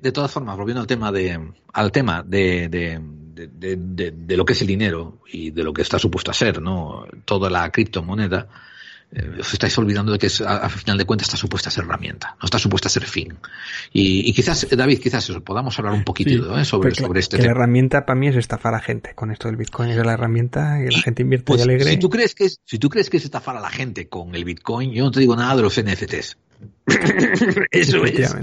[0.00, 3.00] de todas formas, volviendo al tema de, al tema de, de
[3.46, 7.06] de, lo que es el dinero y de lo que está supuesto a ser, ¿no?
[7.24, 8.48] Toda la criptomoneda,
[9.10, 11.84] eh, os estáis olvidando de que es, a, final de cuentas está supuesta a ser
[11.84, 13.38] herramienta, no está supuesta a ser fin.
[13.92, 16.64] Y, quizás, David, quizás eso, podamos hablar un poquito ¿eh?
[16.64, 17.46] sobre, sobre este tema.
[17.46, 20.12] La herramienta para mí es estafar a la gente con esto del Bitcoin, es la
[20.12, 21.90] herramienta y la gente invierte pues, y alegre.
[21.90, 24.34] Si tú, crees que es, si tú crees que es estafar a la gente con
[24.34, 26.36] el Bitcoin, yo no te digo nada de los NFTs.
[27.70, 28.34] eso es.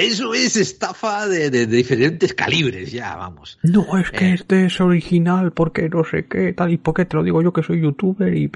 [0.00, 3.58] Eso es estafa de, diferentes calibres, ya, vamos.
[3.62, 4.34] No, es que eh.
[4.34, 7.52] este es original porque no sé qué, tal, y por qué te lo digo yo
[7.52, 8.50] que soy youtuber y...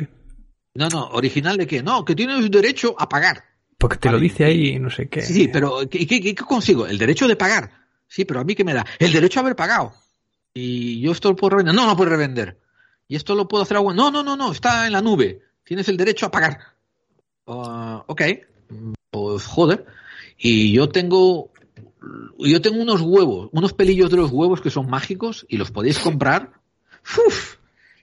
[0.74, 1.82] No, no, original de qué?
[1.82, 3.44] No, que tienes derecho a pagar.
[3.76, 5.20] Porque te lo dice ahí, no sé qué.
[5.20, 6.86] Sí, pero ¿qué, qué, consigo?
[6.86, 7.70] El derecho de pagar.
[8.08, 8.86] Sí, pero a mí qué me da?
[8.98, 9.92] El derecho a haber pagado.
[10.54, 11.74] Y yo esto lo puedo revender.
[11.74, 12.58] No, no puedo revender.
[13.06, 13.92] Y esto lo puedo hacer agua.
[13.92, 15.42] No, no, no, no, está en la nube.
[15.62, 16.58] Tienes el derecho a pagar.
[17.44, 18.22] Uh, ok,
[19.10, 19.84] pues joder.
[20.46, 21.52] Y yo tengo,
[22.38, 25.98] yo tengo unos huevos, unos pelillos de los huevos que son mágicos y los podéis
[25.98, 26.52] comprar.
[27.26, 27.56] Uf,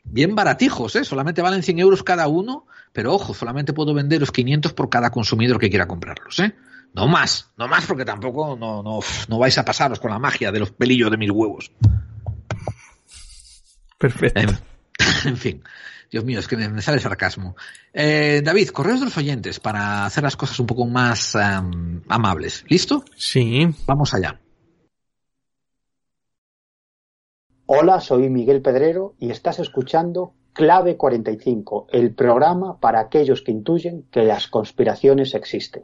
[0.03, 1.05] bien baratijos, ¿eh?
[1.05, 5.59] Solamente valen 100 euros cada uno, pero ojo, solamente puedo venderos 500 por cada consumidor
[5.59, 6.55] que quiera comprarlos, ¿eh?
[6.95, 10.51] No más, no más porque tampoco no, no, no vais a pasaros con la magia
[10.51, 11.71] de los pelillos de mis huevos.
[13.99, 14.57] Perfecto.
[15.25, 15.61] en fin.
[16.11, 17.55] Dios mío, es que me, sale sarcasmo.
[17.93, 21.37] Eh, David, correos de los oyentes para hacer las cosas un poco más
[22.09, 22.65] amables.
[22.67, 23.05] ¿Listo?
[23.15, 23.65] Sí.
[23.87, 24.41] Vamos allá.
[27.65, 34.03] Hola, soy Miguel Pedrero y estás escuchando Clave 45, el programa para aquellos que intuyen
[34.11, 35.83] que las conspiraciones existen.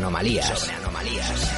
[0.00, 0.58] anomalías.
[0.58, 1.52] Sobre anomalías.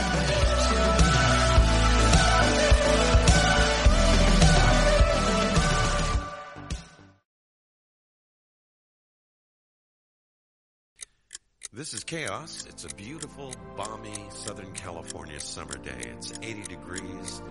[11.73, 12.67] This is Chaos.
[12.69, 16.12] It's a beautiful, balmy Southern California summer day.
[16.17, 17.43] It's 80 degrees.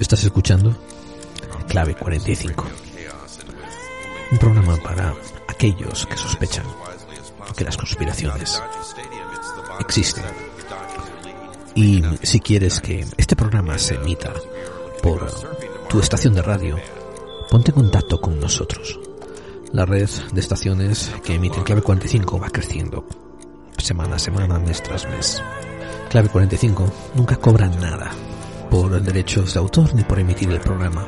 [0.00, 0.74] Estás escuchando
[1.68, 2.93] Clave 45.
[4.34, 5.14] Un programa para
[5.46, 6.66] aquellos que sospechan
[7.56, 8.60] que las conspiraciones
[9.78, 10.24] existen.
[11.76, 14.32] Y si quieres que este programa se emita
[15.04, 15.30] por
[15.88, 16.76] tu estación de radio,
[17.48, 18.98] ponte en contacto con nosotros.
[19.70, 23.06] La red de estaciones que emiten Clave 45 va creciendo
[23.78, 25.40] semana a semana, mes tras mes.
[26.10, 28.10] Clave 45 nunca cobra nada
[28.68, 31.06] por derechos de autor ni por emitir el programa.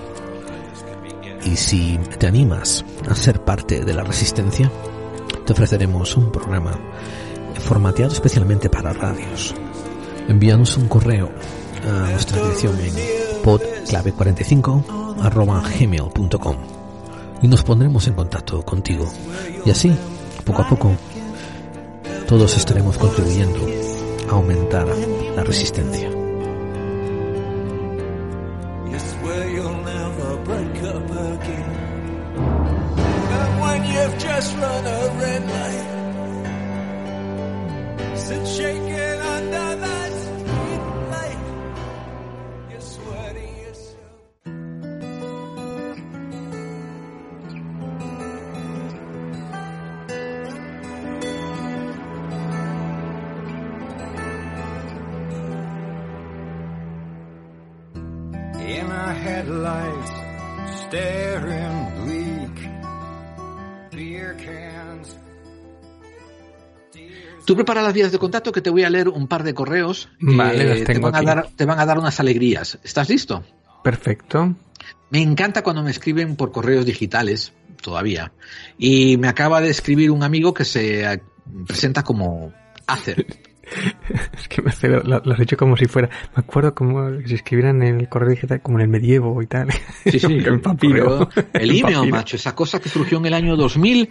[1.46, 4.72] Y si te animas a ser parte de la resistencia,
[5.46, 6.76] te ofreceremos un programa
[7.60, 9.54] formateado especialmente para radios.
[10.28, 11.30] Envíanos un correo
[11.88, 12.92] a nuestra dirección en
[13.44, 16.56] podclave45 gmail.com
[17.42, 19.06] y nos pondremos en contacto contigo.
[19.64, 19.96] Y así,
[20.44, 20.96] poco a poco,
[22.26, 23.60] todos estaremos contribuyendo
[24.28, 24.88] a aumentar
[25.36, 26.15] la resistencia.
[67.46, 70.08] Tú prepara las vías de contacto que te voy a leer un par de correos
[70.18, 72.76] que te, van a dar, te van a dar unas alegrías.
[72.82, 73.44] ¿Estás listo?
[73.84, 74.56] Perfecto.
[75.10, 78.32] Me encanta cuando me escriben por correos digitales, todavía.
[78.78, 81.22] Y me acaba de escribir un amigo que se
[81.68, 82.52] presenta como
[82.88, 83.24] Acer.
[84.36, 86.10] es que me hace, lo, has hecho como si fuera.
[86.34, 89.68] Me acuerdo como si escribieran en el correo digital como en el medievo y tal.
[90.02, 91.28] Sí, sí, en papiro.
[91.52, 94.10] el email, macho, esa cosa que surgió en el año 2000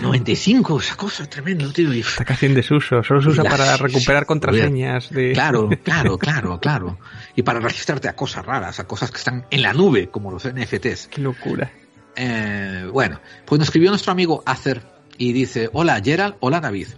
[0.00, 1.92] 95, esa cosa tremenda, tío.
[1.92, 5.32] Está casi en desuso, solo se usa para recuperar contraseñas de...
[5.32, 6.98] Claro, claro, claro, claro.
[7.34, 10.46] Y para registrarte a cosas raras, a cosas que están en la nube, como los
[10.48, 11.08] NFTs.
[11.08, 11.70] Qué locura.
[12.16, 14.82] Eh, bueno, pues nos escribió nuestro amigo Acer
[15.18, 16.88] y dice, hola Gerald, hola David.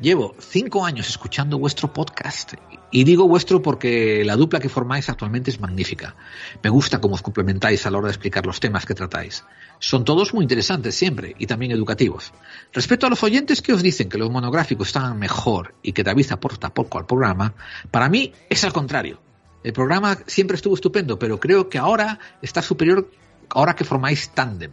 [0.00, 2.54] Llevo cinco años escuchando vuestro podcast
[2.90, 6.16] y digo vuestro porque la dupla que formáis actualmente es magnífica.
[6.62, 9.44] Me gusta cómo os complementáis a la hora de explicar los temas que tratáis.
[9.78, 12.32] Son todos muy interesantes siempre y también educativos.
[12.72, 16.32] Respecto a los oyentes que os dicen que los monográficos están mejor y que David
[16.32, 17.54] aporta poco al programa,
[17.90, 19.20] para mí es al contrario.
[19.62, 23.10] El programa siempre estuvo estupendo, pero creo que ahora está superior
[23.50, 24.72] ahora que formáis tándem.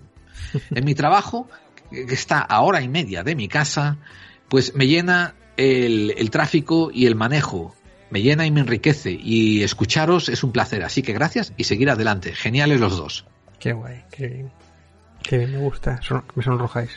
[0.71, 1.49] En mi trabajo,
[1.91, 3.97] que está a hora y media de mi casa,
[4.49, 7.75] pues me llena el, el, tráfico y el manejo.
[8.09, 9.11] Me llena y me enriquece.
[9.11, 10.83] Y escucharos es un placer.
[10.83, 12.33] Así que gracias y seguir adelante.
[12.33, 13.25] Geniales los dos.
[13.59, 14.51] Qué guay, qué bien.
[15.23, 15.99] Qué bien, me gusta.
[16.35, 16.91] me sonrojáis.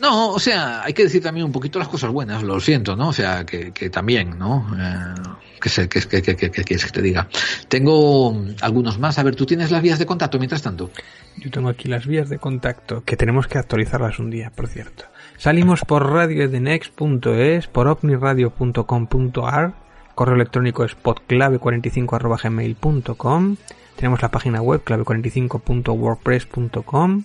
[0.00, 3.08] No, o sea, hay que decir también un poquito las cosas buenas, lo siento, ¿no?
[3.08, 4.66] O sea, que, que también, ¿no?
[4.76, 5.14] Eh,
[5.60, 7.28] que, sé, que, que, que, que te diga.
[7.68, 9.18] Tengo algunos más.
[9.18, 10.90] A ver, ¿tú tienes las vías de contacto mientras tanto?
[11.36, 15.04] Yo tengo aquí las vías de contacto, que tenemos que actualizarlas un día, por cierto.
[15.38, 19.83] Salimos por radioedenex.es, por omniradio.com.ar,
[20.14, 23.56] correo electrónico es podclave45.gmail.com,
[23.96, 27.24] tenemos la página web clave45.wordpress.com,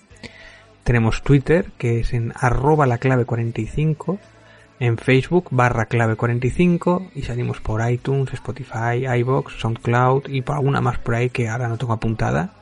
[0.84, 4.18] tenemos Twitter, que es en arroba la clave 45,
[4.80, 10.80] en Facebook barra clave 45 y salimos por iTunes, Spotify, iBox, SoundCloud y por alguna
[10.80, 12.54] más por ahí que ahora no tengo apuntada.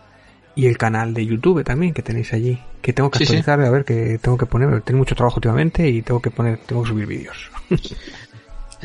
[0.57, 3.85] Y el canal de YouTube también que tenéis allí, que tengo que actualizar, a ver,
[3.85, 7.07] que tengo que poner, tengo mucho trabajo últimamente y tengo que poner, tengo que subir
[7.07, 7.49] vídeos.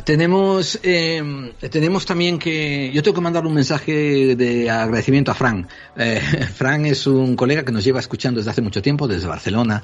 [0.01, 5.67] tenemos, eh, tenemos también que, yo tengo que mandar un mensaje de agradecimiento a Fran.
[5.95, 6.19] Eh,
[6.55, 9.83] Fran es un colega que nos lleva escuchando desde hace mucho tiempo, desde Barcelona,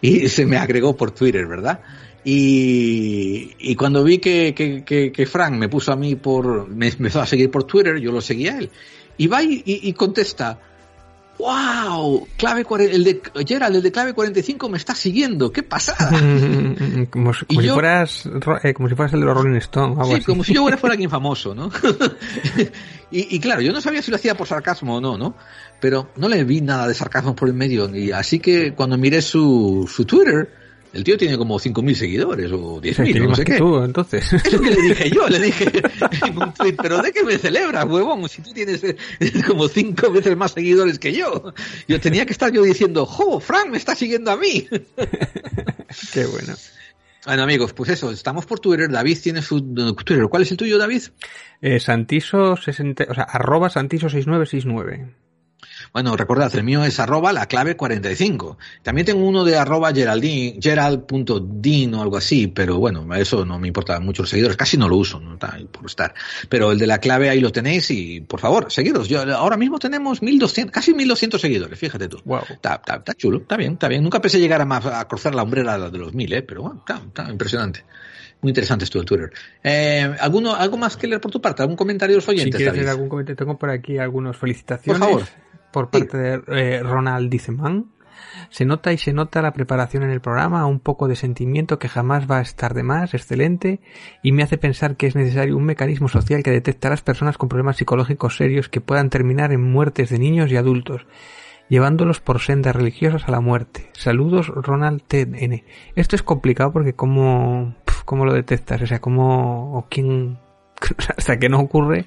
[0.00, 1.80] y se me agregó por Twitter, ¿verdad?
[2.24, 6.88] Y, y cuando vi que, que, que, que, Frank me puso a mí por, me
[6.88, 8.70] empezó a seguir por Twitter, yo lo seguí a él.
[9.18, 10.58] Y va y, y contesta,
[11.42, 12.28] ¡Wow!
[12.36, 15.50] Clave el de Gerald, el de clave 45 me está siguiendo.
[15.50, 16.10] ¡Qué pasada!
[17.10, 18.28] como, si, como si fueras
[18.62, 19.96] eh, como si fueras el de los Rolling Stone.
[20.04, 21.68] sí, como si yo fuera alguien famoso, ¿no?
[23.10, 25.34] y, y, claro, yo no sabía si lo hacía por sarcasmo o no, ¿no?
[25.80, 27.92] Pero no le vi nada de sarcasmo por el medio.
[27.92, 30.48] Y así que cuando miré su, su Twitter,
[30.92, 33.56] el tío tiene como 5.000 seguidores o 10.000, no sé qué.
[33.56, 34.32] Tú, entonces.
[34.32, 35.70] Es lo que le dije yo, le dije
[36.26, 38.28] en un tweet, pero ¿de qué me celebras, huevón?
[38.28, 38.82] Si tú tienes
[39.46, 41.54] como cinco veces más seguidores que yo.
[41.88, 44.68] Yo tenía que estar yo diciendo, ¡jo, Frank me está siguiendo a mí!
[46.12, 46.54] qué bueno.
[47.24, 48.90] Bueno, amigos, pues eso, estamos por Twitter.
[48.90, 50.26] David tiene su Twitter.
[50.28, 51.02] ¿Cuál es el tuyo, David?
[51.60, 55.14] Eh, Santiso 60, o sea, arroba Santiso 6969.
[55.92, 58.58] Bueno, recordad, el mío es arroba la clave 45.
[58.82, 63.68] También tengo uno de arroba Geraldine, gerald.din o algo así, pero bueno, eso no me
[63.68, 66.14] importa mucho los seguidores, casi no lo uso, no está por estar.
[66.48, 69.08] Pero el de la clave ahí lo tenéis y por favor, seguidos.
[69.08, 72.20] Yo, ahora mismo tenemos 1200, casi 1200 seguidores, fíjate tú.
[72.24, 72.42] Wow.
[72.48, 74.02] Está, está, está chulo, está bien, está bien.
[74.02, 76.42] Nunca pensé llegar a, más, a cruzar la umbrera de los 1000, ¿eh?
[76.42, 77.84] pero bueno, está, está impresionante.
[78.42, 79.32] Muy interesante esto de Twitter.
[79.62, 81.62] Eh, ¿alguno, ¿Algo más que leer por tu parte?
[81.62, 82.54] ¿Algún comentario de los oyentes?
[82.54, 85.00] Si quieres leer algún comentario, tengo por aquí algunas felicitaciones.
[85.00, 85.28] Por favor.
[85.72, 87.92] Por parte de eh, Ronald Diceman.
[88.50, 91.88] Se nota y se nota la preparación en el programa, un poco de sentimiento que
[91.88, 93.80] jamás va a estar de más, excelente,
[94.22, 97.38] y me hace pensar que es necesario un mecanismo social que detecte a las personas
[97.38, 101.06] con problemas psicológicos serios que puedan terminar en muertes de niños y adultos,
[101.68, 103.90] llevándolos por sendas religiosas a la muerte.
[103.92, 105.64] Saludos, Ronald TN.
[105.96, 110.38] Esto es complicado porque cómo, cómo lo detectas, o sea, cómo, o quién,
[111.16, 112.06] hasta que no ocurre,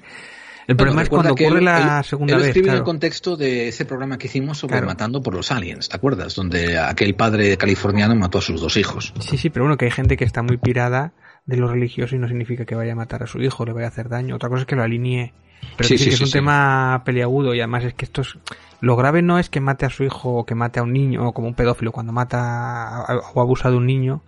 [0.66, 2.48] el Bueno, problema es cuando ocurre él- la segunda él vez.
[2.48, 2.78] escribe en claro.
[2.78, 4.86] el contexto de ese programa que hicimos sobre Claro.
[4.86, 6.34] Matando por los Aliens, ¿te acuerdas?
[6.34, 9.14] Donde aquel padre californiano mató a sus dos hijos.
[9.20, 11.12] Sí, sí, pero bueno, que hay gente que está muy pirada
[11.44, 13.86] de lo religioso y no significa que vaya a matar a su hijo, le vaya
[13.86, 14.34] a hacer daño.
[14.34, 15.32] Otra cosa es que lo alinee.
[15.76, 18.36] Pero Sí, sí, sí, que es un tema peliagudo y además es que esto es...
[18.80, 21.28] Lo grave no es que mate a su hijo o que mate a un niño
[21.28, 23.04] o como un pedófilo cuando mata
[23.34, 24.22] o abusa de un niño.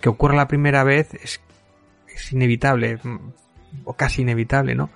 [0.00, 1.40] Que ocurra la primera vez es,
[2.14, 3.18] es inevitable mm,
[3.84, 4.90] o casi inevitable, ¿no?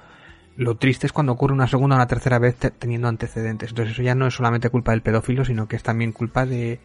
[0.59, 3.70] Lo triste es cuando ocurre una segunda o una tercera vez te- teniendo antecedentes.
[3.70, 6.81] Entonces eso ya no es solamente culpa del pedófilo, sino que es también culpa de,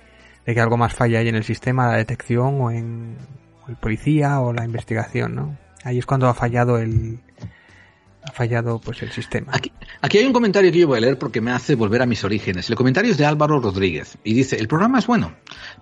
[0.45, 3.17] que algo más falla ahí en el sistema, la detección o en
[3.67, 5.57] el policía o la investigación, ¿no?
[5.83, 7.19] Ahí es cuando ha fallado el
[8.25, 9.51] ha fallado pues el sistema.
[10.01, 12.23] Aquí hay un comentario que yo voy a leer porque me hace volver a mis
[12.23, 12.69] orígenes.
[12.69, 15.33] El comentario es de Álvaro Rodríguez y dice, el programa es bueno,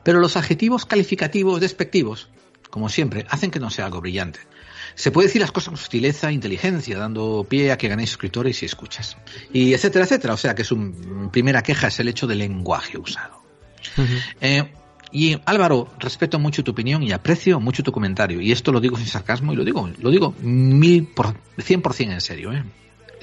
[0.04, 2.30] pero los adjetivos calificativos despectivos,
[2.70, 4.40] como siempre, hacen que no sea algo brillante.
[4.96, 8.62] Se puede decir las cosas con sutileza e inteligencia, dando pie a que ganéis suscriptores
[8.62, 9.18] y escuchas.
[9.54, 10.34] Y etcétera, etcétera.
[10.34, 13.42] O sea que su primera queja es el hecho del lenguaje usado.
[14.40, 14.72] Eh,
[15.12, 18.40] y Álvaro, respeto mucho tu opinión y aprecio mucho tu comentario.
[18.40, 21.94] Y esto lo digo sin sarcasmo y lo digo, lo digo mil por, cien por
[21.94, 22.64] cien en serio, ¿eh?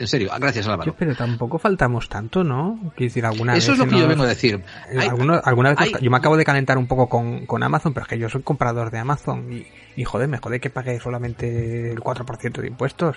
[0.00, 0.92] En serio, gracias Álvaro.
[0.92, 2.78] Yo, pero tampoco faltamos tanto, ¿no?
[2.94, 4.62] Quiero decir, alguna Eso es vez lo que yo nos- vengo a decir.
[4.92, 7.46] Eh, Hay- alguno- alguna vez hay- nos- yo me acabo de calentar un poco con,
[7.46, 9.66] con Amazon, pero es que yo soy comprador de Amazon y,
[10.00, 13.16] y joder, me jode que pague solamente el 4% de impuestos.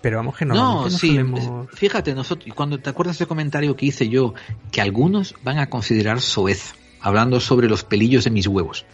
[0.00, 0.54] Pero vamos que No,
[0.84, 4.34] no sí, solemos- fíjate, nosotros, cuando te acuerdas del comentario que hice yo,
[4.70, 8.84] que algunos van a considerar soez, hablando sobre los pelillos de mis huevos.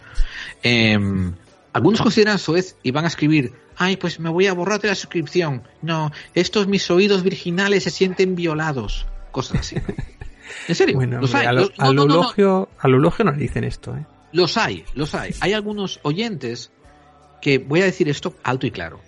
[0.63, 1.33] Em,
[1.73, 4.95] algunos consideran soez y van a escribir, ay, pues me voy a borrar de la
[4.95, 5.63] suscripción.
[5.81, 9.05] No, estos mis oídos virginales se sienten violados.
[9.31, 9.75] Cosas así.
[9.75, 9.81] ¿no?
[10.67, 11.45] En serio, Bueno, los hay.
[11.47, 12.21] a, lo- los- no, al no, no, no.
[12.23, 14.05] elogio- al elogio nos dicen esto, ¿eh?
[14.33, 15.33] Los hay, los hay.
[15.39, 16.71] Hay algunos oyentes
[17.41, 19.01] que, voy a decir esto alto y claro,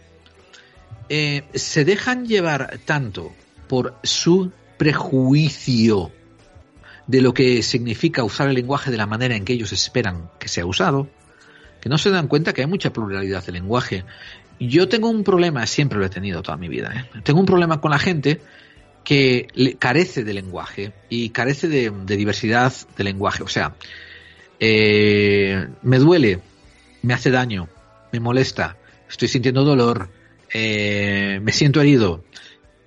[1.09, 3.33] eh, se dejan llevar tanto
[3.67, 6.11] por su prejuicio
[7.07, 10.47] de lo que significa usar el lenguaje de la manera en que ellos esperan que
[10.47, 11.09] sea usado,
[11.81, 14.05] que no se dan cuenta que hay mucha pluralidad de lenguaje.
[14.59, 17.21] Yo tengo un problema, siempre lo he tenido toda mi vida, ¿eh?
[17.23, 18.41] tengo un problema con la gente
[19.03, 23.43] que carece de lenguaje y carece de, de diversidad de lenguaje.
[23.43, 23.75] O sea,
[24.59, 26.39] eh, me duele,
[27.01, 27.67] me hace daño,
[28.13, 28.77] me molesta,
[29.09, 30.09] estoy sintiendo dolor,
[30.53, 32.23] eh, me siento herido,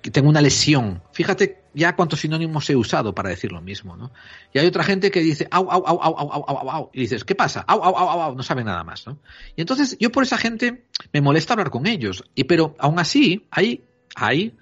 [0.01, 1.03] tengo una lesión.
[1.11, 4.11] Fíjate ya cuántos sinónimos he usado para decir lo mismo, ¿no?
[4.53, 7.25] Y hay otra gente que dice, au, au, au, au, au, au, au, y dices,
[7.25, 7.59] ¿qué pasa?
[7.67, 9.19] Au, au, au, au, no sabe nada más, ¿no?
[9.57, 13.45] Y entonces yo por esa gente me molesta hablar con ellos, y pero aún así
[13.51, 13.83] hay,
[14.15, 14.55] hay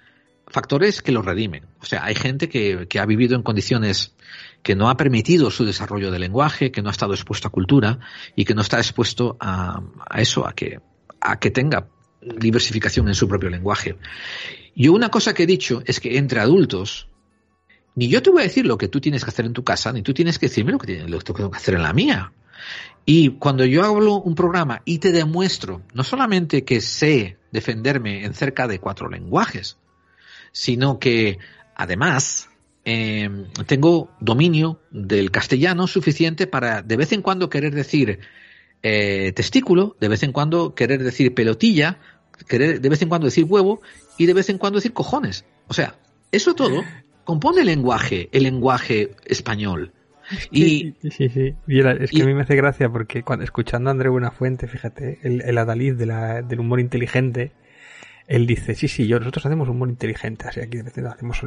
[0.48, 1.66] factores que los redimen.
[1.80, 4.16] O sea, hay gente que, que ha vivido en condiciones
[4.66, 8.00] que no ha permitido su desarrollo del lenguaje, que no ha estado expuesto a cultura
[8.34, 9.80] y que no está expuesto a,
[10.16, 10.80] eso, a que,
[11.20, 11.86] a que tenga
[12.20, 13.96] diversificación en su propio lenguaje.
[14.74, 17.08] Yo una cosa que he dicho es que entre adultos,
[17.94, 19.92] ni yo te voy a decir lo que tú tienes que hacer en tu casa,
[19.92, 21.92] ni tú tienes que decirme lo que, tienes- lo que tengo que hacer en la
[21.92, 22.32] mía.
[23.04, 28.34] Y cuando yo hablo un programa y te demuestro no solamente que sé defenderme en
[28.34, 29.78] cerca de cuatro lenguajes,
[30.50, 31.38] sino que
[31.76, 32.48] además
[32.86, 33.28] eh,
[33.66, 38.20] tengo dominio del castellano suficiente para de vez en cuando querer decir
[38.82, 41.98] eh, testículo, de vez en cuando querer decir pelotilla,
[42.48, 43.82] querer de vez en cuando decir huevo
[44.16, 45.44] y de vez en cuando decir cojones.
[45.66, 45.96] O sea,
[46.32, 46.82] eso todo
[47.24, 49.92] compone el lenguaje, el lenguaje español.
[50.50, 51.54] Y, Sí, sí, sí.
[51.68, 54.08] Y era- es que y- a mí me hace gracia porque cuando, escuchando a André
[54.08, 57.52] Buenafuente, fíjate, el, el adalid de la- del humor inteligente,
[58.26, 61.14] él dice, sí, sí, yo, nosotros hacemos humor inteligente, así aquí de vez en cuando
[61.14, 61.42] hacemos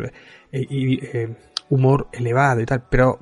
[0.51, 1.35] eh, y, eh,
[1.69, 3.19] humor elevado y tal, pero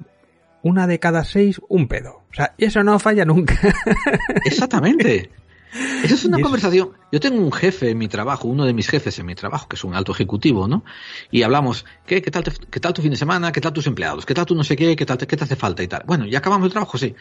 [0.62, 2.24] una de cada seis, un pedo.
[2.30, 3.58] O sea, y eso no falla nunca.
[4.46, 5.30] Exactamente.
[6.04, 6.92] Esa es una conversación.
[7.12, 9.76] Yo tengo un jefe en mi trabajo, uno de mis jefes en mi trabajo, que
[9.76, 10.84] es un alto ejecutivo, ¿no?
[11.30, 13.52] Y hablamos, ¿qué, qué, tal, qué tal tu fin de semana?
[13.52, 14.26] ¿Qué tal tus empleados?
[14.26, 14.96] ¿Qué tal tu no sé qué?
[14.96, 16.04] ¿Qué, tal, qué te hace falta y tal?
[16.06, 17.16] Bueno, ya acabamos el trabajo, sí.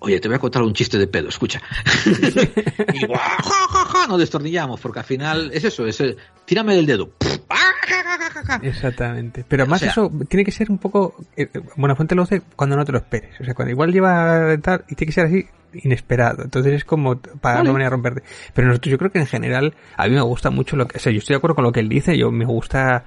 [0.00, 1.60] Oye, te voy a contar un chiste de pedo, escucha.
[2.06, 3.18] y ja,
[3.68, 7.10] ja, ja, nos destornillamos, porque al final es eso, es el, tírame del dedo.
[8.62, 9.44] Exactamente.
[9.46, 11.16] Pero más eso tiene que ser un poco.
[11.36, 13.40] Eh, Buenafuente lo hace cuando no te lo esperes.
[13.40, 16.44] O sea, cuando igual lleva tal y tiene que ser así inesperado.
[16.44, 17.68] Entonces es como para vale.
[17.68, 18.22] no venir a romperte.
[18.54, 20.98] Pero nosotros, yo creo que en general, a mí me gusta mucho lo que.
[20.98, 22.16] O sea, yo estoy de acuerdo con lo que él dice.
[22.16, 23.04] Yo me gusta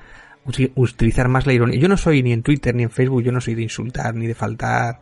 [0.75, 1.79] utilizar más la ironía.
[1.79, 4.27] Yo no soy ni en Twitter ni en Facebook, yo no soy de insultar ni
[4.27, 4.99] de faltar.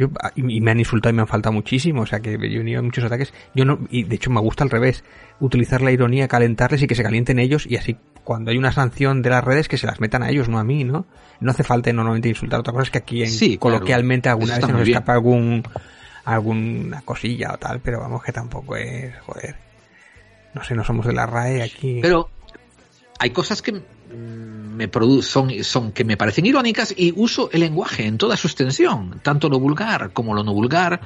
[0.00, 2.58] Yo, y me han insultado y me han faltado muchísimo, o sea que yo he
[2.58, 3.34] tenido muchos ataques.
[3.54, 5.04] Yo no, y de hecho me gusta al revés,
[5.40, 9.20] utilizar la ironía, calentarles y que se calienten ellos y así cuando hay una sanción
[9.20, 11.04] de las redes que se las metan a ellos, no a mí, ¿no?
[11.40, 12.60] No hace falta normalmente insultar.
[12.60, 14.36] Otra cosa es que aquí en, sí, coloquialmente claro.
[14.36, 15.62] alguna vez se nos escapa algún
[16.24, 19.54] alguna cosilla o tal, pero vamos que tampoco es, joder.
[20.54, 21.98] No sé, no somos de la RAE aquí.
[22.00, 22.30] Pero
[23.18, 23.82] hay cosas que
[24.88, 29.20] me son, son que me parecen irónicas y uso el lenguaje en toda su extensión,
[29.22, 31.00] tanto lo vulgar como lo no vulgar,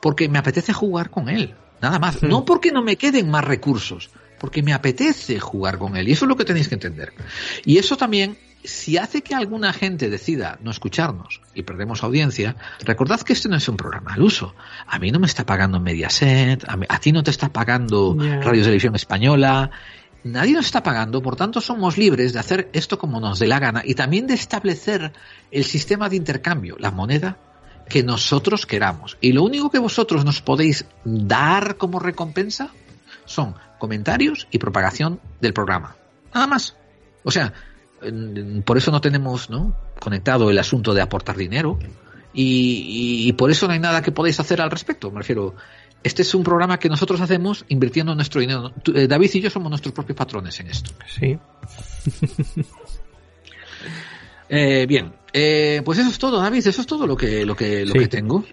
[0.00, 2.16] porque me apetece jugar con él, nada más.
[2.16, 2.26] Sí.
[2.26, 6.08] No porque no me queden más recursos, porque me apetece jugar con él.
[6.08, 7.12] Y eso es lo que tenéis que entender.
[7.64, 13.20] Y eso también, si hace que alguna gente decida no escucharnos y perdemos audiencia, recordad
[13.20, 14.54] que este no es un programa al uso.
[14.86, 18.16] A mí no me está pagando Mediaset, a, mí, a ti no te está pagando
[18.16, 18.40] yeah.
[18.40, 19.70] Radio Televisión Española,
[20.22, 23.58] Nadie nos está pagando, por tanto somos libres de hacer esto como nos dé la
[23.58, 25.12] gana y también de establecer
[25.50, 27.38] el sistema de intercambio, la moneda
[27.88, 29.16] que nosotros queramos.
[29.20, 32.70] Y lo único que vosotros nos podéis dar como recompensa
[33.24, 35.96] son comentarios y propagación del programa.
[36.34, 36.76] Nada más.
[37.24, 37.52] O sea,
[38.64, 39.74] por eso no tenemos ¿no?
[39.98, 41.78] conectado el asunto de aportar dinero
[42.32, 45.10] y, y por eso no hay nada que podáis hacer al respecto.
[45.10, 45.54] Me refiero,
[46.02, 48.72] este es un programa que nosotros hacemos invirtiendo nuestro dinero.
[48.94, 50.92] Eh, David y yo somos nuestros propios patrones en esto.
[51.06, 51.38] Sí.
[54.48, 56.66] eh, bien, eh, pues eso es todo, David.
[56.66, 57.98] Eso es todo lo que lo que lo sí.
[57.98, 58.44] que tengo.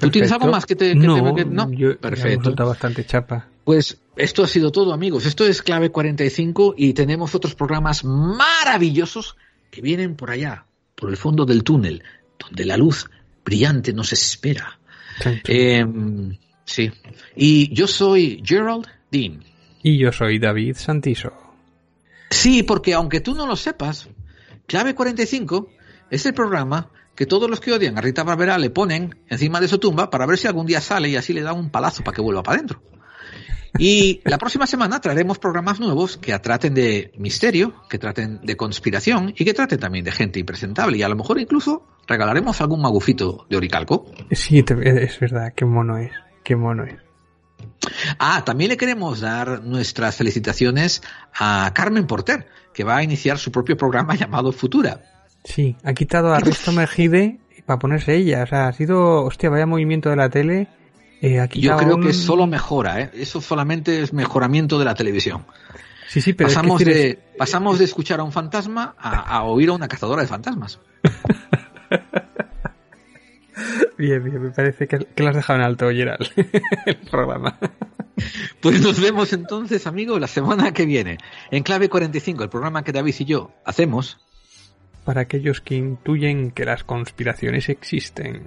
[0.00, 1.70] ¿Tú tienes algo más que te, que no, te que, no?
[1.72, 2.50] Yo, perfecto.
[2.50, 3.48] Está bastante chapa.
[3.64, 5.26] Pues esto ha sido todo, amigos.
[5.26, 9.36] Esto es clave 45 y tenemos otros programas maravillosos
[9.70, 12.02] que vienen por allá, por el fondo del túnel,
[12.38, 13.10] donde la luz
[13.44, 14.78] brillante nos espera.
[15.44, 15.84] Eh,
[16.68, 16.92] Sí.
[17.34, 19.42] Y yo soy Gerald Dean.
[19.82, 21.32] Y yo soy David Santiso.
[22.30, 24.08] Sí, porque aunque tú no lo sepas,
[24.66, 25.70] Clave 45
[26.10, 29.68] es el programa que todos los que odian a Rita Barbera le ponen encima de
[29.68, 32.14] su tumba para ver si algún día sale y así le dan un palazo para
[32.14, 32.82] que vuelva para adentro.
[33.78, 39.32] Y la próxima semana traeremos programas nuevos que traten de misterio, que traten de conspiración
[39.36, 40.98] y que traten también de gente impresentable.
[40.98, 44.06] Y a lo mejor incluso regalaremos algún magufito de Oricalco.
[44.32, 46.12] Sí, es verdad, qué mono es.
[46.48, 46.94] Qué mono es.
[48.18, 51.02] Ah, también le queremos dar nuestras felicitaciones
[51.38, 55.02] a Carmen Porter, que va a iniciar su propio programa llamado Futura.
[55.44, 58.44] Sí, ha quitado a Risto Mejide para ponerse ella.
[58.44, 60.68] O sea, ha sido, hostia, vaya movimiento de la tele.
[61.20, 62.02] Eh, ha Yo creo un...
[62.02, 63.10] que solo mejora, ¿eh?
[63.12, 65.44] Eso solamente es mejoramiento de la televisión.
[66.08, 69.42] Sí, sí, pero pasamos, es que de, pasamos de escuchar a un fantasma a, a
[69.42, 70.80] oír a una cazadora de fantasmas.
[73.96, 76.28] Bien, bien, me parece que, que lo has dejado en alto, Gerald,
[76.86, 77.58] el programa.
[78.60, 81.18] Pues nos vemos entonces, amigos, la semana que viene.
[81.50, 84.18] En Clave 45, el programa que David y yo hacemos.
[85.04, 88.42] Para aquellos que intuyen que las conspiraciones existen.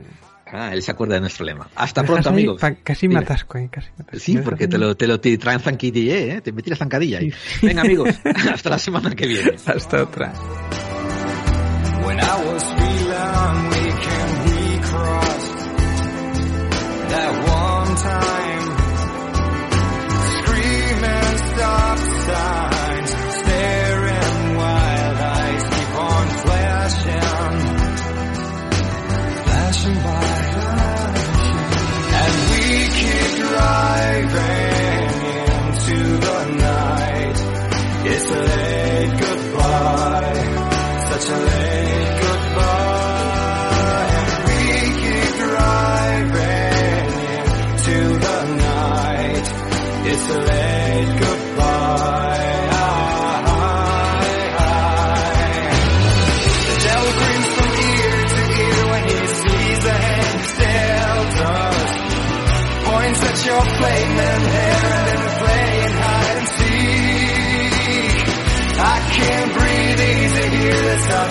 [0.45, 1.69] Ah, él se acuerda de nuestro lema.
[1.75, 2.61] Hasta pronto, amigos.
[2.83, 4.19] Casi me atasco, eh, casi me atasco.
[4.19, 6.41] Sí, porque te lo, te lo te traen zancadilla, ¿eh?
[6.41, 7.19] Te metí la zancadilla.
[7.19, 7.31] Sí.
[7.61, 8.09] Venga, amigos,
[8.51, 9.55] hasta la semana que viene.
[9.65, 10.33] Hasta otra.
[21.91, 22.70] upside.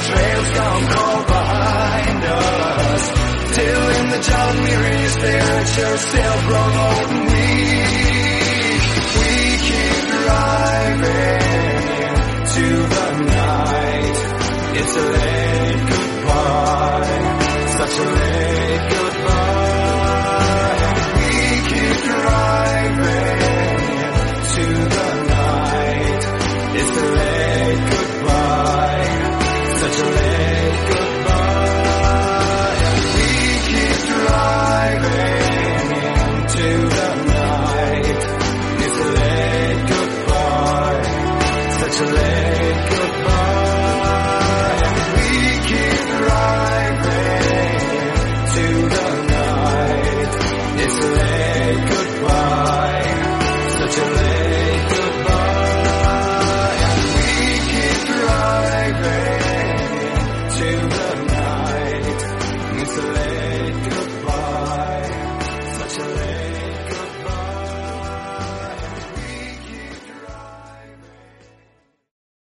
[0.09, 3.03] trails gone cold behind us.
[3.57, 8.83] Till in the job mirror you stare at yourself grown old and weak.
[9.21, 9.33] We
[9.69, 11.41] keep driving
[12.55, 14.17] to the night.
[14.81, 17.19] It's a late goodbye,
[17.79, 18.40] such a late